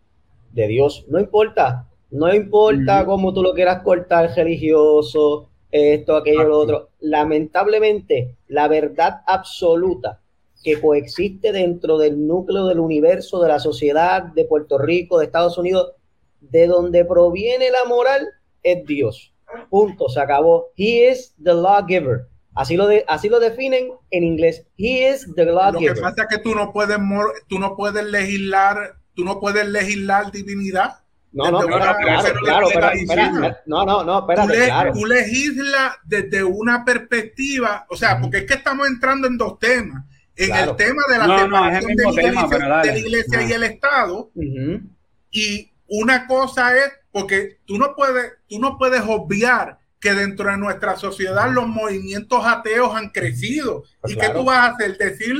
de 0.51 0.67
Dios. 0.67 1.05
No 1.07 1.19
importa, 1.19 1.87
no 2.09 2.33
importa 2.33 3.05
cómo 3.05 3.33
tú 3.33 3.41
lo 3.43 3.53
quieras 3.53 3.81
cortar, 3.83 4.31
religioso, 4.35 5.47
esto, 5.71 6.15
aquello, 6.17 6.43
lo 6.49 6.57
otro. 6.59 6.89
Lamentablemente, 6.99 8.35
la 8.47 8.67
verdad 8.67 9.21
absoluta 9.25 10.19
que 10.63 10.79
coexiste 10.79 11.51
dentro 11.51 11.97
del 11.97 12.27
núcleo 12.27 12.65
del 12.67 12.79
universo, 12.79 13.41
de 13.41 13.47
la 13.47 13.59
sociedad, 13.59 14.23
de 14.23 14.45
Puerto 14.45 14.77
Rico, 14.77 15.17
de 15.19 15.25
Estados 15.25 15.57
Unidos, 15.57 15.93
de 16.41 16.67
donde 16.67 17.05
proviene 17.05 17.71
la 17.71 17.85
moral, 17.85 18.27
es 18.63 18.85
Dios. 18.85 19.33
Punto, 19.69 20.09
se 20.09 20.19
acabó. 20.19 20.67
He 20.75 21.09
is 21.11 21.33
the 21.41 21.53
lawgiver. 21.53 22.27
Así 22.53 22.75
lo, 22.75 22.87
de, 22.87 23.05
así 23.07 23.29
lo 23.29 23.39
definen 23.39 23.91
en 24.09 24.23
inglés. 24.25 24.67
He 24.77 25.09
is 25.09 25.21
the 25.35 25.45
Lo 25.45 25.51
que 25.51 25.55
lawgiver. 25.55 26.01
pasa 26.01 26.23
es 26.23 26.27
que 26.27 26.37
tú 26.39 26.53
no 26.53 26.73
puedes 26.73 26.99
mor- 26.99 27.33
tú 27.47 27.59
no 27.59 27.75
puedes 27.77 28.03
legislar, 28.05 28.95
tú 29.13 29.23
no 29.23 29.39
puedes 29.39 29.65
legislar 29.67 30.31
divinidad. 30.31 30.95
No, 31.33 31.49
no, 31.49 31.59
desde 31.59 31.71
claro, 31.71 31.97
claro, 32.43 32.67
una 32.67 32.91
espera, 32.91 33.61
no, 33.65 33.85
no, 33.85 34.03
no, 34.03 34.25
Tú, 34.25 34.31
espérate, 34.33 34.59
le- 34.59 34.65
claro. 34.65 34.91
tú 34.93 35.05
legislas 35.05 35.93
desde 36.03 36.43
una 36.43 36.83
perspectiva, 36.83 37.85
o 37.89 37.95
sea, 37.95 38.19
porque 38.19 38.39
es 38.39 38.45
que 38.45 38.55
estamos 38.55 38.85
entrando 38.87 39.27
en 39.27 39.37
dos 39.37 39.57
temas. 39.57 40.03
En 40.35 40.47
Claro. 40.47 40.71
el 40.71 40.77
tema 40.77 41.03
de 41.09 41.17
la 41.17 41.27
No, 41.27 41.37
no, 41.47 41.55
separación 41.57 41.95
de, 41.95 42.03
la 42.03 42.11
tema, 42.11 42.21
iglesia, 42.21 42.47
pero 42.49 42.63
de 42.81 42.85
la 42.91 42.97
iglesia 42.97 43.39
Ah. 43.39 43.43
y 43.43 43.51
el 43.53 43.63
Estado. 43.63 44.31
Ujú. 44.35 44.81
Y 45.31 45.70
una 45.93 46.25
cosa 46.27 46.75
es, 46.77 46.91
porque 47.11 47.57
tú 47.65 47.77
no 47.77 47.95
puedes, 47.95 48.33
tú 48.47 48.59
no 48.59 48.77
puedes 48.77 49.01
obviar 49.07 49.77
que 49.99 50.13
dentro 50.13 50.49
de 50.49 50.57
nuestra 50.57 50.95
sociedad 50.95 51.51
los 51.51 51.67
movimientos 51.67 52.41
ateos 52.45 52.95
han 52.95 53.09
crecido. 53.09 53.83
Pues 53.99 54.13
¿Y 54.13 54.15
claro. 54.15 54.33
qué 54.33 54.39
tú 54.39 54.45
vas 54.45 54.57
a 54.57 54.65
hacer? 54.73 54.97
Decir, 54.97 55.35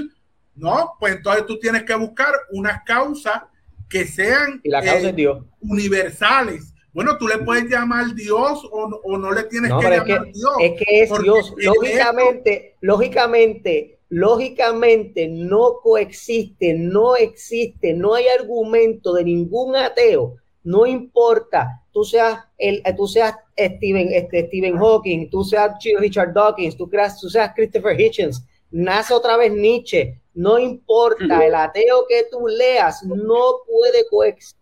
no, 0.56 0.92
pues 1.00 1.16
entonces 1.16 1.46
tú 1.48 1.58
tienes 1.60 1.84
que 1.84 1.96
buscar 1.96 2.34
unas 2.52 2.84
causas 2.86 3.44
que 3.90 4.06
sean 4.06 4.60
Y 4.64 4.70
la 4.70 4.82
causa 4.84 5.08
eh, 5.08 5.10
es 5.10 5.16
Dios. 5.16 5.44
universales. 5.62 6.74
Bueno, 6.94 7.18
tú 7.18 7.28
le 7.28 7.38
puedes 7.40 7.66
llamar 7.70 8.14
Dios 8.14 8.68
o, 8.70 8.90
no- 8.90 8.98
o 8.98 9.18
no 9.18 9.32
le 9.32 9.44
tienes 9.46 9.70
No, 9.72 9.80
que 9.80 9.88
es 9.88 9.92
llamar 9.94 10.26
que, 10.26 10.32
Dios. 10.34 10.52
es 10.60 10.72
que 10.78 11.02
es 11.04 11.10
Dios. 11.24 11.54
en 11.58 11.66
Lógicamente, 11.68 12.76
lógicamente, 12.82 14.00
lógicamente 14.10 15.28
no 15.30 15.80
coexiste, 15.82 16.74
no 16.74 17.16
existe, 17.16 17.94
no 17.94 18.14
hay 18.14 18.28
argumento 18.28 19.14
de 19.14 19.24
ningún 19.24 19.76
ateo. 19.76 20.36
No 20.64 20.86
importa, 20.86 21.82
tú 21.92 22.04
seas 22.04 22.40
el, 22.58 22.82
eh, 22.86 22.94
tú 22.96 23.08
seas 23.08 23.36
Stephen, 23.58 24.10
este, 24.12 24.48
Stephen 24.48 24.78
Hawking, 24.78 25.30
tú 25.30 25.44
seas 25.44 25.72
Ch- 25.80 25.98
Richard 26.00 26.34
Dawkins, 26.34 26.78
tú, 26.78 26.90
creas, 26.90 27.20
tú 27.20 27.30
seas 27.30 27.52
Christopher 27.56 28.00
Hitchens, 28.00 28.44
nace 28.72 29.14
otra 29.14 29.38
vez 29.38 29.52
Nietzsche, 29.52 30.20
no 30.34 30.58
importa, 30.60 31.46
el 31.46 31.56
ateo 31.56 32.06
que 32.08 32.26
tú 32.32 32.48
leas 32.48 33.04
no 33.04 33.58
puede 33.68 34.06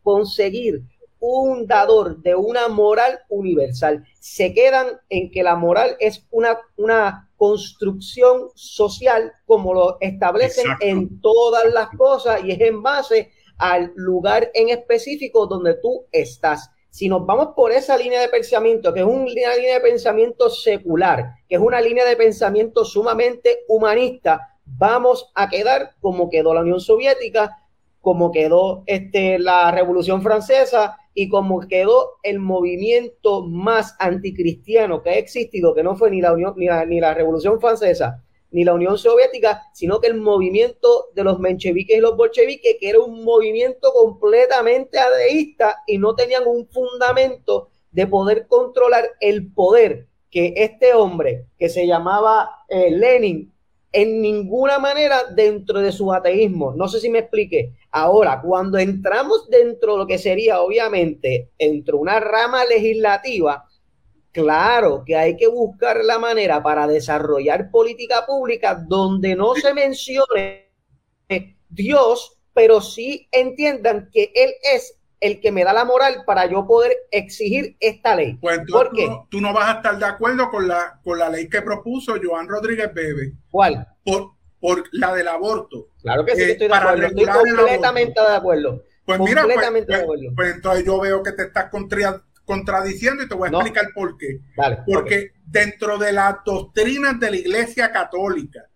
conseguir 0.03 0.81
un 1.21 1.67
dador 1.67 2.17
de 2.21 2.33
una 2.33 2.69
moral 2.69 3.19
universal. 3.27 4.05
Se 4.19 4.53
quedan 4.53 4.87
en 5.09 5.29
que 5.29 5.43
la 5.43 5.55
moral 5.55 5.97
es 5.99 6.25
una, 6.31 6.57
una 6.77 7.29
construcción 7.35 8.49
social 8.55 9.31
como 9.45 9.73
lo 9.73 9.97
establecen 9.99 10.65
en 10.79 11.19
todas 11.21 11.65
las 11.73 11.89
cosas 11.97 12.41
y 12.43 12.51
es 12.51 12.61
en 12.61 12.81
base 12.81 13.31
al 13.59 13.91
lugar 13.95 14.49
en 14.53 14.69
específico 14.69 15.45
donde 15.45 15.75
tú 15.75 16.05
estás. 16.11 16.71
Si 16.89 17.07
nos 17.07 17.25
vamos 17.25 17.49
por 17.55 17.71
esa 17.71 17.97
línea 17.97 18.19
de 18.19 18.29
pensamiento, 18.29 18.93
que 18.93 19.01
es 19.01 19.05
una 19.05 19.55
línea 19.55 19.75
de 19.75 19.81
pensamiento 19.81 20.49
secular, 20.49 21.35
que 21.47 21.55
es 21.55 21.61
una 21.61 21.79
línea 21.79 22.03
de 22.03 22.15
pensamiento 22.15 22.83
sumamente 22.83 23.59
humanista, 23.67 24.55
vamos 24.65 25.31
a 25.35 25.49
quedar 25.49 25.91
como 25.99 26.29
quedó 26.29 26.53
la 26.53 26.61
Unión 26.61 26.79
Soviética, 26.79 27.63
como 28.01 28.31
quedó 28.31 28.83
este, 28.87 29.37
la 29.37 29.71
Revolución 29.71 30.21
Francesa 30.21 30.97
y 31.13 31.29
como 31.29 31.59
quedó 31.67 32.17
el 32.23 32.39
movimiento 32.39 33.45
más 33.45 33.95
anticristiano 33.99 35.03
que 35.03 35.11
ha 35.11 35.17
existido, 35.17 35.75
que 35.75 35.83
no 35.83 35.95
fue 35.95 36.09
ni 36.09 36.21
la, 36.21 36.33
Unión, 36.33 36.53
ni 36.57 36.67
ni 36.87 36.99
la 36.99 37.13
Revolución 37.13 37.59
Francesa, 37.59 38.23
ni 38.51 38.63
la 38.63 38.73
Unión 38.73 38.97
Soviética, 38.97 39.63
sino 39.73 39.99
que 39.99 40.07
el 40.07 40.15
movimiento 40.15 41.07
de 41.13 41.23
los 41.23 41.39
mencheviques 41.39 41.97
y 41.97 42.01
los 42.01 42.17
bolcheviques, 42.17 42.77
que 42.79 42.89
era 42.89 42.99
un 42.99 43.23
movimiento 43.23 43.91
completamente 43.93 44.97
adeísta 44.97 45.83
y 45.85 45.97
no 45.97 46.15
tenían 46.15 46.43
un 46.47 46.67
fundamento 46.67 47.69
de 47.91 48.07
poder 48.07 48.47
controlar 48.47 49.09
el 49.19 49.51
poder 49.51 50.07
que 50.29 50.53
este 50.57 50.93
hombre, 50.93 51.47
que 51.57 51.69
se 51.69 51.87
llamaba 51.87 52.63
eh, 52.69 52.91
Lenin, 52.91 53.51
en 53.91 54.21
ninguna 54.21 54.77
manera 54.77 55.23
dentro 55.33 55.79
de 55.79 55.91
su 55.91 56.13
ateísmo. 56.13 56.73
No 56.75 56.87
sé 56.87 56.99
si 56.99 57.09
me 57.09 57.19
explique. 57.19 57.73
Ahora, 57.91 58.41
cuando 58.41 58.77
entramos 58.77 59.49
dentro 59.49 59.93
de 59.93 59.97
lo 59.99 60.07
que 60.07 60.19
sería, 60.19 60.61
obviamente, 60.61 61.49
entre 61.57 61.95
una 61.95 62.19
rama 62.19 62.65
legislativa, 62.65 63.65
Claro 64.31 65.03
que 65.05 65.15
hay 65.15 65.35
que 65.35 65.47
buscar 65.47 66.03
la 66.03 66.19
manera 66.19 66.61
para 66.61 66.87
desarrollar 66.87 67.71
política 67.71 68.25
pública 68.25 68.75
donde 68.75 69.35
no 69.35 69.55
se 69.55 69.73
mencione 69.73 70.69
Dios, 71.69 72.37
pero 72.53 72.81
sí 72.81 73.27
entiendan 73.31 74.09
que 74.11 74.31
Él 74.35 74.51
es 74.73 74.99
el 75.19 75.41
que 75.41 75.51
me 75.51 75.63
da 75.63 75.73
la 75.73 75.83
moral 75.83 76.23
para 76.25 76.45
yo 76.49 76.65
poder 76.65 76.95
exigir 77.11 77.75
esta 77.79 78.15
ley. 78.15 78.37
Pues 78.39 78.61
¿Por 78.71 78.91
qué? 78.91 79.09
Tú, 79.29 79.41
no 79.41 79.53
vas 79.53 79.69
a 79.69 79.77
estar 79.77 79.97
de 79.97 80.05
acuerdo 80.05 80.49
con 80.49 80.67
la, 80.67 80.99
con 81.03 81.19
la 81.19 81.29
ley 81.29 81.49
que 81.49 81.61
propuso 81.61 82.15
Joan 82.21 82.47
Rodríguez 82.47 82.93
Bebe. 82.93 83.33
¿Cuál? 83.51 83.85
Por, 84.03 84.31
por 84.59 84.83
la 84.93 85.13
del 85.13 85.27
aborto. 85.27 85.89
Claro 86.01 86.25
que 86.25 86.35
sí, 86.35 86.43
eh, 86.43 86.51
estoy 86.51 86.67
de 86.67 86.73
acuerdo. 86.73 87.07
Estoy 87.07 87.25
completamente 87.25 88.21
de 88.21 88.35
acuerdo. 88.35 88.83
Pues 89.05 89.19
mira, 89.21 89.43
pues, 89.43 89.57
pues, 89.87 90.07
pues, 90.35 90.55
entonces 90.55 90.85
yo 90.85 90.99
veo 90.99 91.23
que 91.23 91.31
te 91.31 91.43
estás 91.43 91.69
contradiciendo 92.49 93.21
y 93.21 93.29
te 93.29 93.35
voy 93.35 93.47
a 93.47 93.51
explicar 93.51 93.89
por 93.93 94.17
qué. 94.17 94.39
Porque 94.87 95.33
dentro 95.45 95.99
de 95.99 96.11
las 96.11 96.37
doctrinas 96.43 97.19
de 97.19 97.29
la 97.29 97.37
Iglesia 97.37 97.91
Católica, 97.91 98.67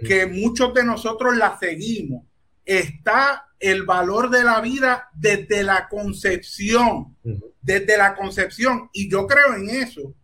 que 0.00 0.24
muchos 0.24 0.72
de 0.72 0.82
nosotros 0.82 1.36
la 1.36 1.58
seguimos, 1.58 2.24
está 2.64 3.44
el 3.60 3.82
valor 3.82 4.30
de 4.30 4.44
la 4.44 4.62
vida 4.62 5.10
desde 5.12 5.62
la 5.62 5.88
concepción, 5.88 7.18
desde 7.60 7.98
la 7.98 8.14
concepción. 8.14 8.88
Y 8.94 9.10
yo 9.10 9.26
creo 9.26 9.54
en 9.56 9.68
eso. 9.68 10.14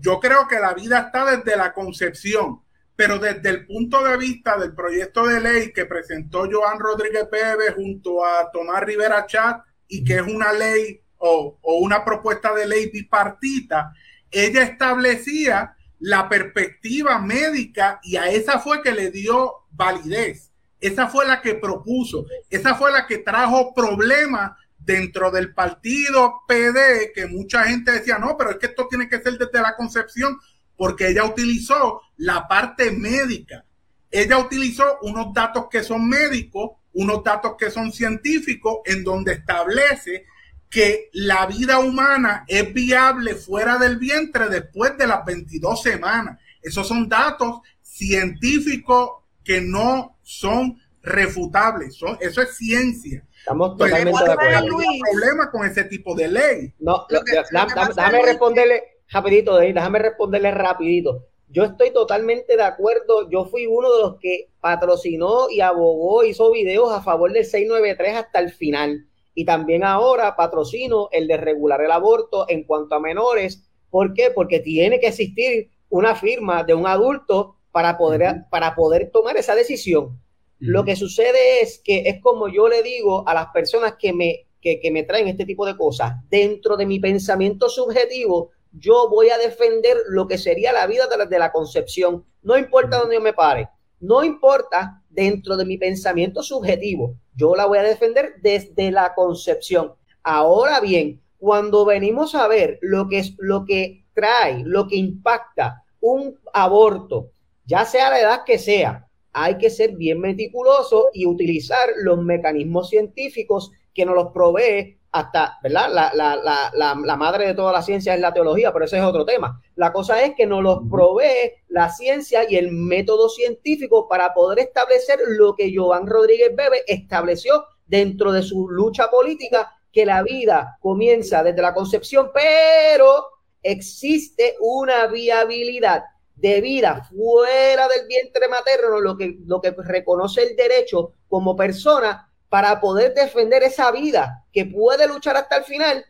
Yo 0.00 0.18
creo 0.18 0.48
que 0.48 0.58
la 0.58 0.72
vida 0.72 1.00
está 1.00 1.36
desde 1.36 1.54
la 1.54 1.74
concepción, 1.74 2.62
pero 2.96 3.18
desde 3.18 3.50
el 3.50 3.66
punto 3.66 4.02
de 4.02 4.16
vista 4.16 4.56
del 4.56 4.74
proyecto 4.74 5.26
de 5.26 5.40
ley 5.40 5.70
que 5.74 5.84
presentó 5.84 6.48
Joan 6.50 6.78
Rodríguez 6.78 7.26
Pérez 7.30 7.74
junto 7.76 8.24
a 8.24 8.50
Tomás 8.50 8.82
Rivera 8.84 9.26
Chat 9.26 9.60
y 9.86 10.02
que 10.02 10.14
es 10.14 10.22
una 10.22 10.50
ley 10.54 11.02
o, 11.18 11.58
una 11.80 12.04
propuesta 12.04 12.54
de 12.54 12.66
ley 12.66 12.90
bipartita, 12.90 13.92
ella 14.30 14.62
establecía 14.62 15.74
la 16.00 16.28
perspectiva 16.28 17.18
médica 17.18 18.00
y 18.02 18.16
a 18.16 18.28
esa 18.30 18.60
fue 18.60 18.82
que 18.82 18.92
le 18.92 19.10
dio 19.10 19.66
validez. 19.70 20.52
Esa 20.80 21.08
fue 21.08 21.26
la 21.26 21.42
que 21.42 21.54
propuso, 21.56 22.24
esa 22.50 22.76
fue 22.76 22.92
la 22.92 23.06
que 23.06 23.18
trajo 23.18 23.74
problemas 23.74 24.52
dentro 24.78 25.30
del 25.30 25.52
partido 25.52 26.42
PD, 26.46 27.12
que 27.12 27.26
mucha 27.26 27.64
gente 27.64 27.90
decía, 27.90 28.18
no, 28.18 28.36
pero 28.36 28.52
es 28.52 28.58
que 28.58 28.66
esto 28.66 28.86
tiene 28.88 29.08
que 29.08 29.20
ser 29.20 29.36
desde 29.36 29.60
la 29.60 29.74
concepción, 29.74 30.38
porque 30.76 31.08
ella 31.08 31.24
utilizó 31.24 32.00
la 32.16 32.46
parte 32.46 32.92
médica. 32.92 33.64
Ella 34.10 34.38
utilizó 34.38 34.98
unos 35.02 35.34
datos 35.34 35.66
que 35.68 35.82
son 35.82 36.08
médicos, 36.08 36.70
unos 36.92 37.22
datos 37.24 37.56
que 37.58 37.70
son 37.70 37.92
científicos, 37.92 38.78
en 38.84 39.02
donde 39.02 39.32
establece 39.32 40.24
que 40.70 41.08
la 41.12 41.46
vida 41.46 41.78
humana 41.78 42.44
es 42.46 42.72
viable 42.72 43.34
fuera 43.34 43.78
del 43.78 43.96
vientre 43.96 44.48
después 44.48 44.96
de 44.98 45.06
las 45.06 45.24
22 45.24 45.82
semanas. 45.82 46.38
Esos 46.62 46.86
son 46.86 47.08
datos 47.08 47.60
científicos 47.80 49.10
que 49.42 49.60
no 49.60 50.18
son 50.22 50.78
refutables. 51.02 51.96
Son, 51.96 52.18
eso 52.20 52.42
es 52.42 52.56
ciencia. 52.56 53.24
Estamos 53.38 53.76
totalmente 53.76 54.24
de 54.24 54.32
acuerdo. 54.32 54.76
problema 55.10 55.50
con 55.50 55.66
ese 55.66 55.84
tipo 55.84 56.14
de 56.14 56.28
ley. 56.28 56.74
No, 56.78 57.06
déjame 57.08 58.22
responderle 58.22 58.82
rapidito, 59.10 59.56
déjame 59.56 59.98
responderle 60.00 60.50
rapidito. 60.50 61.26
Yo 61.50 61.64
estoy 61.64 61.94
totalmente 61.94 62.58
de 62.58 62.62
acuerdo. 62.62 63.30
Yo 63.30 63.46
fui 63.46 63.66
uno 63.66 63.90
de 63.94 64.02
los 64.02 64.16
que 64.20 64.50
patrocinó 64.60 65.48
y 65.48 65.62
abogó, 65.62 66.24
hizo 66.24 66.52
videos 66.52 66.92
a 66.92 67.00
favor 67.00 67.32
del 67.32 67.44
693 67.44 68.16
hasta 68.16 68.40
el 68.40 68.50
final 68.50 69.07
y 69.38 69.44
también 69.44 69.84
ahora 69.84 70.34
patrocino 70.34 71.10
el 71.12 71.28
de 71.28 71.36
regular 71.36 71.80
el 71.80 71.92
aborto 71.92 72.46
en 72.48 72.64
cuanto 72.64 72.96
a 72.96 73.00
menores. 73.00 73.62
¿Por 73.88 74.12
qué? 74.12 74.32
Porque 74.34 74.58
tiene 74.58 74.98
que 74.98 75.06
existir 75.06 75.70
una 75.90 76.16
firma 76.16 76.64
de 76.64 76.74
un 76.74 76.88
adulto 76.88 77.54
para 77.70 77.96
poder, 77.96 78.46
para 78.50 78.74
poder 78.74 79.12
tomar 79.12 79.36
esa 79.36 79.54
decisión. 79.54 80.20
Lo 80.58 80.84
que 80.84 80.96
sucede 80.96 81.60
es 81.62 81.80
que 81.84 82.00
es 82.06 82.20
como 82.20 82.48
yo 82.48 82.66
le 82.66 82.82
digo 82.82 83.28
a 83.28 83.32
las 83.32 83.46
personas 83.52 83.94
que 83.96 84.12
me, 84.12 84.48
que, 84.60 84.80
me 84.90 85.04
traen 85.04 85.28
este 85.28 85.44
tipo 85.44 85.64
de 85.64 85.76
cosas, 85.76 86.14
dentro 86.28 86.76
de 86.76 86.86
mi 86.86 86.98
pensamiento 86.98 87.68
subjetivo, 87.68 88.50
yo 88.72 89.08
voy 89.08 89.30
a 89.30 89.38
defender 89.38 89.98
lo 90.08 90.26
que 90.26 90.36
sería 90.36 90.72
la 90.72 90.88
vida 90.88 91.06
de 91.06 91.16
la, 91.16 91.26
de 91.26 91.38
la 91.38 91.52
concepción. 91.52 92.24
No 92.42 92.58
importa 92.58 92.98
dónde 92.98 93.14
yo 93.14 93.20
me 93.20 93.34
pare, 93.34 93.68
no 94.00 94.24
importa 94.24 95.02
dentro 95.10 95.56
de 95.56 95.64
mi 95.64 95.78
pensamiento 95.78 96.42
subjetivo. 96.42 97.16
Yo 97.34 97.56
la 97.56 97.66
voy 97.66 97.78
a 97.78 97.82
defender 97.82 98.34
desde 98.42 98.90
la 98.90 99.14
concepción. 99.14 99.94
Ahora 100.22 100.80
bien, 100.80 101.20
cuando 101.38 101.84
venimos 101.84 102.34
a 102.34 102.48
ver 102.48 102.78
lo 102.82 103.08
que 103.08 103.20
es 103.20 103.34
lo 103.38 103.64
que 103.64 104.04
trae, 104.14 104.62
lo 104.64 104.88
que 104.88 104.96
impacta 104.96 105.84
un 106.00 106.38
aborto, 106.52 107.30
ya 107.64 107.84
sea 107.84 108.10
la 108.10 108.20
edad 108.20 108.44
que 108.44 108.58
sea, 108.58 109.08
hay 109.32 109.58
que 109.58 109.70
ser 109.70 109.92
bien 109.96 110.20
meticuloso 110.20 111.08
y 111.12 111.26
utilizar 111.26 111.88
los 112.02 112.22
mecanismos 112.22 112.88
científicos 112.90 113.70
que 113.94 114.04
nos 114.04 114.14
los 114.14 114.32
provee 114.32 114.97
hasta, 115.10 115.58
¿verdad? 115.62 115.90
La, 115.92 116.12
la, 116.14 116.36
la, 116.36 116.70
la, 116.72 117.16
madre 117.16 117.46
de 117.46 117.54
toda 117.54 117.72
la 117.72 117.82
ciencia 117.82 118.14
es 118.14 118.20
la 118.20 118.32
teología, 118.32 118.72
pero 118.72 118.84
ese 118.84 118.98
es 118.98 119.04
otro 119.04 119.24
tema. 119.24 119.60
La 119.76 119.92
cosa 119.92 120.22
es 120.22 120.34
que 120.34 120.46
nos 120.46 120.62
los 120.62 120.80
provee 120.90 121.52
la 121.68 121.88
ciencia 121.88 122.48
y 122.48 122.56
el 122.56 122.72
método 122.72 123.28
científico 123.28 124.06
para 124.06 124.34
poder 124.34 124.58
establecer 124.58 125.18
lo 125.26 125.54
que 125.54 125.72
Joan 125.74 126.06
Rodríguez 126.06 126.54
Bebe 126.54 126.82
estableció 126.86 127.64
dentro 127.86 128.32
de 128.32 128.42
su 128.42 128.68
lucha 128.68 129.10
política, 129.10 129.72
que 129.90 130.04
la 130.04 130.22
vida 130.22 130.76
comienza 130.80 131.42
desde 131.42 131.62
la 131.62 131.72
concepción, 131.72 132.30
pero 132.34 133.26
existe 133.62 134.56
una 134.60 135.06
viabilidad 135.06 136.04
de 136.36 136.60
vida 136.60 137.08
fuera 137.10 137.88
del 137.88 138.06
vientre 138.06 138.48
materno, 138.48 139.00
lo 139.00 139.16
que, 139.16 139.38
lo 139.44 139.60
que 139.60 139.70
reconoce 139.70 140.42
el 140.42 140.54
derecho 140.54 141.14
como 141.28 141.56
persona 141.56 142.27
para 142.48 142.80
poder 142.80 143.14
defender 143.14 143.62
esa 143.62 143.90
vida 143.92 144.44
que 144.52 144.64
puede 144.64 145.06
luchar 145.06 145.36
hasta 145.36 145.56
el 145.56 145.64
final 145.64 146.04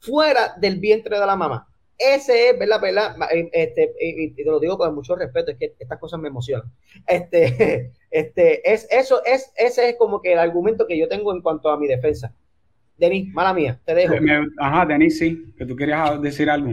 fuera 0.00 0.54
del 0.58 0.78
vientre 0.78 1.18
de 1.18 1.26
la 1.26 1.36
mamá. 1.36 1.68
Ese 1.96 2.50
es, 2.50 2.58
¿verdad? 2.58 2.80
¿verdad? 2.80 3.16
Eh, 3.32 3.48
este, 3.52 3.94
y 4.00 4.30
te 4.32 4.44
lo 4.44 4.58
digo 4.58 4.76
con 4.76 4.94
mucho 4.94 5.14
respeto, 5.14 5.52
es 5.52 5.58
que 5.58 5.74
estas 5.78 5.98
cosas 5.98 6.20
me 6.20 6.28
emocionan. 6.28 6.70
Este, 7.06 7.92
este, 8.10 8.72
es, 8.72 8.88
eso 8.90 9.24
es, 9.24 9.52
ese 9.56 9.90
es 9.90 9.96
como 9.96 10.20
que 10.20 10.32
el 10.32 10.38
argumento 10.38 10.86
que 10.86 10.98
yo 10.98 11.08
tengo 11.08 11.32
en 11.34 11.40
cuanto 11.40 11.70
a 11.70 11.78
mi 11.78 11.86
defensa. 11.86 12.34
Denis, 12.96 13.32
mala 13.32 13.54
mía, 13.54 13.80
te 13.84 13.94
dejo. 13.94 14.14
Ajá, 14.58 14.86
Denis, 14.86 15.18
sí, 15.18 15.52
que 15.56 15.66
tú 15.66 15.74
querías 15.74 16.20
decir 16.20 16.48
algo. 16.50 16.72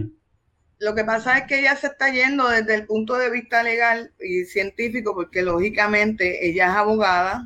Lo 0.79 0.95
que 0.95 1.03
pasa 1.03 1.37
es 1.37 1.43
que 1.45 1.59
ella 1.59 1.75
se 1.75 1.87
está 1.87 2.11
yendo 2.11 2.49
desde 2.49 2.73
el 2.73 2.85
punto 2.87 3.15
de 3.17 3.29
vista 3.29 3.61
legal 3.61 4.13
y 4.19 4.45
científico, 4.45 5.13
porque 5.13 5.43
lógicamente 5.43 6.47
ella 6.47 6.65
es 6.65 6.75
abogada, 6.75 7.45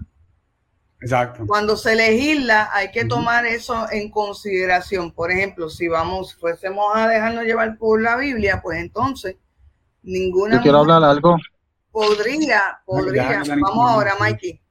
Exacto. 1.01 1.45
Cuando 1.45 1.75
se 1.77 1.95
legisla 1.95 2.69
hay 2.73 2.91
que 2.91 3.05
tomar 3.05 3.45
eso 3.45 3.85
en 3.91 4.09
consideración. 4.09 5.11
Por 5.11 5.31
ejemplo, 5.31 5.69
si 5.69 5.87
vamos, 5.87 6.35
fuésemos 6.35 6.85
a 6.95 7.07
dejarnos 7.07 7.43
llevar 7.43 7.77
por 7.77 8.01
la 8.01 8.17
Biblia, 8.17 8.61
pues 8.61 8.79
entonces 8.79 9.35
ninguna. 10.03 10.61
quiero 10.61 10.79
hablar 10.79 11.03
algo? 11.03 11.37
Podría, 11.91 12.81
podría. 12.85 13.43
Vamos 13.47 13.91
ahora, 13.91 14.15
Mikey. 14.19 14.61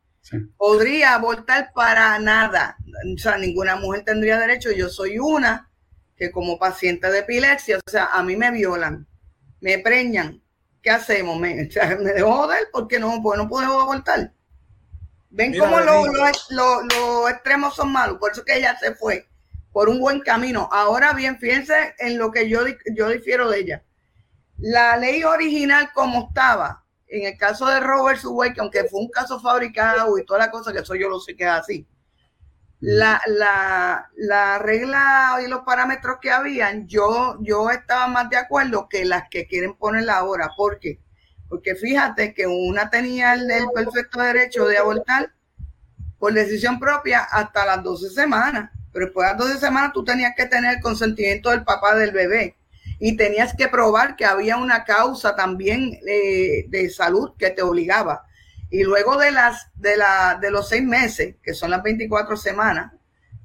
podría 0.57 1.14
abortar 1.14 1.70
para 1.75 2.18
nada. 2.18 2.77
O 3.14 3.18
sea, 3.18 3.39
ninguna 3.39 3.77
mujer 3.77 4.05
tendría 4.05 4.39
derecho. 4.39 4.70
Yo 4.72 4.89
soy 4.89 5.18
una 5.18 5.70
que 6.16 6.31
como 6.31 6.59
paciente 6.59 7.11
de 7.11 7.20
epilepsia, 7.20 7.79
o 7.79 7.91
sea, 7.91 8.07
a 8.07 8.22
mí 8.22 8.37
me 8.37 8.51
violan, 8.51 9.07
me 9.61 9.79
preñan. 9.79 10.41
¿Qué 10.83 10.91
hacemos? 10.91 11.39
¿Me, 11.39 11.55
me 12.01 12.12
dejo 12.12 12.33
joder? 12.33 12.68
porque 12.72 12.99
no, 12.99 13.20
pues 13.22 13.39
no 13.39 13.49
puedo 13.49 13.81
abortar? 13.81 14.33
Ven 15.35 15.59
cómo 15.59 15.80
los 15.80 17.30
extremos 17.30 17.74
son 17.74 17.91
malos. 17.91 18.18
Por 18.18 18.30
eso 18.30 18.45
que 18.45 18.57
ella 18.57 18.78
se 18.78 18.95
fue 18.95 19.28
por 19.72 19.89
un 19.89 19.99
buen 19.99 20.20
camino. 20.20 20.68
Ahora 20.70 21.12
bien, 21.12 21.39
fíjense 21.41 21.97
en 21.99 22.18
lo 22.18 22.30
que 22.30 22.49
yo, 22.49 22.61
yo 22.95 23.09
difiero 23.09 23.51
de 23.51 23.59
ella. 23.59 23.82
La 24.59 24.97
ley 24.97 25.24
original 25.24 25.91
como 25.93 26.28
estaba, 26.28 26.85
en 27.09 27.26
el 27.26 27.37
caso 27.37 27.66
de 27.66 27.80
Robert 27.80 28.20
Subway, 28.20 28.55
que 28.55 28.61
aunque 28.61 28.85
fue 28.85 29.01
un 29.01 29.11
caso 29.11 29.41
fabricado 29.41 30.16
y 30.16 30.24
toda 30.24 30.39
la 30.39 30.51
cosa, 30.53 30.72
que 30.72 30.78
eso 30.78 30.95
yo 30.95 31.09
lo 31.09 31.18
sé 31.18 31.35
que 31.35 31.43
es 31.43 31.51
así, 31.51 31.89
la, 32.78 33.20
la, 33.26 34.09
la, 34.14 34.59
regla 34.59 35.41
y 35.45 35.49
los 35.49 35.62
parámetros 35.62 36.18
que 36.22 36.30
habían, 36.30 36.87
yo, 36.87 37.39
yo 37.41 37.70
estaba 37.70 38.07
más 38.07 38.30
de 38.30 38.37
acuerdo 38.37 38.89
que 38.89 39.05
las 39.05 39.28
que 39.28 39.49
quieren 39.49 39.74
ponerla 39.74 40.18
ahora. 40.18 40.51
¿Por 40.57 40.78
qué? 40.78 41.01
Porque 41.49 41.74
fíjate 41.74 42.34
que 42.34 42.47
una 42.47 42.90
tenía 42.90 43.34
el, 43.34 43.51
el 43.51 43.66
perfecto 43.74 44.20
derecho 44.20 44.66
de 44.66 44.78
abortar 44.78 45.32
por 46.18 46.32
decisión 46.32 46.78
propia 46.78 47.20
hasta 47.20 47.66
las 47.66 47.82
12 47.82 48.11
semanas 48.11 48.70
pero 48.95 49.07
después 49.07 49.26
de 49.26 49.32
las 49.32 49.38
12 49.38 49.59
semanas 49.59 49.92
tú 49.92 50.05
tenías 50.05 50.34
que 50.36 50.47
tener 50.47 50.76
el 50.76 50.80
consentimiento 50.80 51.51
del 51.51 51.64
papá 51.64 51.97
del 51.97 52.12
bebé 52.12 52.57
y 53.01 53.16
tenías 53.16 53.53
que 53.55 53.66
probar 53.66 54.14
que 54.14 54.24
había 54.24 54.57
una 54.57 54.84
causa 54.84 55.34
también 55.34 55.99
eh, 56.07 56.66
de 56.68 56.88
salud 56.88 57.32
que 57.36 57.51
te 57.51 57.61
obligaba. 57.61 58.24
Y 58.70 58.84
luego 58.84 59.18
de 59.18 59.32
las 59.32 59.68
de 59.74 59.97
la 59.97 60.38
de 60.40 60.51
los 60.53 60.68
seis 60.68 60.84
meses, 60.84 61.34
que 61.42 61.55
son 61.55 61.72
las 61.72 61.82
24 61.82 62.36
semanas, 62.36 62.92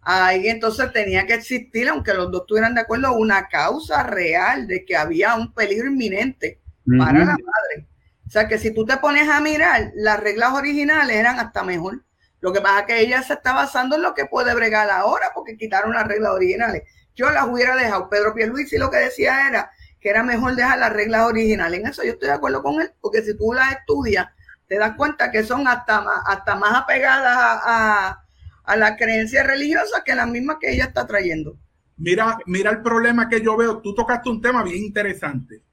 ahí 0.04 0.48
entonces 0.48 0.94
tenía 0.94 1.26
que 1.26 1.34
existir, 1.34 1.90
aunque 1.90 2.14
los 2.14 2.32
dos 2.32 2.42
estuvieran 2.42 2.76
de 2.76 2.82
acuerdo, 2.82 3.14
una 3.14 3.48
causa 3.48 4.04
real 4.04 4.68
de 4.68 4.86
que 4.86 4.96
había 4.96 5.34
un 5.34 5.52
peligro 5.52 5.88
inminente 5.88 6.60
para 6.98 7.20
la 7.20 7.26
madre. 7.26 7.88
O 8.30 8.32
sea 8.32 8.48
que 8.48 8.60
si 8.60 8.72
tú 8.72 8.86
te 8.86 8.96
pones 8.98 9.28
a 9.28 9.42
mirar, 9.42 9.92
las 9.96 10.20
reglas 10.20 10.54
originales 10.54 11.16
eran 11.16 11.40
hasta 11.40 11.64
mejor. 11.64 12.04
Lo 12.42 12.54
que 12.54 12.62
pasa 12.62 12.82
es 12.82 12.86
que 12.86 13.00
ella 13.00 13.24
se 13.24 13.34
está 13.34 13.54
basando 13.54 13.96
en 13.96 14.04
lo 14.04 14.14
que 14.14 14.26
puede 14.26 14.54
bregar 14.54 14.88
ahora 14.92 15.32
porque 15.34 15.58
quitaron 15.58 15.96
las 15.96 16.08
reglas 16.08 16.34
originales. 16.34 16.84
Yo 17.16 17.32
las 17.32 17.48
hubiera 17.48 17.76
dejado. 17.76 18.08
Pedro 18.08 18.36
Pierluisi 18.36 18.78
lo 18.78 18.92
que 18.92 18.98
decía 18.98 19.48
era 19.48 19.72
que 20.00 20.12
era 20.12 20.22
mejor 20.22 20.56
dejar 20.56 20.78
las 20.78 20.94
reglas 20.94 21.26
originales. 21.26 21.80
En 21.80 21.88
eso 21.88 22.04
yo 22.04 22.12
estoy 22.12 22.28
de 22.28 22.36
acuerdo 22.36 22.62
con 22.62 22.80
él, 22.80 22.92
porque 23.02 23.24
si 23.24 23.36
tú 23.36 23.52
las 23.52 23.72
estudias, 23.72 24.28
te 24.68 24.78
das 24.78 24.96
cuenta 24.96 25.32
que 25.32 25.44
son 25.44 25.68
hasta 25.68 26.02
más, 26.02 26.22
hasta 26.28 26.56
más 26.56 26.84
apegadas 26.84 27.36
a, 27.36 28.24
a, 28.64 28.76
la 28.76 28.96
creencia 28.96 29.42
religiosa 29.42 30.04
que 30.06 30.14
las 30.14 30.28
mismas 30.28 30.58
que 30.62 30.72
ella 30.72 30.84
está 30.84 31.08
trayendo. 31.08 31.58
Mira, 31.98 32.38
mira 32.46 32.70
el 32.70 32.84
problema 32.84 33.28
que 33.28 33.42
yo 33.42 33.58
veo. 33.58 33.80
Tú 33.80 33.96
tocaste 33.96 34.30
un 34.30 34.40
tema 34.40 34.62
bien 34.62 34.84
interesante 34.84 35.64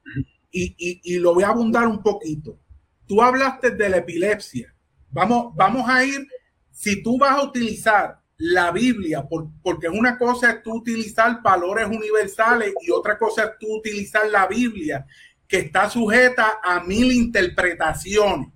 y, 0.51 0.75
y, 0.79 1.01
y 1.15 1.19
lo 1.19 1.35
voy 1.35 1.45
a 1.45 1.49
abundar 1.49 1.87
un 1.87 2.03
poquito. 2.03 2.59
Tú 3.07 3.23
hablaste 3.23 3.71
de 3.71 3.89
la 3.89 3.99
epilepsia. 3.99 4.75
Vamos, 5.11 5.55
vamos 5.55 5.89
a 5.89 6.05
ir 6.05 6.27
si 6.71 7.03
tú 7.03 7.19
vas 7.19 7.39
a 7.39 7.43
utilizar 7.43 8.21
la 8.39 8.71
Biblia, 8.71 9.27
porque 9.63 9.89
una 9.89 10.19
cosa 10.19 10.51
es 10.51 10.63
tú 10.63 10.75
utilizar 10.75 11.41
valores 11.43 11.87
universales 11.87 12.75
y 12.83 12.91
otra 12.91 13.17
cosa 13.19 13.45
es 13.45 13.51
tú 13.59 13.77
utilizar 13.77 14.29
la 14.29 14.47
Biblia, 14.47 15.07
que 15.49 15.59
está 15.59 15.89
sujeta 15.89 16.59
a 16.63 16.81
mil 16.81 17.13
interpretaciones. 17.13 18.49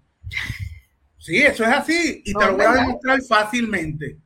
Sí, 1.16 1.38
eso 1.38 1.64
es 1.64 1.70
así 1.70 2.22
y 2.24 2.32
te 2.32 2.46
lo 2.46 2.56
voy 2.56 2.64
a 2.64 2.72
demostrar 2.72 3.22
fácilmente. 3.22 4.18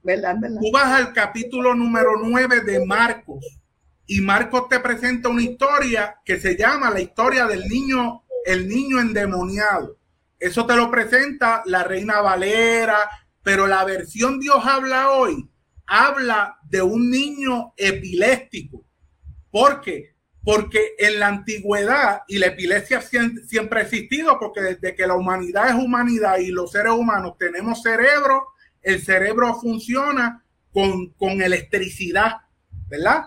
Tú 0.61 0.73
vas 0.73 1.01
al 1.01 1.12
capítulo 1.12 1.75
número 1.75 2.12
9 2.23 2.61
de 2.62 2.85
Marcos 2.85 3.45
y 4.07 4.20
Marcos 4.20 4.68
te 4.68 4.80
presenta 4.80 5.28
una 5.28 5.42
historia 5.42 6.20
que 6.24 6.38
se 6.38 6.57
llama 6.57 6.90
la 6.90 7.00
historia 7.00 7.46
del 7.46 7.66
niño, 7.68 8.24
el 8.44 8.68
niño 8.68 9.00
endemoniado. 9.00 9.98
Eso 10.38 10.66
te 10.66 10.76
lo 10.76 10.90
presenta 10.90 11.62
la 11.66 11.84
Reina 11.84 12.20
Valera, 12.20 12.98
pero 13.42 13.66
la 13.66 13.84
versión 13.84 14.38
Dios 14.40 14.59
habla 14.64 15.11
hoy 15.11 15.48
habla 15.86 16.59
de 16.68 16.82
un 16.82 17.11
niño 17.11 17.72
epiléptico. 17.76 18.84
¿Por 19.50 19.80
qué? 19.80 20.14
Porque 20.42 20.94
en 20.98 21.20
la 21.20 21.28
antigüedad, 21.28 22.22
y 22.28 22.38
la 22.38 22.46
epilepsia 22.46 23.00
siempre 23.00 23.80
ha 23.80 23.82
existido, 23.82 24.38
porque 24.38 24.61
desde 24.61 24.94
que 24.94 25.07
la 25.07 25.14
humanidad 25.14 25.68
es 25.68 25.74
humanidad 25.74 26.38
y 26.38 26.48
los 26.48 26.72
seres 26.72 26.92
humanos 26.92 27.36
tenemos 27.38 27.82
cerebro, 27.82 28.48
el 28.82 29.00
cerebro 29.02 29.55
funciona 29.55 30.44
con, 30.70 31.11
con 31.12 31.40
electricidad, 31.40 32.32
¿verdad? 32.88 33.24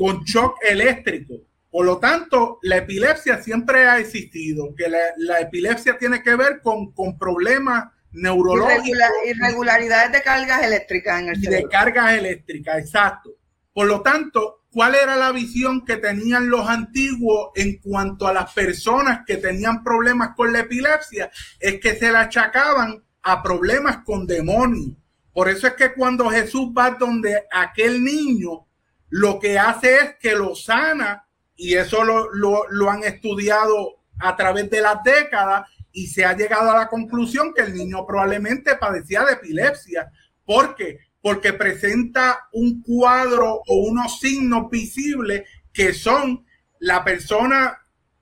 Con 0.00 0.24
shock 0.24 0.56
eléctrico. 0.62 1.34
Por 1.70 1.84
lo 1.84 1.98
tanto, 1.98 2.58
la 2.62 2.78
epilepsia 2.78 3.42
siempre 3.42 3.86
ha 3.86 3.98
existido, 3.98 4.74
que 4.74 4.88
la, 4.88 4.98
la 5.18 5.40
epilepsia 5.40 5.98
tiene 5.98 6.22
que 6.22 6.34
ver 6.34 6.60
con, 6.62 6.92
con 6.92 7.18
problemas 7.18 7.92
neurológicos. 8.12 8.98
irregularidades 9.26 10.12
de 10.12 10.22
cargas 10.22 10.62
eléctricas 10.62 11.20
en 11.20 11.28
el 11.28 11.40
cerebro. 11.40 11.68
De 11.68 11.72
cargas 11.72 12.12
eléctricas, 12.14 12.78
exacto. 12.78 13.30
Por 13.72 13.86
lo 13.86 14.02
tanto, 14.02 14.64
¿cuál 14.70 14.94
era 14.94 15.16
la 15.16 15.32
visión 15.32 15.84
que 15.84 15.96
tenían 15.96 16.50
los 16.50 16.68
antiguos 16.68 17.50
en 17.54 17.78
cuanto 17.78 18.26
a 18.26 18.32
las 18.32 18.52
personas 18.52 19.20
que 19.26 19.36
tenían 19.36 19.84
problemas 19.84 20.30
con 20.34 20.52
la 20.52 20.60
epilepsia? 20.60 21.30
Es 21.58 21.78
que 21.78 21.94
se 21.94 22.10
la 22.10 22.22
achacaban 22.22 23.02
a 23.22 23.42
problemas 23.42 23.98
con 23.98 24.26
demonios. 24.26 24.96
Por 25.32 25.48
eso 25.48 25.68
es 25.68 25.74
que 25.74 25.92
cuando 25.92 26.28
Jesús 26.30 26.70
va 26.76 26.90
donde 26.90 27.44
aquel 27.52 28.02
niño, 28.02 28.66
lo 29.10 29.38
que 29.38 29.58
hace 29.58 29.96
es 29.96 30.14
que 30.20 30.34
lo 30.34 30.54
sana, 30.54 31.26
y 31.56 31.74
eso 31.74 32.04
lo, 32.04 32.32
lo, 32.32 32.62
lo 32.70 32.90
han 32.90 33.04
estudiado 33.04 33.96
a 34.18 34.36
través 34.36 34.70
de 34.70 34.80
las 34.80 35.02
décadas, 35.02 35.68
y 35.92 36.06
se 36.06 36.24
ha 36.24 36.36
llegado 36.36 36.70
a 36.70 36.78
la 36.78 36.88
conclusión 36.88 37.52
que 37.52 37.62
el 37.62 37.74
niño 37.74 38.06
probablemente 38.06 38.76
padecía 38.76 39.24
de 39.24 39.32
epilepsia. 39.32 40.10
¿Por 40.44 40.74
qué? 40.74 40.98
Porque 41.20 41.52
presenta 41.52 42.48
un 42.52 42.82
cuadro 42.82 43.62
o 43.66 43.74
unos 43.88 44.20
signos 44.20 44.70
visibles 44.70 45.42
que 45.72 45.92
son 45.92 46.44
la 46.78 47.04
persona 47.04 47.78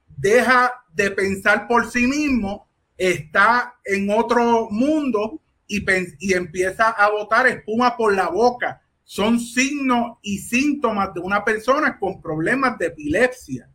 deja 0.09 0.72
de 0.93 1.11
pensar 1.12 1.68
por 1.68 1.91
sí 1.91 2.07
mismo, 2.07 2.68
está 2.97 3.76
en 3.84 4.11
otro 4.11 4.68
mundo 4.70 5.41
y, 5.66 5.84
y 6.18 6.34
empieza 6.34 6.91
a 6.91 7.11
botar 7.11 7.47
espuma 7.47 7.97
por 7.97 8.14
la 8.14 8.28
boca. 8.28 8.82
Son 9.11 9.40
signos 9.40 10.18
y 10.20 10.36
síntomas 10.36 11.14
de 11.14 11.20
una 11.20 11.42
persona 11.42 11.98
con 11.98 12.20
problemas 12.20 12.76
de 12.76 12.88
epilepsia. 12.88 13.70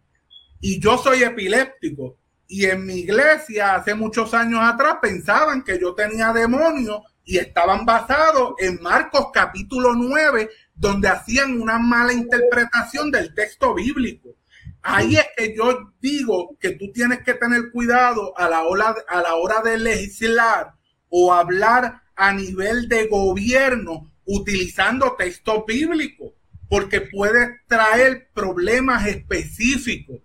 Y 0.61 0.79
yo 0.79 0.95
soy 0.99 1.23
epiléptico 1.23 2.19
y 2.47 2.65
en 2.65 2.85
mi 2.85 2.99
iglesia 2.99 3.73
hace 3.73 3.95
muchos 3.95 4.35
años 4.35 4.59
atrás 4.61 4.97
pensaban 5.01 5.63
que 5.63 5.79
yo 5.79 5.95
tenía 5.95 6.31
demonios 6.33 6.99
y 7.25 7.39
estaban 7.39 7.83
basados 7.83 8.53
en 8.59 8.79
Marcos 8.79 9.29
capítulo 9.33 9.95
9, 9.95 10.51
donde 10.75 11.07
hacían 11.07 11.59
una 11.59 11.79
mala 11.79 12.13
interpretación 12.13 13.09
del 13.09 13.33
texto 13.33 13.73
bíblico. 13.73 14.35
Ahí 14.83 15.15
es 15.15 15.25
que 15.35 15.55
yo 15.57 15.93
digo 15.99 16.55
que 16.59 16.73
tú 16.73 16.91
tienes 16.91 17.23
que 17.23 17.33
tener 17.33 17.71
cuidado 17.71 18.37
a 18.37 18.47
la 18.47 18.65
hora, 18.65 18.93
a 19.07 19.19
la 19.23 19.33
hora 19.33 19.63
de 19.63 19.79
legislar 19.79 20.75
o 21.09 21.33
hablar 21.33 22.03
a 22.15 22.33
nivel 22.33 22.87
de 22.87 23.07
gobierno 23.07 24.12
utilizando 24.25 25.15
texto 25.17 25.65
bíblico, 25.65 26.33
porque 26.69 27.01
puede 27.01 27.61
traer 27.67 28.29
problemas 28.33 29.05
específicos. 29.07 30.17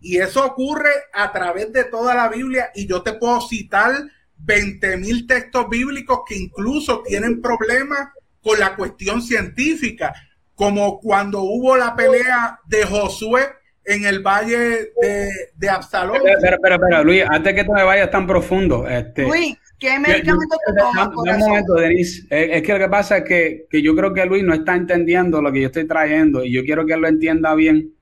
Y 0.00 0.18
eso 0.18 0.44
ocurre 0.44 0.90
a 1.12 1.30
través 1.32 1.72
de 1.72 1.84
toda 1.84 2.14
la 2.14 2.28
Biblia 2.28 2.70
y 2.74 2.86
yo 2.86 3.02
te 3.02 3.12
puedo 3.12 3.40
citar 3.40 3.92
20 4.38 4.96
mil 4.96 5.26
textos 5.26 5.68
bíblicos 5.68 6.20
que 6.26 6.36
incluso 6.36 7.02
tienen 7.02 7.40
problemas 7.40 8.08
con 8.42 8.58
la 8.58 8.74
cuestión 8.74 9.22
científica, 9.22 10.12
como 10.54 11.00
cuando 11.00 11.42
hubo 11.42 11.76
la 11.76 11.94
pelea 11.94 12.58
de 12.66 12.84
Josué 12.84 13.48
en 13.84 14.04
el 14.04 14.20
valle 14.20 14.92
de, 15.00 15.30
de 15.54 15.70
Absalón. 15.70 16.18
Pero, 16.22 16.56
pero, 16.62 16.80
pero, 16.80 17.04
Luis, 17.04 17.24
antes 17.28 17.54
que 17.54 17.64
tú 17.64 17.72
me 17.72 17.84
vayas 17.84 18.10
tan 18.10 18.26
profundo, 18.26 18.86
este, 18.88 19.22
Luis, 19.22 19.56
¿qué 19.82 19.98
medicamento 19.98 20.56
te 20.64 20.72
tomas? 20.80 21.08
Un 21.08 21.38
momento, 21.40 21.74
Denise. 21.74 22.26
Es, 22.30 22.62
que 22.62 22.72
lo 22.72 22.78
que 22.78 22.88
pasa 22.88 23.18
es 23.18 23.24
que, 23.24 23.66
que 23.68 23.82
yo 23.82 23.94
creo 23.96 24.14
que 24.14 24.24
Luis 24.24 24.44
no 24.44 24.54
está 24.54 24.76
entendiendo 24.76 25.42
lo 25.42 25.52
que 25.52 25.60
yo 25.60 25.66
estoy 25.66 25.86
trayendo 25.86 26.44
y 26.44 26.52
yo 26.52 26.62
quiero 26.64 26.86
que 26.86 26.94
él 26.94 27.00
lo 27.00 27.08
entienda 27.08 27.54
bien. 27.54 27.92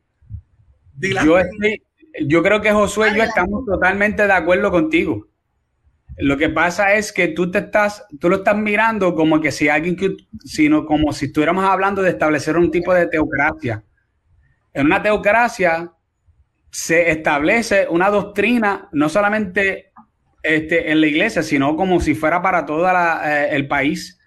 Yo 1.01 1.39
estoy, 1.39 1.83
yo 2.26 2.43
creo 2.43 2.61
que 2.61 2.72
Josué 2.72 3.11
y 3.12 3.16
yo 3.16 3.22
estamos 3.22 3.64
totalmente 3.64 4.26
de 4.26 4.33
acuerdo 4.33 4.70
contigo. 4.70 5.26
Lo 6.18 6.37
que 6.37 6.51
pasa 6.51 6.95
es 6.95 7.12
que 7.12 7.28
tú 7.28 7.51
te 7.51 7.61
estás, 7.61 8.05
tú 8.20 8.28
lo 8.28 8.37
estás 8.37 8.57
mirando 8.57 9.14
como 9.14 9.41
que 9.41 9.51
si 9.51 9.68
alguien 9.68 9.97
que, 9.97 10.16
sino 10.45 10.85
como 10.85 11.14
si 11.14 11.26
estuviéramos 11.26 11.64
hablando 11.64 12.03
de 12.03 12.11
establecer 12.11 12.59
un 12.59 12.70
tipo 12.70 12.93
de 12.93 13.07
teocracia. 13.07 13.83
En 14.74 14.87
una 14.87 15.03
teocracia 15.03 15.91
se 16.70 17.11
establece 17.11 17.89
una 17.89 18.11
doctrina 18.11 18.89
no 18.93 19.09
solamente 19.09 19.89
este, 20.43 20.91
en 20.91 21.01
la 21.01 21.07
iglesia, 21.07 21.43
sino 21.43 21.76
como 21.76 22.01
si 22.01 22.14
fuera 22.14 22.43
para 22.43 22.66
todo 22.66 22.86
el 23.51 23.68
país. 23.68 24.18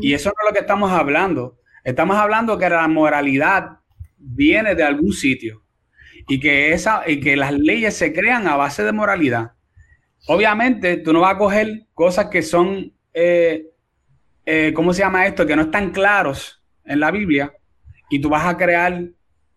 Y 0.00 0.14
eso 0.14 0.30
no 0.30 0.34
es 0.42 0.50
lo 0.50 0.54
que 0.54 0.60
estamos 0.60 0.90
hablando. 0.90 1.58
Estamos 1.84 2.16
hablando 2.16 2.58
que 2.58 2.68
la 2.68 2.88
moralidad 2.88 3.78
viene 4.18 4.74
de 4.74 4.82
algún 4.82 5.12
sitio 5.12 5.62
y 6.28 6.40
que, 6.40 6.72
esa, 6.72 7.02
y 7.06 7.20
que 7.20 7.36
las 7.36 7.52
leyes 7.52 7.96
se 7.96 8.12
crean 8.12 8.48
a 8.48 8.56
base 8.56 8.82
de 8.82 8.92
moralidad. 8.92 9.52
Obviamente, 10.26 10.96
tú 10.96 11.12
no 11.12 11.20
vas 11.20 11.34
a 11.34 11.38
coger 11.38 11.86
cosas 11.94 12.26
que 12.26 12.42
son, 12.42 12.92
eh, 13.14 13.66
eh, 14.44 14.72
¿cómo 14.74 14.92
se 14.92 15.02
llama 15.02 15.26
esto? 15.26 15.46
Que 15.46 15.54
no 15.54 15.62
están 15.62 15.92
claros 15.92 16.62
en 16.84 17.00
la 17.00 17.10
Biblia 17.10 17.52
y 18.10 18.20
tú 18.20 18.28
vas 18.28 18.46
a 18.46 18.56
crear 18.56 19.04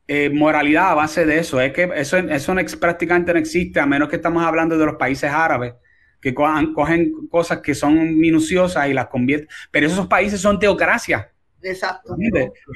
eh, 0.08 0.30
moralidad 0.30 0.92
a 0.92 0.96
base 0.96 1.26
de 1.26 1.40
eso. 1.40 1.60
Es 1.60 1.74
que 1.74 1.90
eso, 1.96 2.18
eso 2.18 2.54
no, 2.54 2.62
prácticamente 2.80 3.34
no 3.34 3.40
existe, 3.40 3.80
a 3.80 3.86
menos 3.86 4.10
que 4.10 4.18
estamos 4.18 4.44
hablando 4.44 4.78
de 4.78 4.86
los 4.86 4.96
países 4.96 5.32
árabes, 5.32 5.74
que 6.22 6.34
cogen, 6.34 7.28
cosas 7.30 7.60
que 7.60 7.76
son 7.76 8.18
minuciosas 8.18 8.88
y 8.90 8.94
las 8.94 9.08
convierten. 9.08 9.50
Pero 9.72 9.88
esos 9.88 10.08
países 10.08 10.42
son 10.42 10.60
teocracias. 10.60 11.28
Exacto. 11.62 12.16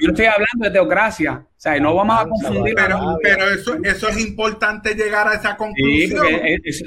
Yo 0.00 0.10
estoy 0.10 0.26
hablando 0.26 0.64
de 0.64 0.70
teocracia. 0.70 1.46
O 1.46 1.60
sea, 1.60 1.78
no 1.80 1.94
vamos 1.94 2.20
a 2.20 2.28
confundir. 2.28 2.74
Pero, 2.74 3.18
pero 3.22 3.50
eso, 3.50 3.76
eso 3.82 4.08
es 4.08 4.20
importante 4.20 4.94
llegar 4.94 5.26
a 5.28 5.34
esa 5.34 5.56
conclusión. 5.56 6.26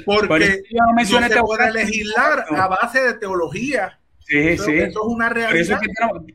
porque, 0.04 0.62
por 1.08 1.20
no, 1.20 1.28
se 1.28 1.40
puede 1.40 1.72
legislar 1.72 2.46
a 2.50 2.68
base 2.68 3.00
de 3.02 3.14
teología. 3.14 3.97
Sí, 4.28 4.58
sí. 4.58 4.72
Eso 4.76 5.00
es 5.00 5.06
una 5.06 5.30
realidad. 5.30 5.80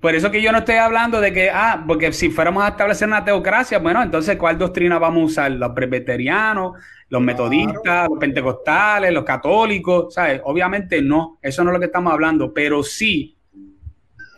Por 0.01 0.15
eso, 0.15 0.31
que, 0.31 0.41
yo 0.41 0.51
no 0.51 0.57
estoy 0.59 0.75
hablando 0.75 1.21
de 1.21 1.31
que, 1.31 1.51
ah, 1.51 1.83
porque 1.87 2.11
si 2.11 2.31
fuéramos 2.31 2.63
a 2.63 2.69
establecer 2.69 3.07
una 3.07 3.23
teocracia, 3.23 3.77
bueno, 3.77 4.01
entonces, 4.01 4.35
¿cuál 4.37 4.57
doctrina 4.57 4.97
vamos 4.97 5.21
a 5.21 5.25
usar? 5.25 5.51
¿Los 5.51 5.73
presbiterianos, 5.73 6.73
los 7.09 7.21
metodistas, 7.21 8.09
los 8.09 8.17
pentecostales, 8.17 9.13
los 9.13 9.23
católicos? 9.23 10.11
¿Sabes? 10.11 10.41
Obviamente 10.43 11.03
no, 11.03 11.37
eso 11.39 11.63
no 11.63 11.69
es 11.69 11.73
lo 11.75 11.79
que 11.79 11.85
estamos 11.85 12.11
hablando, 12.11 12.51
pero 12.51 12.81
sí. 12.81 13.37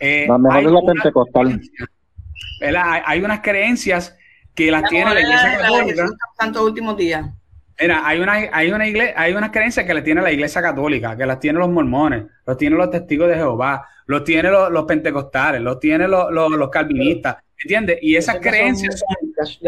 Eh, 0.00 0.28
mejor 0.38 0.62
es 0.62 0.72
la 0.72 0.80
pentecostal. 0.92 1.60
Hay, 3.06 3.22
unas 3.22 3.40
creencias 3.40 4.18
que 4.54 4.70
las 4.70 4.82
tiene 4.90 5.14
la 5.14 5.20
Iglesia 5.20 5.58
Católica. 5.58 6.06
Tantos 6.36 6.62
últimos 6.62 6.94
días. 6.98 7.26
Mira, 7.80 8.06
hay 8.06 8.20
una, 8.20 8.32
hay 8.52 8.72
una 8.72 8.86
iglesia, 8.86 9.14
hay 9.16 9.34
una 9.34 9.52
creencia 9.52 9.86
que 9.86 9.92
la 9.92 10.02
tiene 10.02 10.22
la 10.22 10.32
iglesia 10.32 10.62
católica, 10.62 11.16
que 11.16 11.26
las 11.26 11.38
tienen 11.38 11.60
los 11.60 11.68
mormones, 11.68 12.24
los 12.46 12.56
tienen 12.56 12.78
los 12.78 12.90
testigos 12.90 13.28
de 13.28 13.34
Jehová, 13.34 13.86
los 14.06 14.24
tienen 14.24 14.52
los, 14.52 14.84
pentecostales, 14.84 15.60
los 15.60 15.78
tienen 15.78 16.10
los, 16.10 16.30
los, 16.32 16.70
calvinistas, 16.70 17.36
¿entiendes? 17.62 17.98
Y 18.00 18.16
esas 18.16 18.38
creencias 18.40 19.00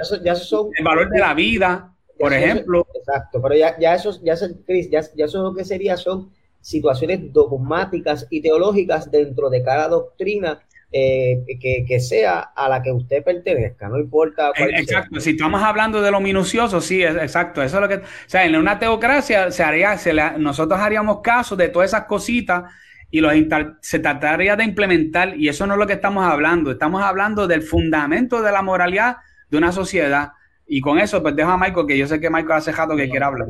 son, 0.04 0.24
ya, 0.24 0.34
son, 0.34 0.70
el 0.74 0.84
valor 0.84 1.10
de 1.10 1.18
la 1.18 1.34
vida, 1.34 1.94
por 2.18 2.32
ejemplo. 2.32 2.86
exacto, 2.94 3.42
pero 3.42 3.54
ya, 3.54 3.78
ya 3.78 3.94
eso, 3.94 4.18
ya, 4.22 4.34
ya, 4.34 5.00
ya 5.14 5.24
eso 5.24 5.42
lo 5.42 5.54
que 5.54 5.64
sería 5.64 5.96
son 5.98 6.30
situaciones 6.60 7.32
dogmáticas 7.32 8.26
y 8.30 8.40
teológicas 8.40 9.10
dentro 9.10 9.50
de 9.50 9.62
cada 9.62 9.88
doctrina 9.88 10.60
eh, 10.90 11.44
que, 11.60 12.00
sea 12.00 12.40
a 12.40 12.68
la 12.68 12.82
que 12.82 12.90
usted 12.90 13.22
pertenezca, 13.22 13.88
no 13.88 13.98
importa. 13.98 14.52
Cuál 14.56 14.74
exacto, 14.74 15.20
si 15.20 15.30
estamos 15.30 15.62
hablando 15.62 16.00
de 16.00 16.10
lo 16.10 16.20
minucioso, 16.20 16.80
sí, 16.80 17.02
es, 17.02 17.14
exacto. 17.16 17.62
Eso 17.62 17.76
es 17.76 17.82
lo 17.82 17.88
que. 17.88 17.96
O 17.96 18.00
sea, 18.26 18.46
en 18.46 18.56
una 18.56 18.78
teocracia 18.78 19.50
se 19.50 19.62
haría, 19.62 19.98
se 19.98 20.14
nosotros 20.38 20.80
haríamos 20.80 21.20
caso 21.20 21.56
de 21.56 21.68
todas 21.68 21.90
esas 21.90 22.04
cositas 22.04 22.64
y 23.10 23.20
los 23.20 23.32
se 23.80 23.98
trataría 23.98 24.56
de 24.56 24.64
implementar, 24.64 25.36
y 25.36 25.48
eso 25.48 25.66
no 25.66 25.74
es 25.74 25.78
lo 25.78 25.86
que 25.86 25.94
estamos 25.94 26.24
hablando. 26.24 26.70
Estamos 26.70 27.02
hablando 27.02 27.46
del 27.46 27.62
fundamento 27.62 28.42
de 28.42 28.52
la 28.52 28.62
moralidad 28.62 29.18
de 29.50 29.58
una 29.58 29.72
sociedad. 29.72 30.32
Y 30.66 30.80
con 30.80 30.98
eso, 30.98 31.22
pues 31.22 31.34
dejo 31.34 31.50
a 31.50 31.58
Michael, 31.58 31.86
que 31.86 31.96
yo 31.96 32.06
sé 32.06 32.20
que 32.20 32.28
Michael 32.28 32.58
hace 32.58 32.72
jato 32.72 32.94
que 32.96 33.08
quiere 33.08 33.24
hablar. 33.24 33.48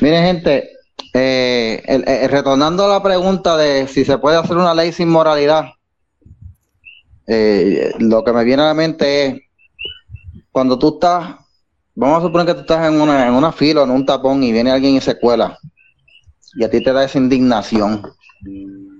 Mire, 0.00 0.22
gente, 0.22 0.70
eh, 1.16 1.80
eh, 1.86 2.28
retornando 2.28 2.84
a 2.84 2.88
la 2.88 3.02
pregunta 3.02 3.56
de 3.56 3.86
si 3.86 4.04
se 4.04 4.18
puede 4.18 4.36
hacer 4.36 4.56
una 4.56 4.74
ley 4.74 4.90
sin 4.90 5.08
moralidad, 5.08 5.66
eh, 7.28 7.92
lo 8.00 8.24
que 8.24 8.32
me 8.32 8.42
viene 8.42 8.64
a 8.64 8.66
la 8.66 8.74
mente 8.74 9.26
es 9.26 9.40
cuando 10.50 10.76
tú 10.76 10.94
estás, 10.94 11.36
vamos 11.94 12.18
a 12.18 12.26
suponer 12.26 12.48
que 12.48 12.54
tú 12.54 12.60
estás 12.62 12.88
en 12.88 13.00
una, 13.00 13.28
en 13.28 13.34
una 13.34 13.52
fila 13.52 13.82
o 13.82 13.84
en 13.84 13.92
un 13.92 14.04
tapón 14.04 14.42
y 14.42 14.50
viene 14.50 14.72
alguien 14.72 14.96
y 14.96 15.00
se 15.00 15.18
cuela 15.18 15.56
y 16.56 16.64
a 16.64 16.70
ti 16.70 16.82
te 16.82 16.92
da 16.92 17.04
esa 17.04 17.18
indignación 17.18 18.02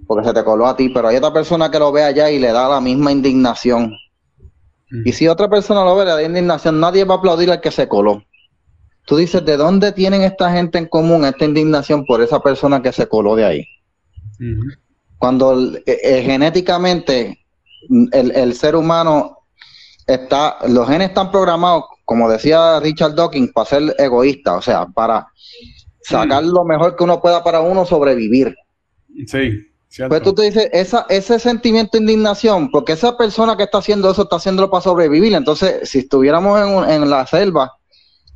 porque 0.07 0.29
se 0.29 0.35
te 0.35 0.45
coló 0.45 0.69
a 0.69 0.77
ti, 0.77 0.91
pero 0.91 1.09
hay 1.09 1.17
otra 1.17 1.33
persona 1.33 1.69
que 1.71 1.81
lo 1.81 1.91
ve 1.91 2.05
allá 2.05 2.31
y 2.31 2.39
le 2.39 2.53
da 2.53 2.69
la 2.69 2.81
misma 2.81 3.11
indignación. 3.11 3.93
Y 5.05 5.13
si 5.13 5.27
otra 5.27 5.49
persona 5.49 5.83
lo 5.83 5.97
ve, 5.97 6.05
le 6.05 6.11
da 6.13 6.23
indignación, 6.23 6.79
nadie 6.79 7.05
va 7.05 7.15
a 7.15 7.19
aplaudir 7.19 7.51
al 7.51 7.61
que 7.61 7.71
se 7.71 7.89
coló 7.89 8.23
tú 9.05 9.17
dices, 9.17 9.45
¿de 9.45 9.57
dónde 9.57 9.93
tienen 9.93 10.23
esta 10.23 10.51
gente 10.53 10.79
en 10.79 10.87
común 10.87 11.25
esta 11.25 11.45
indignación 11.45 12.05
por 12.05 12.23
esa 12.23 12.41
persona 12.41 12.83
que 12.83 12.93
se 12.93 13.09
coló 13.09 13.37
de 13.37 13.45
ahí? 13.45 13.67
Cuando 15.19 15.75
eh, 15.75 15.83
eh, 15.87 16.23
genéticamente 16.25 17.47
el, 18.13 18.55
ser 18.55 18.77
humano 18.77 19.39
está, 20.07 20.59
los 20.69 20.89
genes 20.89 21.09
están 21.09 21.31
programados, 21.31 21.85
como 22.05 22.31
decía 22.31 22.81
Richard 22.81 23.15
Dawkins, 23.15 23.53
para 23.53 23.67
ser 23.67 23.95
egoísta, 23.99 24.57
o 24.57 24.63
sea, 24.63 24.87
para 24.87 25.27
sacar 26.03 26.45
lo 26.45 26.65
mejor 26.65 26.97
que 26.97 27.05
uno 27.05 27.21
pueda 27.21 27.43
para 27.43 27.61
uno 27.61 27.87
sobrevivir. 27.87 28.55
Sí. 29.27 29.71
Pues 30.09 30.23
tú 30.23 30.35
te 30.35 30.43
dices, 30.43 30.69
esa, 30.73 31.07
ese 31.09 31.39
sentimiento 31.39 31.97
de 31.97 32.03
indignación, 32.03 32.71
porque 32.71 32.93
esa 32.93 33.17
persona 33.17 33.57
que 33.57 33.63
está 33.63 33.79
haciendo 33.79 34.11
eso 34.11 34.23
está 34.23 34.37
haciéndolo 34.37 34.69
para 34.69 34.83
sobrevivir. 34.83 35.35
Entonces, 35.35 35.89
si 35.89 36.01
estuviéramos 36.01 36.61
en, 36.89 37.03
en 37.03 37.09
la 37.09 37.25
selva, 37.27 37.73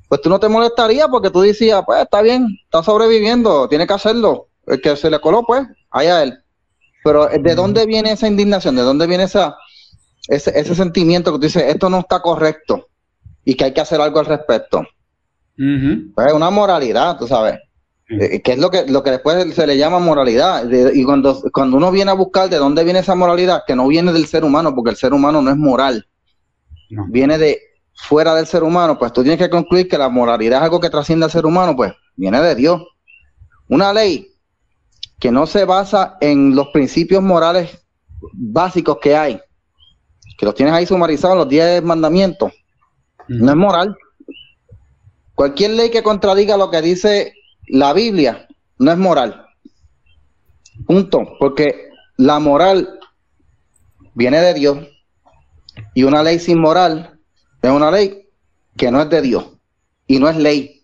pues 0.08 0.20
tú 0.20 0.30
no 0.30 0.40
te 0.40 0.48
molestarías 0.48 1.08
porque 1.08 1.30
tú 1.30 1.40
decías, 1.40 1.82
pues 1.84 2.02
está 2.02 2.22
bien, 2.22 2.46
está 2.64 2.82
sobreviviendo, 2.82 3.68
tiene 3.68 3.86
que 3.86 3.92
hacerlo. 3.92 4.48
El 4.66 4.80
que 4.80 4.96
se 4.96 5.10
le 5.10 5.20
coló, 5.20 5.42
pues, 5.46 5.66
allá 5.90 6.22
él. 6.22 6.38
Pero 7.04 7.26
¿de 7.26 7.54
dónde 7.54 7.86
viene 7.86 8.12
esa 8.12 8.26
indignación? 8.26 8.76
¿De 8.76 8.82
dónde 8.82 9.06
viene 9.06 9.24
esa, 9.24 9.56
ese, 10.28 10.58
ese 10.58 10.74
sentimiento 10.74 11.32
que 11.32 11.38
tú 11.38 11.44
dices, 11.44 11.64
esto 11.64 11.88
no 11.88 12.00
está 12.00 12.20
correcto 12.20 12.88
y 13.44 13.54
que 13.54 13.64
hay 13.64 13.72
que 13.72 13.80
hacer 13.80 14.00
algo 14.00 14.18
al 14.18 14.26
respecto? 14.26 14.82
pues 16.14 16.26
es 16.28 16.32
una 16.32 16.50
moralidad, 16.50 17.18
tú 17.18 17.26
sabes. 17.26 17.58
Eh, 18.08 18.40
que 18.40 18.52
es 18.52 18.58
lo 18.58 18.70
que, 18.70 18.86
lo 18.86 19.02
que 19.02 19.10
después 19.10 19.54
se 19.54 19.66
le 19.66 19.76
llama 19.76 19.98
moralidad. 19.98 20.64
y 20.70 21.04
cuando, 21.04 21.42
cuando 21.52 21.76
uno 21.76 21.90
viene 21.90 22.10
a 22.10 22.14
buscar 22.14 22.48
de 22.48 22.56
dónde 22.56 22.84
viene 22.84 23.00
esa 23.00 23.14
moralidad, 23.14 23.62
que 23.66 23.76
no 23.76 23.86
viene 23.86 24.12
del 24.12 24.26
ser 24.26 24.44
humano, 24.44 24.74
porque 24.74 24.90
el 24.90 24.96
ser 24.96 25.12
humano 25.12 25.42
no 25.42 25.50
es 25.50 25.56
moral, 25.56 26.06
viene 27.08 27.36
de 27.36 27.58
fuera 27.98 28.34
del 28.34 28.46
ser 28.46 28.62
humano, 28.62 28.98
pues 28.98 29.12
tú 29.12 29.22
tienes 29.22 29.38
que 29.38 29.50
concluir 29.50 29.88
que 29.88 29.98
la 29.98 30.08
moralidad 30.08 30.60
es 30.60 30.64
algo 30.64 30.80
que 30.80 30.88
trasciende 30.88 31.24
al 31.24 31.30
ser 31.30 31.44
humano, 31.44 31.74
pues 31.76 31.92
viene 32.16 32.40
de 32.40 32.54
Dios. 32.54 32.82
Una 33.68 33.92
ley 33.92 34.28
que 35.18 35.30
no 35.30 35.46
se 35.46 35.64
basa 35.64 36.16
en 36.20 36.54
los 36.54 36.68
principios 36.68 37.22
morales 37.22 37.84
básicos 38.32 38.98
que 39.02 39.16
hay, 39.16 39.40
que 40.38 40.46
los 40.46 40.54
tienes 40.54 40.74
ahí 40.74 40.86
sumarizados 40.86 41.34
en 41.34 41.38
los 41.40 41.48
diez 41.48 41.82
mandamientos, 41.82 42.52
no 43.26 43.50
es 43.50 43.56
moral. 43.56 43.96
Cualquier 45.34 45.72
ley 45.72 45.90
que 45.90 46.02
contradiga 46.02 46.56
lo 46.56 46.70
que 46.70 46.80
dice 46.80 47.34
la 47.66 47.92
Biblia 47.92 48.48
no 48.78 48.90
es 48.90 48.96
moral. 48.96 49.44
Punto. 50.86 51.36
Porque 51.38 51.90
la 52.16 52.38
moral 52.38 52.98
viene 54.14 54.40
de 54.40 54.54
Dios 54.54 54.78
y 55.94 56.04
una 56.04 56.22
ley 56.22 56.38
sin 56.38 56.60
moral 56.60 57.17
es 57.62 57.70
una 57.70 57.90
ley 57.90 58.28
que 58.76 58.90
no 58.90 59.00
es 59.00 59.10
de 59.10 59.22
Dios 59.22 59.44
y 60.06 60.18
no 60.18 60.28
es 60.28 60.36
ley. 60.36 60.82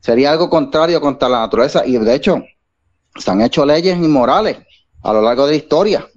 Sería 0.00 0.32
algo 0.32 0.50
contrario 0.50 1.00
contra 1.00 1.28
la 1.28 1.40
naturaleza 1.40 1.86
y 1.86 1.96
de 1.96 2.14
hecho 2.14 2.42
se 3.16 3.30
han 3.30 3.40
hecho 3.40 3.64
leyes 3.64 3.96
inmorales 3.96 4.58
a 5.02 5.12
lo 5.12 5.22
largo 5.22 5.46
de 5.46 5.52
la 5.52 5.56
historia. 5.56 6.08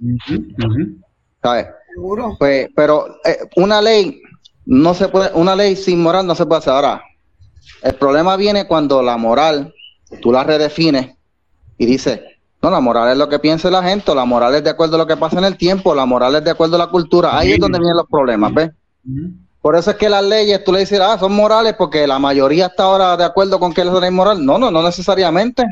¿Sabes? 1.42 1.66
Pues, 2.38 2.68
pero 2.74 3.16
eh, 3.24 3.38
una 3.56 3.80
ley 3.80 4.20
no 4.66 4.94
se 4.94 5.08
puede, 5.08 5.30
una 5.34 5.56
ley 5.56 5.76
sin 5.76 6.02
moral 6.02 6.26
no 6.26 6.34
se 6.34 6.46
puede 6.46 6.58
hacer. 6.58 6.74
Ahora, 6.74 7.02
el 7.82 7.94
problema 7.94 8.36
viene 8.36 8.66
cuando 8.66 9.02
la 9.02 9.16
moral 9.16 9.72
tú 10.20 10.32
la 10.32 10.44
redefines 10.44 11.16
y 11.76 11.86
dices, 11.86 12.20
no, 12.60 12.70
la 12.70 12.80
moral 12.80 13.12
es 13.12 13.16
lo 13.16 13.28
que 13.28 13.38
piensa 13.38 13.70
la 13.70 13.82
gente, 13.82 14.14
la 14.14 14.24
moral 14.24 14.54
es 14.54 14.64
de 14.64 14.70
acuerdo 14.70 14.96
a 14.96 14.98
lo 14.98 15.06
que 15.06 15.16
pasa 15.16 15.38
en 15.38 15.44
el 15.44 15.56
tiempo, 15.56 15.94
la 15.94 16.06
moral 16.06 16.34
es 16.34 16.44
de 16.44 16.50
acuerdo 16.50 16.76
a 16.76 16.80
la 16.80 16.88
cultura. 16.88 17.36
Ahí 17.36 17.52
es 17.52 17.60
donde 17.60 17.78
vienen 17.78 17.96
los 17.96 18.08
problemas, 18.08 18.52
¿ves? 18.52 18.70
Por 19.60 19.74
eso 19.76 19.90
es 19.90 19.96
que 19.96 20.08
las 20.08 20.24
leyes, 20.24 20.62
tú 20.62 20.72
le 20.72 20.80
dices, 20.80 21.00
ah, 21.00 21.18
son 21.18 21.34
morales 21.34 21.74
porque 21.76 22.06
la 22.06 22.18
mayoría 22.18 22.66
está 22.66 22.84
ahora 22.84 23.16
de 23.16 23.24
acuerdo 23.24 23.58
con 23.58 23.74
que 23.74 23.80
es 23.80 23.86
ley 23.86 24.10
moral. 24.10 24.44
No, 24.44 24.58
no, 24.58 24.70
no 24.70 24.82
necesariamente. 24.82 25.64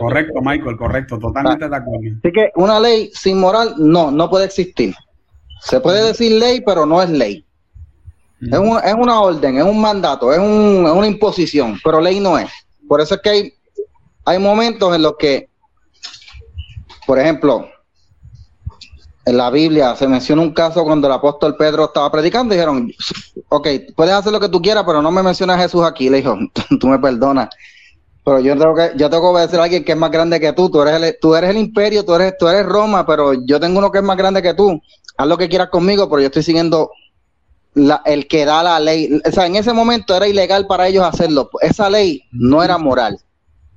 Correcto, 0.00 0.40
Michael, 0.42 0.76
correcto, 0.76 1.18
totalmente 1.18 1.68
de 1.68 1.76
acuerdo. 1.76 2.00
Así 2.18 2.32
que 2.32 2.50
una 2.56 2.78
ley 2.78 3.10
sin 3.14 3.38
moral, 3.38 3.74
no, 3.78 4.10
no 4.10 4.28
puede 4.28 4.46
existir. 4.46 4.94
Se 5.60 5.80
puede 5.80 6.04
decir 6.04 6.32
ley, 6.32 6.60
pero 6.60 6.84
no 6.84 7.00
es 7.00 7.08
ley. 7.08 7.46
Es, 8.40 8.48
es, 8.50 8.94
una 8.94 9.20
orden, 9.20 9.56
es 9.56 9.64
un 9.64 9.80
mandato, 9.80 10.32
es, 10.32 10.38
un, 10.40 10.84
es, 10.84 10.92
una 10.92 11.06
imposición, 11.06 11.78
pero 11.84 12.00
ley 12.00 12.18
no 12.18 12.36
es. 12.36 12.50
Por 12.88 13.00
eso 13.00 13.14
es 13.14 13.20
que 13.20 13.30
hay, 13.30 13.54
hay 14.24 14.38
momentos 14.40 14.94
en 14.94 15.02
los 15.02 15.16
que, 15.16 15.48
por 17.06 17.20
ejemplo, 17.20 17.68
en 19.24 19.36
la 19.36 19.50
Biblia 19.50 19.94
se 19.94 20.08
menciona 20.08 20.42
un 20.42 20.52
caso 20.52 20.84
cuando 20.84 21.06
el 21.06 21.12
apóstol 21.12 21.56
Pedro 21.56 21.84
estaba 21.84 22.10
predicando 22.10 22.54
dijeron, 22.54 22.90
ok, 23.48 23.68
puedes 23.94 24.14
hacer 24.14 24.32
lo 24.32 24.40
que 24.40 24.48
tú 24.48 24.60
quieras, 24.60 24.84
pero 24.84 25.00
no 25.00 25.10
me 25.10 25.22
mencionas 25.22 25.58
a 25.58 25.62
Jesús 25.62 25.84
aquí. 25.84 26.10
Le 26.10 26.18
dijo, 26.18 26.36
tú 26.80 26.88
me 26.88 26.98
perdonas. 26.98 27.48
Pero 28.24 28.40
yo 28.40 28.56
tengo 28.56 28.74
que, 28.74 28.92
yo 28.96 29.10
tengo 29.10 29.22
que 29.22 29.28
obedecer 29.28 29.60
a 29.60 29.64
alguien 29.64 29.84
que 29.84 29.92
es 29.92 29.98
más 29.98 30.10
grande 30.10 30.38
que 30.40 30.52
tú. 30.52 30.70
Tú 30.70 30.82
eres 30.82 31.02
el, 31.02 31.16
tú 31.20 31.34
eres 31.34 31.50
el 31.50 31.56
imperio, 31.56 32.04
tú 32.04 32.14
eres, 32.14 32.36
tú 32.38 32.48
eres 32.48 32.66
Roma, 32.66 33.04
pero 33.06 33.34
yo 33.34 33.58
tengo 33.58 33.78
uno 33.78 33.90
que 33.90 33.98
es 33.98 34.04
más 34.04 34.16
grande 34.16 34.42
que 34.42 34.54
tú. 34.54 34.80
Haz 35.16 35.26
lo 35.26 35.36
que 35.36 35.48
quieras 35.48 35.68
conmigo, 35.70 36.08
pero 36.08 36.20
yo 36.20 36.26
estoy 36.26 36.42
siguiendo 36.42 36.90
la, 37.74 38.00
el 38.04 38.28
que 38.28 38.44
da 38.44 38.62
la 38.62 38.78
ley. 38.78 39.20
O 39.26 39.30
sea, 39.30 39.46
en 39.46 39.56
ese 39.56 39.72
momento 39.72 40.16
era 40.16 40.28
ilegal 40.28 40.66
para 40.66 40.86
ellos 40.88 41.04
hacerlo. 41.04 41.50
Esa 41.60 41.90
ley 41.90 42.24
no 42.30 42.62
era 42.62 42.78
moral. 42.78 43.18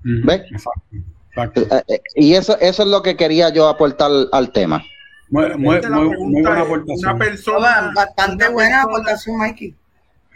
¿Ves? 0.04 0.44
Exacto. 0.52 1.62
Eh, 1.62 1.84
eh, 1.88 2.02
y 2.16 2.34
eso, 2.36 2.58
eso 2.60 2.84
es 2.84 2.90
lo 2.90 3.02
que 3.02 3.18
quería 3.18 3.50
yo 3.50 3.68
aportar 3.68 4.12
al 4.32 4.52
tema. 4.52 4.84
Muy, 5.30 5.50
muy, 5.58 5.82
muy, 5.82 6.42
buena 6.42 6.62
aportación. 6.62 6.98
Una 7.00 7.18
persona, 7.18 7.92
bastante 7.96 8.50
buena 8.50 8.84
aportación, 8.84 9.38
Mikey. 9.38 9.76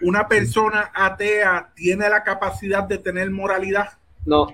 ¿Una 0.02 0.28
persona 0.28 0.92
atea 0.94 1.72
tiene 1.76 2.10
la 2.10 2.24
capacidad 2.24 2.84
de 2.84 2.98
tener 2.98 3.30
moralidad? 3.30 3.90
No. 4.26 4.48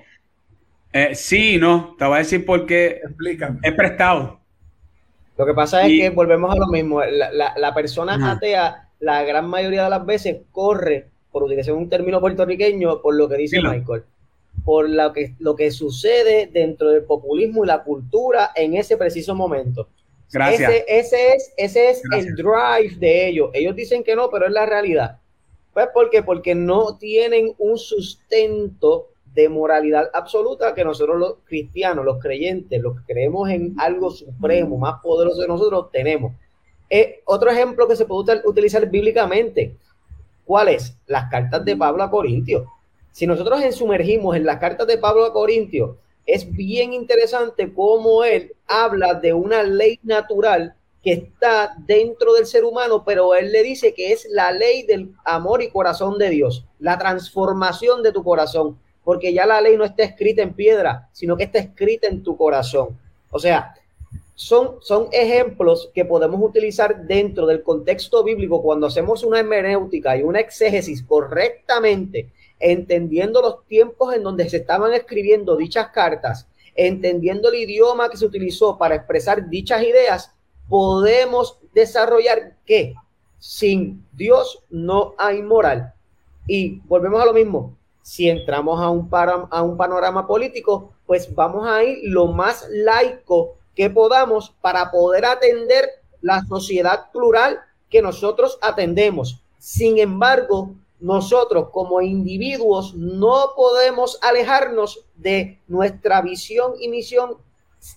Eh, 0.92 1.14
sí, 1.14 1.58
no. 1.58 1.96
Te 1.98 2.06
voy 2.06 2.16
a 2.16 2.20
decir 2.20 2.46
por 2.46 2.66
qué. 2.66 3.02
Explícame. 3.04 3.60
Es 3.62 3.74
prestado. 3.74 4.40
Lo 5.38 5.46
que 5.46 5.54
pasa 5.54 5.86
es 5.86 6.00
que 6.00 6.10
volvemos 6.10 6.54
a 6.54 6.58
lo 6.58 6.68
mismo. 6.68 7.02
La, 7.04 7.74
persona 7.74 8.32
atea, 8.32 8.90
la 9.00 9.24
gran 9.24 9.48
mayoría 9.48 9.84
de 9.84 9.90
las 9.90 10.06
veces, 10.06 10.38
corre, 10.52 11.10
por 11.32 11.44
utilizar 11.44 11.74
un 11.74 11.90
término 11.90 12.20
puertorriqueño, 12.20 13.02
por 13.02 13.16
lo 13.16 13.28
que 13.28 13.36
dice 13.36 13.62
Michael, 13.62 14.04
por 14.64 14.90
lo 14.90 15.12
que, 15.12 15.36
lo 15.40 15.56
que 15.56 15.72
sucede 15.72 16.50
dentro 16.52 16.90
del 16.90 17.04
populismo 17.04 17.66
y 17.66 17.68
la 17.68 17.84
cultura 17.84 18.52
en 18.56 18.76
ese 18.76 18.96
preciso 18.96 19.36
momento. 19.36 19.90
Gracias. 20.32 20.72
Ese, 20.88 21.34
es, 21.34 21.54
ese 21.58 21.90
es 21.90 22.02
el 22.14 22.36
drive 22.36 22.96
de 22.98 23.28
ellos. 23.28 23.50
Ellos 23.54 23.76
dicen 23.76 24.04
que 24.04 24.16
no, 24.16 24.30
pero 24.30 24.48
es 24.48 24.52
la 24.52 24.66
realidad. 24.66 25.20
Pues 25.74 25.88
¿por 25.94 26.10
qué? 26.10 26.24
Porque 26.24 26.56
no 26.56 26.98
tienen 26.98 27.54
un 27.58 27.78
sustento 27.78 29.10
de 29.34 29.50
moralidad 29.50 30.10
absoluta 30.14 30.74
que 30.74 30.86
nosotros 30.86 31.20
los 31.20 31.36
cristianos, 31.44 32.06
los 32.06 32.20
creyentes, 32.20 32.82
los 32.82 32.96
que 32.96 33.14
creemos 33.14 33.50
en 33.50 33.76
algo 33.78 34.10
supremo, 34.10 34.78
más 34.78 35.02
poderoso 35.04 35.42
de 35.42 35.48
nosotros, 35.48 35.92
tenemos. 35.92 36.34
Eh, 36.90 37.22
otro 37.26 37.52
ejemplo 37.52 37.88
que 37.88 37.98
se 37.98 38.06
puede 38.06 38.42
utilizar 38.46 38.90
bíblicamente, 38.90 39.76
¿cuál 40.46 40.70
es? 40.70 40.96
Las 41.08 41.30
cartas 41.30 41.66
de 41.66 41.76
Pablo 41.76 42.04
a 42.04 42.10
Corintios. 42.10 42.64
Si 43.12 43.28
nosotros 43.28 43.60
sumergimos 43.76 44.36
en 44.36 44.46
las 44.46 44.58
cartas 44.58 44.88
de 44.88 44.98
Pablo 44.98 45.26
a 45.26 45.34
Corintios, 45.34 45.98
es 46.26 46.52
bien 46.52 46.94
interesante 46.94 47.72
cómo 47.74 48.24
él 48.24 48.54
habla 48.68 49.14
de 49.14 49.34
una 49.34 49.64
ley 49.64 50.00
natural 50.04 50.76
que 51.04 51.14
está 51.14 51.76
dentro 51.86 52.34
del 52.34 52.48
ser 52.48 52.66
humano, 52.66 53.04
pero 53.06 53.36
él 53.36 53.52
le 53.52 53.62
dice 53.62 53.94
que 53.94 54.12
es 54.12 54.28
la 54.32 54.52
ley 54.52 54.82
del 54.84 55.12
amor 55.24 55.62
y 55.62 55.70
corazón 55.70 56.18
de 56.18 56.32
Dios, 56.32 56.66
la 56.80 56.98
transformación 56.98 58.02
de 58.02 58.12
tu 58.12 58.24
corazón, 58.24 58.80
porque 59.04 59.32
ya 59.32 59.46
la 59.46 59.62
ley 59.62 59.78
no 59.78 59.86
está 59.86 60.04
escrita 60.04 60.42
en 60.42 60.56
piedra, 60.56 61.08
sino 61.12 61.38
que 61.38 61.44
está 61.44 61.60
escrita 61.60 62.08
en 62.08 62.24
tu 62.24 62.36
corazón. 62.36 62.98
O 63.30 63.38
sea, 63.38 63.76
son, 64.34 64.78
son 64.82 65.08
ejemplos 65.12 65.92
que 65.94 66.06
podemos 66.06 66.42
utilizar 66.42 67.06
dentro 67.06 67.46
del 67.46 67.62
contexto 67.62 68.24
bíblico 68.24 68.64
cuando 68.64 68.88
hacemos 68.88 69.24
una 69.24 69.40
hermenéutica 69.42 70.18
y 70.18 70.24
una 70.24 70.40
exégesis 70.40 71.04
correctamente, 71.04 72.32
entendiendo 72.72 73.42
los 73.42 73.64
tiempos 73.68 74.16
en 74.16 74.24
donde 74.24 74.50
se 74.50 74.58
estaban 74.58 74.92
escribiendo 74.94 75.56
dichas 75.56 75.90
cartas, 75.90 76.48
entendiendo 76.74 77.50
el 77.50 77.56
idioma 77.56 78.10
que 78.10 78.18
se 78.18 78.26
utilizó 78.26 78.78
para 78.78 78.96
expresar 78.96 79.50
dichas 79.50 79.84
ideas, 79.84 80.32
podemos 80.68 81.60
desarrollar 81.76 82.56
que 82.66 82.96
sin 83.38 84.04
Dios 84.14 84.64
no 84.72 85.14
hay 85.20 85.44
moral. 85.44 85.94
Y 86.48 86.80
volvemos 86.88 87.22
a 87.22 87.26
lo 87.26 87.34
mismo. 87.34 87.78
Si 88.02 88.28
entramos 88.28 88.82
a 88.82 88.90
un, 88.90 89.08
panorama 89.78 90.26
político, 90.26 90.92
pues 91.06 91.34
vamos 91.36 91.68
a 91.68 91.84
ir 91.84 92.00
lo 92.04 92.28
más 92.28 92.68
laico 92.72 93.58
que 93.76 93.92
podamos 93.92 94.56
para 94.62 94.90
poder 94.90 95.26
atender 95.26 95.86
la 96.22 96.44
sociedad 96.46 97.12
plural 97.12 97.60
que 97.92 98.02
nosotros 98.02 98.58
atendemos. 98.64 99.40
Sin 99.60 100.00
embargo, 100.00 100.74
nosotros 101.00 101.70
como 101.72 102.02
individuos 102.02 102.96
no 102.96 103.52
podemos 103.56 104.18
alejarnos 104.22 105.06
de 105.16 105.60
nuestra 105.68 106.22
visión 106.22 106.74
y 106.80 106.88
misión 106.90 107.38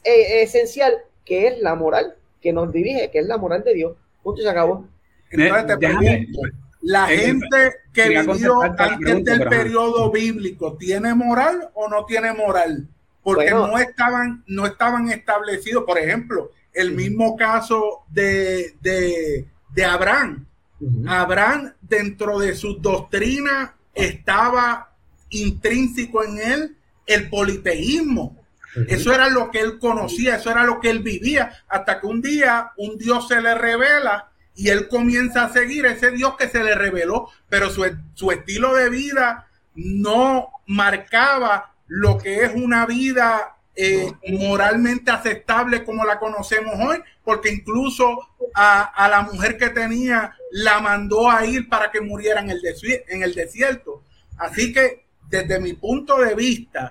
eh, 0.05 0.43
esencial, 0.43 0.95
que 1.25 1.49
es 1.49 1.61
la 1.61 1.75
moral 1.75 2.17
que 2.41 2.53
nos 2.53 2.73
dirige, 2.73 3.11
que 3.11 3.21
es 3.21 3.27
la 3.27 3.39
moral 3.39 3.65
de 3.65 3.75
Dios. 3.75 3.97
Punto 4.23 4.41
y 4.41 4.45
se 4.45 4.51
acabó. 4.51 4.87
la 6.83 7.07
gente 7.07 7.75
que 7.93 8.09
vivió 8.09 8.63
antes 8.63 9.25
del 9.25 9.49
periodo 9.49 10.11
bíblico, 10.11 10.77
¿tiene 10.77 11.15
moral 11.15 11.71
o 11.75 11.89
no 11.89 12.05
tiene 12.05 12.33
moral? 12.33 12.87
Porque 13.23 13.51
no 13.51 13.79
estaban, 13.79 14.43
no 14.47 14.67
estaban 14.67 15.11
establecidos, 15.11 15.85
por 15.85 15.99
ejemplo, 15.99 16.51
el 16.73 16.93
mismo 16.93 17.37
caso 17.37 18.05
de, 18.09 18.75
de, 18.81 19.85
Abraham. 19.85 20.47
Abraham, 21.07 21.73
dentro 21.81 22.39
de 22.39 22.55
su 22.55 22.79
doctrina, 22.79 23.75
estaba 23.95 24.93
intrínseco 25.31 26.25
en 26.25 26.39
él 26.39 26.77
el 27.07 27.29
politeísmo. 27.29 28.37
Eso 28.87 29.13
era 29.13 29.29
lo 29.29 29.51
que 29.51 29.61
él 29.61 29.79
conocía, 29.79 30.37
eso 30.37 30.51
era 30.51 30.63
lo 30.63 30.79
que 30.79 30.91
él 30.91 31.01
vivía, 31.01 31.65
hasta 31.69 32.01
que 32.01 32.07
un 32.07 32.23
día 32.23 32.73
un 32.77 32.97
Dios 32.97 33.27
se 33.27 33.41
le 33.41 33.55
revela 33.55 34.31
y 34.55 34.69
él 34.69 34.89
comienza 34.89 35.45
a 35.45 35.53
seguir 35.53 35.87
ese 35.87 36.11
Dios 36.11 36.37
que 36.37 36.49
se 36.49 36.63
le 36.63 36.75
reveló, 36.75 37.29
pero 37.49 37.71
su, 37.71 37.85
su 38.15 38.31
estilo 38.31 38.75
de 38.75 38.91
vida 38.91 39.49
no 39.75 40.49
marcaba 40.67 41.75
lo 41.87 42.19
que 42.19 42.45
es 42.45 42.53
una 42.55 42.85
vida 42.87 43.58
eh, 43.81 44.13
moralmente 44.41 45.09
aceptable 45.13 45.85
como 45.85 46.05
la 46.05 46.19
conocemos 46.19 46.75
hoy, 46.81 46.99
porque 47.23 47.53
incluso 47.53 48.29
a, 48.53 48.83
a, 48.83 49.09
la 49.09 49.23
mujer 49.23 49.57
que 49.57 49.69
tenía 49.71 50.35
la 50.51 50.81
mandó 50.81 51.31
a 51.31 51.47
ir 51.47 51.69
para 51.69 51.93
que 51.93 52.01
muriera 52.01 52.41
en 52.41 52.51
el, 52.51 52.61
en 53.07 53.23
el 53.23 53.37
desierto. 53.37 54.03
Así 54.37 54.73
que 54.73 55.05
desde 55.31 55.61
mi 55.61 55.75
punto 55.75 56.19
de 56.19 56.35
vista, 56.35 56.91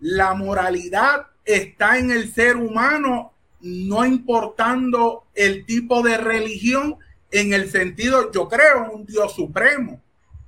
la 0.00 0.34
moralidad 0.34 1.28
está 1.42 1.96
en 1.96 2.10
el 2.10 2.30
ser 2.34 2.58
humano, 2.58 3.32
no 3.62 4.04
importando 4.04 5.24
el 5.34 5.64
tipo 5.64 6.02
de 6.02 6.18
religión, 6.18 6.98
en 7.30 7.54
el 7.54 7.70
sentido, 7.70 8.30
yo 8.30 8.46
creo 8.46 8.84
en 8.84 8.90
un 8.90 9.06
Dios 9.06 9.34
supremo, 9.34 10.02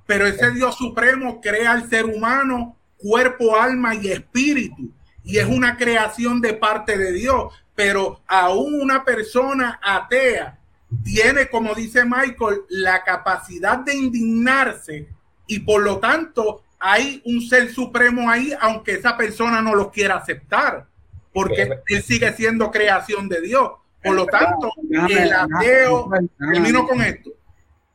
pero 0.05 0.27
ese 0.27 0.51
Dios 0.51 0.75
supremo 0.75 1.41
crea 1.41 1.71
al 1.71 1.89
ser 1.89 2.05
humano 2.05 2.77
cuerpo, 2.97 3.59
alma 3.59 3.95
y 3.95 4.11
espíritu, 4.11 4.91
y 5.29 5.37
es 5.37 5.45
una 5.45 5.77
creación 5.77 6.41
de 6.41 6.55
parte 6.55 6.97
de 6.97 7.11
Dios, 7.11 7.53
pero 7.75 8.21
aún 8.25 8.81
una 8.81 9.05
persona 9.05 9.79
atea 9.83 10.57
tiene, 11.03 11.49
como 11.49 11.75
dice 11.75 12.03
Michael, 12.03 12.61
la 12.69 13.03
capacidad 13.03 13.77
de 13.77 13.93
indignarse 13.93 15.07
y 15.45 15.59
por 15.59 15.83
lo 15.83 15.99
tanto 15.99 16.63
hay 16.79 17.21
un 17.25 17.41
ser 17.41 17.71
supremo 17.71 18.27
ahí, 18.27 18.53
aunque 18.59 18.93
esa 18.93 19.15
persona 19.15 19.61
no 19.61 19.75
lo 19.75 19.91
quiera 19.91 20.15
aceptar, 20.15 20.87
porque 21.31 21.79
él 21.85 22.01
sigue 22.03 22.33
siendo 22.33 22.71
creación 22.71 23.29
de 23.29 23.41
Dios. 23.41 23.71
Por 24.01 24.15
lo 24.15 24.25
tanto, 24.25 24.71
el 24.89 25.31
ateo, 25.31 26.09
termino 26.39 26.87
con 26.87 27.01
esto, 27.01 27.31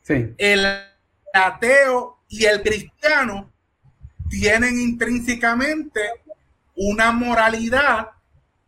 el 0.06 0.66
ateo 1.32 2.18
y 2.28 2.44
el 2.44 2.62
cristiano 2.62 3.50
tienen 4.28 4.78
intrínsecamente 4.78 6.00
una 6.76 7.12
moralidad, 7.12 8.08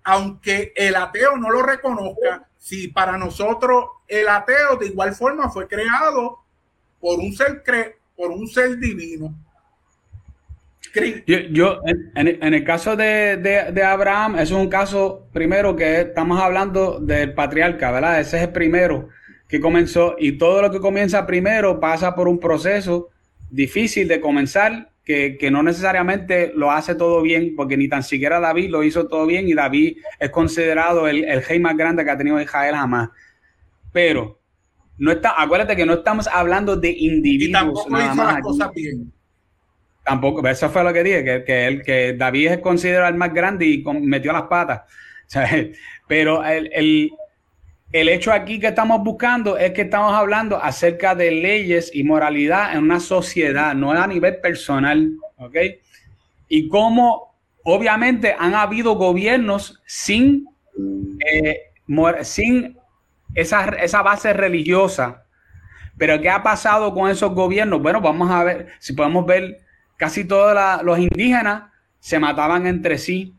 aunque 0.04 0.72
el 0.76 0.94
ateo 0.96 1.36
no 1.36 1.50
lo 1.50 1.62
reconozca, 1.62 2.48
si 2.58 2.88
para 2.88 3.16
nosotros 3.18 3.84
el 4.08 4.28
ateo 4.28 4.76
de 4.76 4.86
igual 4.86 5.14
forma 5.14 5.50
fue 5.50 5.66
creado 5.66 6.38
por 7.00 7.18
un 7.18 7.32
ser, 7.32 7.62
cre 7.62 7.96
por 8.16 8.30
un 8.30 8.46
ser 8.48 8.78
divino. 8.78 9.34
Yo, 11.50 11.80
en, 11.84 12.54
el 12.54 12.64
caso 12.64 12.96
de, 12.96 13.82
Abraham, 13.84 14.38
es 14.38 14.50
un 14.50 14.68
caso 14.68 15.26
primero 15.32 15.76
que 15.76 16.00
estamos 16.00 16.40
hablando 16.40 16.98
del 17.00 17.34
patriarca, 17.34 17.90
¿verdad? 17.90 18.20
Ese 18.20 18.38
es 18.38 18.42
el 18.44 18.50
primero 18.50 19.10
que 19.46 19.60
comenzó 19.60 20.16
y 20.18 20.38
todo 20.38 20.62
lo 20.62 20.70
que 20.70 20.80
comienza 20.80 21.26
primero 21.26 21.80
pasa 21.80 22.14
por 22.14 22.28
un 22.28 22.40
proceso 22.40 23.10
difícil 23.50 24.08
de 24.08 24.20
comenzar 24.20 24.90
que, 25.06 25.50
no 25.52 25.62
necesariamente 25.62 26.52
lo 26.54 26.72
hace 26.72 26.96
todo 26.96 27.22
bien, 27.22 27.54
porque 27.56 27.76
ni 27.76 27.88
tan 27.88 28.02
siquiera 28.02 28.40
David 28.40 28.70
lo 28.70 28.82
hizo 28.82 29.06
todo 29.06 29.24
bien 29.24 29.48
y 29.48 29.54
David 29.54 29.98
es 30.18 30.30
considerado 30.30 31.06
el, 31.06 31.24
el 31.24 31.44
rey 31.44 31.60
más 31.60 31.76
grande 31.76 32.04
que 32.04 32.10
ha 32.10 32.18
tenido 32.18 32.40
Israel 32.40 32.74
jamás. 32.74 33.10
Pero 33.92 34.40
no 34.98 35.12
está, 35.12 35.40
acuérdate 35.40 35.76
que 35.76 35.86
no 35.86 35.94
estamos 35.94 36.26
hablando 36.26 36.74
de 36.76 36.90
individuos 36.90 37.86
nada 37.88 38.14
más. 38.14 38.40
cosas 38.42 38.72
bien. 38.74 39.12
Tampoco, 40.04 40.46
eso 40.48 40.70
fue 40.70 40.82
lo 40.82 40.92
que 40.92 41.04
dije, 41.04 41.24
que, 41.44 41.82
que, 41.84 42.14
David 42.16 42.48
es 42.48 42.58
considerado 42.58 43.08
el 43.08 43.16
más 43.16 43.32
grande 43.32 43.66
y 43.66 43.84
metió 44.00 44.32
las 44.32 44.42
patas. 44.42 44.82
pero 46.08 46.44
el, 46.44 46.70
el, 46.72 47.10
el, 47.92 48.08
hecho 48.08 48.32
aquí 48.32 48.60
que 48.60 48.68
estamos 48.68 49.02
buscando 49.02 49.56
es 49.56 49.72
que 49.72 49.82
estamos 49.82 50.12
hablando 50.12 50.62
acerca 50.62 51.14
de 51.14 51.30
leyes 51.30 51.90
y 51.94 52.04
moralidad 52.04 52.74
en 52.74 52.82
una 52.82 53.00
sociedad, 53.00 53.74
no 53.74 53.92
a 53.92 54.06
nivel 54.06 54.40
personal, 54.40 55.12
¿ok? 55.36 55.56
y 56.48 56.68
cómo 56.68 57.34
obviamente 57.64 58.34
han 58.38 58.54
habido 58.54 58.94
gobiernos 58.94 59.80
sin, 59.84 60.46
eh, 61.32 61.72
sin 62.22 62.76
esa, 63.34 63.64
esa 63.64 64.02
base 64.02 64.32
religiosa. 64.32 65.24
Pero 65.98 66.20
¿qué 66.20 66.28
ha 66.28 66.42
pasado 66.42 66.92
con 66.94 67.10
esos 67.10 67.32
gobiernos? 67.32 67.82
Bueno, 67.82 68.00
vamos 68.00 68.30
a 68.30 68.44
ver, 68.44 68.68
si 68.78 68.92
podemos 68.92 69.26
ver, 69.26 69.60
casi 69.96 70.24
todos 70.24 70.56
los 70.84 70.98
indígenas 70.98 71.70
se 71.98 72.18
mataban 72.18 72.66
entre 72.66 72.98
sí, 72.98 73.34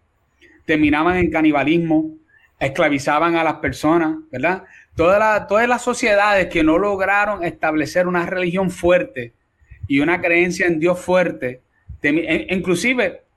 terminaban 0.65 1.17
en 1.17 1.31
canibalismo, 1.31 2.17
esclavizaban 2.59 3.35
a 3.35 3.43
las 3.43 3.55
personas, 3.55 4.17
¿verdad? 4.31 4.63
Todas, 4.95 5.47
todas 5.47 5.67
las 5.67 5.81
sociedades 5.81 6.47
que 6.47 6.63
no 6.63 6.77
lograron 6.77 7.43
establecer 7.43 8.07
una 8.07 8.25
religión 8.25 8.71
fuerte 8.71 9.33
y 9.87 9.99
una 9.99 10.19
creencia 10.21 10.65
en 10.67 10.79
Dios 10.79 10.99
fuerte, 10.99 11.61
inclusive 12.01 13.27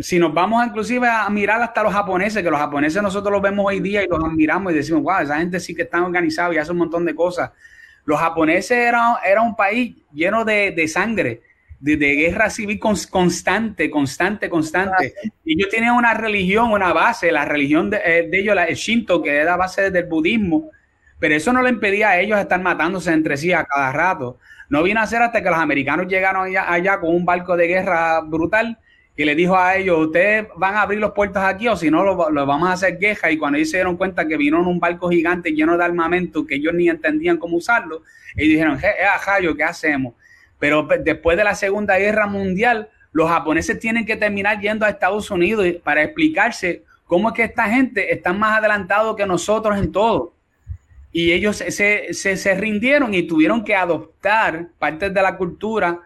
si 0.00 0.18
nos 0.18 0.32
vamos 0.32 0.64
inclusive 0.64 1.08
a 1.08 1.28
mirar 1.28 1.60
hasta 1.60 1.82
los 1.82 1.92
japoneses, 1.92 2.42
que 2.42 2.50
los 2.50 2.60
japoneses 2.60 3.02
nosotros 3.02 3.32
los 3.32 3.42
vemos 3.42 3.66
hoy 3.66 3.80
día 3.80 4.04
y 4.04 4.08
los 4.08 4.22
admiramos 4.22 4.72
y 4.72 4.76
decimos, 4.76 5.02
wow, 5.02 5.18
esa 5.20 5.38
gente 5.38 5.58
sí 5.60 5.74
que 5.74 5.82
está 5.82 6.02
organizada 6.02 6.54
y 6.54 6.58
hace 6.58 6.72
un 6.72 6.78
montón 6.78 7.04
de 7.04 7.14
cosas. 7.14 7.50
Los 8.04 8.20
japoneses 8.20 8.78
eran 8.78 9.14
era 9.26 9.42
un 9.42 9.56
país 9.56 9.96
lleno 10.12 10.44
de, 10.44 10.70
de 10.70 10.88
sangre, 10.88 11.42
de, 11.80 11.96
de, 11.96 12.14
guerra 12.14 12.50
civil 12.50 12.78
constante, 12.78 13.90
constante, 13.90 14.48
constante. 14.48 15.14
Y 15.44 15.54
ellos 15.54 15.70
tenían 15.70 15.94
una 15.94 16.14
religión, 16.14 16.72
una 16.72 16.92
base, 16.92 17.30
la 17.30 17.44
religión 17.44 17.90
de, 17.90 17.98
eh, 18.04 18.28
de 18.30 18.38
ellos, 18.38 18.56
el 18.66 18.74
Shinto, 18.74 19.22
que 19.22 19.36
era 19.36 19.56
base 19.56 19.90
del 19.90 20.04
budismo, 20.04 20.70
pero 21.18 21.34
eso 21.34 21.52
no 21.52 21.62
le 21.62 21.70
impedía 21.70 22.10
a 22.10 22.20
ellos 22.20 22.38
estar 22.38 22.60
matándose 22.60 23.12
entre 23.12 23.36
sí 23.36 23.52
a 23.52 23.64
cada 23.64 23.92
rato. 23.92 24.38
No 24.68 24.82
vino 24.82 25.00
a 25.00 25.06
ser 25.06 25.22
hasta 25.22 25.42
que 25.42 25.50
los 25.50 25.58
americanos 25.58 26.08
llegaron 26.08 26.46
allá, 26.46 26.70
allá 26.70 27.00
con 27.00 27.14
un 27.14 27.24
barco 27.24 27.56
de 27.56 27.68
guerra 27.68 28.20
brutal 28.20 28.78
y 29.18 29.24
le 29.24 29.34
dijo 29.34 29.56
a 29.56 29.76
ellos, 29.76 29.98
ustedes 29.98 30.46
van 30.56 30.74
a 30.74 30.82
abrir 30.82 31.00
los 31.00 31.12
puertos 31.12 31.42
aquí 31.42 31.68
o 31.68 31.76
si 31.76 31.90
no, 31.90 32.04
lo, 32.04 32.16
vamos 32.46 32.68
a 32.68 32.72
hacer 32.72 32.98
queja. 32.98 33.30
Y 33.30 33.38
cuando 33.38 33.56
ellos 33.56 33.70
se 33.70 33.78
dieron 33.78 33.96
cuenta 33.96 34.28
que 34.28 34.36
vino 34.36 34.60
en 34.60 34.66
un 34.66 34.78
barco 34.78 35.08
gigante 35.08 35.52
lleno 35.52 35.78
de 35.78 35.84
armamento 35.84 36.46
que 36.46 36.56
ellos 36.56 36.74
ni 36.74 36.90
entendían 36.90 37.38
cómo 37.38 37.56
usarlo, 37.56 38.02
y 38.36 38.46
dijeron, 38.46 38.78
eh, 38.82 39.56
¿qué 39.56 39.64
hacemos? 39.64 40.14
Pero 40.58 40.88
después 41.02 41.36
de 41.36 41.44
la 41.44 41.54
Segunda 41.54 41.98
Guerra 41.98 42.26
Mundial, 42.26 42.88
los 43.12 43.28
japoneses 43.28 43.78
tienen 43.78 44.06
que 44.06 44.16
terminar 44.16 44.60
yendo 44.60 44.84
a 44.84 44.90
Estados 44.90 45.30
Unidos 45.30 45.66
para 45.82 46.02
explicarse 46.02 46.84
cómo 47.06 47.28
es 47.28 47.34
que 47.34 47.44
esta 47.44 47.68
gente 47.68 48.12
está 48.12 48.32
más 48.32 48.58
adelantado 48.58 49.16
que 49.16 49.26
nosotros 49.26 49.78
en 49.78 49.92
todo. 49.92 50.34
Y 51.12 51.32
ellos 51.32 51.56
se, 51.56 52.12
se, 52.12 52.36
se 52.36 52.54
rindieron 52.54 53.14
y 53.14 53.22
tuvieron 53.22 53.64
que 53.64 53.74
adoptar 53.74 54.68
partes 54.78 55.14
de 55.14 55.22
la 55.22 55.36
cultura 55.36 56.00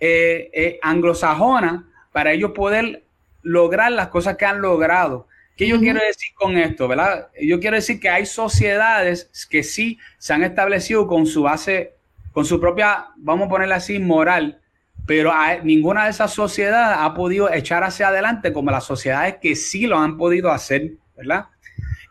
eh, 0.00 0.50
eh, 0.52 0.78
anglosajona 0.82 1.88
para 2.12 2.32
ellos 2.32 2.50
poder 2.52 3.04
lograr 3.42 3.92
las 3.92 4.08
cosas 4.08 4.36
que 4.36 4.44
han 4.44 4.60
logrado. 4.60 5.26
¿Qué 5.56 5.68
yo 5.68 5.78
quiero 5.78 6.00
decir 6.00 6.34
con 6.34 6.58
esto, 6.58 6.88
verdad? 6.88 7.28
Yo 7.40 7.60
quiero 7.60 7.76
decir 7.76 8.00
que 8.00 8.08
hay 8.08 8.26
sociedades 8.26 9.30
que 9.48 9.62
sí 9.62 9.98
se 10.18 10.32
han 10.32 10.42
establecido 10.42 11.06
con 11.06 11.26
su 11.26 11.42
base, 11.42 11.94
con 12.34 12.44
su 12.44 12.60
propia, 12.60 13.06
vamos 13.16 13.46
a 13.46 13.48
ponerla 13.48 13.76
así, 13.76 14.00
moral, 14.00 14.58
pero 15.06 15.32
ninguna 15.62 16.04
de 16.04 16.10
esas 16.10 16.34
sociedades 16.34 16.98
ha 17.00 17.14
podido 17.14 17.50
echar 17.52 17.84
hacia 17.84 18.08
adelante 18.08 18.52
como 18.52 18.72
las 18.72 18.84
sociedades 18.84 19.36
que 19.40 19.54
sí 19.54 19.86
lo 19.86 19.98
han 19.98 20.16
podido 20.16 20.50
hacer, 20.50 20.94
¿verdad? 21.16 21.46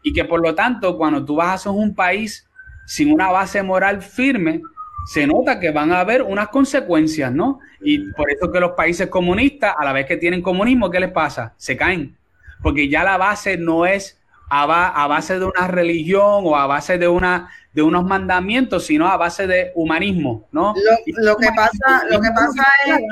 Y 0.01 0.13
que 0.13 0.23
por 0.23 0.41
lo 0.41 0.55
tanto, 0.55 0.97
cuando 0.97 1.25
tú 1.25 1.35
vas 1.35 1.67
a 1.67 1.71
un 1.71 1.93
país 1.93 2.47
sin 2.85 3.11
una 3.11 3.31
base 3.31 3.61
moral 3.63 4.01
firme, 4.01 4.61
se 5.05 5.27
nota 5.27 5.59
que 5.59 5.71
van 5.71 5.91
a 5.91 5.99
haber 5.99 6.21
unas 6.21 6.47
consecuencias, 6.47 7.29
¿no? 7.33 7.59
Y 7.81 8.09
por 8.13 8.31
eso 8.31 8.49
que 8.49 8.61
los 8.61 8.71
países 8.71 9.09
comunistas, 9.09 9.75
a 9.77 9.83
la 9.83 9.91
vez 9.91 10.05
que 10.05 10.15
tienen 10.15 10.41
comunismo, 10.41 10.89
¿qué 10.89 11.01
les 11.01 11.11
pasa? 11.11 11.53
Se 11.57 11.75
caen, 11.75 12.15
porque 12.61 12.87
ya 12.87 13.03
la 13.03 13.17
base 13.17 13.57
no 13.57 13.85
es 13.85 14.21
a, 14.49 15.07
base 15.07 15.39
de 15.39 15.45
una 15.45 15.67
religión 15.67 16.43
o 16.43 16.55
a 16.55 16.67
base 16.67 16.97
de, 16.97 17.07
una, 17.07 17.49
de 17.73 17.81
unos 17.81 18.05
mandamientos, 18.05 18.85
sino 18.85 19.07
a 19.07 19.17
base 19.17 19.47
de 19.47 19.71
humanismo, 19.75 20.47
¿no? 20.51 20.73
Lo, 21.17 21.37
que 21.37 21.49
pasa, 21.55 22.05
lo 22.09 22.21
que 22.21 22.29
pasa 22.29 22.67
es 22.85 22.97
que 22.97 23.03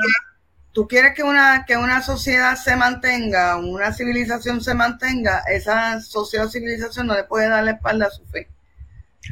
tú 0.72 0.86
quieres 0.86 1.14
que 1.14 1.22
una, 1.22 1.64
que 1.66 1.76
una 1.76 2.00
sociedad 2.00 2.56
se 2.56 2.76
mantenga, 2.76 3.56
una 3.56 3.92
civilización 3.92 4.60
se 4.60 4.74
mantenga, 4.74 5.42
esa 5.50 6.00
sociedad 6.00 6.46
o 6.46 6.50
civilización 6.50 7.08
no 7.08 7.14
le 7.14 7.24
puede 7.24 7.48
dar 7.48 7.64
la 7.64 7.72
espalda 7.72 8.06
a 8.06 8.10
su 8.10 8.24
fe. 8.26 8.48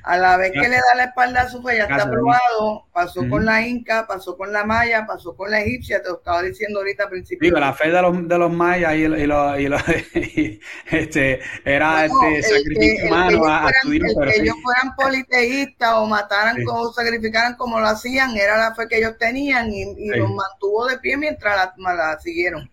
A 0.04 0.16
la 0.16 0.36
vez 0.36 0.52
que 0.52 0.68
le 0.68 0.76
da 0.76 0.94
la 0.96 1.04
espalda 1.04 1.42
a 1.42 1.48
su 1.48 1.60
fe, 1.62 1.76
ya 1.76 1.82
está 1.84 2.04
aprobado, 2.04 2.86
pasó 2.92 3.28
con 3.28 3.44
la 3.44 3.66
Inca, 3.66 4.06
pasó 4.06 4.36
con 4.36 4.52
la 4.52 4.64
Maya, 4.64 5.04
pasó 5.04 5.36
con 5.36 5.50
la 5.50 5.60
egipcia, 5.60 6.00
te 6.00 6.08
lo 6.08 6.18
estaba 6.18 6.42
diciendo 6.42 6.78
ahorita 6.78 7.04
al 7.04 7.10
principio. 7.10 7.46
Digo, 7.46 7.58
la 7.58 7.72
fe 7.72 7.90
de 7.90 8.00
los, 8.00 8.28
de 8.28 8.38
los 8.38 8.52
mayas 8.52 8.94
y, 8.94 9.04
y, 9.04 9.06
y, 10.36 10.60
este, 10.90 11.40
era 11.64 12.04
este 12.04 12.42
sacrificio 12.42 13.06
humano 13.08 13.46
a, 13.46 13.66
a 13.66 13.72
que 13.72 14.40
ellos 14.40 14.56
fueran 14.62 14.94
politeístas 14.96 15.92
o 15.94 16.06
mataran 16.06 16.56
o 16.68 16.92
sacrificaran 16.92 17.56
como 17.56 17.80
lo 17.80 17.86
hacían, 17.86 18.36
era 18.36 18.56
la 18.56 18.74
fe 18.74 18.86
que 18.88 18.98
ellos 18.98 19.18
tenían 19.18 19.72
y, 19.72 20.08
los 20.10 20.30
mantuvo 20.30 20.86
de 20.86 20.98
pie 20.98 21.16
mientras 21.16 21.72
la, 21.76 21.94
la 21.94 22.18
siguieron. 22.20 22.70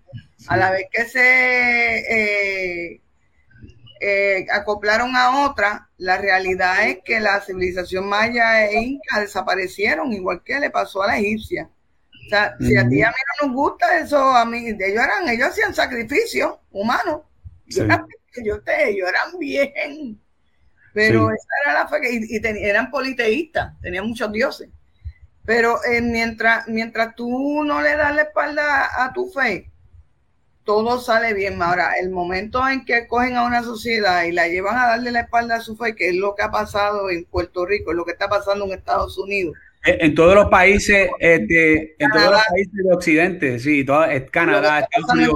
A 0.48 0.56
la 0.56 0.72
vez 0.72 0.86
que 0.92 1.06
se... 1.06 2.00
Eh, 2.10 3.02
eh, 4.00 4.46
acoplaron 4.52 5.16
a 5.16 5.48
otra, 5.48 5.87
la 5.98 6.18
realidad 6.18 6.88
es 6.88 7.00
que 7.04 7.20
la 7.20 7.42
civilización 7.42 8.08
maya 8.08 8.66
e 8.66 8.80
inca 8.82 9.20
desaparecieron, 9.20 10.14
igual 10.14 10.44
que 10.44 10.60
le 10.60 10.70
pasó 10.70 11.04
a 11.04 11.08
la 11.08 11.18
egipcia. 11.18 11.70
O 12.28 12.30
sea, 12.30 12.56
si 12.60 12.76
a 12.76 12.88
ti 12.88 13.02
a 13.02 13.10
mí 13.10 13.16
no 13.42 13.48
nos 13.48 13.56
gusta 13.56 14.00
eso, 14.00 14.18
a 14.18 14.46
mí, 14.46 14.68
ellos 14.68 14.82
eran, 14.82 15.28
ellos 15.30 15.48
hacían 15.48 15.74
sacrificio 15.74 16.60
humano. 16.72 17.26
Ellos, 17.66 17.88
ellos 18.36 19.10
eran 19.10 19.40
bien. 19.40 20.20
Pero 20.94 21.32
esa 21.32 21.48
era 21.64 21.74
la 21.74 21.88
fe 21.88 22.02
que, 22.02 22.14
y, 22.14 22.68
eran 22.68 22.92
politeístas, 22.92 23.74
tenían 23.82 24.08
muchos 24.08 24.32
dioses. 24.32 24.70
Pero 25.46 25.84
eh, 25.86 26.02
mientras, 26.02 26.68
mientras 26.68 27.16
tú 27.16 27.64
no 27.64 27.82
le 27.82 27.96
das 27.96 28.14
la 28.14 28.24
espalda 28.24 29.04
a 29.04 29.14
tu 29.14 29.30
fe, 29.30 29.72
todo 30.68 31.00
sale 31.00 31.34
bien. 31.34 31.62
Ahora, 31.62 31.94
el 32.00 32.10
momento 32.10 32.68
en 32.68 32.84
que 32.84 33.08
cogen 33.08 33.38
a 33.38 33.46
una 33.46 33.64
sociedad 33.64 34.26
y 34.26 34.34
la 34.34 34.50
llevan 34.50 34.78
a 34.78 34.88
darle 34.88 35.12
la 35.12 35.22
espalda 35.22 35.56
a 35.56 35.62
su 35.62 35.78
fe, 35.78 35.96
que 35.96 36.10
es 36.10 36.16
lo 36.16 36.36
que 36.36 36.44
ha 36.44 36.52
pasado 36.52 37.10
en 37.10 37.24
Puerto 37.24 37.66
Rico, 37.66 37.92
es 37.92 37.98
lo 37.98 38.04
que 38.04 38.12
está 38.12 38.28
pasando 38.28 38.66
en 38.66 38.74
Estados 38.74 39.18
Unidos. 39.18 39.56
En, 39.86 40.14
todos 40.14 40.36
los 40.36 40.48
países, 40.50 41.10
este, 41.20 41.96
en 42.04 42.12
todos 42.12 42.32
los 42.32 42.42
países 42.50 42.74
de 42.74 42.94
Occidente, 42.94 43.60
sí, 43.60 43.86
todo, 43.86 44.06
Canadá, 44.30 44.80
Estados 44.80 45.14
Unidos, 45.14 45.36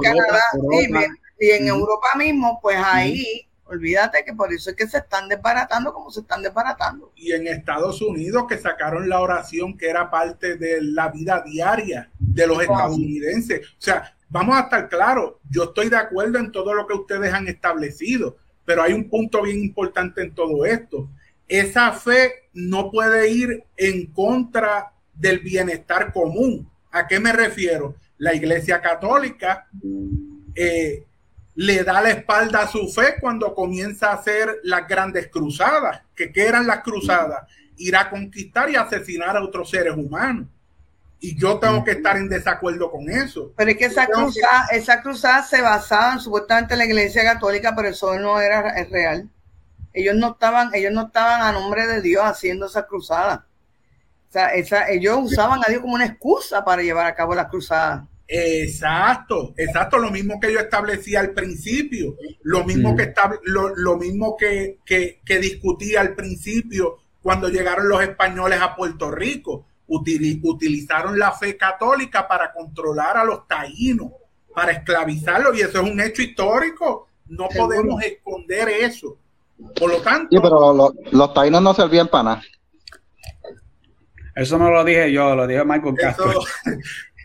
Europa, 0.52 1.06
y 1.40 1.50
en 1.50 1.66
Europa 1.66 2.08
mismo, 2.18 2.58
pues 2.60 2.76
ahí, 2.84 3.48
olvídate 3.64 4.24
que 4.26 4.34
por 4.34 4.52
eso 4.52 4.68
es 4.68 4.76
que 4.76 4.86
se 4.86 4.98
están 4.98 5.30
desbaratando 5.30 5.94
como 5.94 6.10
se 6.10 6.20
están 6.20 6.42
desbaratando. 6.42 7.10
Y 7.16 7.32
en 7.32 7.46
Estados 7.46 8.02
Unidos 8.02 8.44
que 8.46 8.58
sacaron 8.58 9.08
la 9.08 9.20
oración 9.20 9.78
que 9.78 9.88
era 9.88 10.10
parte 10.10 10.58
de 10.58 10.82
la 10.82 11.08
vida 11.08 11.42
diaria 11.42 12.10
de 12.18 12.46
los 12.46 12.60
estadounidenses. 12.60 13.66
O 13.66 13.80
sea, 13.80 14.14
vamos 14.32 14.56
a 14.56 14.62
estar 14.62 14.88
claros, 14.88 15.34
yo 15.50 15.64
estoy 15.64 15.90
de 15.90 15.98
acuerdo 15.98 16.38
en 16.38 16.50
todo 16.50 16.72
lo 16.72 16.86
que 16.86 16.94
ustedes 16.94 17.32
han 17.34 17.46
establecido, 17.48 18.38
pero 18.64 18.82
hay 18.82 18.94
un 18.94 19.10
punto 19.10 19.42
bien 19.42 19.58
importante 19.58 20.22
en 20.22 20.34
todo 20.34 20.64
esto. 20.64 21.08
Esa 21.46 21.92
fe 21.92 22.48
no 22.54 22.90
puede 22.90 23.28
ir 23.28 23.62
en 23.76 24.06
contra 24.06 24.92
del 25.12 25.40
bienestar 25.40 26.14
común. 26.14 26.66
¿A 26.90 27.06
qué 27.06 27.20
me 27.20 27.32
refiero? 27.32 27.96
La 28.16 28.34
Iglesia 28.34 28.80
Católica 28.80 29.68
eh, 30.54 31.04
le 31.54 31.84
da 31.84 32.00
la 32.00 32.10
espalda 32.10 32.62
a 32.62 32.68
su 32.68 32.88
fe 32.88 33.16
cuando 33.20 33.54
comienza 33.54 34.10
a 34.10 34.14
hacer 34.14 34.60
las 34.62 34.88
grandes 34.88 35.28
cruzadas. 35.28 36.00
¿Qué 36.14 36.32
eran 36.34 36.66
las 36.66 36.82
cruzadas? 36.82 37.46
Ir 37.76 37.96
a 37.96 38.08
conquistar 38.08 38.70
y 38.70 38.76
asesinar 38.76 39.36
a 39.36 39.42
otros 39.42 39.68
seres 39.68 39.94
humanos 39.94 40.46
y 41.24 41.38
yo 41.38 41.60
tengo 41.60 41.84
que 41.84 41.92
estar 41.92 42.16
en 42.16 42.28
desacuerdo 42.28 42.90
con 42.90 43.08
eso. 43.08 43.52
Pero 43.56 43.70
es 43.70 43.76
que 43.76 43.84
esa 43.84 44.06
cruzada, 44.06 44.66
esa 44.72 45.00
cruzada 45.02 45.44
se 45.44 45.62
basaba 45.62 46.18
supuestamente 46.18 46.74
en 46.74 46.78
la 46.78 46.84
Iglesia 46.84 47.22
Católica, 47.22 47.74
pero 47.76 47.88
eso 47.88 48.18
no 48.18 48.40
era 48.40 48.84
real. 48.90 49.30
Ellos 49.92 50.16
no 50.16 50.32
estaban, 50.32 50.74
ellos 50.74 50.92
no 50.92 51.06
estaban 51.06 51.42
a 51.42 51.52
nombre 51.52 51.86
de 51.86 52.02
Dios 52.02 52.24
haciendo 52.24 52.66
esa 52.66 52.88
cruzada. 52.88 53.46
O 54.28 54.32
sea, 54.32 54.48
esa, 54.48 54.90
ellos 54.90 55.16
usaban 55.22 55.60
a 55.64 55.68
Dios 55.70 55.80
como 55.80 55.94
una 55.94 56.06
excusa 56.06 56.64
para 56.64 56.82
llevar 56.82 57.06
a 57.06 57.14
cabo 57.14 57.36
la 57.36 57.48
cruzada. 57.48 58.08
Exacto, 58.26 59.54
exacto, 59.56 59.98
lo 59.98 60.10
mismo 60.10 60.40
que 60.40 60.52
yo 60.52 60.58
establecía 60.58 61.20
al 61.20 61.30
principio, 61.30 62.16
lo 62.42 62.64
mismo 62.64 62.96
que 62.96 63.14
lo, 63.44 63.76
lo, 63.76 63.96
mismo 63.96 64.36
que, 64.36 64.78
que, 64.84 65.20
que 65.24 65.38
discutía 65.38 66.00
al 66.00 66.14
principio 66.14 66.96
cuando 67.22 67.48
llegaron 67.48 67.88
los 67.88 68.02
españoles 68.02 68.58
a 68.60 68.74
Puerto 68.74 69.10
Rico 69.10 69.66
utilizaron 69.92 71.18
la 71.18 71.32
fe 71.32 71.56
católica 71.56 72.26
para 72.26 72.52
controlar 72.52 73.16
a 73.16 73.24
los 73.24 73.46
taínos, 73.46 74.12
para 74.54 74.72
esclavizarlos, 74.72 75.56
y 75.56 75.60
eso 75.60 75.82
es 75.82 75.90
un 75.90 76.00
hecho 76.00 76.22
histórico. 76.22 77.08
No 77.26 77.48
podemos 77.48 78.02
esconder 78.02 78.68
eso. 78.68 79.18
Por 79.78 79.90
lo 79.90 80.00
tanto. 80.00 80.28
Sí, 80.30 80.38
pero 80.42 80.92
los 81.12 81.34
taínos 81.34 81.62
no 81.62 81.74
servían 81.74 82.08
para 82.08 82.24
nada. 82.24 82.42
Eso 84.34 84.58
no 84.58 84.70
lo 84.70 84.82
dije 84.82 85.12
yo, 85.12 85.34
lo 85.34 85.46
dijo 85.46 85.64
Michael 85.64 85.94
Castro. 85.94 86.40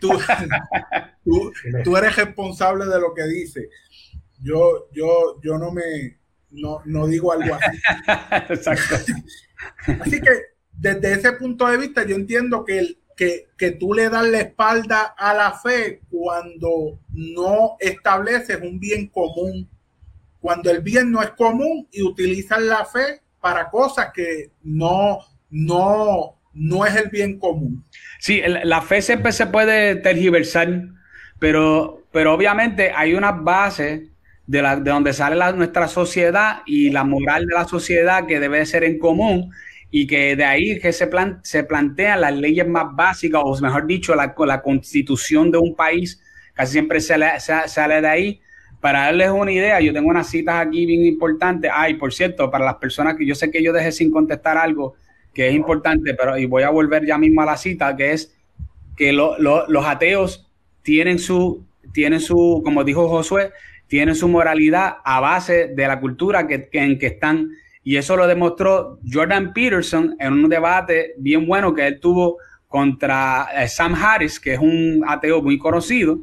tú, 1.84 1.96
eres 1.96 2.16
responsable 2.16 2.86
de 2.86 3.00
lo 3.00 3.14
que 3.14 3.24
dices. 3.24 3.68
Yo, 4.40 4.88
yo, 4.92 5.40
yo 5.42 5.58
no 5.58 5.72
me, 5.72 6.18
no, 6.50 6.82
no 6.84 7.06
digo 7.06 7.32
algo 7.32 7.54
así. 7.54 7.78
Exacto. 8.52 8.96
así 10.00 10.20
que 10.20 10.57
desde 10.78 11.12
ese 11.12 11.32
punto 11.32 11.66
de 11.66 11.76
vista, 11.76 12.06
yo 12.06 12.14
entiendo 12.14 12.64
que, 12.64 12.98
que, 13.16 13.48
que 13.56 13.72
tú 13.72 13.94
le 13.94 14.08
das 14.08 14.26
la 14.28 14.38
espalda 14.38 15.14
a 15.16 15.34
la 15.34 15.52
fe 15.52 16.02
cuando 16.08 17.00
no 17.12 17.76
estableces 17.80 18.60
un 18.62 18.78
bien 18.78 19.08
común, 19.08 19.68
cuando 20.40 20.70
el 20.70 20.80
bien 20.80 21.10
no 21.10 21.20
es 21.20 21.30
común 21.30 21.88
y 21.90 22.02
utilizas 22.02 22.62
la 22.62 22.84
fe 22.84 23.22
para 23.40 23.68
cosas 23.70 24.10
que 24.14 24.52
no, 24.62 25.18
no, 25.50 26.38
no 26.54 26.86
es 26.86 26.94
el 26.94 27.10
bien 27.10 27.38
común. 27.38 27.84
Sí, 28.20 28.40
la 28.46 28.80
fe 28.80 29.02
siempre 29.02 29.32
se 29.32 29.46
puede 29.46 29.96
tergiversar, 29.96 30.84
pero, 31.40 32.04
pero 32.12 32.34
obviamente 32.34 32.92
hay 32.94 33.14
unas 33.14 33.42
bases 33.42 34.02
de, 34.46 34.62
la, 34.62 34.76
de 34.76 34.90
donde 34.90 35.12
sale 35.12 35.34
la, 35.34 35.52
nuestra 35.52 35.88
sociedad 35.88 36.62
y 36.66 36.90
la 36.90 37.02
moral 37.02 37.46
de 37.46 37.54
la 37.54 37.64
sociedad 37.66 38.26
que 38.26 38.38
debe 38.38 38.64
ser 38.64 38.84
en 38.84 38.98
común 38.98 39.52
y 39.90 40.06
que 40.06 40.36
de 40.36 40.44
ahí 40.44 40.78
que 40.78 40.92
se, 40.92 41.06
plan, 41.06 41.40
se 41.42 41.64
plantean 41.64 42.20
las 42.20 42.36
leyes 42.36 42.66
más 42.66 42.94
básicas, 42.94 43.40
o 43.44 43.58
mejor 43.60 43.86
dicho, 43.86 44.14
la, 44.14 44.34
la 44.46 44.62
constitución 44.62 45.50
de 45.50 45.58
un 45.58 45.74
país, 45.74 46.22
casi 46.54 46.72
siempre 46.72 47.00
sale, 47.00 47.26
sale 47.38 48.00
de 48.00 48.08
ahí. 48.08 48.40
Para 48.80 49.06
darles 49.06 49.30
una 49.30 49.50
idea, 49.50 49.80
yo 49.80 49.92
tengo 49.92 50.08
unas 50.08 50.28
citas 50.28 50.64
aquí 50.64 50.86
bien 50.86 51.04
importantes. 51.04 51.70
Ay, 51.74 51.94
por 51.94 52.12
cierto, 52.12 52.50
para 52.50 52.64
las 52.64 52.76
personas 52.76 53.16
que 53.16 53.26
yo 53.26 53.34
sé 53.34 53.50
que 53.50 53.62
yo 53.62 53.72
dejé 53.72 53.90
sin 53.90 54.10
contestar 54.10 54.56
algo 54.56 54.94
que 55.34 55.48
es 55.48 55.54
importante, 55.54 56.14
pero 56.14 56.36
y 56.38 56.46
voy 56.46 56.62
a 56.62 56.70
volver 56.70 57.06
ya 57.06 57.18
mismo 57.18 57.42
a 57.42 57.46
la 57.46 57.56
cita, 57.56 57.96
que 57.96 58.12
es 58.12 58.36
que 58.96 59.12
los 59.12 59.86
ateos 59.86 60.50
tienen 60.82 61.18
su, 61.18 61.64
tienen 61.92 62.20
su, 62.20 62.60
como 62.64 62.84
dijo 62.84 63.08
Josué, 63.08 63.52
tienen 63.86 64.14
su 64.14 64.28
moralidad 64.28 64.96
a 65.04 65.20
base 65.20 65.68
de 65.68 65.86
la 65.86 66.00
cultura 66.00 66.46
que, 66.46 66.68
en 66.72 66.98
que 66.98 67.06
están 67.06 67.50
y 67.88 67.96
eso 67.96 68.18
lo 68.18 68.26
demostró 68.26 68.98
Jordan 69.10 69.54
Peterson 69.54 70.14
en 70.20 70.34
un 70.34 70.50
debate 70.50 71.14
bien 71.16 71.46
bueno 71.46 71.72
que 71.72 71.86
él 71.86 71.98
tuvo 72.00 72.36
contra 72.66 73.48
eh, 73.56 73.66
Sam 73.66 73.94
Harris, 73.94 74.38
que 74.38 74.52
es 74.52 74.60
un 74.60 75.02
ateo 75.08 75.40
muy 75.40 75.56
conocido, 75.56 76.18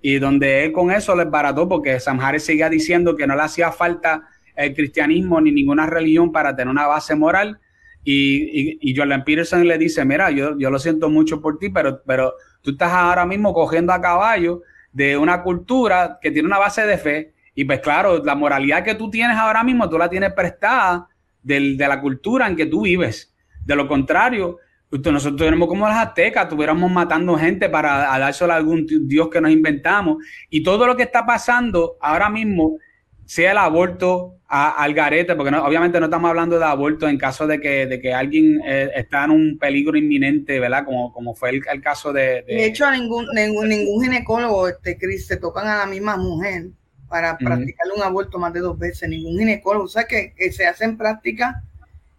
y 0.00 0.18
donde 0.18 0.64
él 0.64 0.72
con 0.72 0.90
eso 0.90 1.14
les 1.14 1.30
barató 1.30 1.68
porque 1.68 2.00
Sam 2.00 2.20
Harris 2.20 2.44
seguía 2.44 2.70
diciendo 2.70 3.16
que 3.16 3.26
no 3.26 3.36
le 3.36 3.42
hacía 3.42 3.70
falta 3.70 4.22
el 4.56 4.74
cristianismo 4.74 5.38
ni 5.42 5.52
ninguna 5.52 5.84
religión 5.84 6.32
para 6.32 6.56
tener 6.56 6.70
una 6.70 6.86
base 6.86 7.14
moral. 7.14 7.60
Y, 8.02 8.94
Jordan 8.96 9.22
Peterson 9.22 9.68
le 9.68 9.76
dice, 9.76 10.06
mira, 10.06 10.30
yo, 10.30 10.58
yo 10.58 10.70
lo 10.70 10.78
siento 10.78 11.10
mucho 11.10 11.42
por 11.42 11.58
ti, 11.58 11.68
pero, 11.68 12.02
pero 12.02 12.32
tú 12.62 12.70
estás 12.70 12.94
ahora 12.94 13.26
mismo 13.26 13.52
cogiendo 13.52 13.92
a 13.92 14.00
caballo 14.00 14.62
de 14.90 15.18
una 15.18 15.42
cultura 15.42 16.18
que 16.18 16.30
tiene 16.30 16.46
una 16.46 16.58
base 16.58 16.86
de 16.86 16.96
fe. 16.96 17.34
Y 17.54 17.66
pues 17.66 17.80
claro, 17.80 18.24
la 18.24 18.34
moralidad 18.34 18.82
que 18.82 18.94
tú 18.94 19.10
tienes 19.10 19.36
ahora 19.36 19.62
mismo, 19.62 19.86
tú 19.90 19.98
la 19.98 20.08
tienes 20.08 20.32
prestada 20.32 21.08
de 21.42 21.76
la 21.78 22.00
cultura 22.00 22.46
en 22.48 22.56
que 22.56 22.66
tú 22.66 22.82
vives. 22.82 23.34
De 23.64 23.76
lo 23.76 23.86
contrario, 23.88 24.58
nosotros 24.90 25.36
tenemos 25.36 25.68
como 25.68 25.86
las 25.86 26.08
aztecas, 26.08 26.44
estuviéramos 26.44 26.90
matando 26.90 27.36
gente 27.36 27.68
para 27.68 28.18
dárselo 28.18 28.52
a 28.52 28.56
algún 28.56 28.86
dios 29.06 29.28
que 29.28 29.40
nos 29.40 29.50
inventamos. 29.50 30.18
Y 30.48 30.62
todo 30.62 30.86
lo 30.86 30.96
que 30.96 31.04
está 31.04 31.24
pasando 31.24 31.96
ahora 32.00 32.28
mismo, 32.28 32.78
sea 33.24 33.52
el 33.52 33.58
aborto 33.58 34.38
al 34.48 34.92
garete, 34.92 35.36
porque 35.36 35.54
obviamente 35.54 36.00
no 36.00 36.06
estamos 36.06 36.28
hablando 36.28 36.58
de 36.58 36.64
aborto 36.64 37.06
en 37.06 37.16
caso 37.16 37.46
de 37.46 37.60
que, 37.60 37.86
de 37.86 38.00
que 38.00 38.12
alguien 38.12 38.60
eh, 38.66 38.90
está 38.96 39.24
en 39.24 39.30
un 39.30 39.58
peligro 39.60 39.96
inminente, 39.96 40.58
¿verdad? 40.58 40.84
Como, 40.84 41.12
como 41.12 41.36
fue 41.36 41.50
el, 41.50 41.80
caso 41.80 42.12
de, 42.12 42.42
de... 42.42 42.64
hecho, 42.64 42.84
a 42.86 42.90
ningún, 42.90 43.26
ningún, 43.32 43.68
ningún 43.68 44.02
ginecólogo, 44.02 44.66
este, 44.66 44.98
Chris, 44.98 45.28
se 45.28 45.36
tocan 45.36 45.68
a 45.68 45.76
la 45.76 45.86
misma 45.86 46.16
mujer 46.16 46.70
para 47.10 47.36
practicarle 47.36 47.94
un 47.96 48.02
aborto 48.02 48.38
más 48.38 48.52
de 48.52 48.60
dos 48.60 48.78
veces, 48.78 49.08
ningún 49.08 49.36
ginecólogo. 49.36 49.86
O 49.86 49.88
sea 49.88 50.04
que, 50.04 50.32
se 50.52 50.64
hacen 50.64 50.96
prácticas 50.96 51.56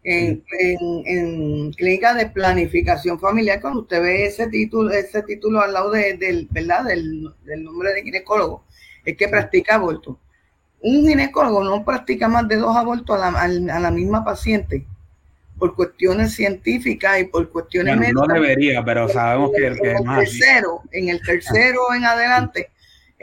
en, 0.04 0.44
en, 0.60 1.72
clínicas 1.72 2.18
de 2.18 2.26
planificación 2.26 3.18
familiar. 3.18 3.62
Cuando 3.62 3.80
usted 3.80 4.02
ve 4.02 4.26
ese 4.26 4.48
título, 4.48 4.92
ese 4.92 5.24
título 5.24 5.62
al 5.62 5.72
lado 5.72 5.92
de, 5.92 6.18
del, 6.18 6.50
¿verdad? 6.52 6.84
Del, 6.84 7.24
nombre 7.64 7.94
de 7.94 8.04
ginecólogo, 8.04 8.66
es 9.06 9.16
que 9.16 9.30
practica 9.30 9.76
aborto. 9.76 10.20
Un 10.82 11.08
ginecólogo 11.08 11.64
no 11.64 11.86
practica 11.86 12.28
más 12.28 12.46
de 12.50 12.58
dos 12.58 12.76
abortos 12.76 13.16
a 13.16 13.32
la, 13.32 13.74
a 13.74 13.80
la 13.80 13.92
misma 13.92 14.26
paciente 14.26 14.86
por 15.58 15.74
cuestiones 15.74 16.34
científicas 16.34 17.22
y 17.22 17.26
por 17.26 17.50
cuestiones 17.50 18.12
No 18.14 18.26
debería, 18.26 18.84
pero 18.84 19.08
sabemos 19.08 19.52
que, 19.52 19.74
que 19.82 19.92
el 19.92 20.04
tercero, 20.04 20.82
en 20.92 21.08
el 21.08 21.22
tercero 21.22 21.94
en 21.96 22.04
adelante 22.04 22.72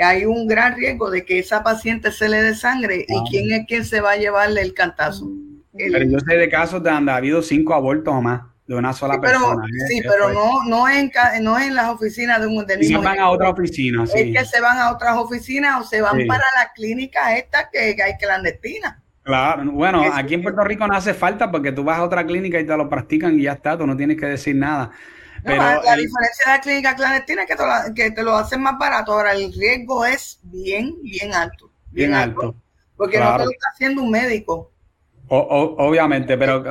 hay 0.02 0.24
un 0.24 0.46
gran 0.46 0.76
riesgo 0.76 1.10
de 1.10 1.24
que 1.24 1.38
esa 1.38 1.62
paciente 1.62 2.12
se 2.12 2.28
le 2.28 2.42
dé 2.42 2.54
sangre 2.54 3.04
y 3.08 3.30
quién 3.30 3.50
es 3.52 3.66
quien 3.66 3.84
se 3.84 4.00
va 4.00 4.12
a 4.12 4.16
llevarle 4.16 4.62
el 4.62 4.74
cantazo. 4.74 5.28
pero 5.76 6.04
yo 6.04 6.18
sé 6.20 6.36
de 6.36 6.48
casos 6.48 6.82
de 6.82 6.90
donde 6.90 7.12
ha 7.12 7.16
habido 7.16 7.42
cinco 7.42 7.74
abortos 7.74 8.14
o 8.14 8.22
más 8.22 8.42
de 8.68 8.74
una 8.74 8.92
sola 8.92 9.18
persona. 9.20 9.64
¿eh? 9.64 9.86
Sí, 9.88 10.02
pero 10.02 10.30
no, 10.32 10.62
no, 10.64 10.88
en, 10.88 11.10
no 11.40 11.58
en 11.58 11.74
las 11.74 11.88
oficinas 11.88 12.40
de 12.40 12.46
un 12.46 12.66
del 12.66 12.80
mismo. 12.80 13.02
van 13.02 13.18
a 13.18 13.30
otra 13.30 13.48
oficina, 13.48 14.06
sí. 14.06 14.18
Es 14.18 14.38
que 14.38 14.44
se 14.44 14.60
van 14.60 14.78
a 14.78 14.92
otras 14.92 15.16
oficinas 15.16 15.80
o 15.80 15.84
se 15.84 16.02
van 16.02 16.26
para 16.26 16.44
las 16.54 16.72
clínicas 16.74 17.36
estas 17.36 17.68
que, 17.72 17.96
hay 18.00 18.16
clandestinas. 18.20 18.98
Claro, 19.22 19.70
bueno, 19.72 20.04
aquí 20.14 20.34
en 20.34 20.42
Puerto 20.42 20.62
Rico 20.64 20.86
no 20.86 20.94
hace 20.94 21.12
falta 21.12 21.50
porque 21.50 21.72
tú 21.72 21.82
vas 21.84 21.98
a 21.98 22.04
otra 22.04 22.24
clínica 22.26 22.60
y 22.60 22.64
te 22.64 22.76
lo 22.76 22.88
practican 22.88 23.38
y 23.38 23.42
ya 23.42 23.52
está, 23.52 23.76
tú 23.76 23.86
no 23.86 23.96
tienes 23.96 24.18
que 24.18 24.26
decir 24.26 24.54
nada 24.56 24.90
la 25.44 25.96
diferencia 25.96 26.44
de 26.46 26.52
la 26.52 26.60
clínica 26.60 26.96
clandestina 26.96 27.42
es 27.42 27.48
que 27.48 27.56
te, 27.56 27.62
lo, 27.62 27.94
que 27.94 28.10
te 28.10 28.22
lo 28.22 28.36
hacen 28.36 28.62
más 28.62 28.78
barato. 28.78 29.12
Ahora 29.12 29.32
el 29.32 29.52
riesgo 29.52 30.04
es 30.04 30.40
bien, 30.42 30.96
bien 31.02 31.34
alto. 31.34 31.70
Bien, 31.90 32.14
alto, 32.14 32.54
Porque 32.96 33.18
no 33.18 33.36
te 33.36 33.44
lo 33.44 33.50
está 33.50 33.68
haciendo 33.72 34.02
un 34.02 34.10
médico. 34.10 34.70
obviamente, 35.28 36.36
pero 36.36 36.64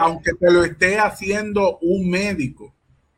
aunque 0.00 0.32
te 0.34 0.50
lo 0.50 0.64
esté 0.64 0.98
haciendo 0.98 1.78
un 1.80 2.10
médico, 2.10 2.72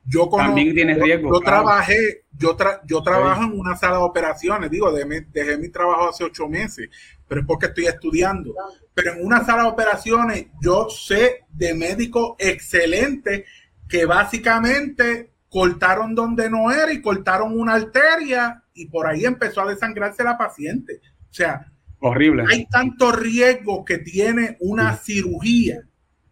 yo 0.07 0.29
también 0.29 0.75
tienes 0.75 1.01
riesgo. 1.01 1.33
Yo, 1.33 1.41
trabajé, 1.41 2.25
yo, 2.39 2.57
yo 2.87 3.03
trabajo 3.03 3.43
en 3.45 3.59
una 3.59 3.77
sala 3.77 3.97
de 3.97 4.03
operaciones, 4.03 4.71
digo, 4.71 4.93
dejé, 4.93 5.27
dejé 5.33 5.57
mi 5.57 5.69
trabajo 5.69 6.11
hace 6.11 6.25
ocho 6.25 6.49
meses, 6.49 6.91
pero 7.27 7.41
es 7.41 7.47
porque 7.47 7.67
estoy 7.67 7.87
estudiando 7.87 8.55
pero 8.95 9.13
en 9.13 9.25
una 9.25 9.45
sala 9.45 9.65
de 9.65 9.69
operaciones 9.69 10.47
yo 10.61 10.89
sé 10.89 11.45
de 11.51 11.75
médicos 11.75 12.35
excelentes 12.39 13.45
que 13.89 14.07
básicamente 14.07 15.35
cortaron 15.49 16.15
donde 16.15 16.51
no 16.51 16.73
era 16.73 16.93
y 16.93 17.01
cortaron 17.01 17.59
una 17.59 17.75
arteria 17.75 18.63
y 18.75 18.87
por 18.87 19.07
ahí 19.07 19.25
empezó 19.25 19.61
a 19.61 19.69
desangrarse 19.69 20.25
la 20.25 20.37
paciente. 20.37 21.01
O 21.31 21.33
sea, 21.33 21.71
horrible. 22.01 22.45
Hay 22.51 22.67
tanto 22.67 23.13
riesgo 23.13 23.85
que 23.85 23.99
tiene 23.99 24.57
una 24.59 24.97
cirugía 24.97 25.83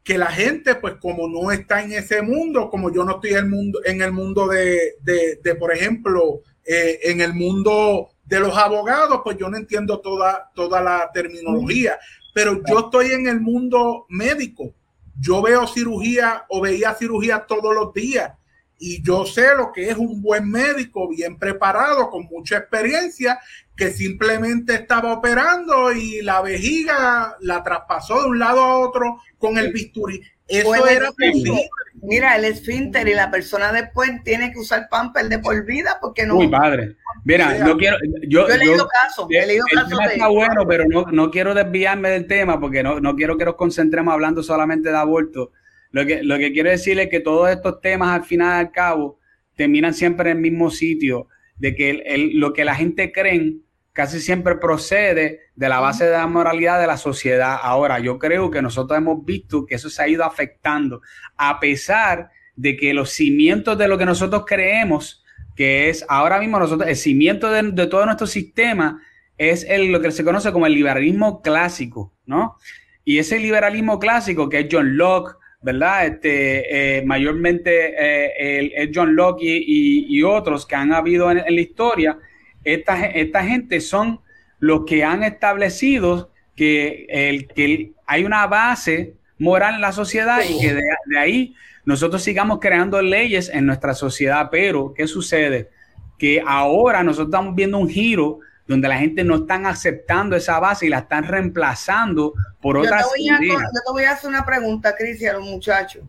que 0.03 0.19
la 0.19 0.27
gente, 0.27 0.75
pues 0.75 0.95
como 0.95 1.29
no 1.29 1.53
está 1.53 1.83
en 1.85 1.93
ese 1.93 2.23
mundo, 2.23 2.69
como 2.69 2.93
yo 2.93 3.05
no 3.05 3.13
estoy 3.13 3.31
en 3.31 3.37
el 3.37 3.47
mundo, 3.49 3.79
en 3.85 4.03
el 4.03 4.11
mundo 4.11 4.49
de, 4.49 4.95
de, 5.05 5.55
por 5.55 5.73
ejemplo, 5.73 6.41
eh, 6.65 6.99
en 7.05 7.21
el 7.21 7.35
mundo 7.35 8.09
de 8.33 8.41
los 8.41 8.57
abogados, 8.57 9.21
pues 9.23 9.37
yo 9.37 9.49
no 9.51 9.57
entiendo 9.57 10.01
toda, 10.01 10.51
toda 10.55 10.81
la 10.81 11.11
terminología 11.13 11.99
pero 12.33 12.63
yo 12.67 12.81
estoy 12.81 13.13
en 13.13 13.29
el 13.29 13.41
mundo 13.41 14.07
médico. 14.09 14.75
Yo 15.21 15.43
veo 15.43 15.67
cirugía 15.67 16.45
o 16.49 16.61
veía 16.61 16.95
cirugía 16.95 17.45
todos 17.47 17.75
los 17.75 17.93
días 17.93 18.33
y 18.79 19.03
yo 19.03 19.25
sé 19.27 19.55
lo 19.55 19.71
que 19.71 19.91
es 19.91 19.97
un 19.97 20.23
buen 20.23 20.51
médico 20.51 21.09
bien 21.09 21.39
preparado, 21.39 22.11
con 22.11 22.25
mucha 22.25 22.57
experiencia, 22.57 23.39
que 23.77 23.91
simplemente 23.91 24.75
estaba 24.75 25.13
operando 25.13 25.93
y 25.93 26.23
la 26.23 26.41
vejiga 26.41 27.37
la 27.41 27.63
traspasó 27.63 28.23
de 28.23 28.29
un 28.31 28.39
lado 28.39 28.61
a 28.61 28.79
otro 28.79 29.21
con 29.39 29.57
el 29.59 29.73
bisturí. 29.73 30.21
Eso 30.49 30.87
era 30.87 31.13
posible. 31.13 31.69
Mira, 32.05 32.35
el 32.35 32.45
esfínter 32.45 33.07
y 33.07 33.15
la 33.15 33.31
persona 33.31 33.73
después 33.73 34.11
tiene 34.25 34.53
que 34.53 34.59
usar 34.59 34.89
pamper 34.91 35.29
de 35.29 35.39
por 35.39 35.65
vida 35.65 35.99
porque 36.01 36.27
no. 36.27 36.37
Uy, 36.37 36.49
padre. 36.49 36.97
Mira, 37.25 37.59
no 37.59 37.77
quiero. 37.77 37.97
Yo, 38.29 38.49
he 38.49 38.59
leído 38.59 38.89
casos. 38.89 39.29
He 39.31 39.47
leído 39.47 39.65
el 39.71 39.89
tema 39.89 40.07
está 40.07 40.27
bueno, 40.27 40.67
pero 40.67 40.85
no, 40.89 41.05
no 41.13 41.31
quiero 41.31 41.55
desviarme 41.55 42.11
del 42.11 42.27
tema 42.27 42.59
porque 42.59 42.83
no, 42.83 42.99
no 42.99 43.15
quiero 43.15 43.39
que 43.39 43.45
nos 43.45 43.55
concentremos 43.55 44.13
hablando 44.13 44.43
solamente 44.43 44.91
de 44.91 44.97
aborto. 44.97 45.53
Lo 45.93 46.05
que, 46.05 46.25
lo 46.25 46.39
que 46.39 46.53
quiero 46.53 46.71
decir 46.71 46.99
es 46.99 47.09
que 47.09 47.21
todos 47.21 47.49
estos 47.51 47.81
temas, 47.81 48.09
al 48.09 48.25
final 48.25 48.49
y 48.49 48.67
al 48.67 48.73
cabo, 48.73 49.21
terminan 49.55 49.95
siempre 49.95 50.31
en 50.31 50.39
el 50.39 50.43
mismo 50.43 50.71
sitio. 50.71 51.29
De 51.57 51.77
que 51.77 51.91
el, 51.91 52.41
lo 52.41 52.53
que 52.53 52.65
la 52.65 52.75
gente 52.75 53.13
cree 53.13 53.59
casi 53.93 54.21
siempre 54.21 54.57
procede 54.57 55.41
de 55.55 55.69
la 55.69 55.81
base 55.81 56.05
de 56.05 56.13
la 56.13 56.27
moralidad 56.27 56.81
de 56.81 56.87
la 56.87 56.97
sociedad. 56.97 57.59
Ahora, 57.63 57.99
yo 57.99 58.19
creo 58.19 58.51
que 58.51 58.63
nosotros 58.63 58.97
hemos 58.99 59.25
visto 59.25 59.67
que 59.67 59.75
eso 59.75 59.91
se 59.91 60.03
ha 60.03 60.09
ido 60.09 60.25
afectando, 60.25 61.03
a 61.37 61.61
pesar 61.61 62.31
de 62.57 62.77
que 62.77 62.95
los 62.95 63.11
cimientos 63.11 63.79
de 63.79 63.89
lo 63.89 63.99
que 63.99 64.07
nosotros 64.07 64.45
creemos, 64.47 65.25
que 65.57 65.89
es 65.89 66.05
ahora 66.09 66.39
mismo 66.39 66.59
nosotros, 66.59 66.89
el 66.89 66.97
cimiento 66.97 67.51
de, 67.51 67.87
todo 67.87 68.05
nuestro 68.07 68.27
sistema, 68.27 69.03
es 69.39 69.65
el, 69.65 69.91
lo 69.91 70.01
que 70.01 70.11
se 70.11 70.25
conoce 70.25 70.53
como 70.53 70.67
el 70.67 70.75
liberalismo 70.75 71.43
clásico, 71.43 72.13
¿no? 72.27 72.57
Y 73.05 73.19
ese 73.19 73.39
liberalismo 73.39 73.99
clásico, 73.99 74.49
que 74.49 74.61
es 74.61 74.67
John 74.71 74.97
Locke, 74.97 75.37
¿verdad? 75.61 76.07
Este, 76.07 76.99
eh, 76.99 77.05
mayormente 77.05 77.95
eh, 77.97 78.73
el, 78.77 78.93
John 78.95 79.17
Locke 79.17 79.43
y, 79.45 80.23
otros 80.23 80.67
que 80.67 80.75
han 80.75 80.93
habido 80.93 81.31
en, 81.31 81.39
la 81.39 81.61
historia, 81.61 82.19
esta, 82.65 83.07
esta, 83.07 83.45
gente 83.45 83.81
son 83.81 84.21
los 84.59 84.85
que 84.85 85.05
han 85.05 85.23
establecido 85.23 86.31
que, 86.57 87.07
el, 87.09 87.49
que 87.49 87.93
hay 88.07 88.25
una 88.25 88.47
base 88.47 89.15
moral 89.39 89.77
en 89.77 89.81
la 89.81 89.93
sociedad 89.93 90.41
y 90.49 90.61
que 90.61 90.75
de, 90.75 90.83
de 91.07 91.19
ahí 91.19 91.55
nosotros 91.85 92.23
sigamos 92.23 92.59
creando 92.61 93.03
leyes 93.03 93.49
en 93.49 93.67
nuestra 93.67 93.95
sociedad. 93.95 94.49
Pero, 94.51 94.95
¿qué 94.95 95.07
sucede? 95.07 95.71
Que 96.19 96.43
ahora 96.47 97.03
nosotros 97.03 97.29
estamos 97.29 97.55
viendo 97.55 97.79
un 97.79 97.89
giro 97.89 98.41
donde 98.67 98.89
la 98.89 98.99
gente 98.99 99.25
no 99.25 99.37
están 99.37 99.67
aceptando 99.67 100.37
esa 100.37 100.59
base 100.61 100.87
y 100.87 100.89
la 100.89 101.01
están 101.01 101.25
reemplazando 101.25 102.35
por 102.61 102.79
otras 102.79 103.05
yo 103.05 103.13
te, 103.13 103.19
voy 103.19 103.29
a, 103.29 103.39
yo 103.59 103.81
te 103.87 103.93
voy 103.93 104.05
a 104.05 104.13
hacer 104.13 104.31
una 104.31 104.45
pregunta, 104.45 104.95
Cris, 104.97 105.21
y 105.21 105.27
a 105.27 105.35
los 105.35 105.45
muchachos. 105.45 106.05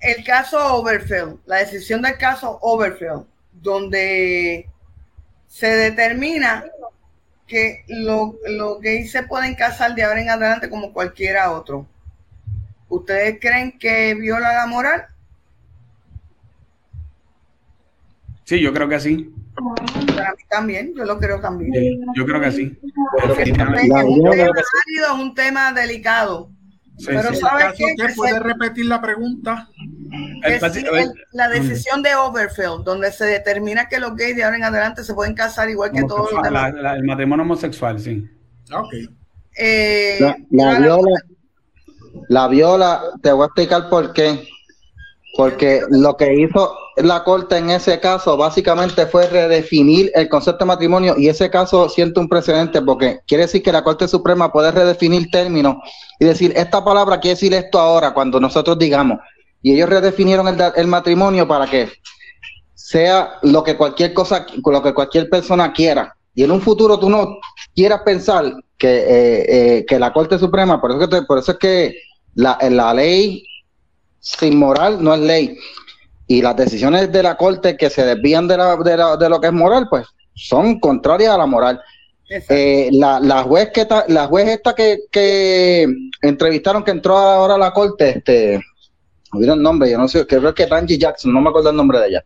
El 0.00 0.24
caso 0.24 0.76
Overfield, 0.76 1.40
la 1.46 1.56
decisión 1.56 2.00
del 2.00 2.16
caso 2.16 2.58
Overfield, 2.62 3.26
donde 3.52 4.68
se 5.50 5.66
determina 5.66 6.64
que 7.46 7.84
los 7.88 8.34
lo 8.48 8.78
gays 8.78 9.10
se 9.10 9.24
pueden 9.24 9.56
casar 9.56 9.96
de 9.96 10.04
ahora 10.04 10.22
en 10.22 10.30
adelante 10.30 10.70
como 10.70 10.92
cualquiera 10.92 11.50
otro. 11.50 11.88
¿Ustedes 12.88 13.38
creen 13.40 13.76
que 13.76 14.14
viola 14.14 14.54
la 14.54 14.66
moral? 14.68 15.06
Sí, 18.44 18.60
yo 18.60 18.72
creo 18.72 18.88
que 18.88 19.00
sí. 19.00 19.34
Para 20.14 20.30
mí 20.30 20.42
también, 20.48 20.94
yo 20.96 21.04
lo 21.04 21.18
creo 21.18 21.40
también. 21.40 22.00
yo 22.14 22.24
creo 22.24 22.40
que 22.40 22.52
sí. 22.52 22.78
es 23.36 25.10
un 25.12 25.34
tema 25.34 25.72
delicado. 25.72 26.52
pero 27.04 27.34
¿sabes 27.34 27.74
qué? 27.76 27.94
¿Puede 28.14 28.38
repetir 28.38 28.86
la 28.86 29.00
pregunta? 29.02 29.68
La 31.32 31.48
decisión 31.48 32.02
de 32.02 32.14
Overfield, 32.14 32.84
donde 32.84 33.12
se 33.12 33.24
determina 33.24 33.88
que 33.88 33.98
los 33.98 34.14
gays 34.16 34.36
de 34.36 34.44
ahora 34.44 34.56
en 34.56 34.64
adelante 34.64 35.04
se 35.04 35.14
pueden 35.14 35.34
casar 35.34 35.68
igual 35.70 35.92
que 35.92 36.02
todos 36.04 36.32
los 36.32 36.42
demás. 36.42 36.72
el 36.96 37.04
matrimonio 37.04 37.44
homosexual, 37.44 37.98
sí. 38.00 38.28
Ok. 38.72 38.94
Eh, 39.56 40.18
la, 40.50 40.78
viola, 40.78 41.20
la 42.28 42.48
viola, 42.48 43.02
te 43.22 43.32
voy 43.32 43.42
a 43.42 43.46
explicar 43.46 43.88
por 43.88 44.12
qué. 44.12 44.46
Porque 45.36 45.82
lo 45.90 46.16
que 46.16 46.34
hizo 46.34 46.74
la 46.96 47.22
Corte 47.24 47.56
en 47.56 47.70
ese 47.70 48.00
caso 48.00 48.36
básicamente 48.36 49.06
fue 49.06 49.26
redefinir 49.26 50.10
el 50.14 50.28
concepto 50.28 50.64
de 50.64 50.68
matrimonio 50.68 51.14
y 51.16 51.28
ese 51.28 51.50
caso 51.50 51.88
siente 51.88 52.20
un 52.20 52.28
precedente 52.28 52.82
porque 52.82 53.20
quiere 53.26 53.44
decir 53.44 53.62
que 53.62 53.72
la 53.72 53.84
Corte 53.84 54.08
Suprema 54.08 54.52
puede 54.52 54.72
redefinir 54.72 55.30
términos 55.30 55.76
y 56.18 56.24
decir, 56.24 56.52
esta 56.56 56.84
palabra 56.84 57.20
quiere 57.20 57.36
decir 57.36 57.54
esto 57.54 57.78
ahora 57.78 58.12
cuando 58.12 58.40
nosotros 58.40 58.78
digamos. 58.78 59.18
Y 59.62 59.74
ellos 59.74 59.88
redefinieron 59.88 60.58
el, 60.76 60.86
matrimonio 60.86 61.46
para 61.46 61.66
que 61.66 61.90
sea 62.74 63.38
lo 63.42 63.62
que 63.62 63.76
cualquier 63.76 64.14
cosa, 64.14 64.46
lo 64.64 64.82
que 64.82 64.94
cualquier 64.94 65.28
persona 65.28 65.72
quiera. 65.72 66.14
Y 66.34 66.44
en 66.44 66.50
un 66.50 66.60
futuro 66.60 66.98
tú 66.98 67.10
no 67.10 67.36
quieras 67.74 68.00
pensar 68.04 68.52
que, 68.78 68.88
eh, 68.88 69.46
eh, 69.48 69.86
que 69.86 69.98
la 69.98 70.12
Corte 70.12 70.38
Suprema, 70.38 70.80
por 70.80 70.92
eso, 70.92 71.08
que 71.08 71.22
por 71.22 71.38
eso 71.38 71.52
es 71.52 71.58
que 71.58 71.94
la, 72.34 72.58
la 72.70 72.94
ley 72.94 73.44
sin 74.20 74.58
moral 74.58 75.02
no 75.02 75.14
es 75.14 75.20
ley. 75.20 75.58
Y 76.26 76.42
las 76.42 76.56
decisiones 76.56 77.10
de 77.10 77.22
la 77.22 77.36
corte 77.36 77.76
que 77.76 77.90
se 77.90 78.04
desvían 78.04 78.46
de, 78.46 78.56
la, 78.56 78.76
de, 78.76 79.28
lo 79.28 79.40
que 79.40 79.48
es 79.48 79.52
moral, 79.52 79.88
pues 79.90 80.06
son 80.34 80.78
contrarias 80.78 81.34
a 81.34 81.38
la 81.38 81.46
moral. 81.46 81.80
Eh, 82.48 82.88
la, 82.92 83.18
la, 83.18 83.42
juez 83.42 83.70
que 83.74 83.84
la 84.06 84.26
juez 84.28 84.48
esta 84.48 84.72
que, 84.72 85.00
que 85.10 85.88
entrevistaron 86.22 86.84
que 86.84 86.92
entró 86.92 87.18
ahora 87.18 87.56
a 87.56 87.58
la 87.58 87.72
corte, 87.72 88.18
este, 88.18 88.60
olvidé 89.32 89.52
el 89.52 89.62
nombre, 89.62 89.90
yo 89.90 89.98
no 89.98 90.08
sé, 90.08 90.26
creo 90.26 90.54
que 90.54 90.66
Tanji 90.66 90.98
Jackson, 90.98 91.32
no 91.32 91.40
me 91.40 91.50
acuerdo 91.50 91.70
el 91.70 91.76
nombre 91.76 91.98
de 92.00 92.08
ella. 92.08 92.24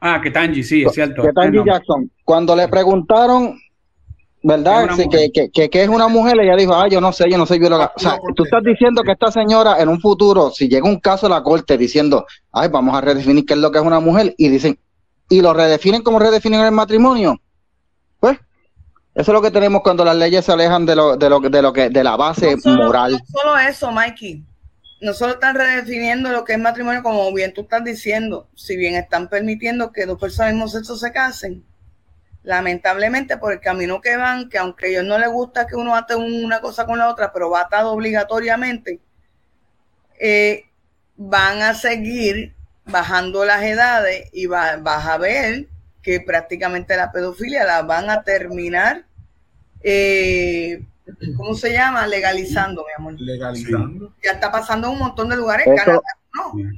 Ah, 0.00 0.20
que 0.22 0.30
Tanji, 0.30 0.62
sí, 0.62 0.82
es 0.82 0.92
cierto. 0.92 1.22
Que 1.22 1.32
Tanji 1.32 1.58
Jackson, 1.64 2.10
cuando 2.24 2.54
le 2.54 2.68
preguntaron 2.68 3.58
¿verdad? 4.46 4.90
que, 5.10 5.50
que, 5.50 5.68
que, 5.68 5.82
es 5.82 5.88
una 5.88 6.06
mujer, 6.06 6.38
ella 6.38 6.54
dijo, 6.54 6.72
ah, 6.72 6.86
yo 6.88 7.00
no 7.00 7.12
sé, 7.12 7.28
yo 7.28 7.36
no 7.36 7.46
soy 7.46 7.58
bióloga. 7.58 7.92
O 7.96 7.98
sea, 7.98 8.16
tú 8.36 8.44
estás 8.44 8.62
diciendo 8.62 9.02
que 9.02 9.10
esta 9.10 9.32
señora 9.32 9.80
en 9.80 9.88
un 9.88 10.00
futuro, 10.00 10.50
si 10.50 10.68
llega 10.68 10.88
un 10.88 11.00
caso 11.00 11.26
a 11.26 11.30
la 11.30 11.42
corte 11.42 11.76
diciendo, 11.76 12.26
ay, 12.52 12.68
vamos 12.68 12.94
a 12.94 13.00
redefinir 13.00 13.44
qué 13.44 13.54
es 13.54 13.58
lo 13.60 13.72
que 13.72 13.78
es 13.78 13.84
una 13.84 13.98
mujer, 13.98 14.34
y 14.38 14.48
dicen, 14.48 14.78
y 15.28 15.40
lo 15.40 15.52
redefinen 15.52 16.02
como 16.02 16.20
redefinen 16.20 16.60
el 16.60 16.70
matrimonio, 16.70 17.40
pues, 18.20 18.38
eso 19.14 19.32
es 19.32 19.34
lo 19.34 19.42
que 19.42 19.50
tenemos 19.50 19.82
cuando 19.82 20.04
las 20.04 20.16
leyes 20.16 20.44
se 20.44 20.52
alejan 20.52 20.86
de 20.86 20.94
lo, 20.94 21.16
de 21.16 21.28
lo, 21.28 21.40
de 21.40 21.62
lo 21.62 21.72
que, 21.72 21.90
de 21.90 22.04
la 22.04 22.16
base 22.16 22.56
moral. 22.64 23.12
No 23.12 23.40
solo 23.40 23.58
eso, 23.58 23.90
Mikey. 23.90 24.44
No 25.00 25.12
solo 25.12 25.34
están 25.34 25.56
redefiniendo 25.56 26.30
lo 26.30 26.44
que 26.44 26.54
es 26.54 26.58
matrimonio, 26.58 27.02
como 27.02 27.32
bien 27.32 27.52
tú 27.52 27.62
estás 27.62 27.84
diciendo, 27.84 28.48
si 28.54 28.76
bien 28.76 28.94
están 28.94 29.28
permitiendo 29.28 29.92
que 29.92 30.06
dos 30.06 30.18
personas 30.18 30.48
del 30.48 30.56
mismo 30.56 30.68
sexo 30.68 30.96
se 30.96 31.12
casen, 31.12 31.64
lamentablemente 32.42 33.36
por 33.36 33.52
el 33.52 33.60
camino 33.60 34.00
que 34.00 34.16
van, 34.16 34.48
que 34.48 34.58
aunque 34.58 34.86
a 34.86 34.88
ellos 34.88 35.04
no 35.04 35.18
les 35.18 35.28
gusta 35.28 35.66
que 35.66 35.76
uno 35.76 35.96
ate 35.96 36.14
una 36.14 36.60
cosa 36.60 36.86
con 36.86 36.98
la 36.98 37.10
otra, 37.10 37.32
pero 37.32 37.50
va 37.50 37.62
atado 37.62 37.92
obligatoriamente, 37.92 39.00
eh, 40.18 40.64
van 41.16 41.60
a 41.62 41.74
seguir 41.74 42.54
bajando 42.84 43.44
las 43.44 43.62
edades 43.64 44.30
y 44.32 44.46
va, 44.46 44.76
vas 44.76 45.06
a 45.06 45.18
ver 45.18 45.66
que 46.02 46.20
prácticamente 46.20 46.96
la 46.96 47.10
pedofilia 47.10 47.64
la 47.64 47.82
van 47.82 48.10
a 48.10 48.22
terminar, 48.22 49.04
eh, 49.82 50.84
¿cómo 51.36 51.54
se 51.54 51.72
llama? 51.72 52.06
Legalizando, 52.06 52.84
mi 52.84 52.92
amor. 52.96 53.20
Legalizando. 53.20 54.12
Ya 54.24 54.32
está 54.32 54.50
pasando 54.50 54.88
en 54.88 54.94
un 54.94 54.98
montón 55.00 55.28
de 55.28 55.36
lugares. 55.36 55.66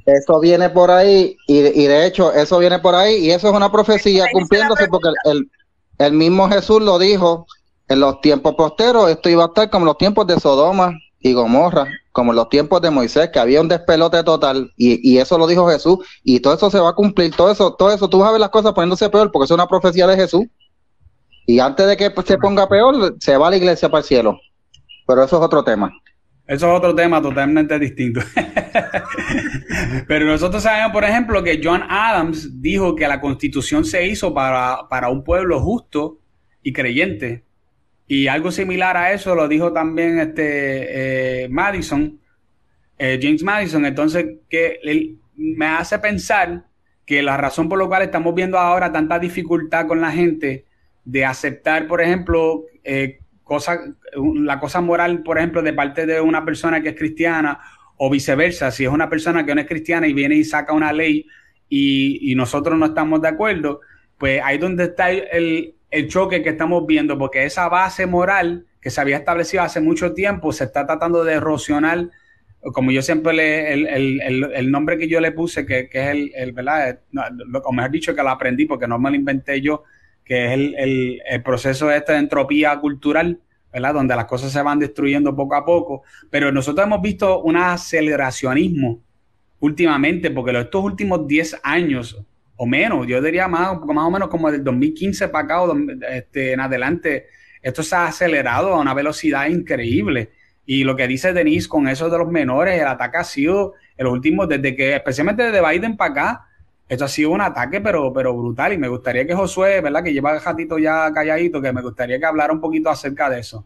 Eso, 0.05 0.39
viene 0.39 0.69
por 0.69 0.89
ahí 0.89 1.35
y, 1.45 1.57
y, 1.57 1.87
de 1.87 2.05
hecho 2.05 2.31
eso 2.31 2.59
viene 2.59 2.79
por 2.79 2.95
ahí 2.95 3.17
y 3.17 3.31
eso 3.31 3.49
es 3.49 3.53
una 3.53 3.69
profecía 3.69 4.25
cumpliéndose 4.31 4.87
porque 4.87 5.09
el, 5.25 5.51
el 5.97 6.13
mismo 6.13 6.47
Jesús 6.47 6.81
lo 6.81 6.97
dijo 6.97 7.45
en 7.89 7.99
los 7.99 8.21
tiempos 8.21 8.55
posteros, 8.55 9.09
esto 9.09 9.29
iba 9.29 9.43
a 9.43 9.47
estar 9.47 9.69
como 9.69 9.85
los 9.85 9.97
tiempos 9.97 10.25
de 10.27 10.39
Sodoma 10.39 10.93
y 11.19 11.33
Gomorra, 11.33 11.87
como 12.11 12.31
los 12.33 12.47
tiempos 12.47 12.81
de 12.81 12.91
Moisés, 12.91 13.29
que 13.33 13.39
había 13.39 13.61
un 13.61 13.67
despelote 13.67 14.23
total, 14.23 14.71
y, 14.77 15.17
eso 15.17 15.37
lo 15.37 15.47
dijo 15.47 15.67
Jesús, 15.67 15.97
y 16.23 16.39
todo 16.39 16.53
eso 16.53 16.69
se 16.69 16.79
va 16.79 16.89
a 16.89 16.95
cumplir, 16.95 17.35
todo 17.35 17.51
eso, 17.51 17.73
todo 17.73 17.91
eso, 17.91 18.09
tú 18.09 18.19
vas 18.19 18.29
a 18.29 18.31
ver 18.31 18.41
las 18.41 18.51
cosas 18.51 18.73
poniéndose 18.73 19.09
peor, 19.09 19.31
porque 19.31 19.45
es 19.45 19.51
una 19.51 19.67
profecía 19.67 20.07
de 20.07 20.15
Jesús, 20.15 20.45
y 21.49 21.59
antes 21.59 21.87
de 21.87 21.97
que 21.97 22.11
se 22.27 22.37
ponga 22.37 22.69
peor, 22.69 23.15
se 23.19 23.35
va 23.35 23.47
a 23.47 23.49
la 23.49 23.57
iglesia 23.57 23.89
para 23.89 24.01
el 24.01 24.05
cielo, 24.05 24.39
pero 25.07 25.23
eso 25.23 25.37
es 25.37 25.41
otro 25.43 25.63
tema. 25.63 25.91
Eso 26.45 26.71
es 26.71 26.77
otro 26.77 26.93
tema 26.93 27.19
totalmente 27.19 27.79
distinto. 27.79 28.21
Pero 30.07 30.25
nosotros 30.27 30.61
sabemos, 30.61 30.91
por 30.91 31.03
ejemplo, 31.03 31.41
que 31.43 31.59
John 31.63 31.81
Adams 31.89 32.61
dijo 32.61 32.95
que 32.95 33.07
la 33.07 33.19
constitución 33.19 33.83
se 33.83 34.05
hizo 34.05 34.31
para, 34.31 34.87
para 34.89 35.09
un 35.09 35.23
pueblo 35.23 35.59
justo 35.59 36.19
y 36.61 36.71
creyente. 36.71 37.45
Y 38.05 38.27
algo 38.27 38.51
similar 38.51 38.95
a 38.95 39.11
eso 39.13 39.33
lo 39.33 39.47
dijo 39.47 39.73
también 39.73 40.19
este 40.19 41.45
eh, 41.45 41.49
Madison, 41.49 42.19
eh, 42.99 43.19
James 43.19 43.41
Madison. 43.41 43.85
Entonces, 43.85 44.25
que 44.47 44.79
él 44.83 45.17
me 45.35 45.65
hace 45.65 45.97
pensar 45.97 46.65
que 47.07 47.23
la 47.23 47.37
razón 47.37 47.67
por 47.67 47.79
la 47.79 47.87
cual 47.87 48.03
estamos 48.03 48.35
viendo 48.35 48.59
ahora 48.59 48.91
tanta 48.91 49.17
dificultad 49.17 49.87
con 49.87 49.99
la 49.99 50.11
gente 50.11 50.68
de 51.09 51.25
aceptar, 51.25 51.87
por 51.87 52.01
ejemplo, 52.01 52.65
eh, 52.83 53.19
cosa, 53.43 53.79
la 54.35 54.59
cosa 54.59 54.79
moral, 54.79 55.23
por 55.23 55.39
ejemplo, 55.39 55.63
de 55.63 55.73
parte 55.73 56.05
de 56.05 56.21
una 56.21 56.45
persona 56.45 56.81
que 56.83 56.89
es 56.89 56.95
cristiana 56.95 57.59
o 57.97 58.11
viceversa, 58.11 58.69
si 58.69 58.83
es 58.83 58.91
una 58.91 59.09
persona 59.09 59.43
que 59.43 59.55
no 59.55 59.61
es 59.61 59.67
cristiana 59.67 60.07
y 60.07 60.13
viene 60.13 60.35
y 60.35 60.43
saca 60.43 60.71
una 60.71 60.93
ley 60.93 61.25
y, 61.67 62.33
nosotros 62.35 62.77
no 62.77 62.85
estamos 62.85 63.21
de 63.21 63.27
acuerdo, 63.27 63.81
pues 64.19 64.39
ahí 64.43 64.59
donde 64.59 64.85
está 64.85 65.09
el, 65.09 65.75
choque 66.07 66.43
que 66.43 66.49
estamos 66.49 66.85
viendo, 66.85 67.17
porque 67.17 67.43
esa 67.43 67.67
base 67.69 68.05
moral 68.05 68.67
que 68.79 68.91
se 68.91 69.01
había 69.01 69.17
establecido 69.17 69.63
hace 69.63 69.81
mucho 69.81 70.13
tiempo 70.13 70.53
se 70.53 70.65
está 70.65 70.85
tratando 70.85 71.23
de 71.23 71.33
erosionar, 71.33 72.07
como 72.61 72.91
yo 72.91 73.01
siempre 73.01 73.33
le, 73.33 73.73
el, 73.73 74.71
nombre 74.71 74.97
que 74.99 75.07
yo 75.07 75.19
le 75.19 75.31
puse, 75.31 75.65
que, 75.65 75.89
es 75.91 76.07
el, 76.07 76.31
el 76.35 76.51
¿verdad? 76.51 76.99
Como 77.63 77.77
mejor 77.77 77.91
dicho, 77.91 78.15
que 78.15 78.21
lo 78.21 78.29
aprendí 78.29 78.65
porque 78.65 78.87
no 78.87 78.99
me 78.99 79.09
lo 79.09 79.15
inventé 79.15 79.59
yo, 79.59 79.83
que 80.29 80.45
es 80.45 80.51
el, 80.51 81.21
el, 81.27 81.41
proceso 81.41 81.89
este 81.89 82.11
de 82.11 82.19
entropía 82.19 82.79
cultural, 82.79 83.41
¿verdad? 83.73 83.95
Donde 83.95 84.15
las 84.15 84.25
cosas 84.25 84.51
se 84.51 84.61
van 84.61 84.77
destruyendo 84.77 85.35
poco 85.35 85.55
a 85.55 85.65
poco. 85.65 86.03
Pero 86.29 86.51
nosotros 86.51 86.85
hemos 86.85 87.01
visto 87.01 87.41
un 87.41 87.57
aceleracionismo 87.57 89.01
últimamente, 89.59 90.29
porque 90.29 90.57
estos 90.57 90.83
últimos 90.83 91.27
10 91.27 91.61
años 91.63 92.23
o 92.57 92.67
menos, 92.67 93.07
yo 93.07 93.19
diría 93.23 93.47
más, 93.47 93.79
más 93.79 94.05
o 94.05 94.11
menos 94.11 94.27
como 94.27 94.51
del 94.51 94.63
2015 94.63 95.29
para 95.29 95.45
acá 95.45 95.61
o 95.63 95.75
este, 96.11 96.53
en 96.53 96.59
adelante, 96.59 97.25
esto 97.63 97.81
se 97.81 97.95
ha 97.95 98.05
acelerado 98.05 98.75
a 98.75 98.79
una 98.79 98.93
velocidad 98.93 99.47
increíble. 99.47 100.29
Y 100.63 100.83
lo 100.83 100.95
que 100.95 101.07
dice 101.07 101.33
Denise 101.33 101.67
con 101.67 101.87
eso 101.87 102.07
de 102.07 102.19
los 102.19 102.29
menores, 102.29 102.79
el 102.79 102.87
ataque 102.87 103.17
ha 103.17 103.23
sido 103.23 103.73
el 103.97 104.05
último, 104.05 104.45
desde 104.45 104.75
que, 104.75 104.95
especialmente 104.95 105.41
desde 105.41 105.67
Biden 105.67 105.97
para 105.97 106.11
acá, 106.11 106.48
esto 106.89 107.05
ha 107.05 107.07
sido 107.07 107.29
un 107.29 107.41
ataque, 107.41 107.79
pero, 107.79 108.11
pero 108.11 108.35
brutal. 108.35 108.73
Y 108.73 108.77
me 108.79 108.87
gustaría 108.87 109.25
que 109.25 109.35
Josué, 109.35 109.79
¿verdad? 109.79 110.03
Que 110.03 110.11
lleva 110.11 110.33
el 110.33 110.41
ratito 110.41 110.79
ya 110.79 111.11
calladito, 111.13 111.61
que 111.61 111.71
me 111.71 111.83
gustaría 111.83 112.19
que 112.19 112.25
hablara 112.25 112.51
un 112.51 112.59
poquito 112.59 112.89
acerca 112.89 113.29
de 113.29 113.39
eso. 113.39 113.65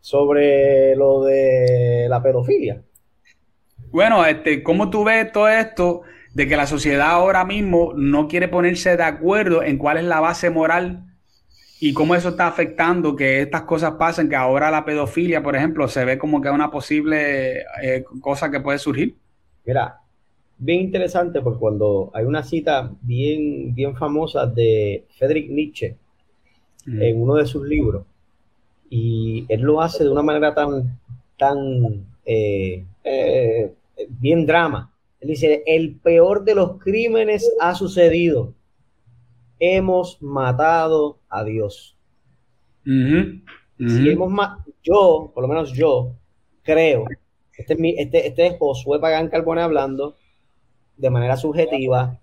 Sobre 0.00 0.94
lo 0.94 1.24
de 1.24 2.06
la 2.10 2.22
pedofilia. 2.22 2.82
Bueno, 3.90 4.24
este, 4.26 4.62
¿cómo 4.62 4.90
tú 4.90 5.02
ves 5.02 5.32
todo 5.32 5.48
esto 5.48 6.02
de 6.34 6.46
que 6.46 6.56
la 6.56 6.66
sociedad 6.66 7.08
ahora 7.08 7.46
mismo 7.46 7.94
no 7.96 8.28
quiere 8.28 8.48
ponerse 8.48 8.98
de 8.98 9.02
acuerdo 9.02 9.62
en 9.62 9.78
cuál 9.78 9.96
es 9.96 10.04
la 10.04 10.20
base 10.20 10.50
moral 10.50 11.06
y 11.80 11.94
cómo 11.94 12.14
eso 12.14 12.30
está 12.30 12.48
afectando 12.48 13.16
que 13.16 13.40
estas 13.40 13.62
cosas 13.62 13.92
pasen, 13.92 14.28
que 14.28 14.36
ahora 14.36 14.70
la 14.70 14.84
pedofilia, 14.84 15.42
por 15.42 15.56
ejemplo, 15.56 15.88
se 15.88 16.04
ve 16.04 16.18
como 16.18 16.42
que 16.42 16.48
es 16.48 16.54
una 16.54 16.70
posible 16.70 17.60
eh, 17.82 18.04
cosa 18.20 18.50
que 18.50 18.60
puede 18.60 18.78
surgir? 18.78 19.16
Mira, 19.64 20.00
bien 20.58 20.80
interesante 20.80 21.40
porque 21.40 21.58
cuando 21.58 22.10
hay 22.14 22.24
una 22.24 22.42
cita 22.42 22.92
bien, 23.02 23.74
bien 23.74 23.96
famosa 23.96 24.46
de 24.46 25.04
Friedrich 25.16 25.50
Nietzsche 25.50 25.96
Mm. 26.88 27.02
en 27.02 27.20
uno 27.20 27.34
de 27.34 27.46
sus 27.46 27.66
libros, 27.66 28.04
y 28.88 29.44
él 29.48 29.60
lo 29.60 29.82
hace 29.82 30.04
de 30.04 30.10
una 30.10 30.22
manera 30.22 30.54
tan, 30.54 30.98
tan 31.36 32.06
eh, 32.24 32.84
eh, 33.04 33.72
bien 34.08 34.46
drama. 34.46 34.90
Él 35.20 35.28
dice, 35.28 35.62
el 35.66 35.96
peor 35.96 36.44
de 36.44 36.54
los 36.54 36.78
crímenes 36.78 37.50
ha 37.60 37.74
sucedido. 37.74 38.54
Hemos 39.60 40.22
matado 40.22 41.18
a 41.28 41.44
Dios. 41.44 41.94
Ujú, 42.86 43.40
ujú. 43.80 43.90
Si 43.90 44.08
hemos 44.08 44.32
yo, 44.82 45.30
por 45.34 45.42
lo 45.42 45.48
menos 45.48 45.72
yo, 45.72 46.12
creo, 46.62 47.04
este 47.56 47.74
es, 47.74 47.78
mi, 47.78 47.98
este, 47.98 48.28
este 48.28 48.46
es 48.46 48.56
Josué 48.58 48.98
Pagán 48.98 49.28
Carbone 49.28 49.60
hablando 49.60 50.16
de 50.98 51.10
manera 51.10 51.36
subjetiva 51.36 52.18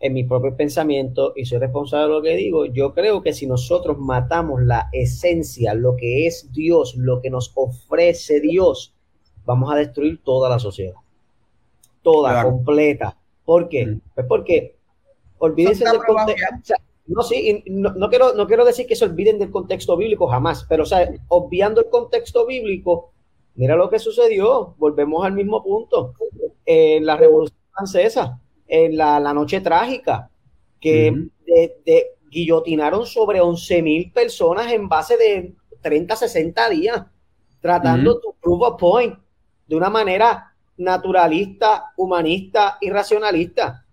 en 0.00 0.12
mi 0.12 0.22
propio 0.24 0.56
pensamiento 0.56 1.32
y 1.34 1.44
soy 1.44 1.58
responsable 1.58 2.06
de 2.06 2.12
lo 2.12 2.22
que 2.22 2.36
digo. 2.36 2.66
Yo 2.66 2.94
creo 2.94 3.22
que 3.22 3.32
si 3.32 3.46
nosotros 3.46 3.98
matamos 3.98 4.62
la 4.62 4.88
esencia, 4.92 5.74
lo 5.74 5.96
que 5.96 6.26
es 6.26 6.52
Dios, 6.52 6.94
lo 6.96 7.20
que 7.20 7.30
nos 7.30 7.52
ofrece 7.56 8.40
Dios, 8.40 8.94
vamos 9.44 9.72
a 9.72 9.76
destruir 9.76 10.22
toda 10.22 10.48
la 10.48 10.58
sociedad. 10.58 10.94
Toda, 12.02 12.30
Claro. 12.30 12.50
completa. 12.50 13.16
¿Por 13.44 13.68
qué? 13.68 13.86
Mm. 13.86 14.00
Pues 14.14 14.26
porque 14.26 14.76
olvídense 15.38 15.84
del 15.84 15.98
contexto. 15.98 16.46
ya. 16.50 16.56
o 16.56 16.64
sea, 16.64 16.76
no, 17.06 17.22
sí, 17.22 17.64
no, 17.66 17.94
no 17.94 18.10
quiero, 18.10 18.34
no 18.34 18.46
quiero 18.46 18.64
decir 18.64 18.86
que 18.86 18.94
se 18.94 19.06
olviden 19.06 19.38
del 19.38 19.50
contexto 19.50 19.96
bíblico 19.96 20.28
jamás, 20.28 20.66
pero 20.68 20.82
o 20.82 20.86
sea, 20.86 21.10
obviando 21.28 21.80
el 21.80 21.88
contexto 21.88 22.46
bíblico, 22.46 23.10
mira 23.54 23.74
lo 23.74 23.88
que 23.88 23.98
sucedió, 23.98 24.74
volvemos 24.78 25.24
al 25.24 25.32
mismo 25.32 25.62
punto. 25.64 26.12
En 26.66 27.06
la 27.06 27.16
Revolución 27.16 27.57
Francesa, 27.78 28.40
en 28.66 28.96
la, 28.96 29.20
la 29.20 29.32
Noche 29.32 29.60
Trágica, 29.60 30.30
que 30.80 31.08
de- 31.46 31.76
de- 31.86 32.06
guillotinaron 32.30 33.06
sobre 33.06 33.40
11 33.40 33.80
mil 33.82 34.12
personas 34.12 34.70
en 34.70 34.86
base 34.88 35.16
de 35.16 35.54
30, 35.80 36.14
60 36.16 36.68
días, 36.68 37.06
tratando 37.60 38.20
to 38.20 38.36
prove 38.40 38.66
a 38.66 38.76
point 38.76 39.14
de 39.66 39.76
una 39.76 39.88
manera 39.88 40.52
naturalista, 40.76 41.92
humanista 41.96 42.76
y 42.80 42.90
racionalista. 42.90 43.84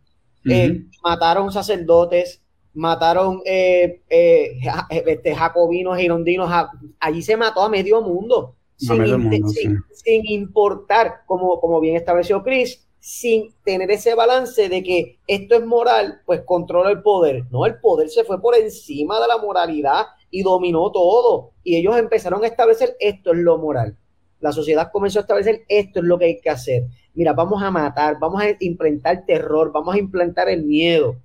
Eh, 0.48 0.68
mataron 1.03 1.52
sacerdotes, 1.52 2.41
mataron 2.74 3.41
eh, 3.45 4.02
eh, 4.10 4.60
ja- 4.62 4.86
este, 4.90 5.34
jacobinos, 5.34 5.98
girondinos, 5.98 6.52
allí 6.99 7.22
se 7.22 7.38
mató 7.38 7.62
a 7.62 7.70
medio 7.70 8.02
mundo, 8.02 8.56
sin, 8.76 8.90
medio 8.99 9.16
inte- 9.16 9.30
mundo, 9.40 9.48
sin- 9.48 9.78
sin 9.94 10.26
importar, 10.28 11.22
como, 11.26 11.60
como 11.62 11.80
bien 11.80 11.95
estableció 11.95 12.44
Chris, 12.44 12.85
sin 13.06 13.53
tener 13.64 13.91
ese 13.91 14.15
balance 14.15 14.68
de 14.68 14.82
que 14.82 15.19
esto 15.27 15.53
es 15.53 15.64
moral, 15.64 16.22
pues 16.26 16.41
controla 16.41 16.90
el 16.90 17.03
poder. 17.03 17.44
No, 17.52 17.68
el 17.68 17.80
poder 17.80 18.10
se 18.10 18.23
fue 18.23 18.41
por 18.41 18.56
encima 18.56 19.22
de 19.22 19.27
la 19.27 19.38
moralidad 19.38 20.06
y 20.32 20.41
dominó 20.41 20.91
todo. 20.91 21.52
Y 21.64 21.76
ellos 21.76 21.95
empezaron 21.99 22.44
a 22.44 22.48
establecer 22.48 22.98
esto 22.99 23.32
es 23.32 23.38
lo 23.38 23.60
moral. 23.60 23.95
La 24.40 24.52
sociedad 24.52 24.90
comenzó 24.91 25.19
a 25.19 25.22
establecer 25.22 25.65
esto 25.68 25.99
es 25.99 26.06
lo 26.06 26.18
que 26.18 26.26
hay 26.26 26.41
que 26.41 26.49
hacer. 26.49 26.86
Mira, 27.14 27.34
vamos 27.34 27.61
a 27.61 27.69
matar, 27.69 28.18
vamos 28.19 28.41
a 28.41 28.48
implantar 28.60 29.23
terror, 29.23 29.72
vamos 29.72 29.94
a 29.94 29.99
implantar 29.99 30.49
el 30.49 30.64
miedo. 30.65 31.18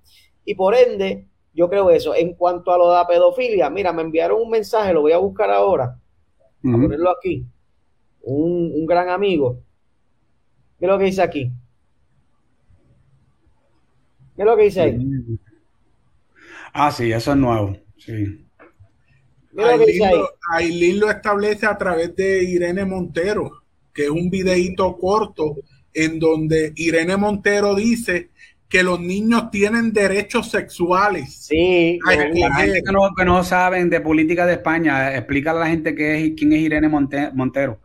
Y 0.45 0.57
por 0.57 0.75
ende, 0.75 1.29
yo 1.55 1.71
creo 1.71 1.89
eso. 1.89 2.15
En 2.15 2.35
cuanto 2.35 2.73
a 2.73 2.77
lo 2.77 2.91
de 2.91 2.97
la 2.97 3.07
pedofilia, 3.07 3.71
mira, 3.71 3.91
me 3.95 4.03
enviaron 4.03 4.43
un 4.43 4.51
mensaje, 4.51 4.93
lo 4.93 5.01
voy 5.01 5.13
a 5.13 5.19
buscar 5.19 5.51
ahora, 5.51 5.99
a 6.59 6.73
ponerlo 6.73 7.09
aquí. 7.09 7.47
Un, 8.21 8.71
un 8.75 8.85
gran 8.85 9.09
amigo. 9.09 9.63
Mira 10.79 10.93
lo 10.93 10.99
que 10.99 11.07
dice 11.07 11.23
aquí. 11.23 11.51
Mira 14.41 14.53
lo 14.53 14.57
que 14.57 14.63
dice 14.65 14.81
ahí. 14.81 14.99
Ah, 16.73 16.91
sí, 16.91 17.13
eso 17.13 17.33
es 17.33 17.37
nuevo. 17.37 17.77
Sí. 17.99 18.47
Ailín 19.59 20.11
lo, 20.11 20.29
Ailín 20.55 21.01
lo 21.01 21.11
establece 21.11 21.67
a 21.67 21.77
través 21.77 22.17
de 22.17 22.43
Irene 22.45 22.87
Montero, 22.87 23.65
que 23.93 24.05
es 24.05 24.09
un 24.11 24.31
videíto 24.31 24.97
corto 24.97 25.57
en 25.93 26.19
donde 26.19 26.73
Irene 26.77 27.19
Montero 27.19 27.75
dice 27.75 28.31
que 28.67 28.83
los 28.83 28.99
niños 28.99 29.51
tienen 29.51 29.93
derechos 29.93 30.51
sexuales. 30.51 31.35
Sí, 31.35 31.99
la 32.07 32.55
gente 32.55 32.81
que 32.83 32.93
no, 32.93 33.11
que 33.15 33.25
no 33.27 33.45
saben 33.45 33.91
de 33.91 34.01
política 34.01 34.47
de 34.47 34.55
España, 34.55 35.15
explícale 35.17 35.59
a 35.59 35.61
la 35.65 35.69
gente 35.69 35.95
qué 35.95 36.25
es, 36.25 36.33
quién 36.35 36.55
es 36.55 36.61
Irene 36.61 36.89
Monte- 36.89 37.31
Montero. 37.35 37.79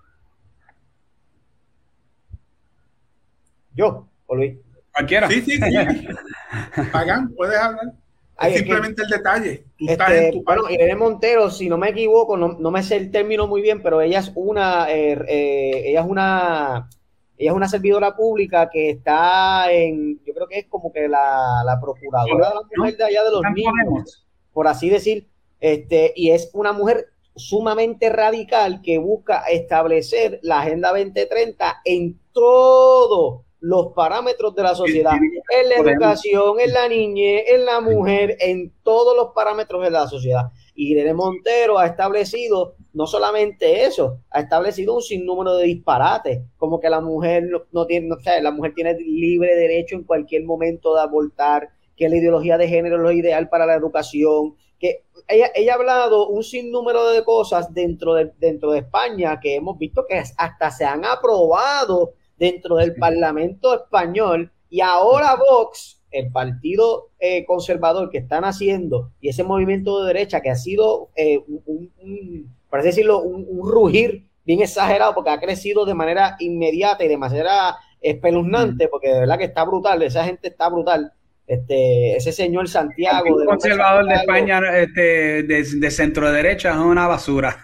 yo, 3.74 4.08
o 4.28 4.36
Luis. 4.38 4.56
Cualquiera. 4.96 5.28
Sí, 5.30 5.42
sí, 5.42 5.58
sí. 5.58 5.62
Hagan, 6.94 7.34
puedes 7.36 7.58
hablar. 7.60 7.94
Ay, 8.38 8.52
Es 8.52 8.58
es 8.58 8.62
que- 8.64 8.68
simplemente 8.68 9.02
el 9.04 9.10
detalle. 9.10 9.66
Tú 9.78 9.86
estás 9.90 10.10
Este, 10.12 10.26
en 10.28 10.34
tu 10.34 10.44
bueno. 10.44 10.70
Irene 10.70 10.96
Montero, 10.96 11.50
si 11.50 11.70
no 11.70 11.78
me 11.78 11.90
equivoco, 11.90 12.36
no, 12.38 12.50
no 12.60 12.72
me 12.72 12.84
sé 12.84 12.98
el 12.98 13.12
término 13.12 13.48
muy 13.48 13.62
bien, 13.62 13.82
pero 13.82 14.02
ella 14.02 14.20
es 14.20 14.32
una, 14.36 14.92
eh, 14.92 15.14
eh, 15.28 15.84
ella 15.86 16.02
es 16.02 16.08
una, 16.08 16.90
ella 17.38 17.52
es 17.52 17.56
una 17.56 17.68
servidora 17.70 18.16
pública 18.16 18.70
que 18.70 18.90
está 18.90 19.72
en, 19.72 20.20
yo 20.26 20.34
creo 20.34 20.48
que 20.48 20.60
es 20.60 20.66
como 20.68 20.92
que 20.92 21.08
la, 21.08 21.62
la 21.66 21.80
procuradora 21.80 22.50
de 22.50 22.56
la 22.56 22.62
mujer 22.78 22.98
de 22.98 23.04
allá 23.06 23.24
de 23.24 23.32
los 23.32 23.42
niños, 23.54 24.26
por 24.52 24.68
así 24.68 24.90
decir, 24.90 25.28
este, 25.62 26.12
y 26.16 26.32
es 26.32 26.50
una 26.54 26.74
mujer 26.74 27.08
sumamente 27.38 28.10
radical 28.10 28.82
que 28.82 28.98
busca 28.98 29.44
establecer 29.50 30.40
la 30.42 30.62
Agenda 30.62 30.90
2030 30.90 31.82
en 31.86 32.20
todos 32.34 33.45
los 33.66 33.94
parámetros 33.94 34.54
de 34.54 34.62
la 34.62 34.76
sociedad, 34.76 35.14
en 35.16 35.70
la 35.70 35.92
educación, 35.92 36.60
en 36.60 36.72
la 36.72 36.88
niñez, 36.88 37.46
en 37.48 37.66
la 37.66 37.82
mujer, 37.82 38.38
en 38.40 38.72
todos 38.84 39.18
los 39.18 39.34
parámetros 39.34 39.84
de 39.84 39.90
la 39.90 40.08
sociedad. 40.08 40.52
Y 40.76 40.92
Irene 40.92 41.16
Montero 41.16 41.80
ha 41.80 41.88
establecido 41.88 42.76
no 42.94 43.08
solamente 43.08 43.86
eso, 43.86 44.20
ha 44.30 44.42
establecido 44.42 44.94
un 44.94 45.02
sinnúmero 45.02 45.56
de 45.56 45.66
disparates, 45.66 46.44
como 46.58 46.80
que 46.80 46.92
la 46.92 47.02
mujer 47.02 47.46
no, 47.46 47.64
no 47.72 47.88
tiene, 47.88 48.08
no, 48.08 48.16
o 48.16 48.20
sea, 48.20 48.40
la 48.40 48.52
mujer 48.52 48.74
tiene 48.76 48.96
libre 49.00 49.56
derecho 49.56 49.96
en 49.96 50.04
cualquier 50.04 50.44
momento 50.44 50.94
de 50.94 51.02
abortar, 51.02 51.70
que 51.98 52.08
la 52.08 52.18
ideología 52.18 52.60
de 52.60 52.68
género 52.68 52.98
es 52.98 53.02
lo 53.02 53.12
ideal 53.12 53.50
para 53.50 53.66
la 53.66 53.74
educación, 53.74 54.56
que 54.80 55.06
ella, 55.28 55.50
ella 55.56 55.74
ha 55.74 55.78
hablado 55.78 56.28
un 56.28 56.44
sinnúmero 56.44 57.10
de 57.10 57.24
cosas 57.24 57.74
dentro 57.74 58.14
de, 58.14 58.32
dentro 58.38 58.72
de 58.72 58.80
España 58.80 59.40
que 59.40 59.56
hemos 59.56 59.80
visto 59.80 60.06
que 60.08 60.22
hasta 60.38 60.70
se 60.70 60.86
han 60.86 61.04
aprobado 61.04 62.14
dentro 62.38 62.76
del 62.76 62.96
Parlamento 62.96 63.74
español 63.74 64.52
y 64.70 64.82
ahora 64.82 65.36
Vox, 65.36 66.02
el 66.12 66.32
partido 66.32 67.12
eh, 67.20 67.46
conservador 67.46 68.10
que 68.10 68.18
están 68.20 68.46
haciendo 68.46 69.12
y 69.20 69.30
ese 69.30 69.44
movimiento 69.44 70.02
de 70.02 70.14
derecha 70.14 70.42
que 70.42 70.50
ha 70.50 70.56
sido, 70.56 71.10
eh, 71.16 71.40
un, 71.48 72.56
así 72.72 72.88
decirlo, 72.88 73.20
un, 73.22 73.46
un 73.48 73.70
rugir 73.70 74.28
bien 74.46 74.62
exagerado 74.62 75.14
porque 75.14 75.32
ha 75.32 75.40
crecido 75.40 75.86
de 75.86 75.94
manera 75.94 76.36
inmediata 76.40 77.04
y 77.04 77.08
de 77.08 77.18
manera 77.18 77.76
espeluznante 78.02 78.88
porque 78.88 79.10
de 79.10 79.20
verdad 79.22 79.38
que 79.38 79.46
está 79.46 79.64
brutal, 79.64 80.02
esa 80.04 80.24
gente 80.24 80.50
está 80.50 80.70
brutal. 80.70 81.12
Este, 81.48 82.16
ese 82.16 82.32
señor 82.32 82.68
Santiago. 82.68 83.36
Un 83.36 83.46
conservador 83.46 84.08
de 84.08 84.16
España 84.16 84.60
este, 84.78 85.44
de, 85.44 85.64
de 85.64 85.92
centro 85.92 86.32
derecha 86.32 86.72
es 86.72 86.78
una 86.78 87.08
basura. 87.08 87.64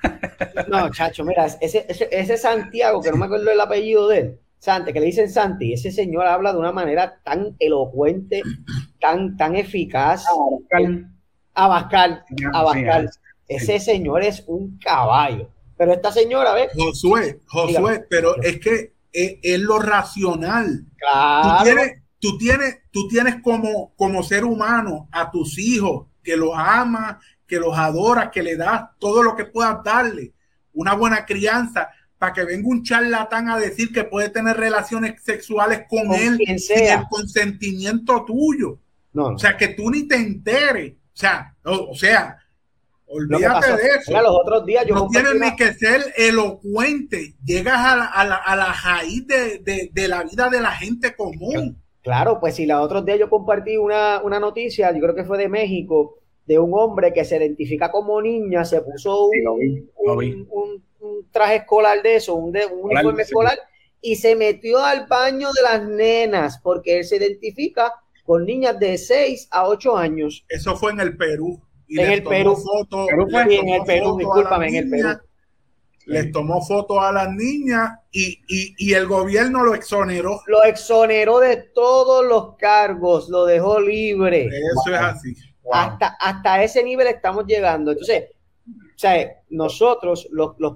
No, 0.67 0.89
chacho, 0.91 1.23
mira, 1.23 1.47
ese, 1.59 1.85
ese, 1.89 2.07
ese 2.11 2.37
Santiago, 2.37 3.01
que 3.01 3.09
no 3.09 3.17
me 3.17 3.25
acuerdo 3.25 3.49
el 3.49 3.59
apellido 3.59 4.07
de 4.07 4.17
él, 4.19 4.39
Santi, 4.61 4.93
que 4.93 4.99
le 4.99 5.07
dicen 5.07 5.27
Santi, 5.29 5.73
ese 5.73 5.91
señor 5.91 6.27
habla 6.27 6.53
de 6.53 6.59
una 6.59 6.71
manera 6.71 7.19
tan 7.23 7.55
elocuente, 7.57 8.43
tan, 8.99 9.35
tan 9.35 9.55
eficaz. 9.55 10.23
Abascal, 11.55 12.23
Abascal. 12.53 13.09
Ese 13.47 13.79
señor 13.79 14.21
es 14.23 14.43
un 14.47 14.77
caballo. 14.77 15.49
Pero 15.77 15.93
esta 15.93 16.11
señora, 16.11 16.53
¿ves? 16.53 16.69
Josué, 16.77 17.41
Josué, 17.47 17.67
Dígame. 17.69 17.99
pero 18.07 18.41
es 18.41 18.59
que 18.59 18.93
es, 19.11 19.35
es 19.41 19.59
lo 19.59 19.79
racional. 19.79 20.85
Tú 20.85 20.95
Claro. 20.99 21.63
tienes, 21.63 21.93
tú 22.19 22.37
tienes, 22.37 22.77
tú 22.91 23.07
tienes 23.07 23.41
como, 23.41 23.93
como 23.95 24.21
ser 24.21 24.45
humano 24.45 25.09
a 25.11 25.31
tus 25.31 25.57
hijos 25.57 26.05
que 26.23 26.37
los 26.37 26.51
amas, 26.55 27.17
que 27.47 27.57
los 27.57 27.75
adoras, 27.75 28.29
que 28.29 28.43
le 28.43 28.55
das 28.55 28.83
todo 28.99 29.23
lo 29.23 29.35
que 29.35 29.45
puedas 29.45 29.83
darle, 29.83 30.33
una 30.73 30.93
buena 30.93 31.25
crianza, 31.25 31.89
para 32.21 32.33
que 32.33 32.45
venga 32.45 32.67
un 32.69 32.83
charlatán 32.83 33.49
a 33.49 33.57
decir 33.57 33.91
que 33.91 34.03
puede 34.03 34.29
tener 34.29 34.55
relaciones 34.55 35.23
sexuales 35.23 35.85
con, 35.89 36.05
Con 36.05 36.15
él 36.15 36.37
sin 36.59 36.77
el 36.77 37.07
consentimiento 37.09 38.23
tuyo. 38.25 38.77
No, 39.11 39.31
no. 39.31 39.35
O 39.37 39.39
sea, 39.39 39.57
que 39.57 39.69
tú 39.69 39.89
ni 39.89 40.07
te 40.07 40.17
enteres. 40.17 40.91
O 40.91 41.17
sea, 41.17 41.55
o, 41.65 41.89
o 41.89 41.95
sea, 41.95 42.37
Olvídate 43.07 43.71
de 43.71 43.89
eso. 43.99 44.11
los 44.21 44.35
otros 44.39 44.67
días 44.67 44.85
yo 44.85 44.93
no 44.93 45.07
tienes 45.07 45.33
ni 45.33 45.55
que 45.55 45.73
ser 45.73 46.13
elocuente. 46.15 47.33
Llegas 47.43 47.79
a 47.79 47.95
la, 47.95 48.05
a 48.05 48.23
la, 48.23 48.35
a 48.35 48.55
la 48.55 48.71
raíz 48.71 49.25
de, 49.25 49.57
de, 49.57 49.89
de, 49.91 50.07
la 50.07 50.21
vida 50.21 50.47
de 50.51 50.61
la 50.61 50.73
gente 50.73 51.15
común. 51.15 51.81
Claro, 52.03 52.39
pues 52.39 52.53
si 52.53 52.67
los 52.67 52.85
otros 52.85 53.03
días 53.03 53.17
yo 53.17 53.31
compartí 53.31 53.77
una, 53.77 54.21
una 54.21 54.39
noticia, 54.39 54.93
yo 54.93 54.99
creo 54.99 55.15
que 55.15 55.25
fue 55.25 55.39
de 55.39 55.49
México, 55.49 56.19
de 56.45 56.59
un 56.59 56.69
hombre 56.75 57.13
que 57.13 57.25
se 57.25 57.37
identifica 57.37 57.89
como 57.91 58.21
niña, 58.21 58.63
se 58.63 58.79
puso 58.81 59.25
un, 59.25 59.47
un, 59.47 59.89
un, 59.95 60.47
un 60.51 60.90
traje 61.31 61.57
escolar 61.57 62.01
de 62.01 62.15
eso, 62.15 62.35
un, 62.35 62.51
de, 62.51 62.65
un 62.65 62.91
uniforme 62.91 63.23
escolar, 63.23 63.57
y 64.01 64.15
se 64.15 64.35
metió 64.35 64.83
al 64.83 65.07
baño 65.07 65.51
de 65.53 65.61
las 65.61 65.87
nenas, 65.87 66.59
porque 66.61 66.99
él 66.99 67.05
se 67.05 67.17
identifica 67.17 67.93
con 68.25 68.45
niñas 68.45 68.79
de 68.79 68.97
6 68.97 69.49
a 69.51 69.67
8 69.67 69.97
años. 69.97 70.45
Eso 70.49 70.75
fue 70.75 70.91
en 70.91 70.99
el 70.99 71.17
Perú. 71.17 71.61
Y 71.87 71.99
en 71.99 72.11
el 72.11 72.23
Perú. 72.23 72.55
Foto, 72.55 73.05
Perú 73.07 73.27
fue 73.29 73.41
en 73.55 73.69
el 73.69 73.83
Perú, 73.83 74.17
discúlpame, 74.17 74.67
en 74.69 74.75
el 74.75 74.89
Perú. 74.89 75.09
Les 76.05 76.31
tomó 76.31 76.61
fotos 76.65 76.97
a 76.99 77.11
las 77.11 77.29
niñas 77.31 77.91
y, 78.11 78.39
y, 78.47 78.73
y, 78.77 78.93
el 78.93 79.05
gobierno 79.07 79.63
lo 79.63 79.75
exoneró. 79.75 80.41
Lo 80.47 80.63
exoneró 80.63 81.39
de 81.39 81.57
todos 81.57 82.25
los 82.25 82.55
cargos, 82.57 83.29
lo 83.29 83.45
dejó 83.45 83.79
libre. 83.79 84.47
Eso 84.47 84.81
wow. 84.87 84.93
es 84.95 85.01
así. 85.01 85.35
Wow. 85.61 85.73
Hasta, 85.73 86.07
hasta 86.19 86.63
ese 86.63 86.83
nivel 86.83 87.07
estamos 87.07 87.45
llegando. 87.45 87.91
Entonces, 87.91 88.25
sea, 89.01 89.41
nosotros, 89.49 90.27
los, 90.31 90.55
los, 90.59 90.75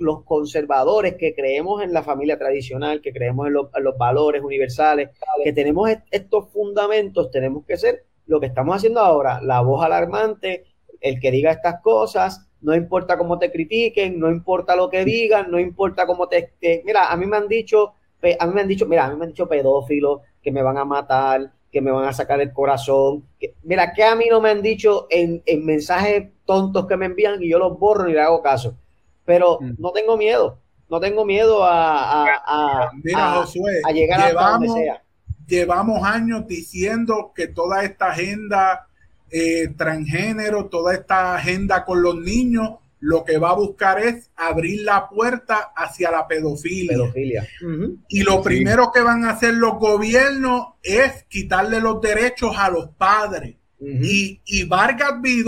los, 0.00 0.24
conservadores 0.24 1.16
que 1.16 1.34
creemos 1.34 1.82
en 1.82 1.92
la 1.92 2.02
familia 2.02 2.38
tradicional, 2.38 3.02
que 3.02 3.12
creemos 3.12 3.46
en, 3.46 3.52
lo, 3.52 3.70
en 3.74 3.84
los 3.84 3.98
valores 3.98 4.42
universales, 4.42 5.10
que 5.44 5.52
tenemos 5.52 5.90
estos 6.10 6.48
fundamentos, 6.50 7.30
tenemos 7.30 7.66
que 7.66 7.76
ser 7.76 8.04
lo 8.26 8.40
que 8.40 8.46
estamos 8.46 8.76
haciendo 8.76 9.00
ahora, 9.00 9.40
la 9.42 9.60
voz 9.60 9.84
alarmante, 9.84 10.64
el 11.00 11.20
que 11.20 11.30
diga 11.30 11.52
estas 11.52 11.82
cosas, 11.82 12.48
no 12.62 12.74
importa 12.74 13.18
cómo 13.18 13.38
te 13.38 13.52
critiquen, 13.52 14.18
no 14.18 14.30
importa 14.30 14.74
lo 14.74 14.88
que 14.88 15.04
digan, 15.04 15.50
no 15.50 15.60
importa 15.60 16.06
cómo 16.06 16.28
te, 16.28 16.54
te, 16.58 16.82
mira, 16.84 17.12
a 17.12 17.16
mí 17.16 17.26
me 17.26 17.36
han 17.36 17.46
dicho, 17.46 17.92
a 18.38 18.46
mí 18.46 18.54
me 18.54 18.62
han 18.62 18.68
dicho, 18.68 18.86
mira, 18.86 19.04
a 19.04 19.10
mí 19.10 19.16
me 19.16 19.24
han 19.24 19.30
dicho 19.30 19.46
pedófilos, 19.46 20.22
que 20.42 20.50
me 20.50 20.62
van 20.62 20.78
a 20.78 20.84
matar, 20.84 21.52
que 21.76 21.82
me 21.82 21.90
van 21.90 22.08
a 22.08 22.12
sacar 22.14 22.40
el 22.40 22.54
corazón, 22.54 23.22
que, 23.38 23.54
mira, 23.62 23.92
que 23.92 24.02
a 24.02 24.16
mí 24.16 24.28
no 24.30 24.40
me 24.40 24.48
han 24.48 24.62
dicho 24.62 25.06
en, 25.10 25.42
en, 25.44 25.66
mensajes 25.66 26.30
tontos 26.46 26.86
que 26.86 26.96
me 26.96 27.04
envían 27.04 27.42
y 27.42 27.50
yo 27.50 27.58
los 27.58 27.78
borro 27.78 28.08
y 28.08 28.14
le 28.14 28.22
hago 28.22 28.40
caso, 28.42 28.78
pero 29.26 29.58
mm. 29.60 29.74
no 29.76 29.92
tengo 29.92 30.16
miedo, 30.16 30.58
no 30.88 31.00
tengo 31.00 31.26
miedo 31.26 31.62
a, 31.62 32.22
a, 32.22 32.84
a, 32.86 32.90
mira, 33.04 33.32
Josué, 33.32 33.82
a 33.86 33.92
llegar 33.92 34.26
llevamos, 34.26 34.42
hasta 34.42 34.52
donde 34.52 34.84
sea. 34.84 35.02
Llevamos 35.46 36.02
años 36.02 36.46
diciendo 36.46 37.32
que 37.36 37.48
toda 37.48 37.84
esta 37.84 38.06
agenda 38.08 38.86
eh, 39.30 39.68
transgénero, 39.76 40.70
toda 40.70 40.94
esta 40.94 41.34
agenda 41.34 41.84
con 41.84 42.00
los 42.00 42.16
niños, 42.16 42.76
lo 43.00 43.24
que 43.24 43.38
va 43.38 43.50
a 43.50 43.54
buscar 43.54 44.00
es 44.00 44.30
abrir 44.36 44.82
la 44.82 45.08
puerta 45.08 45.72
hacia 45.76 46.10
la 46.10 46.26
pedofilia. 46.26 46.92
pedofilia. 46.92 47.46
Uh 47.62 47.66
-huh. 47.66 47.96
Y 48.08 48.22
lo 48.22 48.42
primero 48.42 48.90
que 48.92 49.00
van 49.00 49.24
a 49.24 49.30
hacer 49.30 49.54
los 49.54 49.78
gobiernos 49.78 50.74
es 50.82 51.22
quitarle 51.24 51.80
los 51.80 52.00
derechos 52.00 52.56
a 52.56 52.70
los 52.70 52.88
padres. 52.96 53.56
Uh 53.78 53.86
-huh. 53.86 53.98
y, 54.02 54.40
y, 54.46 54.64
Vargas 54.64 55.20
yes. 55.22 55.44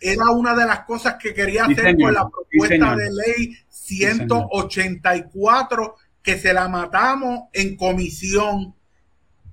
era 0.00 0.30
una 0.30 0.54
de 0.54 0.64
las 0.64 0.84
cosas 0.84 1.16
que 1.20 1.34
quería 1.34 1.64
hacer 1.64 1.96
con 1.96 2.14
la 2.14 2.28
propuesta 2.28 2.94
sí, 2.94 3.00
de 3.00 3.10
ley 3.10 3.52
184 3.68 5.96
que 6.22 6.38
se 6.38 6.54
la 6.54 6.68
matamos 6.68 7.48
en 7.52 7.76
comisión. 7.76 8.76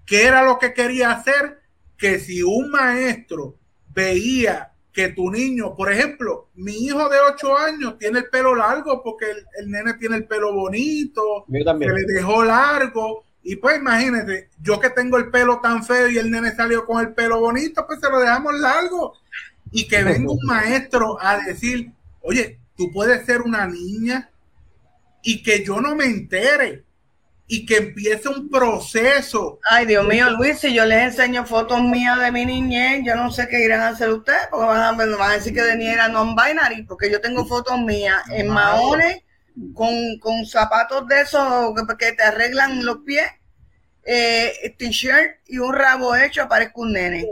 ¿Qué 0.06 0.26
era 0.26 0.44
lo 0.44 0.60
que 0.60 0.72
quería 0.74 1.10
hacer? 1.12 1.62
Que 1.98 2.20
si 2.20 2.44
un 2.44 2.70
maestro 2.70 3.58
veía 3.90 4.71
que 4.94 5.10
tu 5.10 5.32
niño, 5.32 5.76
por 5.76 5.92
ejemplo, 5.92 6.50
mi 6.56 6.74
hijo 6.74 7.08
de 7.10 7.18
8 7.20 7.58
años 7.58 7.98
tiene 7.98 8.20
el 8.20 8.30
pelo 8.30 8.56
largo 8.56 9.02
porque 9.04 9.32
el, 9.32 9.46
el 9.60 9.72
nene 9.72 9.94
tiene 9.94 10.18
el 10.18 10.26
pelo 10.26 10.54
bonito, 10.54 11.46
se 11.48 11.64
le 11.64 12.14
dejó 12.14 12.44
largo. 12.44 13.24
Y 13.44 13.56
pues 13.56 13.78
imagínate, 13.78 14.50
yo 14.62 14.80
que 14.80 14.90
tengo 14.92 15.18
el 15.18 15.32
pelo 15.32 15.60
tan 15.62 15.84
feo 15.84 16.10
y 16.10 16.18
el 16.18 16.30
nene 16.30 16.54
salió 16.54 16.86
con 16.86 17.02
el 17.02 17.14
pelo 17.14 17.40
bonito, 17.40 17.86
pues 17.88 18.00
se 18.00 18.10
lo 18.10 18.20
dejamos 18.20 18.60
largo. 18.60 19.14
Y 19.72 19.88
que 19.88 20.04
venga 20.04 20.32
un 20.32 20.46
maestro 20.46 21.18
a 21.20 21.38
decir, 21.38 21.92
oye, 22.22 22.60
tú 22.76 22.92
puedes 22.92 23.26
ser 23.26 23.42
una 23.42 23.66
niña 23.66 24.30
y 25.24 25.42
que 25.42 25.64
yo 25.64 25.80
no 25.80 25.96
me 25.96 26.06
entere 26.06 26.84
y 27.54 27.66
que 27.66 27.76
empiece 27.76 28.30
un 28.30 28.50
proceso. 28.50 29.60
Ay, 29.70 29.86
Dios 29.86 30.08
mío, 30.08 30.30
Luis, 30.30 30.60
si 30.60 30.74
yo 30.74 30.86
les 30.86 31.04
enseño 31.04 31.46
fotos 31.46 31.84
mías 31.84 32.18
de 32.18 32.32
mi 32.32 32.46
niñez, 32.46 33.02
yo 33.04 33.14
no 33.14 33.30
sé 33.30 33.50
qué 33.50 33.66
irán 33.66 33.82
a 33.82 33.90
hacer 33.90 34.10
ustedes, 34.10 34.48
porque 34.50 34.68
van 34.68 34.80
a, 34.80 34.92
van 34.94 35.32
a 35.32 35.34
decir 35.34 35.54
que 35.54 35.62
Denis 35.62 35.90
era 35.90 36.08
non-binary, 36.08 36.84
porque 36.84 37.12
yo 37.12 37.20
tengo 37.20 37.46
fotos 37.46 37.78
mías 37.78 38.24
en 38.30 38.48
maones, 38.48 39.24
con, 39.74 39.94
con 40.22 40.46
zapatos 40.46 41.06
de 41.10 41.20
esos 41.20 41.74
que, 41.76 41.98
que 41.98 42.14
te 42.14 42.24
arreglan 42.24 42.86
los 42.86 43.00
pies, 43.00 43.30
eh, 44.06 44.74
t-shirt 44.78 45.42
y 45.48 45.58
un 45.58 45.74
rabo 45.74 46.16
hecho, 46.16 46.44
aparezco 46.44 46.84
un 46.84 46.94
nene. 46.94 47.28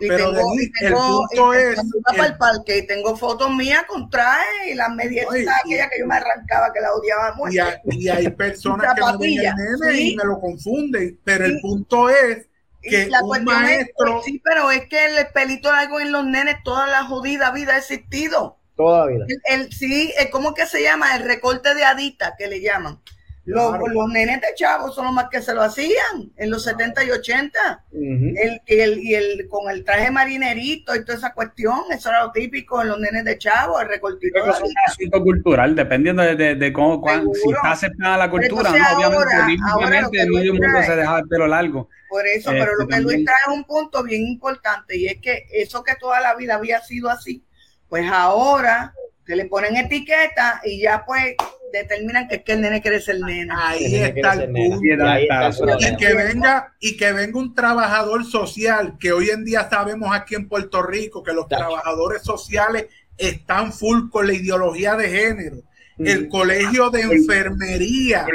Y 0.00 0.08
Pero 0.08 0.32
tengo, 0.32 0.50
Denis, 0.50 0.68
y 0.68 0.72
tengo, 0.72 0.98
el 0.98 1.38
punto 1.38 1.54
y 1.54 1.56
es... 1.56 1.74
tengo 1.74 2.00
para 2.04 2.26
el 2.26 2.36
parque 2.36 2.78
y 2.78 2.86
tengo 2.86 3.16
fotos 3.16 3.50
mías 3.50 3.84
con 3.88 4.08
traje 4.08 4.70
y 4.70 4.74
las 4.74 4.90
medias 4.90 5.26
aquellas 5.26 5.90
que 5.90 5.98
yo 5.98 6.06
me 6.06 6.14
arrancaba 6.14 6.72
que 6.72 6.80
la 6.80 6.92
odiaba 6.92 7.34
mucho. 7.34 7.52
Y, 7.52 7.58
hay, 7.58 7.76
y 7.84 8.08
hay 8.08 8.30
personas 8.30 8.94
que 8.94 9.00
me 9.02 9.18
ven 9.18 9.38
el 9.38 9.54
nene 9.56 9.96
sí. 9.96 10.12
y 10.12 10.16
me 10.16 10.24
lo 10.24 10.40
confunden, 10.40 11.18
pero 11.24 11.46
sí. 11.46 11.52
el 11.52 11.60
punto 11.60 12.08
es 12.10 12.46
que 12.80 13.06
la 13.08 13.22
un 13.22 13.44
maestro... 13.44 14.18
Es, 14.20 14.24
sí, 14.24 14.40
pero 14.44 14.70
es 14.70 14.86
que 14.88 15.04
el 15.04 15.26
pelito 15.34 15.72
largo 15.72 15.98
en 15.98 16.12
los 16.12 16.24
nenes 16.24 16.56
toda 16.62 16.86
la 16.86 17.04
jodida 17.04 17.50
vida 17.50 17.74
ha 17.74 17.78
existido. 17.78 18.58
Toda 18.76 19.06
vida. 19.06 19.26
El, 19.48 19.62
el, 19.62 19.72
sí, 19.72 20.14
¿cómo 20.30 20.54
que 20.54 20.66
se 20.66 20.82
llama? 20.82 21.16
El 21.16 21.24
recorte 21.24 21.74
de 21.74 21.84
adita 21.84 22.36
que 22.38 22.46
le 22.46 22.60
llaman. 22.60 23.00
Los, 23.48 23.78
los, 23.92 24.08
nenes 24.10 24.40
de 24.40 24.48
chavos 24.54 24.94
son 24.94 25.06
los 25.06 25.14
más 25.14 25.28
que 25.30 25.40
se 25.40 25.54
lo 25.54 25.62
hacían 25.62 26.30
en 26.36 26.50
los 26.50 26.64
70 26.64 27.04
y 27.04 27.10
80. 27.10 27.84
Uh 27.90 27.98
-huh. 27.98 28.34
el, 28.36 28.60
el, 28.66 28.98
y 28.98 29.14
el, 29.14 29.48
con 29.48 29.70
el 29.70 29.84
traje 29.84 30.10
marinerito 30.10 30.94
y 30.94 31.04
toda 31.04 31.16
esa 31.16 31.32
cuestión, 31.32 31.80
eso 31.90 32.10
era 32.10 32.24
lo 32.24 32.32
típico 32.32 32.82
en 32.82 32.88
los 32.88 33.00
nenes 33.00 33.24
de 33.24 33.38
chavos, 33.38 33.80
el 33.82 33.88
recortito. 33.88 34.38
Es 34.38 34.60
un 34.60 34.72
asunto 34.86 35.22
cultural, 35.22 35.74
dependiendo 35.74 36.22
de, 36.22 36.36
de, 36.36 36.54
de 36.54 36.72
cómo, 36.72 37.00
cuán, 37.00 37.26
si 37.34 37.50
está 37.50 37.72
aceptada 37.72 38.16
la 38.18 38.30
cultura, 38.30 38.70
¿no? 38.70 38.76
Obviamente, 38.76 40.18
políticamente, 40.18 40.30
medio 40.30 40.52
mundo 40.54 40.82
se 40.84 40.96
deja 40.96 41.18
el 41.18 41.28
pelo 41.28 41.46
largo. 41.46 41.88
Por 42.08 42.26
eso, 42.26 42.50
pero 42.50 42.74
lo 42.76 42.86
que 42.86 42.94
también... 42.94 43.02
Luis 43.02 43.24
trae 43.24 43.36
es 43.46 43.52
un 43.52 43.64
punto 43.64 44.02
bien 44.02 44.22
importante 44.26 44.96
y 44.96 45.06
es 45.06 45.20
que 45.20 45.46
eso 45.52 45.82
que 45.82 45.94
toda 45.96 46.20
la 46.20 46.34
vida 46.34 46.54
había 46.54 46.80
sido 46.80 47.10
así, 47.10 47.44
pues 47.88 48.10
ahora 48.10 48.94
se 49.28 49.36
le 49.36 49.44
ponen 49.44 49.76
etiqueta 49.76 50.62
y 50.64 50.80
ya 50.80 51.04
pues 51.04 51.36
determinan 51.70 52.26
que 52.28 52.36
es 52.36 52.42
que 52.44 52.52
el 52.52 52.62
nene 52.62 52.80
quiere 52.80 52.98
ser 52.98 53.20
nena. 53.20 53.68
Ahí 53.68 53.94
está 53.96 54.32
el 54.32 54.50
punto. 54.50 54.80
Y 54.82 55.96
que 55.98 56.14
venga 56.14 56.72
y 56.80 56.96
que 56.96 57.12
venga 57.12 57.38
un 57.38 57.54
trabajador 57.54 58.24
social 58.24 58.96
que 58.98 59.12
hoy 59.12 59.28
en 59.28 59.44
día 59.44 59.68
sabemos 59.68 60.16
aquí 60.16 60.34
en 60.34 60.48
Puerto 60.48 60.82
Rico 60.82 61.22
que 61.22 61.34
los 61.34 61.46
trabajadores 61.46 62.22
sociales 62.22 62.86
están 63.18 63.70
full 63.74 64.08
con 64.08 64.26
la 64.26 64.32
ideología 64.32 64.96
de 64.96 65.10
género. 65.10 65.56
Mm. 65.98 66.06
El 66.06 66.28
colegio 66.30 66.88
de 66.88 67.02
enfermería, 67.02 68.26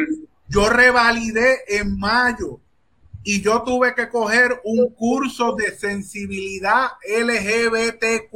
yo 0.47 0.69
revalidé 0.69 1.55
en 1.69 1.97
mayo 1.97 2.59
y 3.23 3.41
yo 3.41 3.63
tuve 3.63 3.95
que 3.95 4.09
coger 4.09 4.61
un 4.63 4.93
curso 4.93 5.55
de 5.55 5.71
sensibilidad 5.71 6.89
LGBTQ+. 7.19 8.29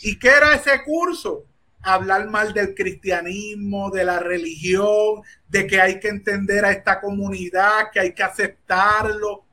¿Y 0.00 0.18
qué 0.18 0.28
era 0.28 0.54
ese 0.54 0.82
curso? 0.84 1.44
hablar 1.82 2.28
mal 2.28 2.52
del 2.52 2.74
cristianismo, 2.74 3.90
de 3.90 4.04
la 4.04 4.18
religión, 4.18 5.22
de 5.48 5.66
que 5.66 5.80
hay 5.80 6.00
que 6.00 6.08
entender 6.08 6.64
a 6.64 6.72
esta 6.72 7.00
comunidad, 7.00 7.90
que 7.92 8.00
hay 8.00 8.12
que 8.12 8.22
aceptarlo. 8.22 9.44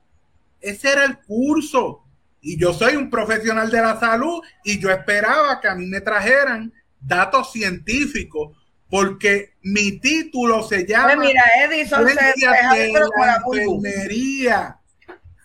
Ese 0.60 0.92
era 0.92 1.06
el 1.06 1.20
curso. 1.20 2.04
Y 2.42 2.60
yo 2.60 2.74
soy 2.74 2.96
un 2.96 3.10
profesional 3.10 3.72
de 3.72 3.82
la 3.82 4.00
salud 4.00 4.42
y 4.64 4.80
yo 4.80 4.90
esperaba 4.92 5.60
que 5.60 5.68
a 5.68 5.76
mí 5.76 5.88
me 5.88 6.02
trajeran 6.02 6.72
datos 7.00 7.52
científicos 7.52 8.56
porque 8.90 9.54
mi 9.64 10.00
título 10.00 10.62
se 10.62 10.86
llama 10.86 11.16
pues 11.16 11.28
mira, 11.28 11.44
Edison 11.64 12.08
Ciencias 12.08 12.72
de 12.72 12.92
la 12.92 13.36
Enfermería. 13.36 14.80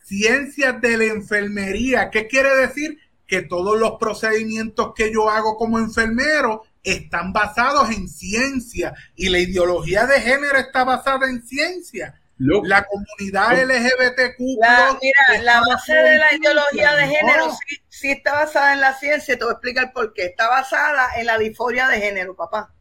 Ciencias 0.05 0.81
de 0.81 0.97
la 0.97 1.05
Enfermería. 1.05 2.11
¿Qué 2.11 2.27
quiere 2.27 2.55
decir? 2.57 2.99
Que 3.31 3.43
todos 3.43 3.79
los 3.79 3.93
procedimientos 3.93 4.93
que 4.93 5.13
yo 5.13 5.31
hago 5.31 5.57
como 5.57 5.79
enfermero 5.79 6.65
están 6.83 7.33
basados 7.33 7.89
en 7.91 8.09
ciencia 8.09 8.93
y 9.15 9.29
la 9.29 9.39
ideología 9.39 10.05
de 10.07 10.21
género 10.21 10.59
está 10.59 10.83
basada 10.83 11.31
en 11.31 11.41
ciencia. 11.47 12.21
Look. 12.39 12.67
La 12.67 12.85
comunidad 12.85 13.51
Look. 13.51 13.71
LGBTQ. 13.71 14.41
La, 14.61 14.99
mira, 15.01 15.43
la 15.45 15.61
base 15.61 15.95
de 15.95 16.19
la 16.19 16.35
ideología 16.35 16.97
de 16.97 17.07
género 17.07 17.51
sí, 17.53 17.77
sí, 17.89 18.11
está 18.11 18.33
basada 18.33 18.73
en 18.73 18.81
la 18.81 18.95
ciencia. 18.95 19.39
Te 19.39 19.45
voy 19.45 19.53
a 19.53 19.55
explicar 19.55 19.93
por 19.93 20.13
qué. 20.13 20.25
Está 20.25 20.49
basada 20.49 21.11
en 21.19 21.27
la 21.27 21.39
disforia 21.39 21.87
de 21.87 22.01
género, 22.01 22.35
papá. 22.35 22.73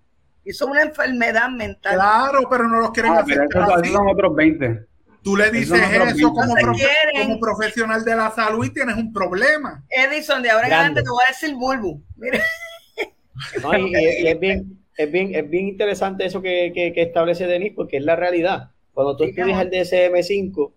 Y 0.46 0.54
son 0.54 0.72
una 0.72 0.82
enfermedad 0.82 1.50
mental. 1.50 1.94
Claro, 1.94 2.48
pero 2.50 2.70
no 2.70 2.80
los 2.80 2.92
quieren 2.92 3.12
ah, 3.12 3.20
hacer. 3.20 3.48
Pero 3.52 3.82
eso, 3.82 3.94
son 3.94 4.08
otros 4.08 4.34
20. 4.34 4.88
Tú 5.24 5.36
le 5.36 5.52
dices 5.52 5.72
Eso 5.82 6.16
no 6.18 6.34
como, 6.34 6.56
profe- 6.56 7.40
profesional 7.40 8.06
de 8.06 8.16
la 8.16 8.32
salud 8.32 8.66
y 8.66 8.70
tienes 8.70 8.96
un 8.96 9.12
problema. 9.12 9.84
Edison, 9.90 10.42
de 10.42 10.50
ahora 10.50 10.68
en 10.68 10.74
adelante 10.74 11.04
te 11.04 11.10
voy 11.10 11.24
a 11.28 11.32
decir 11.32 11.56
bulbu. 11.56 12.02
Mira, 12.16 12.40
No, 13.62 13.78
y, 13.78 13.94
y- 13.96 14.24
y 14.24 14.28
es 14.28 14.40
bien, 14.40 14.80
es 14.98 15.12
bien, 15.12 15.36
es 15.36 15.50
bien 15.50 15.68
interesante 15.68 16.26
eso 16.26 16.42
que, 16.42 16.72
que, 16.74 16.94
que 16.94 17.02
establece 17.04 17.48
Denis, 17.48 17.74
porque 17.76 17.98
es 17.98 18.04
la 18.04 18.16
realidad. 18.16 18.72
Cuando 18.94 19.16
tú 19.16 19.24
estudias 19.26 19.62
el 19.62 19.70
DSM-5, 19.72 20.72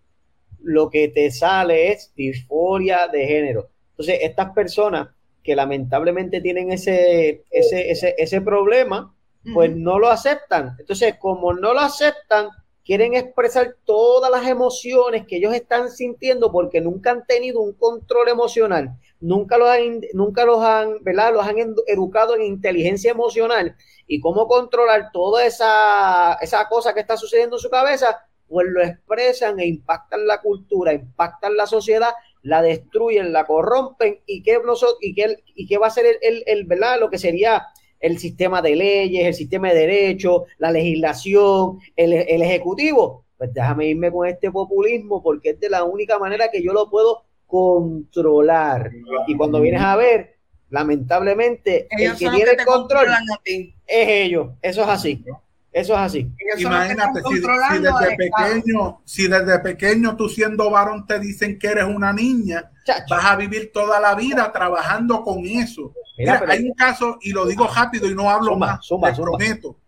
lo 0.63 0.91
que 0.91 1.09
te 1.09 1.31
sale 1.31 1.91
es 1.93 2.13
disforia 2.15 3.09
de 3.09 3.27
género. 3.27 3.69
Entonces, 3.91 4.19
estas 4.23 4.53
personas 4.53 5.09
que 5.43 5.57
lamentablemente 5.57 6.41
tienen 6.41 6.71
ese, 6.71 7.43
ese, 7.51 7.91
ese, 7.91 8.15
ese 8.17 8.41
problema, 8.41 9.13
pues 9.53 9.75
no 9.75 9.99
lo 9.99 10.09
aceptan. 10.09 10.77
Entonces, 10.79 11.17
como 11.19 11.53
no 11.53 11.75
lo 11.75 11.81
aceptan, 11.81 12.49
quieren 12.85 13.15
expresar 13.15 13.77
todas 13.85 14.31
las 14.31 14.47
emociones 14.47 15.27
que 15.27 15.37
ellos 15.37 15.55
están 15.55 15.91
sintiendo 15.91 16.51
porque 16.51 16.81
nunca 16.81 17.13
han 17.13 17.25
tenido 17.27 17.61
un 17.61 17.75
control 17.75 18.29
emocional, 18.29 18.91
nunca 19.21 19.57
los 19.59 19.69
han, 19.69 20.01
nunca 20.15 20.45
los 20.45 20.63
han, 20.65 21.03
¿verdad? 21.03 21.33
Los 21.33 21.47
han 21.47 21.57
edu- 21.57 21.83
educado 21.87 22.35
en 22.35 22.43
inteligencia 22.43 23.13
emocional 23.13 23.77
y 24.07 24.21
cómo 24.21 24.49
controlar 24.49 25.11
toda 25.13 25.47
esa, 25.47 26.35
esa 26.41 26.69
cosa 26.69 26.93
que 26.95 27.01
está 27.01 27.17
sucediendo 27.17 27.57
en 27.57 27.61
su 27.61 27.71
cabeza, 27.71 28.27
pues 28.49 28.67
lo 28.69 28.83
expresan 28.83 29.59
e 29.61 29.67
impactan 29.67 30.27
la 30.27 30.41
cultura, 30.41 30.93
impactan 30.93 31.57
la 31.57 31.67
sociedad, 31.67 32.11
la 32.43 32.61
destruyen, 32.63 33.33
la 33.33 33.47
corrompen 33.47 34.21
y 34.27 34.43
qué, 34.43 34.59
y 35.01 35.15
qué, 35.15 35.43
y 35.55 35.67
qué 35.67 35.79
va 35.79 35.87
a 35.87 35.91
ser 35.91 36.07
el, 36.21 36.43
el, 36.47 36.65
¿verdad? 36.67 36.99
Lo 37.01 37.09
que 37.09 37.19
sería 37.19 37.67
el 38.03 38.19
sistema 38.19 38.61
de 38.61 38.77
leyes, 38.77 39.25
el 39.25 39.35
sistema 39.35 39.69
de 39.69 39.75
derechos, 39.87 40.43
la 40.59 40.71
legislación, 40.71 41.79
el, 41.97 42.13
el 42.13 42.43
ejecutivo. 42.43 43.25
Pues 43.39 43.55
déjame 43.55 43.87
irme 43.87 44.13
con 44.13 44.29
este 44.29 44.51
populismo 44.51 45.23
porque 45.23 45.51
es 45.51 45.61
de 45.61 45.71
la 45.71 45.85
única 45.85 46.19
manera 46.19 46.51
que 46.51 46.63
yo 46.63 46.73
lo 46.73 46.91
puedo 46.91 47.25
controlar. 47.47 48.91
Y 49.27 49.37
cuando 49.37 49.61
vienes 49.61 49.83
a 49.83 49.97
ver, 49.97 50.37
lamentablemente, 50.71 51.87
el 51.91 52.13
que 52.17 52.29
tiene 52.31 52.45
que 52.45 52.63
el 52.63 52.65
control 52.65 53.09
es 53.45 53.75
ellos. 53.87 54.51
Eso 54.63 54.83
es 54.83 54.89
así. 54.89 55.25
Eso 55.73 55.95
es 55.95 55.99
así. 56.01 56.31
Imagínate, 56.59 57.23
si, 57.23 57.41
desde 57.41 58.17
pequeño, 58.17 59.01
si 59.07 59.27
desde 59.27 59.59
pequeño 59.61 60.17
tú 60.17 60.29
siendo 60.29 60.71
varón 60.71 61.07
te 61.07 61.19
dicen 61.19 61.59
que 61.59 61.69
eres 61.69 61.85
una 61.85 62.13
niña, 62.13 62.71
Chacho. 62.85 63.07
vas 63.15 63.25
a 63.25 63.37
vivir 63.37 63.71
toda 63.73 63.99
la 63.99 64.15
vida 64.15 64.53
trabajando 64.53 65.23
con 65.23 65.47
eso. 65.47 65.95
Mira, 66.19 66.35
Mira, 66.35 66.41
pero- 66.41 66.53
hay 66.53 66.63
un 66.65 66.75
caso, 66.75 67.19
y 67.23 67.31
lo 67.31 67.47
digo 67.47 67.67
rápido 67.67 68.11
y 68.11 68.15
no 68.15 68.29
hablo 68.29 68.57
más, 68.57 68.87
zumba, 68.87 69.13
te 69.15 69.23
prometo. 69.23 69.79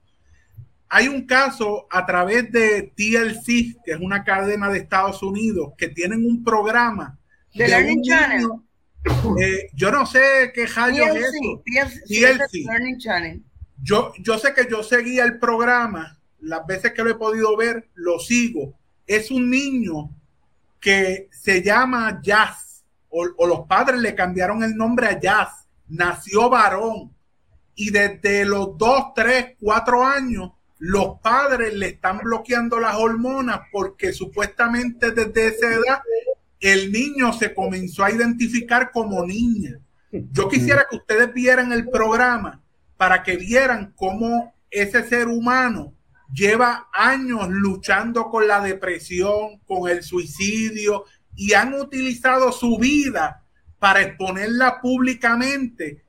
Hay 0.88 1.08
un 1.08 1.26
caso 1.26 1.86
a 1.90 2.06
través 2.06 2.50
de 2.50 2.92
TLC, 2.96 3.76
que 3.84 3.92
es 3.92 3.98
una 4.00 4.24
cadena 4.24 4.70
de 4.70 4.78
Estados 4.78 5.22
Unidos, 5.22 5.72
que 5.76 5.88
tienen 5.88 6.24
un 6.24 6.42
programa 6.42 7.18
The 7.52 7.64
de 7.64 7.68
Learning 7.68 8.02
Channel. 8.02 8.38
niño, 8.40 8.64
eh, 9.38 9.68
yo 9.74 9.90
no 9.90 10.06
sé 10.06 10.50
qué 10.54 10.66
rayos 10.66 11.08
es 11.08 11.14
TLC, 11.14 11.36
eso. 11.36 11.62
TLC, 11.64 12.38
TLC. 12.38 12.64
Learning 12.64 12.98
Channel. 12.98 13.42
Yo, 13.82 14.12
yo 14.18 14.38
sé 14.38 14.54
que 14.54 14.66
yo 14.70 14.82
seguía 14.82 15.24
el 15.24 15.38
programa, 15.38 16.18
las 16.40 16.66
veces 16.66 16.92
que 16.92 17.02
lo 17.02 17.10
he 17.10 17.14
podido 17.14 17.56
ver, 17.56 17.88
lo 17.94 18.18
sigo. 18.18 18.74
Es 19.06 19.30
un 19.30 19.50
niño 19.50 20.10
que 20.80 21.28
se 21.30 21.62
llama 21.62 22.20
Jazz, 22.22 22.84
o, 23.08 23.26
o 23.36 23.46
los 23.46 23.66
padres 23.66 24.00
le 24.00 24.14
cambiaron 24.14 24.62
el 24.62 24.76
nombre 24.76 25.06
a 25.06 25.18
Jazz. 25.18 25.66
Nació 25.88 26.48
varón. 26.48 27.12
Y 27.76 27.90
desde 27.90 28.44
los 28.44 28.78
2, 28.78 29.14
3, 29.14 29.56
4 29.60 30.06
años, 30.06 30.52
los 30.78 31.18
padres 31.20 31.74
le 31.74 31.88
están 31.88 32.18
bloqueando 32.18 32.78
las 32.78 32.96
hormonas 32.96 33.60
porque 33.72 34.12
supuestamente 34.12 35.12
desde 35.12 35.48
esa 35.48 35.72
edad 35.72 36.00
el 36.60 36.92
niño 36.92 37.32
se 37.32 37.54
comenzó 37.54 38.04
a 38.04 38.10
identificar 38.10 38.90
como 38.90 39.24
niña. 39.24 39.78
Yo 40.10 40.48
quisiera 40.48 40.86
que 40.88 40.96
ustedes 40.96 41.32
vieran 41.32 41.72
el 41.72 41.88
programa 41.88 42.62
para 42.96 43.22
que 43.22 43.36
vieran 43.36 43.92
cómo 43.96 44.54
ese 44.70 45.06
ser 45.08 45.28
humano 45.28 45.94
lleva 46.32 46.88
años 46.92 47.48
luchando 47.48 48.30
con 48.30 48.48
la 48.48 48.60
depresión, 48.60 49.60
con 49.66 49.88
el 49.88 50.02
suicidio 50.02 51.04
y 51.36 51.52
han 51.54 51.74
utilizado 51.74 52.52
su 52.52 52.78
vida 52.78 53.44
para 53.78 54.02
exponerla 54.02 54.80
públicamente. 54.80 56.04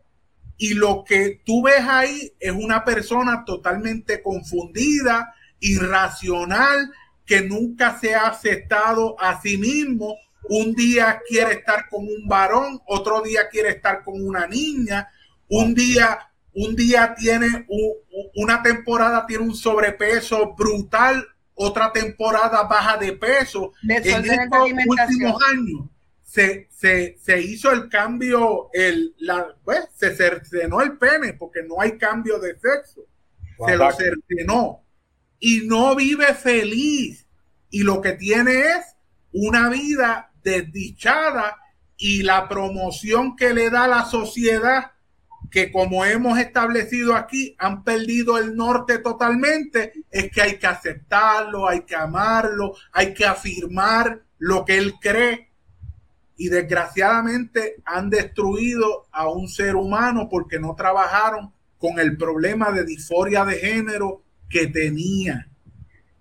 Y 0.58 0.74
lo 0.74 1.04
que 1.06 1.42
tú 1.46 1.64
ves 1.64 1.82
ahí 1.82 2.32
es 2.40 2.54
una 2.54 2.84
persona 2.84 3.44
totalmente 3.46 4.24
confundida, 4.24 5.34
irracional, 5.60 6.92
que 7.26 7.42
nunca 7.42 8.00
se 8.00 8.16
ha 8.16 8.28
aceptado 8.28 9.20
a 9.20 9.42
sí 9.42 9.58
mismo. 9.58 10.16
Un 10.48 10.74
día 10.74 11.22
quiere 11.28 11.56
estar 11.56 11.90
con 11.90 12.06
un 12.06 12.28
varón, 12.28 12.80
otro 12.86 13.22
día 13.22 13.50
quiere 13.50 13.70
estar 13.70 14.04
con 14.04 14.26
una 14.26 14.48
niña, 14.48 15.10
un 15.50 15.74
día, 15.74 16.20
un 16.56 16.76
día 16.76 17.14
tiene 17.16 17.66
un- 17.70 17.94
una 18.36 18.64
temporada 18.64 19.26
tiene 19.28 19.44
un 19.44 19.56
sobrepeso 19.56 20.56
brutal, 20.56 21.26
otra 21.54 21.92
temporada 21.94 22.64
baja 22.64 22.98
de 22.98 23.14
peso. 23.14 23.74
En 24.04 24.26
estos 24.26 24.70
últimos 24.86 25.36
años 25.52 25.82
se, 26.24 26.68
se, 26.72 27.18
se 27.22 27.42
hizo 27.42 27.72
el 27.72 27.90
cambio, 27.90 28.70
el, 28.74 29.16
la, 29.20 29.56
pues, 29.64 29.86
se 29.96 30.16
cercenó 30.16 30.82
el 30.82 30.98
pene 30.98 31.34
porque 31.34 31.64
no 31.64 31.80
hay 31.82 31.98
cambio 31.98 32.40
de 32.40 32.58
sexo. 32.60 33.02
Se 33.66 33.78
lo 33.78 33.92
cercenó 33.92 34.84
y 35.40 35.62
no 35.68 35.96
vive 35.96 36.34
feliz. 36.34 37.26
Y 37.70 37.84
lo 37.84 38.02
que 38.02 38.14
tiene 38.14 38.60
es 38.62 38.96
una 39.32 39.70
vida 39.70 40.32
desdichada 40.44 41.58
y 41.98 42.24
la 42.24 42.48
promoción 42.50 43.36
que 43.36 43.54
le 43.54 43.70
da 43.70 43.88
la 43.88 44.06
sociedad, 44.06 44.92
que 45.56 45.72
como 45.72 46.04
hemos 46.04 46.38
establecido 46.38 47.16
aquí, 47.16 47.56
han 47.58 47.86
perdido 47.86 48.38
el 48.38 48.58
norte 48.58 48.98
totalmente, 48.98 49.94
es 50.12 50.30
que 50.30 50.42
hay 50.42 50.58
que 50.58 50.68
aceptarlo, 50.68 51.66
hay 51.66 51.84
que 51.84 51.96
amarlo, 51.96 52.74
hay 52.92 53.14
que 53.14 53.26
afirmar 53.26 54.22
lo 54.38 54.66
que 54.66 54.78
él 54.78 54.96
cree. 55.00 55.50
Y 56.36 56.50
desgraciadamente 56.50 57.78
han 57.86 58.10
destruido 58.10 59.08
a 59.14 59.30
un 59.30 59.48
ser 59.48 59.78
humano 59.78 60.28
porque 60.30 60.60
no 60.60 60.76
trabajaron 60.76 61.54
con 61.78 62.00
el 62.00 62.18
problema 62.18 62.74
de 62.74 62.84
disforia 62.84 63.46
de 63.46 63.56
género 63.56 64.24
que 64.50 64.68
tenía. 64.68 65.48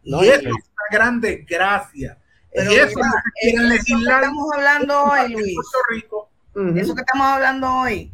No, 0.04 0.22
y 0.22 0.28
eso 0.28 0.42
es 0.42 0.46
una 0.46 0.88
gran 0.92 1.20
desgracia. 1.20 2.18
Pero 2.52 2.72
y 2.72 2.76
eso 2.76 2.92
mira, 2.94 3.24
es 3.42 3.54
lo 3.54 3.58
que 3.58 3.64
eso 3.64 3.74
legislar 3.74 4.22
estamos 4.22 4.52
hablando 4.54 5.02
hoy, 5.02 5.32
Luis. 5.32 5.54
Puerto 5.56 5.78
Rico. 5.90 6.30
Ujú. 6.54 6.78
Eso 6.78 6.94
que 6.94 7.00
estamos 7.00 7.26
hablando 7.26 7.68
hoy, 7.68 8.13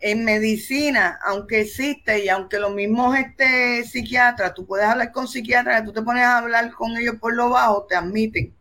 en 0.00 0.24
medicina, 0.24 1.18
aunque 1.24 1.62
existe 1.62 2.24
y 2.24 2.28
aunque 2.28 2.58
los 2.58 2.72
mismos 2.74 3.16
este, 3.16 3.84
psiquiatras, 3.84 4.54
tú 4.54 4.66
puedes 4.66 4.86
hablar 4.86 5.12
con 5.12 5.26
psiquiatras, 5.26 5.84
tú 5.84 5.92
te 5.92 6.02
pones 6.02 6.24
a 6.24 6.38
hablar 6.38 6.70
con 6.72 6.96
ellos 6.96 7.16
por 7.20 7.34
lo 7.34 7.50
bajo, 7.50 7.86
te 7.88 7.96
admiten 7.96 8.54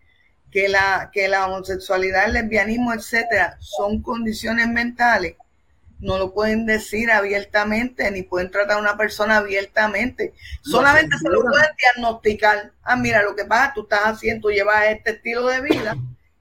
que 0.52 0.70
la, 0.70 1.10
que 1.12 1.28
la 1.28 1.46
homosexualidad, 1.48 2.26
el 2.26 2.34
lesbianismo, 2.34 2.94
etcétera, 2.94 3.58
son 3.60 4.02
condiciones 4.02 4.70
mentales. 4.70 5.36
No 6.00 6.18
lo 6.18 6.34
pueden 6.34 6.66
decir 6.66 7.12
abiertamente, 7.12 8.10
ni 8.12 8.22
pueden 8.24 8.52
tratar 8.52 8.78
a 8.78 8.82
una 8.82 8.98
persona 8.98 9.38
abiertamente. 9.38 10.34
Solamente 10.62 11.18
se 11.18 11.30
lo 11.30 11.42
pueden 11.42 11.70
diagnosticar. 11.78 12.72
Ah, 12.84 12.96
mira, 12.96 13.24
lo 13.24 13.36
que 13.36 13.46
pasa, 13.46 13.74
tú 13.74 13.84
estás 13.84 14.02
haciendo, 14.04 14.48
tú 14.48 14.54
llevas 14.54 14.86
este 14.88 15.12
estilo 15.12 15.48
de 15.48 15.62
vida 15.62 15.96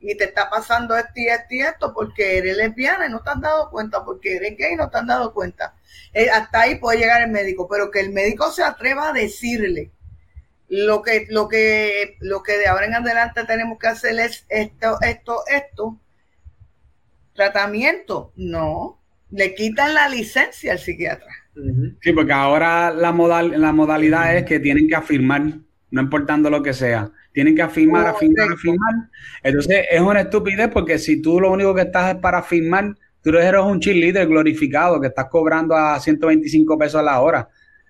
y 0.06 0.16
te 0.16 0.24
está 0.24 0.50
pasando 0.50 0.96
esto 0.96 1.12
y 1.16 1.28
esto 1.28 1.46
y 1.50 1.60
esto 1.60 1.94
porque 1.94 2.38
eres 2.38 2.58
lesbiana 2.58 3.06
y 3.06 3.10
no 3.10 3.22
te 3.22 3.30
has 3.30 3.40
dado 3.40 3.70
cuenta, 3.70 4.04
porque 4.04 4.36
eres 4.36 4.56
gay 4.56 4.74
y 4.74 4.76
no 4.76 4.90
te 4.90 4.98
has 4.98 5.06
dado 5.06 5.32
cuenta. 5.32 5.74
Eh, 6.12 6.28
hasta 6.28 6.60
ahí 6.60 6.74
puede 6.76 6.98
llegar 6.98 7.22
el 7.22 7.30
médico, 7.30 7.66
pero 7.68 7.90
que 7.90 8.00
el 8.00 8.12
médico 8.12 8.50
se 8.50 8.62
atreva 8.62 9.08
a 9.08 9.12
decirle 9.14 9.90
lo 10.68 11.02
que, 11.02 11.26
lo 11.30 11.48
que, 11.48 12.16
lo 12.20 12.42
que 12.42 12.58
de 12.58 12.66
ahora 12.66 12.86
en 12.86 12.94
adelante 12.94 13.44
tenemos 13.44 13.78
que 13.78 13.86
hacer 13.86 14.18
es 14.18 14.44
esto, 14.50 14.98
esto, 15.00 15.40
esto. 15.46 15.98
Tratamiento, 17.32 18.32
no. 18.36 19.00
Le 19.30 19.54
quitan 19.54 19.94
la 19.94 20.08
licencia 20.08 20.72
al 20.72 20.78
psiquiatra. 20.78 21.32
Sí, 22.02 22.12
porque 22.12 22.32
ahora 22.32 22.90
la, 22.90 23.12
modal, 23.12 23.60
la 23.60 23.72
modalidad 23.72 24.36
es 24.36 24.44
que 24.44 24.60
tienen 24.60 24.86
que 24.86 24.96
afirmar, 24.96 25.42
no 25.90 26.00
importando 26.00 26.50
lo 26.50 26.62
que 26.62 26.74
sea. 26.74 27.10
Tienen 27.34 27.56
que 27.56 27.62
afirmar, 27.62 28.06
afirmar, 28.06 28.46
Correcto. 28.46 28.54
afirmar. 28.54 28.94
Entonces 29.42 29.86
es 29.90 30.00
una 30.00 30.20
estupidez 30.20 30.68
porque 30.72 30.98
si 30.98 31.20
tú 31.20 31.40
lo 31.40 31.50
único 31.50 31.74
que 31.74 31.80
estás 31.82 32.14
es 32.14 32.20
para 32.20 32.38
afirmar, 32.38 32.94
tú 33.20 33.30
eres 33.30 33.60
un 33.60 33.80
cheerleader 33.80 34.28
glorificado 34.28 35.00
que 35.00 35.08
estás 35.08 35.26
cobrando 35.28 35.74
a 35.74 35.98
125 35.98 36.78
pesos 36.78 37.00
a 37.00 37.02
la 37.02 37.20
hora. 37.20 37.48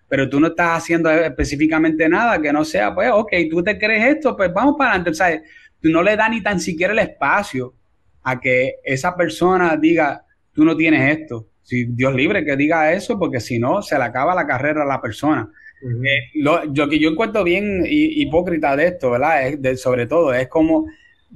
Pero 0.09 0.31
tú 0.31 0.41
no 0.41 0.47
estás 0.47 0.79
haciendo 0.79 1.11
específicamente 1.11 2.09
nada 2.09 2.41
que 2.41 2.55
no 2.55 2.65
sea, 2.65 2.95
pues, 2.95 3.11
ok, 3.13 3.33
tú 3.51 3.63
te 3.63 3.79
crees 3.79 4.17
esto, 4.17 4.35
pues 4.35 4.51
vamos 4.51 4.77
para 4.79 4.93
adelante. 4.93 5.13
¿sabes? 5.13 5.43
Tú 5.79 5.91
no 5.91 6.03
le 6.03 6.17
das 6.17 6.31
ni 6.31 6.43
tan 6.43 6.59
siquiera 6.59 6.95
el 6.95 6.99
espacio 7.01 7.75
a 8.23 8.41
que 8.41 8.77
esa 8.83 9.15
persona 9.15 9.77
diga, 9.77 10.25
tú 10.55 10.65
no 10.65 10.75
tienes 10.75 11.19
esto. 11.19 11.49
Si 11.63 11.85
Dios 11.85 12.15
libre 12.15 12.47
que 12.47 12.57
diga 12.57 12.95
eso, 12.95 13.19
porque 13.19 13.41
si 13.41 13.59
no, 13.59 13.83
se 13.83 13.99
le 13.99 14.05
acaba 14.05 14.35
la 14.35 14.47
carrera 14.47 14.85
a 14.85 14.87
la 14.87 15.03
persona. 15.03 15.51
Eh, 15.85 16.31
lo, 16.35 16.73
yo 16.73 16.89
que 16.89 16.99
yo 16.99 17.11
encuentro 17.11 17.45
bien 17.45 17.85
hipócrita 17.87 18.75
de 18.75 18.87
esto, 18.87 19.11
¿verdad? 19.11 19.49
Es 19.49 19.83
sobre 19.83 20.07
todo, 20.07 20.33
es 20.33 20.49
como 20.49 20.87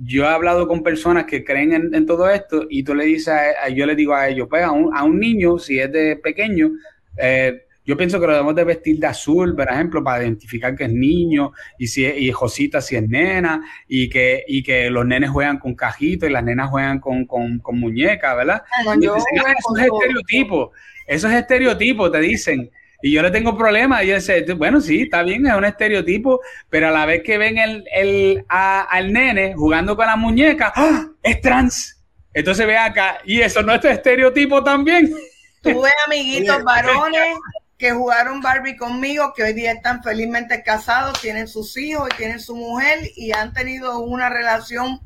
yo 0.01 0.25
he 0.25 0.29
hablado 0.29 0.69
con 0.69 0.83
personas 0.83 1.25
que 1.25 1.45
creen 1.45 1.91
en, 1.93 2.07
todo 2.07 2.31
esto 2.31 2.66
y 2.70 2.83
tú 2.83 2.95
le 2.95 3.05
dices, 3.05 3.35
a, 3.35 3.69
yo 3.69 3.85
le 3.85 3.97
digo 3.97 4.15
a 4.15 4.29
ellos, 4.29 4.47
pues 4.49 4.62
a 4.62 4.70
un, 4.70 4.97
a 4.97 5.05
un 5.05 5.19
niño, 5.19 5.59
si 5.59 5.79
es 5.79 5.91
de 5.93 6.16
pequeño, 6.16 6.70
eh, 7.16 7.65
yo 7.85 7.97
pienso 7.97 8.20
que 8.20 8.27
lo 8.27 8.33
debemos 8.33 8.55
de 8.55 8.65
vestir 8.65 8.99
de 8.99 9.07
azul, 9.07 9.57
por 9.57 9.69
ejemplo, 9.69 10.05
para 10.05 10.23
identificar 10.23 10.77
que 10.77 10.85
es 10.85 10.93
niño, 10.93 11.53
y 11.79 11.87
si 11.87 12.05
y 12.05 12.31
Josita 12.31 12.81
si 12.81 12.97
es 12.97 13.09
nena, 13.09 13.62
y 13.89 14.09
que, 14.09 14.45
y 14.47 14.62
que 14.62 14.91
los 14.91 15.07
nenes 15.07 15.31
juegan 15.31 15.59
con 15.59 15.75
cajitos 15.75 16.29
y 16.29 16.33
las 16.33 16.45
nenas 16.45 16.69
juegan 16.70 17.01
con, 17.01 17.25
con, 17.25 17.59
con 17.61 17.81
muñecas, 17.81 18.37
¿verdad? 18.37 18.62
Ah, 18.70 18.95
eso 18.95 19.16
es 19.16 19.85
estereotipo, 19.85 20.73
eso 21.07 21.29
es 21.29 21.35
estereotipo, 21.35 22.11
te 22.11 22.20
dicen. 22.20 22.70
Y 23.01 23.12
yo 23.12 23.23
le 23.23 23.31
tengo 23.31 23.57
problemas. 23.57 24.03
Y 24.03 24.09
yo 24.09 24.20
sé, 24.20 24.43
bueno, 24.55 24.81
sí, 24.81 25.03
está 25.03 25.23
bien, 25.23 25.47
es 25.47 25.55
un 25.55 25.65
estereotipo, 25.65 26.41
pero 26.69 26.89
a 26.89 26.91
la 26.91 27.07
vez 27.07 27.23
que 27.23 27.39
ven 27.39 27.59
el, 27.59 27.85
el, 27.93 28.45
al 28.49 29.12
nene 29.12 29.55
jugando 29.55 29.97
con 29.97 30.07
la 30.07 30.16
muñeca, 30.16 30.73
¡ah! 30.75 31.07
es 31.23 31.41
trans. 31.41 32.03
Entonces 32.35 32.66
ve 32.66 32.77
acá, 32.77 33.19
y 33.25 33.41
eso 33.41 33.62
no 33.62 33.75
es 33.75 33.85
estereotipo 33.85 34.62
también. 34.62 35.12
Tuve 35.62 35.91
amiguitos 36.07 36.62
varones 36.65 37.37
que 37.79 37.93
jugaron 37.93 38.41
Barbie 38.41 38.77
conmigo, 38.77 39.33
que 39.35 39.45
hoy 39.45 39.53
día 39.53 39.73
están 39.73 40.03
felizmente 40.03 40.62
casados, 40.65 41.20
tienen 41.20 41.47
sus 41.47 41.77
hijos 41.77 42.09
y 42.12 42.16
tienen 42.16 42.41
su 42.41 42.57
mujer 42.57 42.99
y 43.15 43.33
han 43.33 43.53
tenido 43.53 44.01
una 44.01 44.29
relación 44.29 45.01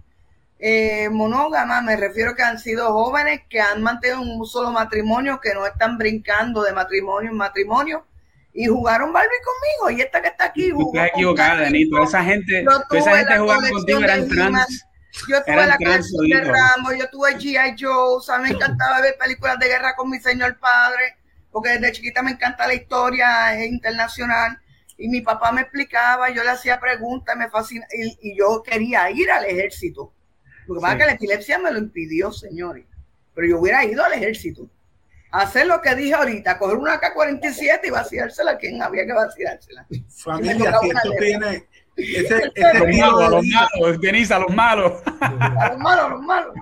eh, 0.64 1.08
monógama, 1.10 1.82
me 1.82 1.96
refiero 1.96 2.36
que 2.36 2.42
han 2.42 2.58
sido 2.58 2.92
jóvenes 2.92 3.40
que 3.50 3.60
han 3.60 3.82
mantenido 3.82 4.20
un 4.20 4.46
solo 4.46 4.70
matrimonio, 4.70 5.40
que 5.40 5.52
no 5.54 5.66
están 5.66 5.98
brincando 5.98 6.62
de 6.62 6.72
matrimonio 6.72 7.30
en 7.30 7.36
matrimonio 7.36 8.06
y 8.54 8.66
jugaron 8.66 9.12
Barbie 9.12 9.28
conmigo. 9.44 9.98
Y 9.98 10.02
esta 10.02 10.22
que 10.22 10.28
está 10.28 10.44
aquí 10.46 10.70
jugó. 10.70 10.92
Estás 10.94 11.10
equivocada. 11.14 11.68
Esa 12.04 12.22
gente, 12.22 12.64
esa 12.92 13.16
gente 13.16 13.38
jugaba 13.38 13.68
contigo 13.68 14.00
eran 14.00 14.28
trans. 14.28 14.86
Yo 15.28 15.42
tuve 15.44 15.66
la 15.66 15.76
de 15.76 16.40
Rambo, 16.40 16.92
yo 16.92 17.10
tuve 17.10 17.36
G.I. 17.36 17.76
Joe, 17.78 18.16
o 18.16 18.20
sea, 18.20 18.38
me 18.38 18.48
encantaba 18.48 19.02
ver 19.02 19.16
películas 19.18 19.58
de 19.58 19.66
guerra 19.66 19.94
con 19.94 20.08
mi 20.08 20.18
señor 20.18 20.58
padre 20.58 21.18
porque 21.52 21.70
desde 21.70 21.92
chiquita 21.92 22.22
me 22.22 22.32
encanta 22.32 22.66
la 22.66 22.74
historia 22.74 23.64
internacional 23.64 24.58
y 24.96 25.08
mi 25.08 25.20
papá 25.20 25.52
me 25.52 25.60
explicaba, 25.62 26.30
yo 26.30 26.42
le 26.42 26.50
hacía 26.50 26.80
preguntas, 26.80 27.36
me 27.36 27.50
fascina, 27.50 27.86
y, 27.92 28.36
yo 28.36 28.62
quería 28.62 29.10
ir 29.10 29.30
al 29.30 29.44
ejército. 29.44 30.12
Lo 30.66 30.74
que 30.74 30.80
pasa 30.80 30.92
es 30.94 30.98
que 31.00 31.06
la 31.06 31.12
epilepsia 31.12 31.58
me 31.58 31.70
lo 31.70 31.78
impidió, 31.78 32.32
señores, 32.32 32.84
pero 33.34 33.48
yo 33.48 33.60
hubiera 33.60 33.84
ido 33.84 34.04
al 34.04 34.12
ejército. 34.12 34.68
hacer 35.30 35.66
lo 35.66 35.80
que 35.80 35.94
dije 35.94 36.14
ahorita, 36.14 36.58
coger 36.58 36.76
una 36.76 37.00
K-47 37.00 37.80
y 37.84 37.90
vaciársela 37.90 38.52
a 38.52 38.58
quien 38.58 38.82
había 38.82 39.06
que 39.06 39.12
vaciársela. 39.12 39.86
Familia, 40.08 40.78
si 40.80 40.88
esto 40.88 41.10
tiene... 41.18 41.68
Ese, 41.94 42.50
ese 42.54 42.78
los, 42.78 42.96
malos, 42.96 43.30
los 43.30 43.44
malos, 43.46 44.00
Denisa, 44.00 44.38
los 44.38 44.54
malos. 44.54 45.02
A 45.20 45.68
los 45.72 45.78
malos, 45.78 46.10
los 46.10 46.22
malos. 46.22 46.54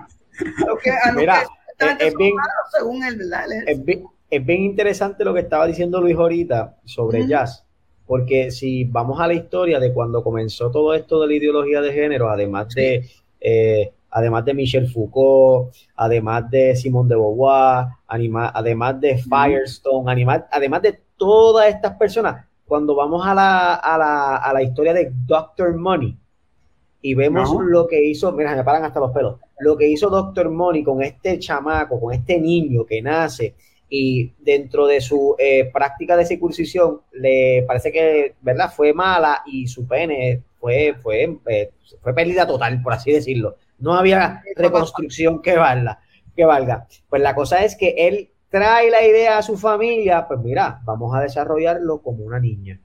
Lo 0.67 0.77
que, 0.77 0.91
a 0.91 1.11
Mira, 1.13 1.43
que 1.77 2.07
es, 2.07 2.15
bien, 2.15 2.35
malos, 2.35 2.53
según 2.77 3.03
el, 3.03 3.17
¿verdad? 3.17 3.45
Es 3.65 3.83
bien, 3.83 4.03
es 4.31 4.45
bien 4.45 4.61
interesante 4.61 5.25
lo 5.25 5.33
que 5.33 5.41
estaba 5.41 5.67
diciendo 5.67 5.99
Luis 5.99 6.15
ahorita 6.15 6.77
sobre 6.85 7.27
jazz, 7.27 7.65
porque 8.05 8.49
si 8.51 8.85
vamos 8.85 9.19
a 9.19 9.27
la 9.27 9.33
historia 9.33 9.79
de 9.79 9.93
cuando 9.93 10.23
comenzó 10.23 10.71
todo 10.71 10.93
esto 10.93 11.21
de 11.21 11.27
la 11.27 11.33
ideología 11.33 11.81
de 11.81 11.91
género, 11.91 12.29
además 12.29 12.69
de 12.73 13.09
eh, 13.41 13.91
además 14.11 14.45
de 14.45 14.53
Michel 14.53 14.87
Foucault, 14.87 15.73
además 15.95 16.49
de 16.51 16.75
Simone 16.75 17.09
de 17.09 17.15
Beauvoir, 17.15 17.87
además 18.07 19.01
de 19.01 19.17
Firestone, 19.17 20.45
además 20.51 20.81
de 20.81 20.99
todas 21.17 21.67
estas 21.67 21.95
personas, 21.97 22.45
cuando 22.65 22.95
vamos 22.95 23.25
a 23.25 23.33
la, 23.33 23.75
a 23.75 23.97
la, 23.97 24.37
a 24.37 24.53
la 24.53 24.63
historia 24.63 24.93
de 24.93 25.11
Doctor 25.25 25.75
Money 25.75 26.17
y 27.01 27.15
vemos 27.15 27.49
lo 27.59 27.87
que 27.87 28.03
hizo, 28.03 28.31
mira, 28.31 28.55
me 28.55 28.63
paran 28.63 28.85
hasta 28.85 28.99
los 28.99 29.11
pelos, 29.11 29.39
lo 29.59 29.75
que 29.75 29.89
hizo 29.89 30.09
Doctor 30.09 30.49
Money 30.49 30.83
con 30.83 31.01
este 31.01 31.39
chamaco, 31.39 31.99
con 31.99 32.13
este 32.13 32.39
niño 32.39 32.85
que 32.85 33.01
nace 33.01 33.55
y 33.89 34.31
dentro 34.39 34.87
de 34.87 35.01
su 35.01 35.35
eh, 35.37 35.69
práctica 35.73 36.15
de 36.15 36.25
circuncisión 36.25 37.01
le 37.11 37.63
parece 37.67 37.91
que 37.91 38.35
verdad 38.41 38.71
fue 38.73 38.93
mala 38.93 39.41
y 39.45 39.67
su 39.67 39.85
pene 39.85 40.43
fue 40.61 40.95
fue 41.01 41.39
eh, 41.47 41.71
fue 42.01 42.13
pérdida 42.13 42.47
total 42.47 42.81
por 42.81 42.93
así 42.93 43.11
decirlo. 43.11 43.57
No 43.79 43.95
había 43.95 44.43
reconstrucción 44.55 45.41
que 45.41 45.57
valga 45.57 45.99
que 46.35 46.45
valga. 46.45 46.87
Pues 47.09 47.21
la 47.21 47.35
cosa 47.35 47.65
es 47.65 47.75
que 47.75 47.95
él 47.97 48.29
trae 48.49 48.89
la 48.89 49.03
idea 49.03 49.37
a 49.37 49.41
su 49.41 49.57
familia 49.57 50.27
pues 50.27 50.39
mira 50.39 50.79
vamos 50.85 51.13
a 51.13 51.21
desarrollarlo 51.21 52.01
como 52.01 52.23
una 52.23 52.39
niña. 52.39 52.79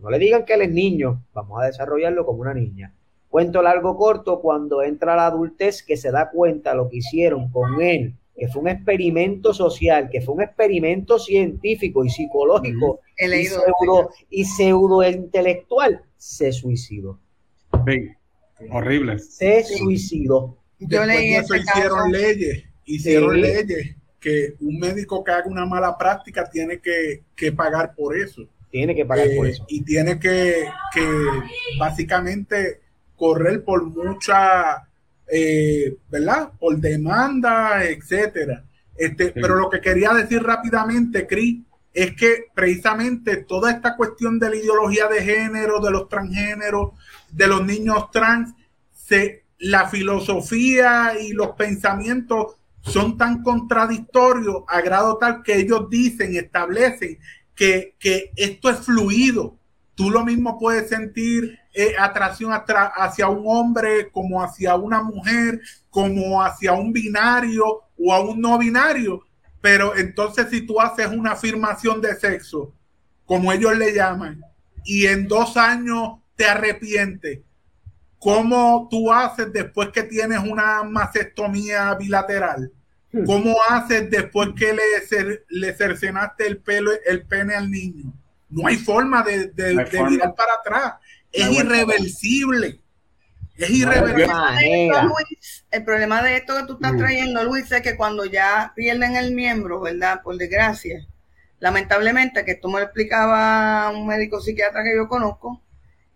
No 0.00 0.10
le 0.10 0.18
digan 0.18 0.44
que 0.44 0.54
él 0.54 0.62
es 0.62 0.70
niño 0.70 1.22
vamos 1.32 1.62
a 1.62 1.66
desarrollarlo 1.66 2.26
como 2.26 2.40
una 2.40 2.52
niña. 2.52 2.92
Cuento 3.30 3.62
largo 3.62 3.96
corto 3.96 4.40
cuando 4.40 4.82
entra 4.82 5.16
la 5.16 5.26
adultez 5.26 5.82
que 5.82 5.96
se 5.96 6.10
da 6.10 6.30
cuenta 6.30 6.74
lo 6.74 6.88
que 6.88 6.98
hicieron 6.98 7.50
con 7.50 7.80
él 7.80 8.14
que 8.36 8.48
fue 8.48 8.62
un 8.62 8.68
experimento 8.68 9.54
social, 9.54 10.08
que 10.10 10.20
fue 10.20 10.34
un 10.34 10.42
experimento 10.42 11.18
científico 11.18 12.04
y 12.04 12.10
psicológico 12.10 13.00
y, 13.16 13.44
pseudo, 13.44 14.10
y 14.28 14.44
pseudo 14.44 15.08
intelectual, 15.08 16.02
se 16.16 16.52
suicidó. 16.52 17.20
horrible. 18.70 19.18
Se 19.18 19.62
suicidó. 19.64 20.58
Yo 20.80 21.04
leí 21.04 21.34
eso 21.34 21.54
hicieron 21.54 22.10
leyes, 22.10 22.64
hicieron 22.84 23.40
leyes 23.40 23.96
que 24.24 24.54
un 24.60 24.78
médico 24.78 25.22
que 25.22 25.32
haga 25.32 25.46
una 25.46 25.66
mala 25.66 25.96
práctica 25.98 26.48
tiene 26.50 26.80
que, 26.80 27.52
pagar 27.52 27.94
por 27.94 28.16
eso. 28.16 28.48
Tiene 28.70 28.94
que 28.94 29.04
pagar 29.04 29.28
por 29.36 29.46
eh, 29.46 29.50
eso. 29.50 29.64
Y 29.68 29.82
tiene 29.84 30.18
que, 30.18 30.64
que 30.92 31.06
básicamente 31.78 32.80
correr 33.16 33.62
por 33.62 33.84
mucha 33.84 34.88
eh, 35.30 35.96
¿verdad? 36.10 36.50
Por 36.58 36.78
demanda, 36.78 37.84
etcétera. 37.84 38.64
Este, 38.96 39.30
Pero 39.30 39.56
lo 39.56 39.70
que 39.70 39.80
quería 39.80 40.12
decir 40.12 40.42
rápidamente, 40.42 41.26
Cris, 41.26 41.62
es 41.92 42.14
que 42.16 42.46
precisamente 42.54 43.38
toda 43.38 43.70
esta 43.70 43.96
cuestión 43.96 44.38
de 44.38 44.50
la 44.50 44.56
ideología 44.56 45.06
de 45.08 45.22
género, 45.22 45.80
de 45.80 45.90
los 45.90 46.08
transgéneros, 46.08 46.92
de 47.30 47.46
los 47.46 47.64
niños 47.64 48.10
trans, 48.10 48.52
se, 48.92 49.44
la 49.58 49.88
filosofía 49.88 51.12
y 51.20 51.32
los 51.32 51.50
pensamientos 51.50 52.56
son 52.82 53.16
tan 53.16 53.42
contradictorios 53.42 54.64
a 54.68 54.80
grado 54.80 55.16
tal 55.16 55.42
que 55.42 55.56
ellos 55.56 55.88
dicen, 55.88 56.36
establecen 56.36 57.18
que, 57.54 57.94
que 57.98 58.32
esto 58.36 58.70
es 58.70 58.78
fluido. 58.80 59.56
Tú 59.94 60.10
lo 60.10 60.24
mismo 60.24 60.58
puedes 60.58 60.88
sentir 60.88 61.58
eh, 61.72 61.94
atracción 61.98 62.52
hacia 62.52 63.28
un 63.28 63.44
hombre, 63.46 64.10
como 64.10 64.42
hacia 64.42 64.74
una 64.74 65.02
mujer, 65.02 65.60
como 65.88 66.42
hacia 66.42 66.72
un 66.72 66.92
binario 66.92 67.82
o 67.96 68.12
a 68.12 68.20
un 68.20 68.40
no 68.40 68.58
binario. 68.58 69.22
Pero 69.60 69.96
entonces 69.96 70.48
si 70.50 70.66
tú 70.66 70.80
haces 70.80 71.06
una 71.06 71.32
afirmación 71.32 72.00
de 72.00 72.14
sexo, 72.16 72.74
como 73.24 73.52
ellos 73.52 73.76
le 73.78 73.94
llaman, 73.94 74.42
y 74.84 75.06
en 75.06 75.28
dos 75.28 75.56
años 75.56 76.18
te 76.36 76.44
arrepientes, 76.44 77.40
¿cómo 78.18 78.88
tú 78.90 79.12
haces 79.12 79.52
después 79.52 79.90
que 79.90 80.02
tienes 80.02 80.40
una 80.40 80.82
mastectomía 80.82 81.94
bilateral? 81.94 82.72
Hmm. 83.12 83.24
¿Cómo 83.24 83.56
haces 83.68 84.10
después 84.10 84.50
que 84.56 84.74
le, 84.74 85.44
le 85.48 85.72
cercenaste 85.72 86.46
el 86.46 86.58
pelo, 86.58 86.90
el 87.06 87.24
pene 87.26 87.54
al 87.54 87.70
niño? 87.70 88.12
No 88.54 88.68
hay 88.68 88.76
forma 88.76 89.22
de, 89.22 89.48
de, 89.48 89.74
mirar 89.74 90.34
para 90.34 90.54
atrás 90.54 90.94
es 91.34 91.50
irreversible. 91.50 92.80
Es 93.56 93.70
irreversible. 93.70 94.32
el 95.70 95.84
problema 95.84 96.22
de 96.22 96.36
esto 96.36 96.56
que 96.56 96.66
tú 96.66 96.74
estás 96.74 96.94
mm. 96.94 96.98
trayendo, 96.98 97.44
Luis, 97.44 97.70
es 97.70 97.82
que 97.82 97.96
cuando 97.96 98.24
ya 98.24 98.72
pierden 98.74 99.16
el 99.16 99.32
miembro, 99.32 99.80
¿verdad? 99.80 100.22
Por 100.22 100.36
desgracia, 100.36 101.06
lamentablemente, 101.60 102.44
que 102.44 102.52
esto 102.52 102.68
me 102.68 102.80
lo 102.80 102.86
explicaba 102.86 103.90
un 103.90 104.06
médico 104.06 104.40
psiquiatra 104.40 104.82
que 104.82 104.96
yo 104.96 105.08
conozco, 105.08 105.60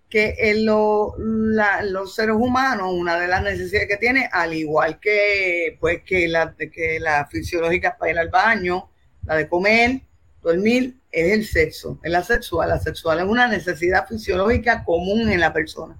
que 0.09 0.35
en 0.39 0.65
los 0.65 2.15
seres 2.15 2.35
humanos, 2.35 2.93
una 2.93 3.19
de 3.20 3.28
las 3.28 3.43
necesidades 3.43 3.89
que 3.89 3.98
tiene, 3.98 4.28
al 4.32 4.55
igual 4.55 4.98
que 4.98 5.77
pues 5.81 6.02
que 6.02 6.27
la, 6.28 6.55
que 6.56 6.98
la 6.98 7.27
fisiológica 7.27 7.97
para 7.97 8.12
ir 8.12 8.19
al 8.19 8.31
baño, 8.31 8.90
la 9.24 9.36
de 9.36 9.48
comer, 9.48 10.01
dormir, 10.43 10.98
es 11.10 11.32
el 11.32 11.44
sexo, 11.47 11.98
es 12.02 12.10
la 12.10 12.22
sexual. 12.22 12.68
La 12.68 12.78
sexual 12.78 13.20
es 13.20 13.24
una 13.24 13.48
necesidad 13.48 14.06
fisiológica 14.06 14.85
común 14.85 15.28
en 15.30 15.40
la 15.40 15.52
persona. 15.52 15.97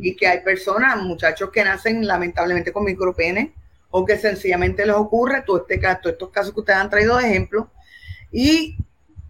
Y 0.00 0.14
que 0.14 0.28
hay 0.28 0.40
personas, 0.40 1.02
muchachos 1.02 1.50
que 1.50 1.64
nacen 1.64 2.06
lamentablemente 2.06 2.70
con 2.70 2.84
micropene 2.84 3.54
o 3.90 4.04
que 4.04 4.16
sencillamente 4.18 4.86
les 4.86 4.94
ocurre 4.94 5.42
todo 5.42 5.62
este 5.62 5.80
caso, 5.80 6.10
estos 6.10 6.30
casos 6.30 6.54
que 6.54 6.60
ustedes 6.60 6.78
han 6.78 6.90
traído 6.90 7.16
de 7.16 7.26
ejemplo. 7.26 7.70
Y 8.30 8.76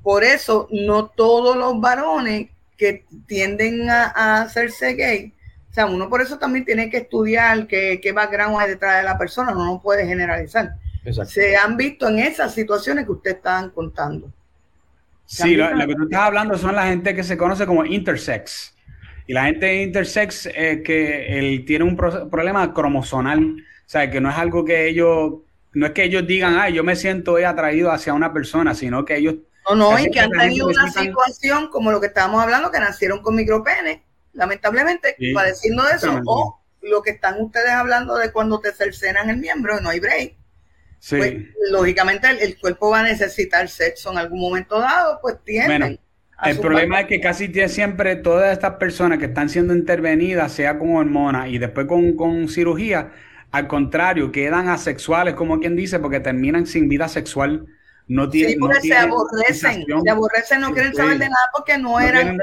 por 0.03 0.23
eso 0.23 0.69
no 0.71 1.07
todos 1.07 1.57
los 1.57 1.81
varones 1.81 2.51
que 2.77 3.07
tienden 3.27 3.89
a, 3.89 4.43
hacerse 4.43 4.95
gay, 4.95 5.33
o 5.71 5.75
sea, 5.75 5.87
uno 5.87 6.11
por 6.11 6.21
eso 6.21 6.39
también 6.39 6.65
tiene 6.65 6.91
que 6.91 6.99
estudiar 6.99 7.67
qué, 7.67 8.01
qué 8.03 8.13
background 8.13 8.61
hay 8.61 8.71
detrás 8.71 8.99
de 8.99 9.05
la 9.05 9.17
persona, 9.17 9.53
no, 9.53 9.65
no 9.65 9.81
puede 9.81 10.07
generalizar. 10.07 10.75
Se 11.27 11.57
han 11.57 11.77
visto 11.77 12.09
en 12.09 12.19
esas 12.19 12.55
situaciones 12.55 13.05
que 13.05 13.13
ustedes 13.13 13.37
estaban 13.37 13.71
contando. 13.71 14.33
Sí, 15.27 15.57
lo, 15.57 15.69
que 15.87 15.95
tú 15.95 16.05
estás 16.05 16.21
hablando 16.21 16.59
son 16.59 16.75
la 16.75 16.87
gente 16.87 17.15
que 17.15 17.25
se 17.25 17.37
conoce 17.37 17.67
como 17.67 17.85
intersex. 17.85 18.75
Y 19.27 19.33
la 19.33 19.45
gente 19.45 19.83
intersex 19.83 20.47
es 20.47 20.83
que 20.83 21.39
él 21.39 21.65
tiene 21.65 21.85
un 21.85 21.97
problema 21.97 22.75
cromosonal. 22.75 23.57
O 23.57 23.89
sea, 23.89 24.11
que 24.11 24.21
no 24.21 24.31
es 24.31 24.37
algo 24.37 24.65
que 24.65 24.89
ellos, 24.89 25.35
no 25.73 25.87
es 25.87 25.93
que 25.93 26.05
ellos 26.05 26.27
digan, 26.27 26.57
ah, 26.59 26.69
yo 26.69 26.85
me 26.85 26.97
siento 26.97 27.37
atraído 27.37 27.91
hacia 27.91 28.13
una 28.13 28.33
persona, 28.33 28.75
sino 28.75 29.05
que 29.05 29.17
ellos... 29.17 29.37
No, 29.71 29.77
no, 29.77 29.99
y 29.99 30.11
que 30.11 30.21
han 30.21 30.31
tenido 30.31 30.67
una 30.67 30.91
situación 30.91 31.69
como 31.69 31.91
lo 31.91 32.01
que 32.01 32.09
estábamos 32.09 32.43
hablando, 32.43 32.71
que 32.71 32.81
nacieron 32.81 33.23
con 33.23 33.35
micropene, 33.35 34.05
lamentablemente, 34.35 35.17
padeciendo 35.33 35.85
de 35.85 35.93
eso, 35.95 36.21
o 36.27 36.61
lo 36.83 37.03
que 37.03 37.13
están 37.13 37.41
ustedes 37.41 37.71
hablando 37.71 38.15
de 38.17 38.31
cuando 38.31 38.61
te 38.61 38.73
cercenan 38.73 39.31
el 39.31 39.39
miembro, 39.39 39.81
no 39.81 39.89
hay 39.89 40.01
break. 40.01 40.37
Pues, 41.11 41.35
lógicamente 41.71 42.29
el, 42.41 42.59
cuerpo 42.59 42.91
va 42.91 43.01
a 43.01 43.03
necesitar 43.03 43.69
sexo 43.69 44.11
en 44.13 44.19
algún 44.19 44.41
momento 44.41 44.79
dado, 44.81 45.19
pues 45.21 45.37
tienen. 45.45 46.01
el 46.45 46.59
problema 46.59 47.01
es 47.03 47.07
que 47.07 47.21
casi 47.21 47.53
siempre 47.69 48.17
todas 48.17 48.53
estas 48.53 48.77
personas 48.77 49.19
que 49.19 49.27
están 49.27 49.51
siendo 49.51 49.75
intervenidas, 49.75 50.53
sea 50.53 50.79
con 50.79 50.97
hormonas 50.97 51.49
y 51.49 51.59
después 51.59 51.87
con, 51.87 52.49
cirugía, 52.49 53.13
al 53.51 53.69
contrario, 53.69 54.33
quedan 54.33 54.69
asexuales, 54.69 55.35
como 55.35 55.61
quien 55.61 55.77
dice, 55.77 55.99
porque 55.99 56.21
terminan 56.21 56.67
sin 56.67 56.89
vida 56.89 57.09
sexual. 57.09 57.67
No 58.07 58.29
tienen, 58.29 58.53
sí, 58.53 58.59
porque 58.59 58.81
se 58.81 58.95
aborrecen, 58.95 59.85
se 60.03 60.11
aborrecen, 60.11 60.61
no 60.61 60.73
quieren 60.73 60.95
saber 60.95 61.19
de 61.19 61.29
nada 61.29 61.47
porque 61.55 61.79
no, 61.79 62.01
eran, 62.01 62.39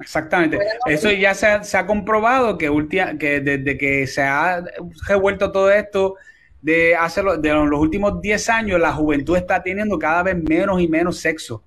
Exactamente. 0.00 0.58
Eso 0.86 1.10
ya 1.10 1.34
se 1.34 1.46
ha, 1.46 1.64
se 1.64 1.76
ha 1.76 1.86
comprobado 1.86 2.58
que, 2.58 2.70
que 3.18 3.40
desde 3.40 3.76
que 3.76 4.06
se 4.06 4.22
ha 4.22 4.62
revuelto 5.06 5.50
todo 5.50 5.70
esto 5.70 6.16
de 6.60 6.96
hacerlo 6.96 7.36
de 7.36 7.52
los 7.52 7.80
últimos 7.80 8.20
10 8.20 8.48
años, 8.48 8.80
la 8.80 8.92
juventud 8.92 9.36
está 9.36 9.62
teniendo 9.62 9.98
cada 9.98 10.22
vez 10.22 10.36
menos 10.36 10.80
y 10.80 10.88
menos 10.88 11.18
sexo. 11.18 11.62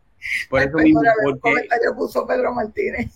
Por 0.49 0.61
eso 0.61 0.77
mismo. 0.77 1.01
Porque... 1.23 1.55
puso 1.95 2.27
Pedro 2.27 2.53
Martínez. 2.53 3.09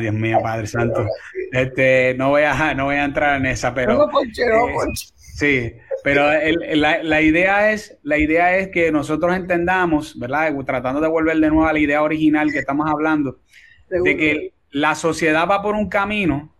Dios 0.00 0.14
mío, 0.14 0.38
Padre 0.42 0.66
Santo. 0.66 1.06
Este, 1.52 2.14
no 2.14 2.30
voy 2.30 2.42
a, 2.42 2.74
no 2.74 2.86
voy 2.86 2.96
a 2.96 3.04
entrar 3.04 3.38
en 3.38 3.46
esa, 3.46 3.74
pero. 3.74 4.04
Eh, 4.04 4.92
sí, 5.16 5.72
pero 6.02 6.26
la, 6.74 7.02
la, 7.02 7.20
idea 7.20 7.72
es, 7.72 7.98
la 8.02 8.18
idea 8.18 8.56
es 8.56 8.68
que 8.68 8.90
nosotros 8.90 9.34
entendamos, 9.36 10.18
¿verdad? 10.18 10.52
Tratando 10.66 11.00
de 11.00 11.08
volver 11.08 11.36
de 11.38 11.48
nuevo 11.48 11.66
a 11.66 11.72
la 11.72 11.78
idea 11.78 12.02
original 12.02 12.50
que 12.50 12.58
estamos 12.58 12.90
hablando, 12.90 13.40
de 13.88 14.16
que 14.16 14.54
la 14.70 14.94
sociedad 14.94 15.46
va 15.48 15.62
por 15.62 15.74
un 15.74 15.88
camino 15.88 16.51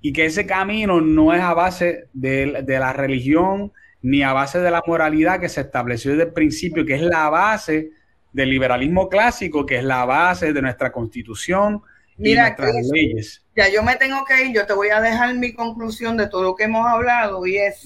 y 0.00 0.12
que 0.12 0.26
ese 0.26 0.46
camino 0.46 1.00
no 1.00 1.34
es 1.34 1.40
a 1.40 1.54
base 1.54 2.08
de, 2.12 2.64
la 2.66 2.92
religión 2.92 3.72
ni 4.00 4.22
a 4.22 4.32
base 4.32 4.60
de 4.60 4.70
la 4.70 4.82
moralidad 4.86 5.40
que 5.40 5.48
se 5.48 5.60
estableció 5.60 6.12
desde 6.12 6.24
el 6.24 6.32
principio, 6.32 6.84
que 6.86 6.94
es 6.94 7.02
la 7.02 7.28
base 7.30 7.90
del 8.32 8.50
liberalismo 8.50 9.08
clásico, 9.08 9.66
que 9.66 9.78
es 9.78 9.84
la 9.84 10.04
base 10.04 10.52
de 10.52 10.62
nuestra 10.62 10.92
constitución 10.92 11.82
y 12.16 12.34
nuestras 12.34 12.74
leyes. 12.92 13.44
Ya 13.56 13.68
yo 13.68 13.82
me 13.82 13.96
tengo 13.96 14.24
que 14.24 14.44
ir, 14.44 14.54
yo 14.54 14.66
te 14.66 14.72
voy 14.72 14.90
a 14.90 15.00
dejar 15.00 15.34
mi 15.34 15.52
conclusión 15.52 16.16
de 16.16 16.28
todo 16.28 16.42
lo 16.42 16.54
que 16.54 16.64
hemos 16.64 16.86
hablado 16.86 17.44
y 17.46 17.56
es 17.56 17.82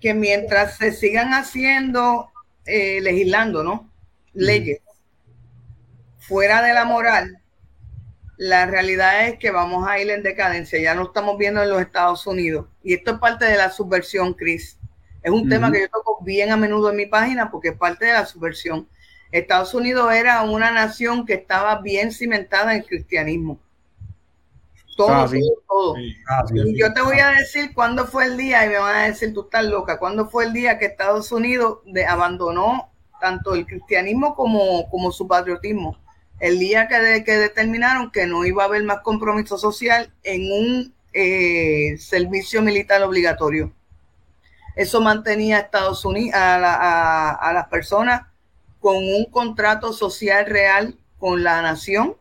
que 0.00 0.14
mientras 0.14 0.78
se 0.78 0.92
sigan 0.92 1.32
haciendo, 1.32 2.30
eh, 2.64 3.00
legislando, 3.02 3.62
¿no? 3.62 3.90
Leyes 4.32 4.80
fuera 6.22 6.62
de 6.62 6.72
la 6.72 6.84
moral, 6.84 7.41
la 8.42 8.66
realidad 8.66 9.28
es 9.28 9.38
que 9.38 9.52
vamos 9.52 9.86
a 9.86 10.00
ir 10.00 10.10
en 10.10 10.24
decadencia, 10.24 10.80
ya 10.80 10.96
no 10.96 11.04
estamos 11.04 11.38
viendo 11.38 11.62
en 11.62 11.70
los 11.70 11.80
Estados 11.80 12.26
Unidos. 12.26 12.66
Y 12.82 12.94
esto 12.94 13.12
es 13.12 13.18
parte 13.20 13.44
de 13.44 13.56
la 13.56 13.70
subversión, 13.70 14.34
Chris. 14.34 14.80
Es 15.22 15.30
un 15.30 15.48
tema 15.48 15.70
que 15.70 15.82
yo 15.82 15.88
toco 15.88 16.18
bien 16.24 16.50
a 16.50 16.56
menudo 16.56 16.90
en 16.90 16.96
mi 16.96 17.06
página 17.06 17.52
porque 17.52 17.68
es 17.68 17.76
parte 17.76 18.06
de 18.06 18.14
la 18.14 18.26
subversión. 18.26 18.88
Estados 19.30 19.72
Unidos 19.74 20.12
era 20.12 20.42
una 20.42 20.72
nación 20.72 21.24
que 21.24 21.34
estaba 21.34 21.80
bien 21.82 22.10
cimentada 22.10 22.74
en 22.74 22.80
el 22.80 22.86
cristianismo. 22.86 23.60
Todo, 24.96 25.10
ah, 25.10 25.30
todo, 25.68 25.94
ah, 26.28 26.44
y 26.52 26.78
yo 26.78 26.92
te 26.92 27.00
voy 27.00 27.20
a 27.20 27.28
decir 27.30 27.72
cuándo 27.72 28.06
fue 28.08 28.26
el 28.26 28.36
día, 28.36 28.66
y 28.66 28.70
me 28.70 28.78
van 28.78 28.96
a 28.96 29.06
decir, 29.06 29.32
tú 29.32 29.42
estás 29.42 29.64
loca, 29.64 29.98
cuándo 30.00 30.28
fue 30.28 30.46
el 30.46 30.52
día 30.52 30.78
que 30.78 30.86
Estados 30.86 31.30
Unidos 31.30 31.78
abandonó 32.08 32.90
tanto 33.20 33.54
el 33.54 33.64
cristianismo 33.66 34.34
como, 34.34 34.90
como 34.90 35.12
su 35.12 35.28
patriotismo 35.28 36.01
el 36.42 36.58
día 36.58 36.88
que, 36.88 36.98
determinaron 36.98 38.10
que 38.10 38.26
no 38.26 38.44
iba 38.44 38.64
a 38.64 38.66
haber 38.66 38.82
más 38.82 38.98
compromiso 39.02 39.56
social 39.56 40.12
en 40.24 40.50
un 40.50 40.94
eh, 41.12 41.96
servicio 41.98 42.60
militar 42.62 43.00
obligatorio. 43.04 43.72
Eso 44.74 45.00
mantenía 45.00 45.58
a 45.58 45.60
Estados 45.60 46.04
Unidos, 46.04 46.34
a, 46.34 47.52
las 47.54 47.68
personas 47.68 48.22
con 48.80 48.96
un 48.96 49.26
contrato 49.26 49.92
social 49.92 50.44
real 50.46 50.96
con 51.16 51.44
la 51.44 51.62
nación 51.62 52.16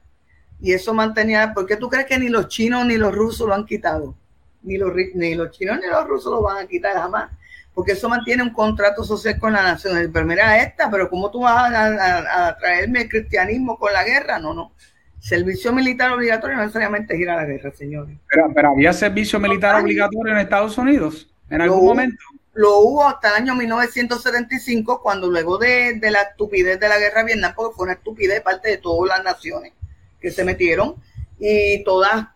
y 0.62 0.74
eso 0.74 0.94
mantenía, 0.94 1.52
¿por 1.56 1.66
qué 1.66 1.76
tú 1.76 1.90
crees 1.90 2.06
que 2.06 2.20
ni 2.20 2.30
los 2.30 2.48
chinos 2.48 2.86
ni 2.86 2.98
los 2.98 3.16
rusos 3.16 3.48
lo 3.48 3.56
han 3.56 3.66
quitado? 3.66 4.14
Ni 4.62 4.78
los, 4.78 4.94
ni 5.16 5.34
los 5.34 5.50
chinos 5.50 5.80
ni 5.82 5.88
los 5.88 6.08
rusos 6.08 6.32
lo 6.32 6.44
van 6.44 6.64
a 6.64 6.68
quitar 6.68 6.94
jamás 6.94 7.32
porque 7.74 7.94
eso 7.94 8.10
mantiene 8.10 8.44
un 8.44 8.52
contrato 8.52 9.04
social 9.04 9.40
con 9.40 9.54
la 9.54 9.64
nación. 9.64 9.98
El 9.98 10.12
primero 10.12 10.42
esta, 10.58 10.90
pero 10.90 11.10
¿cómo 11.10 11.32
tú 11.32 11.42
vas 11.42 11.72
a, 11.74 12.58
traerme 12.60 13.04
el 13.04 13.10
cristianismo 13.10 13.78
con 13.78 13.94
la 13.94 14.04
guerra? 14.04 14.40
No, 14.40 14.54
no. 14.54 14.74
Servicio 15.20 15.72
militar 15.72 16.12
obligatorio 16.12 16.58
no 16.58 16.64
necesariamente 16.64 17.14
es 17.14 17.20
ir 17.20 17.30
a 17.30 17.36
la 17.36 17.46
guerra, 17.46 17.72
señores. 17.72 18.18
Pero, 18.28 18.70
había 18.70 18.92
servicio 18.92 19.40
militar 19.40 19.82
obligatorio 19.82 20.34
en 20.34 20.40
Estados 20.40 20.78
Unidos 20.78 21.30
en 21.50 21.62
algún 21.62 21.86
momento. 21.86 22.24
Lo 22.54 22.80
hubo 22.80 23.08
hasta 23.08 23.30
el 23.30 23.44
año 23.44 23.56
1975, 23.56 25.02
cuando 25.02 25.30
luego 25.30 25.58
de, 25.58 25.94
de, 25.94 26.12
la 26.12 26.24
estupidez 26.24 26.80
de 26.80 26.90
la 26.90 26.98
guerra 26.98 27.20
de 27.20 27.28
Vietnam, 27.28 27.54
porque 27.56 27.76
fue 27.76 27.84
una 27.86 27.94
estupidez 27.94 28.36
de 28.36 28.42
parte 28.42 28.70
de 28.70 28.78
todas 28.78 29.18
las 29.18 29.24
naciones 29.24 29.72
que 30.20 30.32
se 30.32 30.44
metieron, 30.44 30.96
y 31.40 31.84
todas, 31.84 32.28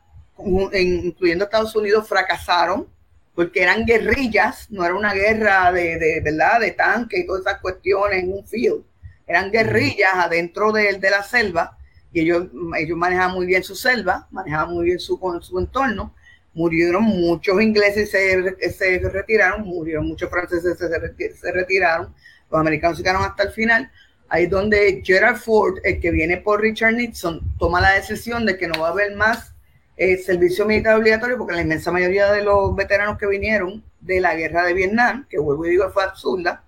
incluyendo 0.74 1.46
Estados 1.46 1.76
Unidos, 1.76 2.08
fracasaron 2.08 2.88
porque 3.36 3.62
eran 3.62 3.86
guerrillas, 3.86 4.68
no 4.72 4.86
era 4.86 4.96
una 4.96 5.14
guerra 5.14 5.72
de, 5.72 6.00
de 6.00 6.22
¿verdad? 6.22 6.62
de 6.62 6.72
tanque 6.72 7.20
y 7.20 7.26
todas 7.26 7.42
esas 7.42 7.60
cuestiones 7.60 8.24
en 8.24 8.32
un 8.32 8.48
field. 8.48 8.84
Eran 9.28 9.52
guerrillas 9.52 10.14
adentro 10.14 10.72
de, 10.72 10.98
de 10.98 11.10
la 11.10 11.22
selva 11.22 11.78
y 12.14 12.22
ellos, 12.22 12.48
ellos 12.78 12.98
manejaban 12.98 13.36
muy 13.36 13.46
bien 13.46 13.62
su 13.62 13.76
selva, 13.76 14.28
manejaban 14.32 14.74
muy 14.74 14.86
bien 14.86 15.00
su, 15.00 15.20
su 15.42 15.60
entorno. 15.60 16.16
Murieron 16.54 17.04
muchos 17.04 17.62
ingleses, 17.62 18.10
se, 18.10 18.72
se 18.72 19.00
retiraron, 19.10 19.68
murieron 19.68 20.08
muchos 20.08 20.30
franceses, 20.30 20.78
se, 20.78 21.34
se 21.34 21.52
retiraron, 21.52 22.16
los 22.50 22.62
americanos 22.62 22.98
se 22.98 23.04
quedaron 23.04 23.26
hasta 23.26 23.44
el 23.44 23.50
final. 23.50 23.92
Ahí 24.30 24.46
es 24.46 24.50
donde 24.50 25.02
Gerald 25.04 25.38
Ford, 25.38 25.80
el 25.84 26.00
que 26.00 26.12
viene 26.12 26.38
por 26.38 26.62
Richard 26.62 26.94
Nixon, 26.94 27.42
toma 27.60 27.82
la 27.82 27.92
decisión 27.96 28.46
de 28.46 28.58
que 28.58 28.70
no 28.70 28.80
va 28.80 28.88
a 28.88 28.92
haber 28.92 29.14
más 29.18 29.55
eh, 29.98 30.18
servicio 30.18 30.66
militar 30.66 30.98
obligatorio, 30.98 31.38
porque 31.38 31.56
la 31.56 31.62
inmensa 31.62 31.92
mayoría 31.92 32.32
de 32.32 32.44
los 32.44 32.76
veteranos 32.76 33.18
que 33.18 33.28
vinieron 33.28 33.84
de 34.02 34.20
la 34.20 34.36
guerra 34.36 34.66
de 34.66 34.74
Vietnam, 34.74 35.26
que 35.30 35.40
vuelvo 35.40 35.66
y 35.66 35.72
digo 35.72 35.90
fue 35.92 36.04
absurda, 36.04 36.64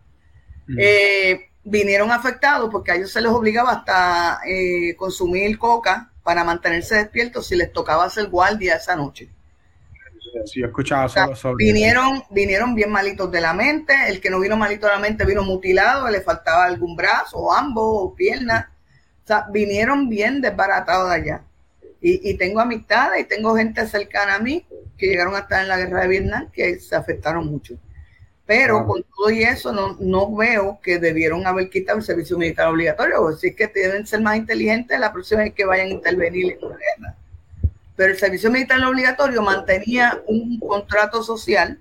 eh, 0.78 1.50
vinieron 1.64 2.12
afectados 2.12 2.70
porque 2.72 2.92
a 2.92 2.96
ellos 2.96 3.12
se 3.12 3.22
les 3.22 3.32
obligaba 3.32 3.72
hasta 3.72 4.40
eh, 4.46 4.96
consumir 4.96 5.58
coca 5.58 6.12
para 6.24 6.44
mantenerse 6.44 6.96
despiertos 6.96 7.48
si 7.48 7.56
les 7.56 7.72
tocaba 7.72 8.06
hacer 8.06 8.28
guardia 8.28 8.76
esa 8.76 8.96
noche. 8.96 9.30
Sí, 10.46 10.62
he 10.62 10.66
escuchado 10.66 11.08
vinieron, 11.58 12.24
vinieron 12.30 12.76
bien 12.76 12.92
malitos 12.92 13.32
de 13.32 13.42
la 13.42 13.54
mente, 13.54 13.94
el 14.08 14.20
que 14.22 14.30
no 14.30 14.40
vino 14.40 14.56
malito 14.56 14.88
de 14.88 14.94
la 14.94 15.00
mente 15.00 15.26
vino 15.26 15.44
mutilado, 15.44 16.10
le 16.10 16.22
faltaba 16.22 16.66
algún 16.66 16.96
brazo, 16.96 17.38
o 17.38 17.54
ambos, 17.54 17.86
o 17.86 18.16
pierna. 18.16 18.72
O 19.24 19.28
sea, 19.28 19.46
vinieron 19.52 20.10
bien 20.10 20.42
desbaratados 20.42 21.10
de 21.10 21.16
allá. 21.16 21.44
Y, 22.00 22.36
tengo 22.36 22.60
amistades 22.60 23.22
y 23.22 23.28
tengo 23.28 23.56
gente 23.56 23.86
cercana 23.88 24.36
a 24.36 24.40
mí 24.40 24.66
que 24.98 25.08
llegaron 25.08 25.36
a 25.36 25.40
estar 25.40 25.62
en 25.62 25.68
la 25.68 25.78
guerra 25.78 26.02
de 26.02 26.08
Vietnam 26.08 26.52
que 26.52 26.80
se 26.80 26.96
afectaron 26.96 27.48
mucho. 27.48 27.76
Pero 28.46 28.86
con 28.86 29.04
todo 29.04 29.30
y 29.30 29.44
eso 29.44 29.74
no, 29.74 29.98
no 30.00 30.34
veo 30.34 30.80
que 30.82 31.00
debieron 31.00 31.46
haber 31.46 31.70
quitado 31.70 31.98
el 31.98 32.04
servicio 32.04 32.38
militar 32.38 32.68
obligatorio. 32.68 33.28
Así 33.28 33.54
que 33.54 33.68
deben 33.68 34.08
ser 34.08 34.22
más 34.22 34.38
inteligentes 34.38 34.98
la 35.00 35.12
próxima 35.12 35.42
vez 35.42 35.54
que 35.54 35.66
vayan 35.66 35.88
a 35.88 35.92
intervenir 35.92 36.54
en 36.54 36.70
la 36.70 36.78
guerra. 36.78 37.16
Pero 37.98 38.14
el 38.14 38.20
servicio 38.20 38.50
militar 38.52 38.82
obligatorio 38.84 39.42
mantenía 39.42 40.22
un 40.28 40.60
contrato 40.60 41.24
social 41.24 41.80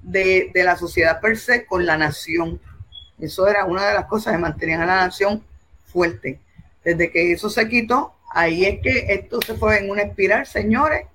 de, 0.00 0.50
de 0.54 0.64
la 0.64 0.76
sociedad 0.76 1.20
per 1.20 1.36
se 1.36 1.66
con 1.66 1.84
la 1.84 1.98
nación. 1.98 2.60
Eso 3.18 3.46
era 3.48 3.64
una 3.64 3.86
de 3.88 3.94
las 3.94 4.06
cosas 4.06 4.32
que 4.32 4.38
mantenían 4.38 4.80
a 4.82 4.86
la 4.86 5.06
nación 5.06 5.42
fuerte. 5.86 6.40
Desde 6.84 7.10
que 7.10 7.32
eso 7.32 7.50
se 7.50 7.68
quitó, 7.68 8.14
Ahí 8.30 8.64
es 8.64 8.80
que 8.80 9.06
esto 9.08 9.40
se 9.40 9.54
fue 9.54 9.78
en 9.78 9.90
una 9.90 10.02
espiral, 10.02 10.46
señores, 10.46 11.06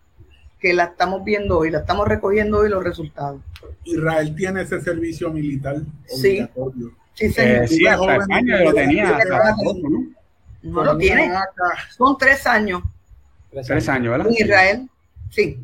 que 0.60 0.73
la 0.73 0.85
estamos 0.85 1.23
viendo 1.23 1.60
hoy, 1.60 1.69
la 1.69 1.80
estamos 1.80 2.07
recogiendo 2.07 2.60
hoy 2.60 2.69
los 2.69 2.84
resultados. 2.84 3.41
Israel 3.84 4.34
tiene 4.35 4.61
ese 4.61 4.81
servicio 4.81 5.30
militar 5.30 5.77
sí. 6.07 6.48
Sí, 7.15 7.31
eh, 7.38 7.68
sí, 7.68 7.85
hasta 7.85 8.15
España 8.15 8.64
lo 8.64 8.73
tenía. 8.73 9.19
¿no? 10.64 10.84
lo 10.84 10.98
tiene. 10.98 11.31
Son 11.95 12.18
tres 12.18 12.48
años. 12.48 12.81
Tres 13.52 13.88
años, 13.88 14.11
¿verdad? 14.11 14.27
En 14.27 14.34
Israel, 14.34 14.90
sí. 15.30 15.60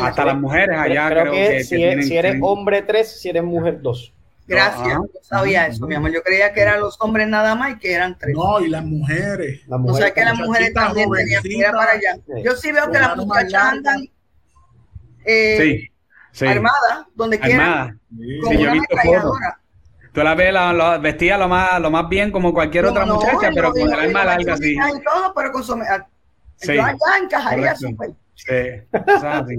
Hasta 0.00 0.24
las 0.24 0.40
mujeres 0.40 0.78
allá 0.78 1.10
creo, 1.10 1.32
que, 1.32 1.64
si, 1.64 1.82
eres 1.82 2.38
hombre 2.40 2.80
tres, 2.80 3.20
si 3.20 3.28
eres 3.28 3.44
mujer 3.44 3.82
dos. 3.82 4.13
Gracias, 4.46 4.98
no 4.98 5.06
sabía 5.22 5.66
eso, 5.66 5.86
mi 5.86 5.94
amor. 5.94 6.12
Yo 6.12 6.22
creía 6.22 6.52
que 6.52 6.60
eran 6.60 6.80
los 6.80 6.96
hombres 7.00 7.26
nada 7.28 7.54
más 7.54 7.72
y 7.72 7.78
que 7.78 7.92
eran 7.94 8.18
tres. 8.18 8.34
No, 8.36 8.60
y 8.60 8.68
las 8.68 8.84
mujeres. 8.84 9.66
La 9.66 9.76
o 9.76 9.78
mujer 9.78 10.04
sea 10.04 10.14
que 10.14 10.24
las 10.24 10.38
mujeres 10.38 10.74
también 10.74 11.10
tenían 11.10 11.42
que 11.42 11.48
ir 11.56 11.64
para 11.72 11.92
allá. 11.92 12.16
Yo 12.44 12.52
sí 12.56 12.70
veo 12.72 12.90
que 12.90 12.98
las 12.98 13.16
muchachas 13.16 13.54
andan 13.64 14.06
eh, 15.24 15.56
Sí, 15.58 15.92
sí. 16.32 16.46
armadas, 16.46 17.06
donde 17.14 17.38
quieran. 17.40 18.00
Sí. 18.10 18.38
con 18.42 18.52
Sí, 18.52 18.58
yo 18.58 18.60
he 18.60 18.62
una 18.64 18.72
visto 18.74 18.94
ametralladora. 18.94 19.60
Tú 20.12 20.22
la 20.22 20.34
ves 20.34 20.52
la, 20.52 20.72
la- 20.72 20.98
vestida 20.98 21.36
lo 21.38 21.48
más, 21.48 21.80
lo 21.80 21.90
más 21.90 22.08
bien 22.08 22.30
como 22.30 22.52
cualquier 22.54 22.84
otra 22.86 23.04
No, 23.04 23.14
no, 23.14 23.20
muchacha, 23.20 23.50
pero 23.54 23.72
con 23.72 23.80
el 23.80 23.92
alma 23.98 24.24
larga 24.24 24.52
así. 24.54 24.74
y 24.74 25.02
todo, 25.02 25.32
pero 25.34 25.50
con 25.52 25.64
su- 25.64 25.72
a- 25.74 26.06
Sí, 26.56 26.74
Yo 26.74 26.84
allá 26.84 26.98
encajaría 27.20 27.74
súper. 27.74 28.10
Sí, 28.34 28.52
es 28.52 29.24
así. 29.24 29.56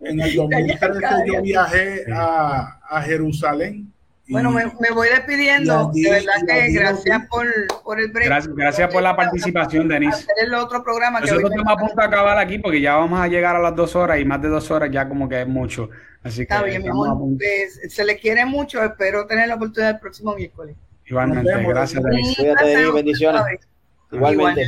En 0.00 0.20
el 0.20 0.34
2013 0.34 1.00
yo 1.26 1.42
viajé 1.42 2.04
a, 2.12 2.78
a 2.88 3.02
Jerusalén. 3.02 3.92
Bueno, 4.28 4.50
me, 4.50 4.64
me 4.80 4.90
voy 4.94 5.08
despidiendo. 5.08 5.90
De 5.92 6.10
verdad 6.10 6.32
que 6.46 6.72
gracias 6.72 7.26
por, 7.28 7.46
por 7.82 8.00
el 8.00 8.10
break. 8.10 8.26
Gracias, 8.26 8.54
gracias 8.54 8.92
por 8.92 9.02
la 9.02 9.14
participación, 9.14 9.86
Denise. 9.86 10.26
El 10.42 10.54
otro 10.54 10.82
programa 10.82 11.20
que 11.20 11.26
Nosotros 11.26 11.50
estamos 11.50 11.72
a 11.72 11.76
punto 11.76 11.94
de 11.96 12.06
acabar 12.06 12.38
aquí 12.38 12.58
porque 12.58 12.80
ya 12.80 12.96
vamos 12.96 13.20
a 13.20 13.28
llegar 13.28 13.54
a 13.54 13.58
las 13.58 13.76
dos 13.76 13.94
horas 13.94 14.18
y 14.20 14.24
más 14.24 14.40
de 14.40 14.48
dos 14.48 14.70
horas 14.70 14.90
ya 14.90 15.08
como 15.08 15.28
que 15.28 15.42
es 15.42 15.46
mucho. 15.46 15.90
Así 16.22 16.38
que 16.38 16.42
Está 16.54 16.62
bien, 16.62 16.82
mi 16.82 16.88
amor. 16.88 17.18
Pues, 17.36 17.80
se 17.92 18.04
le 18.04 18.18
quiere 18.18 18.46
mucho. 18.46 18.82
Espero 18.82 19.26
tener 19.26 19.46
la 19.46 19.56
oportunidad 19.56 19.90
el 19.90 20.00
próximo 20.00 20.34
miércoles. 20.34 20.74
Igualmente, 21.06 21.50
gracias, 21.62 22.02
Denise. 22.02 22.34
Cuídate, 22.36 22.66
Denis, 22.66 22.94
bendiciones. 22.94 23.42
Igualmente. 24.10 24.66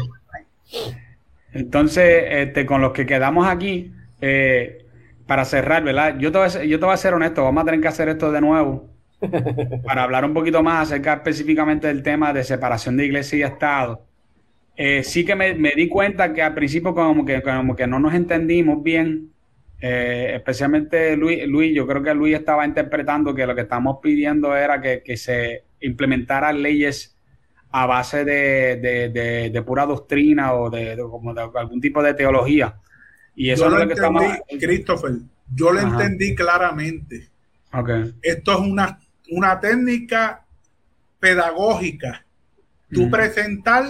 Entonces, 1.53 2.25
este, 2.29 2.67
con 2.67 2.83
los 2.83 2.93
que 2.93 3.07
quedamos 3.07 3.49
aquí, 3.49 3.91
eh, 4.21 4.86
para 5.27 5.45
cerrar, 5.45 5.83
¿verdad? 5.85 6.19
Yo 6.19 6.33
te, 6.33 6.39
voy 6.39 6.47
a, 6.47 6.51
ser- 6.51 6.67
yo 6.67 6.79
te 6.79 6.85
voy 6.87 6.95
a 6.95 6.97
ser 6.97 7.15
honesto, 7.15 7.45
vamos 7.45 7.63
a 7.63 7.67
tener 7.67 7.81
que 7.81 7.89
hacer 7.89 8.09
esto 8.09 8.31
de 8.33 8.41
nuevo 8.41 8.91
para 9.85 10.03
hablar 10.05 10.25
un 10.25 10.35
poquito 10.35 10.63
más 10.63 10.85
acerca 10.91 11.15
específicamente 11.15 11.87
del 11.89 12.03
tema 12.03 12.33
de 12.33 12.45
separación 12.45 12.97
de 12.97 13.07
iglesia 13.07 13.39
y 13.39 13.43
Estado. 13.43 14.07
Eh, 14.77 15.03
sí 15.05 15.25
que 15.25 15.35
me, 15.35 15.55
me 15.55 15.73
di 15.75 15.89
cuenta 15.89 16.33
que 16.35 16.43
al 16.43 16.55
principio 16.55 16.95
como 16.95 17.25
que, 17.25 17.43
como 17.43 17.75
que 17.77 17.87
no 17.87 17.99
nos 17.99 18.15
entendimos 18.15 18.83
bien, 18.83 19.33
eh, 19.81 20.33
especialmente 20.37 21.17
Luis, 21.17 21.47
Luis, 21.49 21.75
yo 21.75 21.87
creo 21.87 22.03
que 22.03 22.15
Luis 22.15 22.35
estaba 22.37 22.67
interpretando 22.67 23.35
que 23.35 23.47
lo 23.47 23.55
que 23.55 23.63
estamos 23.63 23.99
pidiendo 24.03 24.55
era 24.57 24.81
que, 24.81 25.03
que 25.03 25.17
se 25.17 25.65
implementaran 25.81 26.61
leyes 26.63 27.17
a 27.71 27.87
base 27.87 28.25
de, 28.25 28.77
de- 28.77 29.09
de- 29.11 29.51
de 29.51 29.63
pura 29.63 29.87
doctrina 29.87 30.55
o 30.55 30.71
como 31.11 31.35
de 31.35 31.43
algún 31.55 31.81
tipo 31.81 32.03
de 32.03 32.15
teología. 32.15 32.77
Y 33.37 33.51
eso 33.51 33.63
yo 33.63 33.67
es 33.69 33.73
lo 33.75 33.79
lo 33.81 33.87
que 33.87 33.95
estamos... 33.95 34.23
entendí, 34.25 34.67
Christopher, 34.67 35.13
yo 35.55 35.71
lo 35.71 35.79
Ajá. 35.79 35.89
entendí 35.89 36.35
claramente. 36.35 37.29
Ok. 37.73 37.91
Esto 38.23 38.53
es 38.53 38.59
una, 38.59 38.99
una 39.31 39.61
técnica 39.61 40.45
pedagógica. 41.21 42.25
Tú 42.91 43.11
presentar 43.11 43.85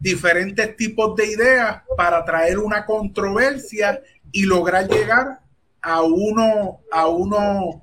diferentes 0.00 0.76
tipos 0.76 1.14
de 1.16 1.26
ideas 1.26 1.82
para 1.96 2.24
traer 2.24 2.58
una 2.58 2.84
controversia 2.84 4.00
y 4.32 4.44
lograr 4.44 4.88
llegar 4.88 5.40
a 5.80 6.02
uno 6.02 6.80
a 6.90 7.06
unos 7.06 7.76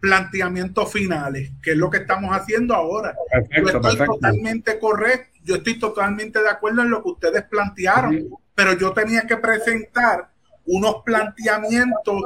planteamientos 0.00 0.92
finales, 0.92 1.50
que 1.62 1.72
es 1.72 1.76
lo 1.76 1.90
que 1.90 1.98
estamos 1.98 2.30
haciendo 2.30 2.74
ahora. 2.74 3.16
Yo 3.56 3.66
estoy 3.66 3.80
perfecto. 3.80 4.14
totalmente 4.14 4.78
correcto, 4.78 5.38
yo 5.44 5.56
estoy 5.56 5.78
totalmente 5.78 6.40
de 6.40 6.48
acuerdo 6.48 6.82
en 6.82 6.90
lo 6.90 7.02
que 7.02 7.08
ustedes 7.08 7.42
plantearon. 7.44 8.28
Pero 8.58 8.72
yo 8.76 8.92
tenía 8.92 9.22
que 9.22 9.36
presentar 9.36 10.28
unos 10.66 10.96
planteamientos 11.04 12.24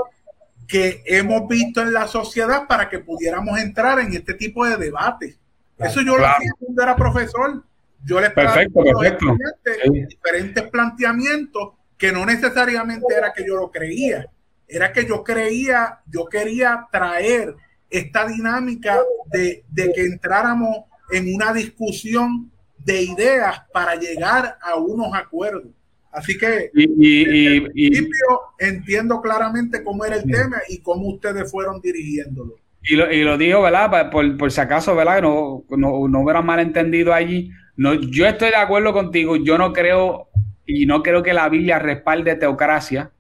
que 0.67 1.03
hemos 1.05 1.47
visto 1.47 1.83
en 1.83 1.93
la 1.93 2.09
sociedad 2.09 2.67
para 2.67 2.89
que 2.89 3.01
pudiéramos 3.01 3.59
entrar 3.59 3.99
en 4.01 4.15
este 4.15 4.33
tipo 4.33 4.65
de 4.65 4.79
debate. 4.79 5.37
Eso 5.77 6.01
yo 6.01 6.13
lo 6.13 6.17
Claro. 6.21 6.37
hacía 6.39 6.53
cuando 6.59 6.83
era 6.83 6.97
profesor. 6.97 7.63
Yo 8.03 8.19
les 8.19 8.31
Perfecto, 8.31 8.73
planteaba 8.81 8.89
a 8.89 8.93
los 8.93 9.03
perfecto. 9.03 9.27
estudiantes 9.27 9.79
Sí. 9.85 10.07
diferentes 10.17 10.63
planteamientos 10.71 11.75
que 11.99 12.13
no 12.13 12.25
necesariamente 12.25 13.15
era 13.15 13.31
que 13.35 13.47
yo 13.47 13.57
lo 13.57 13.71
creía, 13.71 14.27
era 14.67 14.91
que 14.91 15.05
yo 15.05 15.23
creía, 15.23 16.01
yo 16.07 16.25
quería 16.25 16.89
traer 16.91 17.55
esta 17.91 18.27
dinámica 18.27 18.99
de, 19.27 19.65
de 19.69 19.93
que 19.93 20.01
entráramos 20.07 20.85
en 21.11 21.35
una 21.35 21.53
discusión 21.53 22.51
de 22.79 23.03
ideas 23.03 23.65
para 23.71 23.97
llegar 23.97 24.57
a 24.63 24.77
unos 24.77 25.15
acuerdos. 25.15 25.67
Así 26.13 26.37
que 26.39 26.71
Y, 26.75 26.83
y- 26.85 27.25
y- 27.25 27.47
al 27.59 27.73
y- 27.75 27.89
principio 27.91 28.41
entiendo 28.59 29.21
claramente 29.23 29.83
cómo 29.83 30.05
era 30.05 30.17
el 30.17 30.25
tema 30.25 30.59
y 30.69 30.79
cómo 30.83 31.09
ustedes 31.09 31.51
fueron 31.51 31.81
dirigiéndolo. 31.81 32.57
y 32.85 32.97
lo, 32.97 33.11
y 33.13 33.23
lo 33.23 33.39
digo, 33.39 33.63
¿verdad? 33.63 34.11
Por, 34.11 34.37
por 34.37 34.51
si 34.53 34.61
acaso, 34.61 34.95
¿verdad? 34.95 35.23
No, 35.23 35.65
no, 35.71 36.09
no 36.09 36.21
hubiera 36.21 36.43
malentendido 36.43 37.15
allí. 37.15 37.51
No, 37.77 37.95
yo 37.95 38.27
estoy 38.27 38.51
de 38.51 38.57
acuerdo 38.57 38.93
contigo. 38.93 39.37
Yo 39.37 39.57
no 39.57 39.73
creo, 39.73 40.29
y 40.67 40.85
no 40.87 41.03
creo 41.03 41.23
que 41.23 41.33
la 41.33 41.49
Biblia 41.49 41.79
respalde 41.79 42.35
teocracia, 42.37 43.11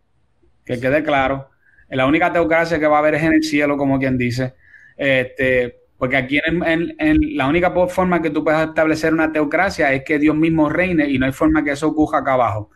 que 0.64 0.78
quede 0.80 1.02
claro. 1.02 1.48
La 1.88 2.06
única 2.06 2.32
teocracia 2.32 2.78
que 2.78 2.86
va 2.86 2.96
a 2.96 2.98
haber 3.00 3.14
es 3.14 3.22
en 3.22 3.32
el 3.34 3.42
cielo, 3.42 3.76
como 3.76 3.98
quien 3.98 4.18
dice. 4.18 4.54
Este, 4.96 5.81
porque 6.02 6.16
aquí 6.16 6.40
en, 6.44 6.64
en- 6.64 6.96
en 6.98 7.36
la 7.36 7.46
única 7.46 7.70
forma 7.88 8.20
que 8.20 8.30
tú 8.30 8.42
puedes 8.42 8.60
establecer 8.66 9.12
una 9.14 9.30
teocracia 9.30 9.92
es 9.92 10.02
que 10.02 10.18
Dios 10.18 10.34
mismo 10.34 10.68
reine 10.68 11.08
y 11.08 11.16
no 11.16 11.26
hay 11.26 11.32
forma 11.32 11.62
que 11.62 11.70
eso 11.70 11.86
ocurra 11.86 12.18
acá 12.18 12.32
abajo. 12.32 12.70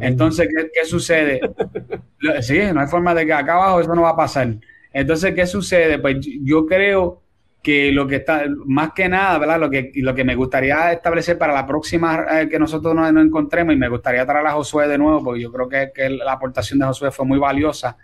Entonces, 0.00 0.48
¿qué, 0.48 0.70
qué 0.74 0.86
sucede? 0.86 1.40
Sí, 2.40 2.58
no 2.74 2.80
hay 2.80 2.88
forma 2.88 3.14
de 3.14 3.24
que 3.26 3.32
acá 3.32 3.54
abajo 3.54 3.80
eso 3.80 3.94
no 3.94 4.02
va 4.02 4.10
a 4.10 4.16
pasar. 4.16 4.56
Entonces, 4.92 5.32
¿qué 5.34 5.46
sucede? 5.46 5.98
Pues 6.00 6.16
yo 6.42 6.66
creo 6.66 7.22
que 7.62 7.92
lo 7.92 8.06
que 8.08 8.16
está, 8.16 8.44
más 8.64 8.92
que 8.94 9.08
nada, 9.08 9.38
¿verdad? 9.38 9.60
Lo 9.60 9.70
que, 9.70 9.92
lo 9.96 10.14
que 10.14 10.24
me 10.24 10.34
gustaría 10.34 10.92
establecer 10.92 11.38
para 11.38 11.54
la 11.54 11.66
próxima 11.66 12.26
eh, 12.42 12.48
que 12.48 12.58
nosotros 12.58 12.94
nos, 12.94 13.12
nos 13.12 13.24
encontremos, 13.26 13.74
y 13.74 13.78
me 13.78 13.88
gustaría 13.88 14.26
traer 14.26 14.46
a 14.46 14.52
Josué 14.52 14.88
de 14.88 14.98
nuevo, 14.98 15.22
porque 15.24 15.42
yo 15.42 15.52
creo 15.52 15.68
que, 15.68 15.90
que 15.94 16.10
la 16.10 16.32
aportación 16.32 16.78
de 16.80 16.86
Josué 16.86 17.12
fue 17.12 17.26
muy 17.26 17.38
valiosa, 17.38 17.96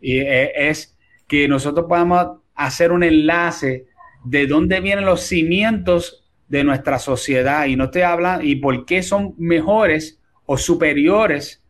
y 0.00 0.18
eh, 0.18 0.68
es 0.70 0.96
que 1.28 1.46
nosotros 1.48 1.86
podamos 1.88 2.40
hacer 2.54 2.92
un 2.92 3.02
enlace 3.04 3.86
de 4.24 4.46
dónde 4.46 4.80
vienen 4.80 5.04
los 5.06 5.22
cimientos 5.22 6.24
de 6.48 6.64
nuestra 6.64 6.98
sociedad, 6.98 7.66
y 7.66 7.76
no 7.76 7.84
estoy 7.84 8.02
hablando, 8.02 8.44
y 8.44 8.56
por 8.56 8.84
qué 8.86 9.02
son 9.02 9.34
mejores 9.38 10.20
o 10.46 10.56
superiores 10.56 11.62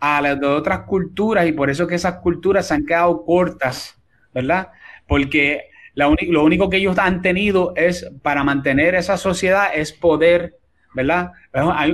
a 0.00 0.20
las 0.22 0.38
de 0.40 0.46
otras 0.46 0.80
culturas 0.80 1.46
y 1.48 1.52
por 1.52 1.70
eso 1.70 1.86
que 1.86 1.96
esas 1.96 2.16
culturas 2.16 2.68
se 2.68 2.74
han 2.74 2.86
quedado 2.86 3.24
cortas, 3.24 4.00
¿verdad? 4.32 4.68
Porque 5.06 5.62
lo 5.94 6.44
único 6.44 6.70
que 6.70 6.76
ellos 6.76 6.98
han 6.98 7.22
tenido 7.22 7.72
es 7.74 8.08
para 8.22 8.44
mantener 8.44 8.94
esa 8.94 9.16
sociedad 9.16 9.70
es 9.74 9.92
poder, 9.92 10.56
¿verdad? 10.94 11.32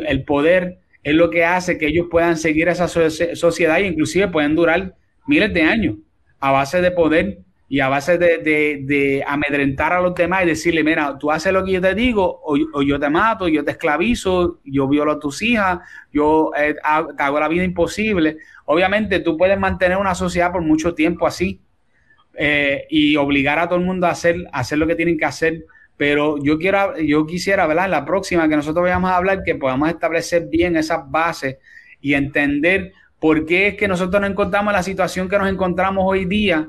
El 0.07 0.25
poder 0.25 0.81
es 1.03 1.15
lo 1.15 1.31
que 1.31 1.45
hace 1.45 1.79
que 1.79 1.87
ellos 1.87 2.09
puedan 2.11 2.37
seguir 2.37 2.69
esa 2.69 2.89
so- 2.89 3.09
sociedad 3.11 3.79
e 3.79 3.87
inclusive 3.87 4.29
pueden 4.29 4.55
durar 4.55 4.95
miles 5.27 5.55
de 5.55 5.63
años 5.63 5.97
a 6.41 6.51
base 6.51 6.83
de 6.83 6.91
poder 6.91 7.39
y 7.75 7.81
a 7.81 7.89
base 7.89 8.19
de, 8.19 8.39
de- 8.39 9.25
amedrentar 9.27 9.93
a 9.93 10.01
los 10.01 10.15
demás 10.15 10.45
y 10.45 10.47
decirle, 10.47 10.85
mira, 10.85 11.19
tú 11.19 11.33
haces 11.33 11.53
lo 11.53 11.65
que 11.65 11.73
yo 11.73 11.81
te 11.81 11.93
digo 11.93 12.23
o, 12.25 12.57
o 12.73 12.83
yo 12.83 13.01
te 13.01 13.11
mato, 13.11 13.49
yo 13.49 13.65
te 13.65 13.73
esclavizo, 13.73 14.61
yo 14.65 14.87
violo 14.87 15.11
a 15.11 15.19
tus 15.19 15.43
hijas, 15.43 15.81
yo 16.13 16.53
eh, 16.57 16.75
te 17.17 17.23
hago 17.25 17.41
la 17.41 17.49
vida 17.49 17.65
imposible. 17.65 18.37
Obviamente 18.67 19.19
tú 19.19 19.37
puedes 19.37 19.59
mantener 19.59 19.99
una 19.99 20.15
sociedad 20.15 20.53
por 20.53 20.63
mucho 20.63 20.95
tiempo 20.95 21.27
así 21.27 21.61
eh, 22.35 22.87
y 22.91 23.17
obligar 23.17 23.59
a 23.59 23.67
todo 23.69 23.81
el 23.81 23.85
mundo 23.85 24.07
a 24.07 24.11
hacer, 24.11 24.37
a 24.53 24.61
hacer 24.61 24.79
lo 24.79 24.87
que 24.87 24.95
tienen 24.95 25.19
que 25.19 25.25
hacer. 25.25 25.65
Pero 25.97 26.37
yo 26.45 26.59
quiero, 26.59 26.97
yo 26.99 27.27
quisiera, 27.27 27.67
¿verdad? 27.67 27.87
En 27.87 27.91
la 27.91 28.05
próxima 28.05 28.49
que 28.49 28.55
nosotros 28.55 28.85
vayamos 28.85 29.11
a 29.11 29.17
hablar, 29.17 29.43
que 29.45 29.57
podamos 29.57 29.89
establecer 29.89 30.47
bien 30.49 30.77
esas 30.77 31.01
bases 31.11 31.57
y 32.01 32.15
entender 32.15 32.93
por 33.19 33.45
qué 33.47 33.67
es 33.67 33.75
que 33.75 33.89
nosotros 33.89 34.21
nos 34.21 34.31
encontramos 34.31 34.71
en 34.71 34.77
la 34.77 34.83
situación 34.85 35.29
que 35.29 35.39
nos 35.39 35.49
encontramos 35.49 36.05
hoy 36.07 36.25
día 36.25 36.69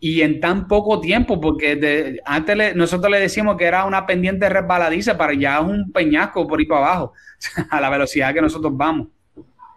y 0.00 0.22
en 0.22 0.40
tan 0.40 0.68
poco 0.68 1.00
tiempo, 1.00 1.40
porque 1.40 1.76
de- 1.76 2.20
antes 2.24 2.56
le- 2.56 2.74
nosotros 2.74 3.10
le 3.10 3.20
decíamos 3.20 3.56
que 3.56 3.64
era 3.64 3.84
una 3.84 4.06
pendiente 4.06 4.48
resbaladiza, 4.48 5.18
para 5.18 5.34
ya 5.34 5.58
es 5.58 5.64
un 5.64 5.90
peñasco 5.92 6.46
por 6.46 6.58
ahí 6.60 6.66
para 6.66 6.86
abajo, 6.86 7.12
a 7.70 7.80
la 7.80 7.90
velocidad 7.90 8.32
que 8.34 8.42
nosotros 8.42 8.72
vamos. 8.76 9.08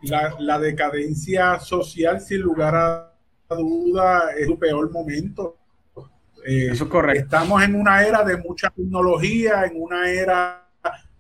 La, 0.04 0.36
la 0.40 0.60
decadencia 0.60 1.60
social, 1.60 2.20
sin 2.22 2.42
lugar 2.42 2.76
a 2.76 3.12
duda, 3.56 4.32
es 4.38 4.48
su 4.48 4.58
peor 4.58 4.92
momento. 4.92 5.58
Eh, 6.46 6.70
Eso 6.72 6.86
es 6.86 6.90
correcto. 6.90 7.24
Estamos 7.24 7.62
en 7.64 7.76
una 7.76 8.04
era 8.04 8.24
de 8.24 8.38
mucha 8.38 8.70
tecnología, 8.72 9.66
en 9.66 9.74
una 9.82 10.10
era 10.10 10.68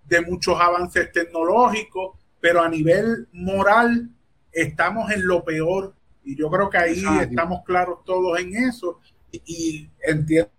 de 0.05 0.21
muchos 0.21 0.59
avances 0.59 1.11
tecnológicos, 1.11 2.17
pero 2.39 2.61
a 2.61 2.69
nivel 2.69 3.27
moral 3.33 4.09
estamos 4.51 5.11
en 5.11 5.27
lo 5.27 5.43
peor. 5.43 5.93
Y 6.23 6.35
yo 6.35 6.49
creo 6.49 6.69
que 6.69 6.77
ahí 6.77 7.03
Ah, 7.07 7.23
estamos 7.23 7.63
claros 7.65 8.03
todos 8.05 8.39
en 8.39 8.55
eso. 8.55 8.99
Y, 9.31 9.41
y 9.45 9.89
entiendo 10.03 10.49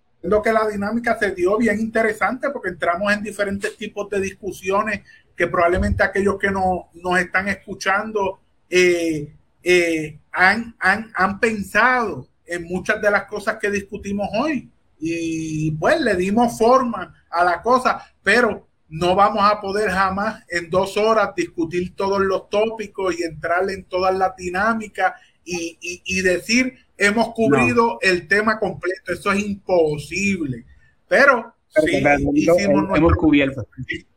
que 0.43 0.53
la 0.53 0.69
dinámica 0.69 1.19
se 1.19 1.33
dio 1.33 1.57
bien 1.59 1.81
interesante 1.81 2.51
porque 2.51 2.71
entramos 2.71 3.13
en 3.13 3.23
diferentes 3.23 3.77
tipos 3.77 4.09
de 4.11 4.21
discusiones 4.21 5.03
que 5.37 5.47
probablemente 5.47 6.03
aquellos 6.03 6.39
que 6.39 6.51
no, 6.51 6.91
nos 6.95 7.19
están 7.19 7.49
escuchando 7.49 8.41
eh, 8.69 9.35
eh, 9.63 10.19
han, 10.33 10.75
han, 10.79 11.11
han 11.15 11.41
pensado 11.41 12.29
en 12.47 12.65
muchas 12.65 13.01
de 13.01 13.11
las 13.11 13.25
cosas 13.25 13.57
que 13.61 13.71
discutimos 13.71 14.29
hoy. 14.35 14.71
Y 14.99 15.73
pues 15.73 16.01
le 16.01 16.15
dimos 16.15 16.57
forma 16.57 17.15
a 17.31 17.45
la 17.45 17.61
cosa, 17.61 18.03
pero 18.23 18.69
no 18.89 19.15
vamos 19.17 19.43
a 19.43 19.61
poder 19.61 19.91
jamás 19.91 20.45
en 20.49 20.69
dos 20.69 20.97
horas 20.97 21.35
discutir 21.35 21.97
todos 21.97 22.21
los 22.21 22.49
tópicos 22.51 23.19
y 23.19 23.23
entrar 23.25 23.69
en 23.71 23.85
todas 23.85 24.15
las 24.15 24.37
dinámicas 24.37 25.15
y, 25.45 26.21
decir 26.23 26.75
hemos 26.97 27.35
cubrido 27.35 27.99
el 28.01 28.29
tema 28.29 28.59
completo. 28.59 29.13
Eso 29.13 29.33
es 29.33 29.45
imposible. 29.45 30.65
Pero, 31.09 31.53
sí, 31.69 31.97
hemos, 31.97 33.17
cubierto. 33.17 33.67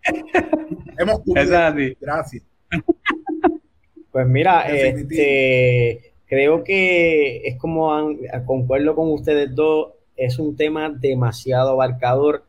hemos 0.97 1.19
cubierto. 1.21 1.95
Gracias. 1.99 2.43
Pues 4.11 4.27
mira, 4.27 4.61
este, 4.61 6.13
creo 6.25 6.63
que 6.63 7.47
es 7.47 7.57
como 7.57 7.91
concuerdo 8.45 8.95
con 8.95 9.11
ustedes 9.11 9.53
dos, 9.53 9.89
es 10.15 10.39
un 10.39 10.55
tema 10.55 10.89
demasiado 10.89 11.71
abarcador. 11.71 12.45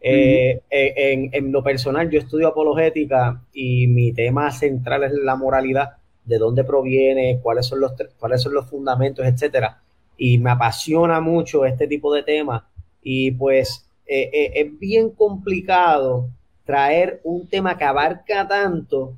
Eh, 0.00 0.62
eh, 0.68 1.30
en, 1.32 1.52
lo 1.52 1.62
personal, 1.62 2.10
yo 2.10 2.18
estudio 2.18 2.48
apologética 2.48 3.40
y 3.52 3.86
mi 3.86 4.12
tema 4.12 4.50
central 4.50 5.04
es 5.04 5.12
la 5.12 5.36
moralidad, 5.36 5.98
de 6.24 6.38
dónde 6.38 6.64
proviene, 6.64 7.40
cuáles 7.42 7.66
son 7.66 7.80
los, 7.80 7.92
cuáles 8.18 8.42
son 8.42 8.54
los 8.54 8.68
fundamentos, 8.68 9.26
etcétera. 9.26 9.82
Y 10.16 10.38
me 10.38 10.50
apasiona 10.50 11.20
mucho 11.20 11.64
este 11.64 11.86
tipo 11.86 12.14
de 12.14 12.22
temas. 12.22 12.62
Y 13.02 13.32
pues 13.32 13.88
eh, 14.06 14.52
es 14.54 14.78
bien 14.78 15.10
complicado 15.10 16.28
traer 16.64 17.20
un 17.24 17.48
tema 17.48 17.76
que 17.76 17.84
abarca 17.84 18.46
tanto 18.46 19.14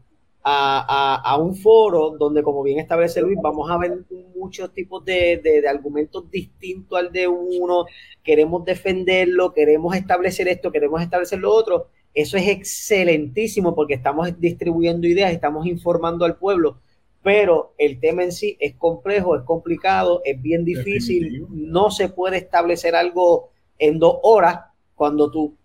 a, 0.46 1.38
un 1.40 1.54
foro 1.54 2.16
donde, 2.18 2.42
como 2.42 2.62
bien 2.62 2.78
establece 2.78 3.22
Luis, 3.22 3.38
vamos 3.42 3.70
a 3.70 3.78
ver 3.78 4.00
muchos 4.36 4.72
tipos 4.74 5.04
de, 5.04 5.64
argumentos 5.68 6.30
distintos 6.30 6.98
al 6.98 7.10
de 7.10 7.26
uno, 7.26 7.86
queremos 8.22 8.64
defenderlo, 8.64 9.54
queremos 9.54 9.96
establecer 9.96 10.48
esto, 10.48 10.70
queremos 10.70 11.00
establecer 11.00 11.38
lo 11.38 11.52
otro. 11.52 11.88
Eso 12.12 12.36
es 12.36 12.46
excelentísimo 12.48 13.74
porque 13.74 13.94
estamos 13.94 14.38
distribuyendo 14.38 15.08
ideas, 15.08 15.32
estamos 15.32 15.66
informando 15.66 16.24
al 16.24 16.36
pueblo, 16.36 16.78
pero 17.24 17.72
el 17.78 17.98
tema 18.00 18.22
en 18.22 18.32
sí 18.32 18.58
es 18.60 18.74
complejo, 18.74 19.34
es 19.34 19.42
complicado, 19.44 20.20
es 20.24 20.40
bien 20.40 20.62
difícil, 20.62 21.46
no 21.48 21.90
se 21.90 22.10
puede 22.10 22.36
establecer 22.36 22.94
algo 22.94 23.48
en 23.78 23.98
dos 23.98 24.18
horas 24.22 24.60
cuando 24.94 25.30
tú, 25.30 25.56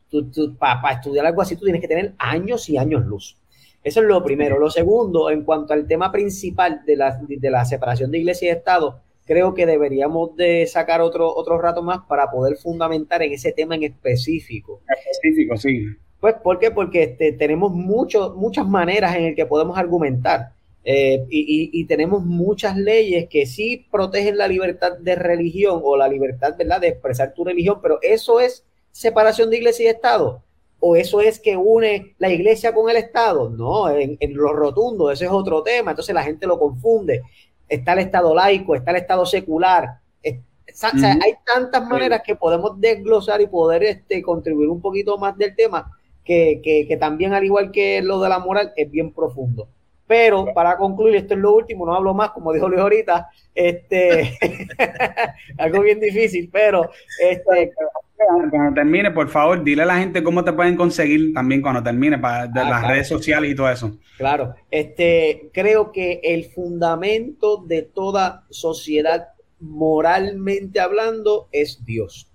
para 0.57 0.94
estudiar 0.94 1.26
algo 1.26 1.41
así 1.41 1.57
tú 1.57 1.65
tienes 1.65 1.81
que 1.81 1.90
tener 1.90 2.14
años 2.18 2.69
y 2.69 2.77
años 2.77 3.06
luz. 3.06 3.38
Eso 3.84 3.99
es 3.99 4.07
lo 4.07 4.23
primero. 4.23 4.57
Lo 4.57 4.69
segundo, 4.69 5.30
en 5.30 5.44
cuanto 5.44 5.73
al 5.73 5.86
tema 5.86 6.14
principal 6.14 6.81
de 6.86 6.95
la, 6.95 7.19
de 7.27 7.52
la 7.52 7.65
separación 7.65 8.10
de 8.10 8.19
iglesia 8.19 8.48
y 8.48 8.52
Estado, 8.56 9.02
creo 9.26 9.53
que 9.53 9.65
deberíamos 9.65 10.38
de 10.38 10.65
sacar 10.65 11.02
otro, 11.02 11.34
otro 11.34 11.60
rato 11.60 11.84
más 11.84 11.99
para 12.07 12.31
poder 12.31 12.56
fundamentar 12.56 13.22
en 13.22 13.34
ese 13.34 13.52
tema 13.52 13.76
en 13.76 13.84
específico. 13.84 14.81
Específico, 15.11 15.57
sí. 15.57 15.88
Pues, 16.22 16.36
¿por 16.41 16.57
qué? 16.57 16.72
Porque 16.72 17.03
este, 17.03 17.34
tenemos 17.34 17.73
mucho, 17.73 18.34
muchas 18.38 18.65
maneras 18.65 19.15
en 19.18 19.26
el 19.26 19.36
que 19.36 19.45
podemos 19.45 19.77
argumentar. 19.77 20.53
Eh, 20.86 21.26
y, 21.30 21.70
y, 21.74 21.86
tenemos 21.86 22.24
muchas 22.24 22.78
leyes 22.78 23.28
que 23.30 23.46
sí 23.46 23.86
protegen 23.92 24.38
la 24.38 24.48
libertad 24.48 24.98
de 24.98 25.16
religión 25.16 25.82
o 25.84 25.98
la 25.98 26.08
libertad, 26.08 26.56
¿verdad?, 26.58 26.82
de 26.82 26.88
expresar 26.88 27.34
tu 27.34 27.44
religión, 27.44 27.80
pero 27.82 28.00
eso 28.02 28.40
es 28.40 28.64
separación 28.92 29.50
de 29.50 29.58
iglesia 29.58 29.86
y 29.86 29.88
Estado 29.90 30.42
o 30.80 30.96
eso 30.96 31.22
es 31.22 31.40
que 31.40 31.58
une 31.58 32.16
la 32.20 32.30
iglesia 32.30 32.74
con 32.74 32.90
el 32.90 32.98
Estado. 32.98 33.50
No, 33.50 33.90
en, 33.90 34.18
lo 34.34 34.54
rotundo, 34.54 35.12
ese 35.12 35.26
es 35.26 35.32
otro 35.32 35.62
tema. 35.62 35.92
Entonces 35.92 36.16
la 36.16 36.24
gente 36.24 36.48
lo 36.48 36.58
confunde. 36.58 37.22
Está 37.68 37.94
el 37.94 38.00
Estado 38.00 38.34
laico, 38.34 38.76
está 38.76 38.92
el 38.92 38.98
Estado 38.98 39.26
secular. 39.26 40.00
hay 40.24 41.34
tantas 41.46 41.86
maneras 41.88 42.22
que 42.26 42.36
podemos 42.36 42.80
desglosar 42.80 43.42
y 43.42 43.48
poder 43.48 43.84
este, 43.84 44.22
contribuir 44.22 44.70
un 44.70 44.82
poquito 44.82 45.18
más 45.18 45.38
del 45.38 45.56
tema 45.56 45.92
que, 46.24 46.62
que, 46.64 46.98
también, 46.98 47.34
al 47.34 47.44
igual 47.44 47.72
que 47.72 48.02
lo 48.02 48.22
de 48.22 48.30
la 48.30 48.40
moral, 48.40 48.72
es 48.76 48.90
bien 48.90 49.12
profundo. 49.12 49.68
Pero 50.10 50.48
para 50.56 50.76
concluir, 50.76 51.18
esto 51.18 51.36
es 51.36 51.40
lo 51.40 51.53
último, 51.53 51.86
no 51.86 51.94
hablo 51.94 52.15
más, 52.15 52.31
como 52.31 52.52
dijo 52.52 52.68
Luis 52.68 52.81
ahorita, 52.81 53.30
este, 53.53 54.36
algo 55.60 55.81
bien 55.81 55.99
difícil, 55.99 56.49
pero 56.52 56.90
este, 57.22 57.73
cuando 58.18 58.73
termine, 58.73 59.11
por 59.11 59.30
favor, 59.30 59.64
dile 59.64 59.84
a 59.84 59.86
la 59.86 59.99
gente 59.99 60.23
cómo 60.23 60.44
te 60.44 60.52
pueden 60.52 60.76
conseguir 60.76 61.31
también 61.31 61.61
cuando 61.61 61.84
termine 61.84 62.18
para 62.18 62.48
de 62.48 62.60
ah, 62.60 62.69
las 62.72 62.88
redes 62.88 63.07
sociales 63.07 63.52
y 63.52 63.56
todo 63.56 63.69
eso. 63.69 63.99
Claro, 64.18 64.56
este 64.72 65.52
creo 65.53 65.91
que 65.91 66.22
el 66.23 66.45
fundamento 66.45 67.57
de 67.57 67.84
toda 67.84 68.48
sociedad 68.49 69.27
moralmente 69.60 70.80
hablando 70.80 71.49
es 71.52 71.86
Dios. 71.86 72.31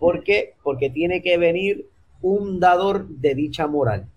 ¿Por 0.00 0.24
qué? 0.24 0.54
Porque 0.64 0.90
tiene 0.90 1.22
que 1.22 1.38
venir 1.38 1.86
un 2.22 2.58
dador 2.58 3.06
de 3.06 3.36
dicha 3.36 3.68
moral 3.68 4.08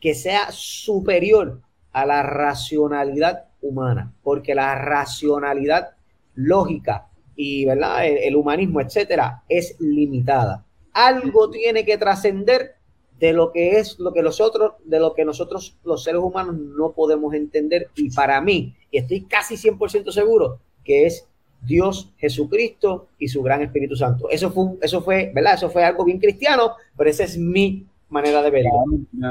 que 0.00 0.14
sea 0.14 0.50
superior 0.50 1.60
a 1.92 2.06
la 2.06 2.22
racionalidad 2.22 3.46
humana, 3.62 4.12
porque 4.22 4.54
la 4.54 4.74
racionalidad 4.74 5.90
lógica 6.34 7.08
y 7.36 7.64
¿verdad? 7.64 8.06
El, 8.06 8.36
humanismo, 8.36 8.80
etcétera, 8.80 9.42
es 9.48 9.76
limitada. 9.80 10.64
Algo 10.92 11.50
tiene 11.50 11.84
que 11.84 11.96
trascender 11.96 12.74
de 13.18 13.32
lo 13.32 13.52
que 13.52 13.78
es 13.78 13.98
lo 13.98 14.12
que 14.12 14.22
nosotros, 14.22 14.72
de 14.84 14.98
lo 14.98 15.14
que 15.14 15.24
nosotros 15.24 15.78
los 15.84 16.02
seres 16.02 16.20
humanos 16.20 16.56
no 16.56 16.92
podemos 16.92 17.32
entender. 17.34 17.88
Y 17.96 18.10
para 18.10 18.40
mí, 18.40 18.74
y 18.90 18.98
estoy 18.98 19.22
casi 19.22 19.56
100% 19.56 20.10
seguro, 20.10 20.58
que 20.84 21.06
es 21.06 21.26
Dios, 21.62 22.12
Jesucristo 22.16 23.08
y 23.18 23.28
su 23.28 23.42
gran 23.42 23.62
Espíritu 23.62 23.96
Santo. 23.96 24.28
Eso 24.30 24.50
fue, 24.50 24.76
eso 24.82 25.02
fue, 25.02 25.30
¿verdad? 25.34 25.54
Eso 25.54 25.70
fue 25.70 25.84
algo 25.84 26.04
bien 26.04 26.18
cristiano, 26.18 26.74
pero 26.96 27.10
esa 27.10 27.24
es 27.24 27.38
mi 27.38 27.86
manera 28.10 28.42
de 28.42 28.50
verlo. 28.50 28.84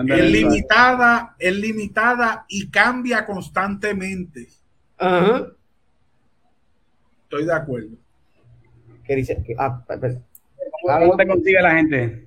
Es 0.08 0.32
limitada, 0.32 1.36
es 1.38 1.56
limitada 1.56 2.46
y 2.48 2.70
cambia 2.70 3.26
constantemente. 3.26 4.48
Ajá. 4.98 5.48
Estoy 7.24 7.46
de 7.46 7.54
acuerdo. 7.54 7.90
¿Qué 9.04 9.16
dice? 9.16 9.44
Ah, 9.58 9.84
¿Cómo 9.88 11.16
te 11.18 11.28
consigue 11.28 11.62
la 11.62 11.76
gente? 11.76 12.26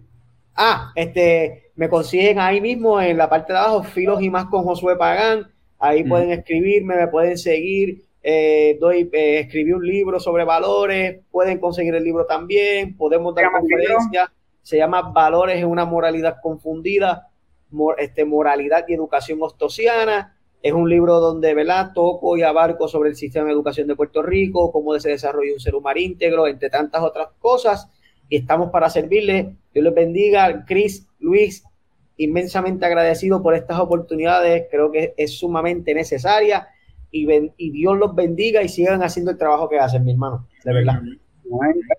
Ah, 0.55 0.93
este, 0.95 1.71
me 1.77 1.89
consiguen 1.89 2.39
ahí 2.39 2.61
mismo 2.61 3.01
en 3.01 3.17
la 3.17 3.29
parte 3.29 3.53
de 3.53 3.59
abajo, 3.59 3.83
Filos 3.83 4.23
y 4.23 4.31
más 4.31 4.47
con 4.47 4.65
Josué 4.65 4.97
Pagán. 4.97 5.51
Ahí 5.79 6.05
mm. 6.05 6.09
pueden 6.09 6.31
escribirme, 6.31 6.97
me 6.97 7.09
pueden 7.09 7.39
seguir. 7.39 8.03
Eh, 8.23 8.79
doy, 8.81 9.11
eh, 9.13 9.41
escribí 9.41 9.73
un 9.73 9.85
libro 9.85 10.21
sobre 10.21 10.45
valores, 10.45 11.21
pueden 11.31 11.59
conseguir 11.59 11.95
el 11.95 12.05
libro 12.05 12.25
también, 12.25 12.97
podemos 12.97 13.35
dar 13.35 13.51
conferencias. 13.51 14.31
Se 14.63 14.77
llama 14.77 15.03
Valores 15.03 15.59
en 15.59 15.67
una 15.67 15.85
moralidad 15.85 16.37
confundida, 16.43 17.29
este, 17.99 18.25
moralidad 18.25 18.85
y 18.89 18.95
educación 18.95 19.39
ostosiana. 19.43 20.37
Es 20.63 20.73
un 20.73 20.89
libro 20.89 21.19
donde, 21.19 21.55
¿verdad? 21.55 21.93
Toco 21.93 22.37
y 22.37 22.43
abarco 22.43 22.87
sobre 22.87 23.11
el 23.11 23.17
sistema 23.17 23.47
de 23.47 23.53
educación 23.53 23.89
de 23.89 23.97
Puerto 23.97 24.23
Rico, 24.23 24.71
cómo 24.71 24.99
se 25.01 25.11
desarrolla 25.11 25.53
un 25.53 25.61
ser 25.61 25.75
humano 25.75 25.99
íntegro, 25.99 26.47
entre 26.47 26.71
tantas 26.71 27.03
otras 27.03 27.29
cosas. 27.41 27.91
Y 28.29 28.37
estamos 28.37 28.71
para 28.71 28.89
servirles. 28.89 29.49
Dios 29.75 29.85
les 29.85 29.95
bendiga. 29.95 30.65
Cris, 30.65 31.09
Luis, 31.19 31.65
inmensamente 32.17 32.87
agradecido 32.87 33.43
por 33.43 33.55
estas 33.55 33.81
oportunidades. 33.81 34.67
Creo 34.71 34.93
que 34.93 35.15
es 35.17 35.37
sumamente 35.39 35.95
necesaria. 35.95 36.69
Y, 37.11 37.27
y 37.57 37.71
Dios 37.73 37.99
los 37.99 38.15
bendiga 38.15 38.63
y 38.63 38.69
sigan 38.69 39.03
haciendo 39.03 39.33
el 39.33 39.39
trabajo 39.39 39.69
que 39.69 39.81
hacen, 39.81 40.05
mi 40.05 40.13
hermano. 40.13 40.47
De 40.65 40.73
verdad. 40.73 41.01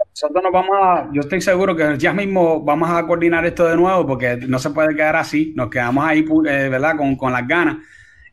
Nosotros 0.10 0.44
nos 0.44 0.52
vamos 0.52 0.78
a, 0.82 1.10
yo 1.14 1.22
estoy 1.22 1.42
seguro 1.42 1.76
que 1.76 1.98
ya 1.98 2.14
mismo 2.14 2.62
vamos 2.64 2.90
a 2.90 3.06
coordinar 3.06 3.46
esto 3.46 3.68
de 3.68 3.76
nuevo 3.76 4.06
porque 4.06 4.38
no 4.48 4.60
se 4.60 4.72
puede 4.72 4.96
quedar 4.96 5.16
así. 5.16 5.54
Nos 5.56 5.70
quedamos 5.70 6.06
ahí, 6.06 6.20
eh, 6.20 6.70
¿verdad? 6.70 6.98
Con, 6.98 7.16
con 7.16 7.32
las 7.32 7.48
ganas. 7.48 7.78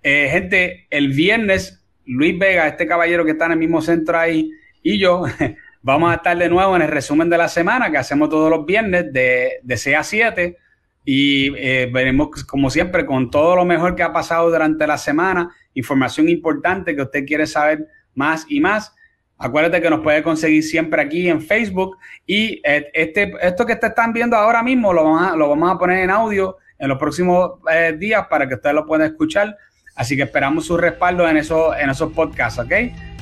Eh, 0.03 0.29
gente, 0.31 0.87
el 0.91 1.09
viernes, 1.09 1.87
Luis 2.07 2.39
Vega, 2.39 2.67
este 2.67 2.87
caballero 2.87 3.25
que 3.25 3.33
está 3.33 3.47
en 3.47 3.53
el 3.53 3.59
mismo 3.59 3.83
centro 3.83 4.19
ahí, 4.19 4.51
y 4.83 4.99
yo, 4.99 5.25
vamos 5.83 6.11
a 6.11 6.17
estar 6.17 6.37
de 6.37 6.49
nuevo 6.49 6.75
en 6.77 6.83
el 6.83 6.89
resumen 6.89 7.29
de 7.29 7.39
la 7.39 7.49
semana 7.49 7.91
que 7.91 7.99
hacemos 7.99 8.29
todos 8.29 8.51
los 8.51 8.65
viernes 8.65 9.13
de, 9.13 9.61
de 9.63 9.77
6 9.77 9.97
a 9.97 10.03
7. 10.03 10.57
Y 11.05 11.55
eh, 11.57 11.91
veremos, 11.93 12.45
como 12.45 12.71
siempre, 12.71 13.07
con 13.07 13.31
todo 13.31 13.57
lo 13.57 13.65
mejor 13.65 13.97
que 13.97 14.03
ha 14.03 14.13
pasado 14.13 14.51
durante 14.51 14.87
la 14.87 14.99
semana, 14.99 15.51
información 15.75 16.29
importante 16.29 16.95
que 16.95 17.03
usted 17.03 17.25
quiere 17.25 17.47
saber 17.47 17.87
más 18.15 18.47
y 18.49 18.61
más. 18.61 18.95
Acuérdate 19.41 19.83
que 19.83 19.91
nos 19.91 20.01
puede 20.01 20.23
conseguir 20.23 20.62
siempre 20.62 21.03
aquí 21.03 21.29
en 21.29 21.43
Facebook. 21.43 21.99
Y 22.25 22.61
eh, 22.62 22.89
este, 22.93 23.33
esto 23.43 23.67
que 23.67 23.75
te 23.75 23.89
están 23.89 24.12
viendo 24.12 24.37
ahora 24.37 24.62
mismo 24.62 24.93
lo 24.93 25.03
vamos 25.03 25.33
a, 25.33 25.37
lo 25.37 25.49
vamos 25.49 25.73
a 25.73 25.79
poner 25.79 26.05
en 26.05 26.11
audio 26.11 26.59
en 26.79 26.89
los 26.89 26.99
próximos 26.99 27.53
días 27.99 28.27
para 28.31 28.49
que 28.49 28.55
usted 28.55 28.73
lo 28.73 28.87
pueda 28.87 29.05
escuchar 29.05 29.57
Así 30.01 30.17
que 30.17 30.23
esperamos 30.23 30.65
su 30.65 30.79
respaldo 30.79 31.29
en, 31.29 31.37
eso, 31.37 31.77
en 31.77 31.91
esos 31.91 32.12
podcasts, 32.12 32.59
¿ok? 32.59 32.73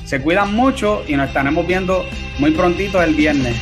Se 0.05 0.21
cuidan 0.21 0.53
mucho 0.55 1.03
y 1.07 1.15
nos 1.15 1.27
estaremos 1.27 1.67
viendo 1.67 2.05
muy 2.37 2.51
prontito 2.51 3.01
el 3.01 3.15
viernes. 3.15 3.57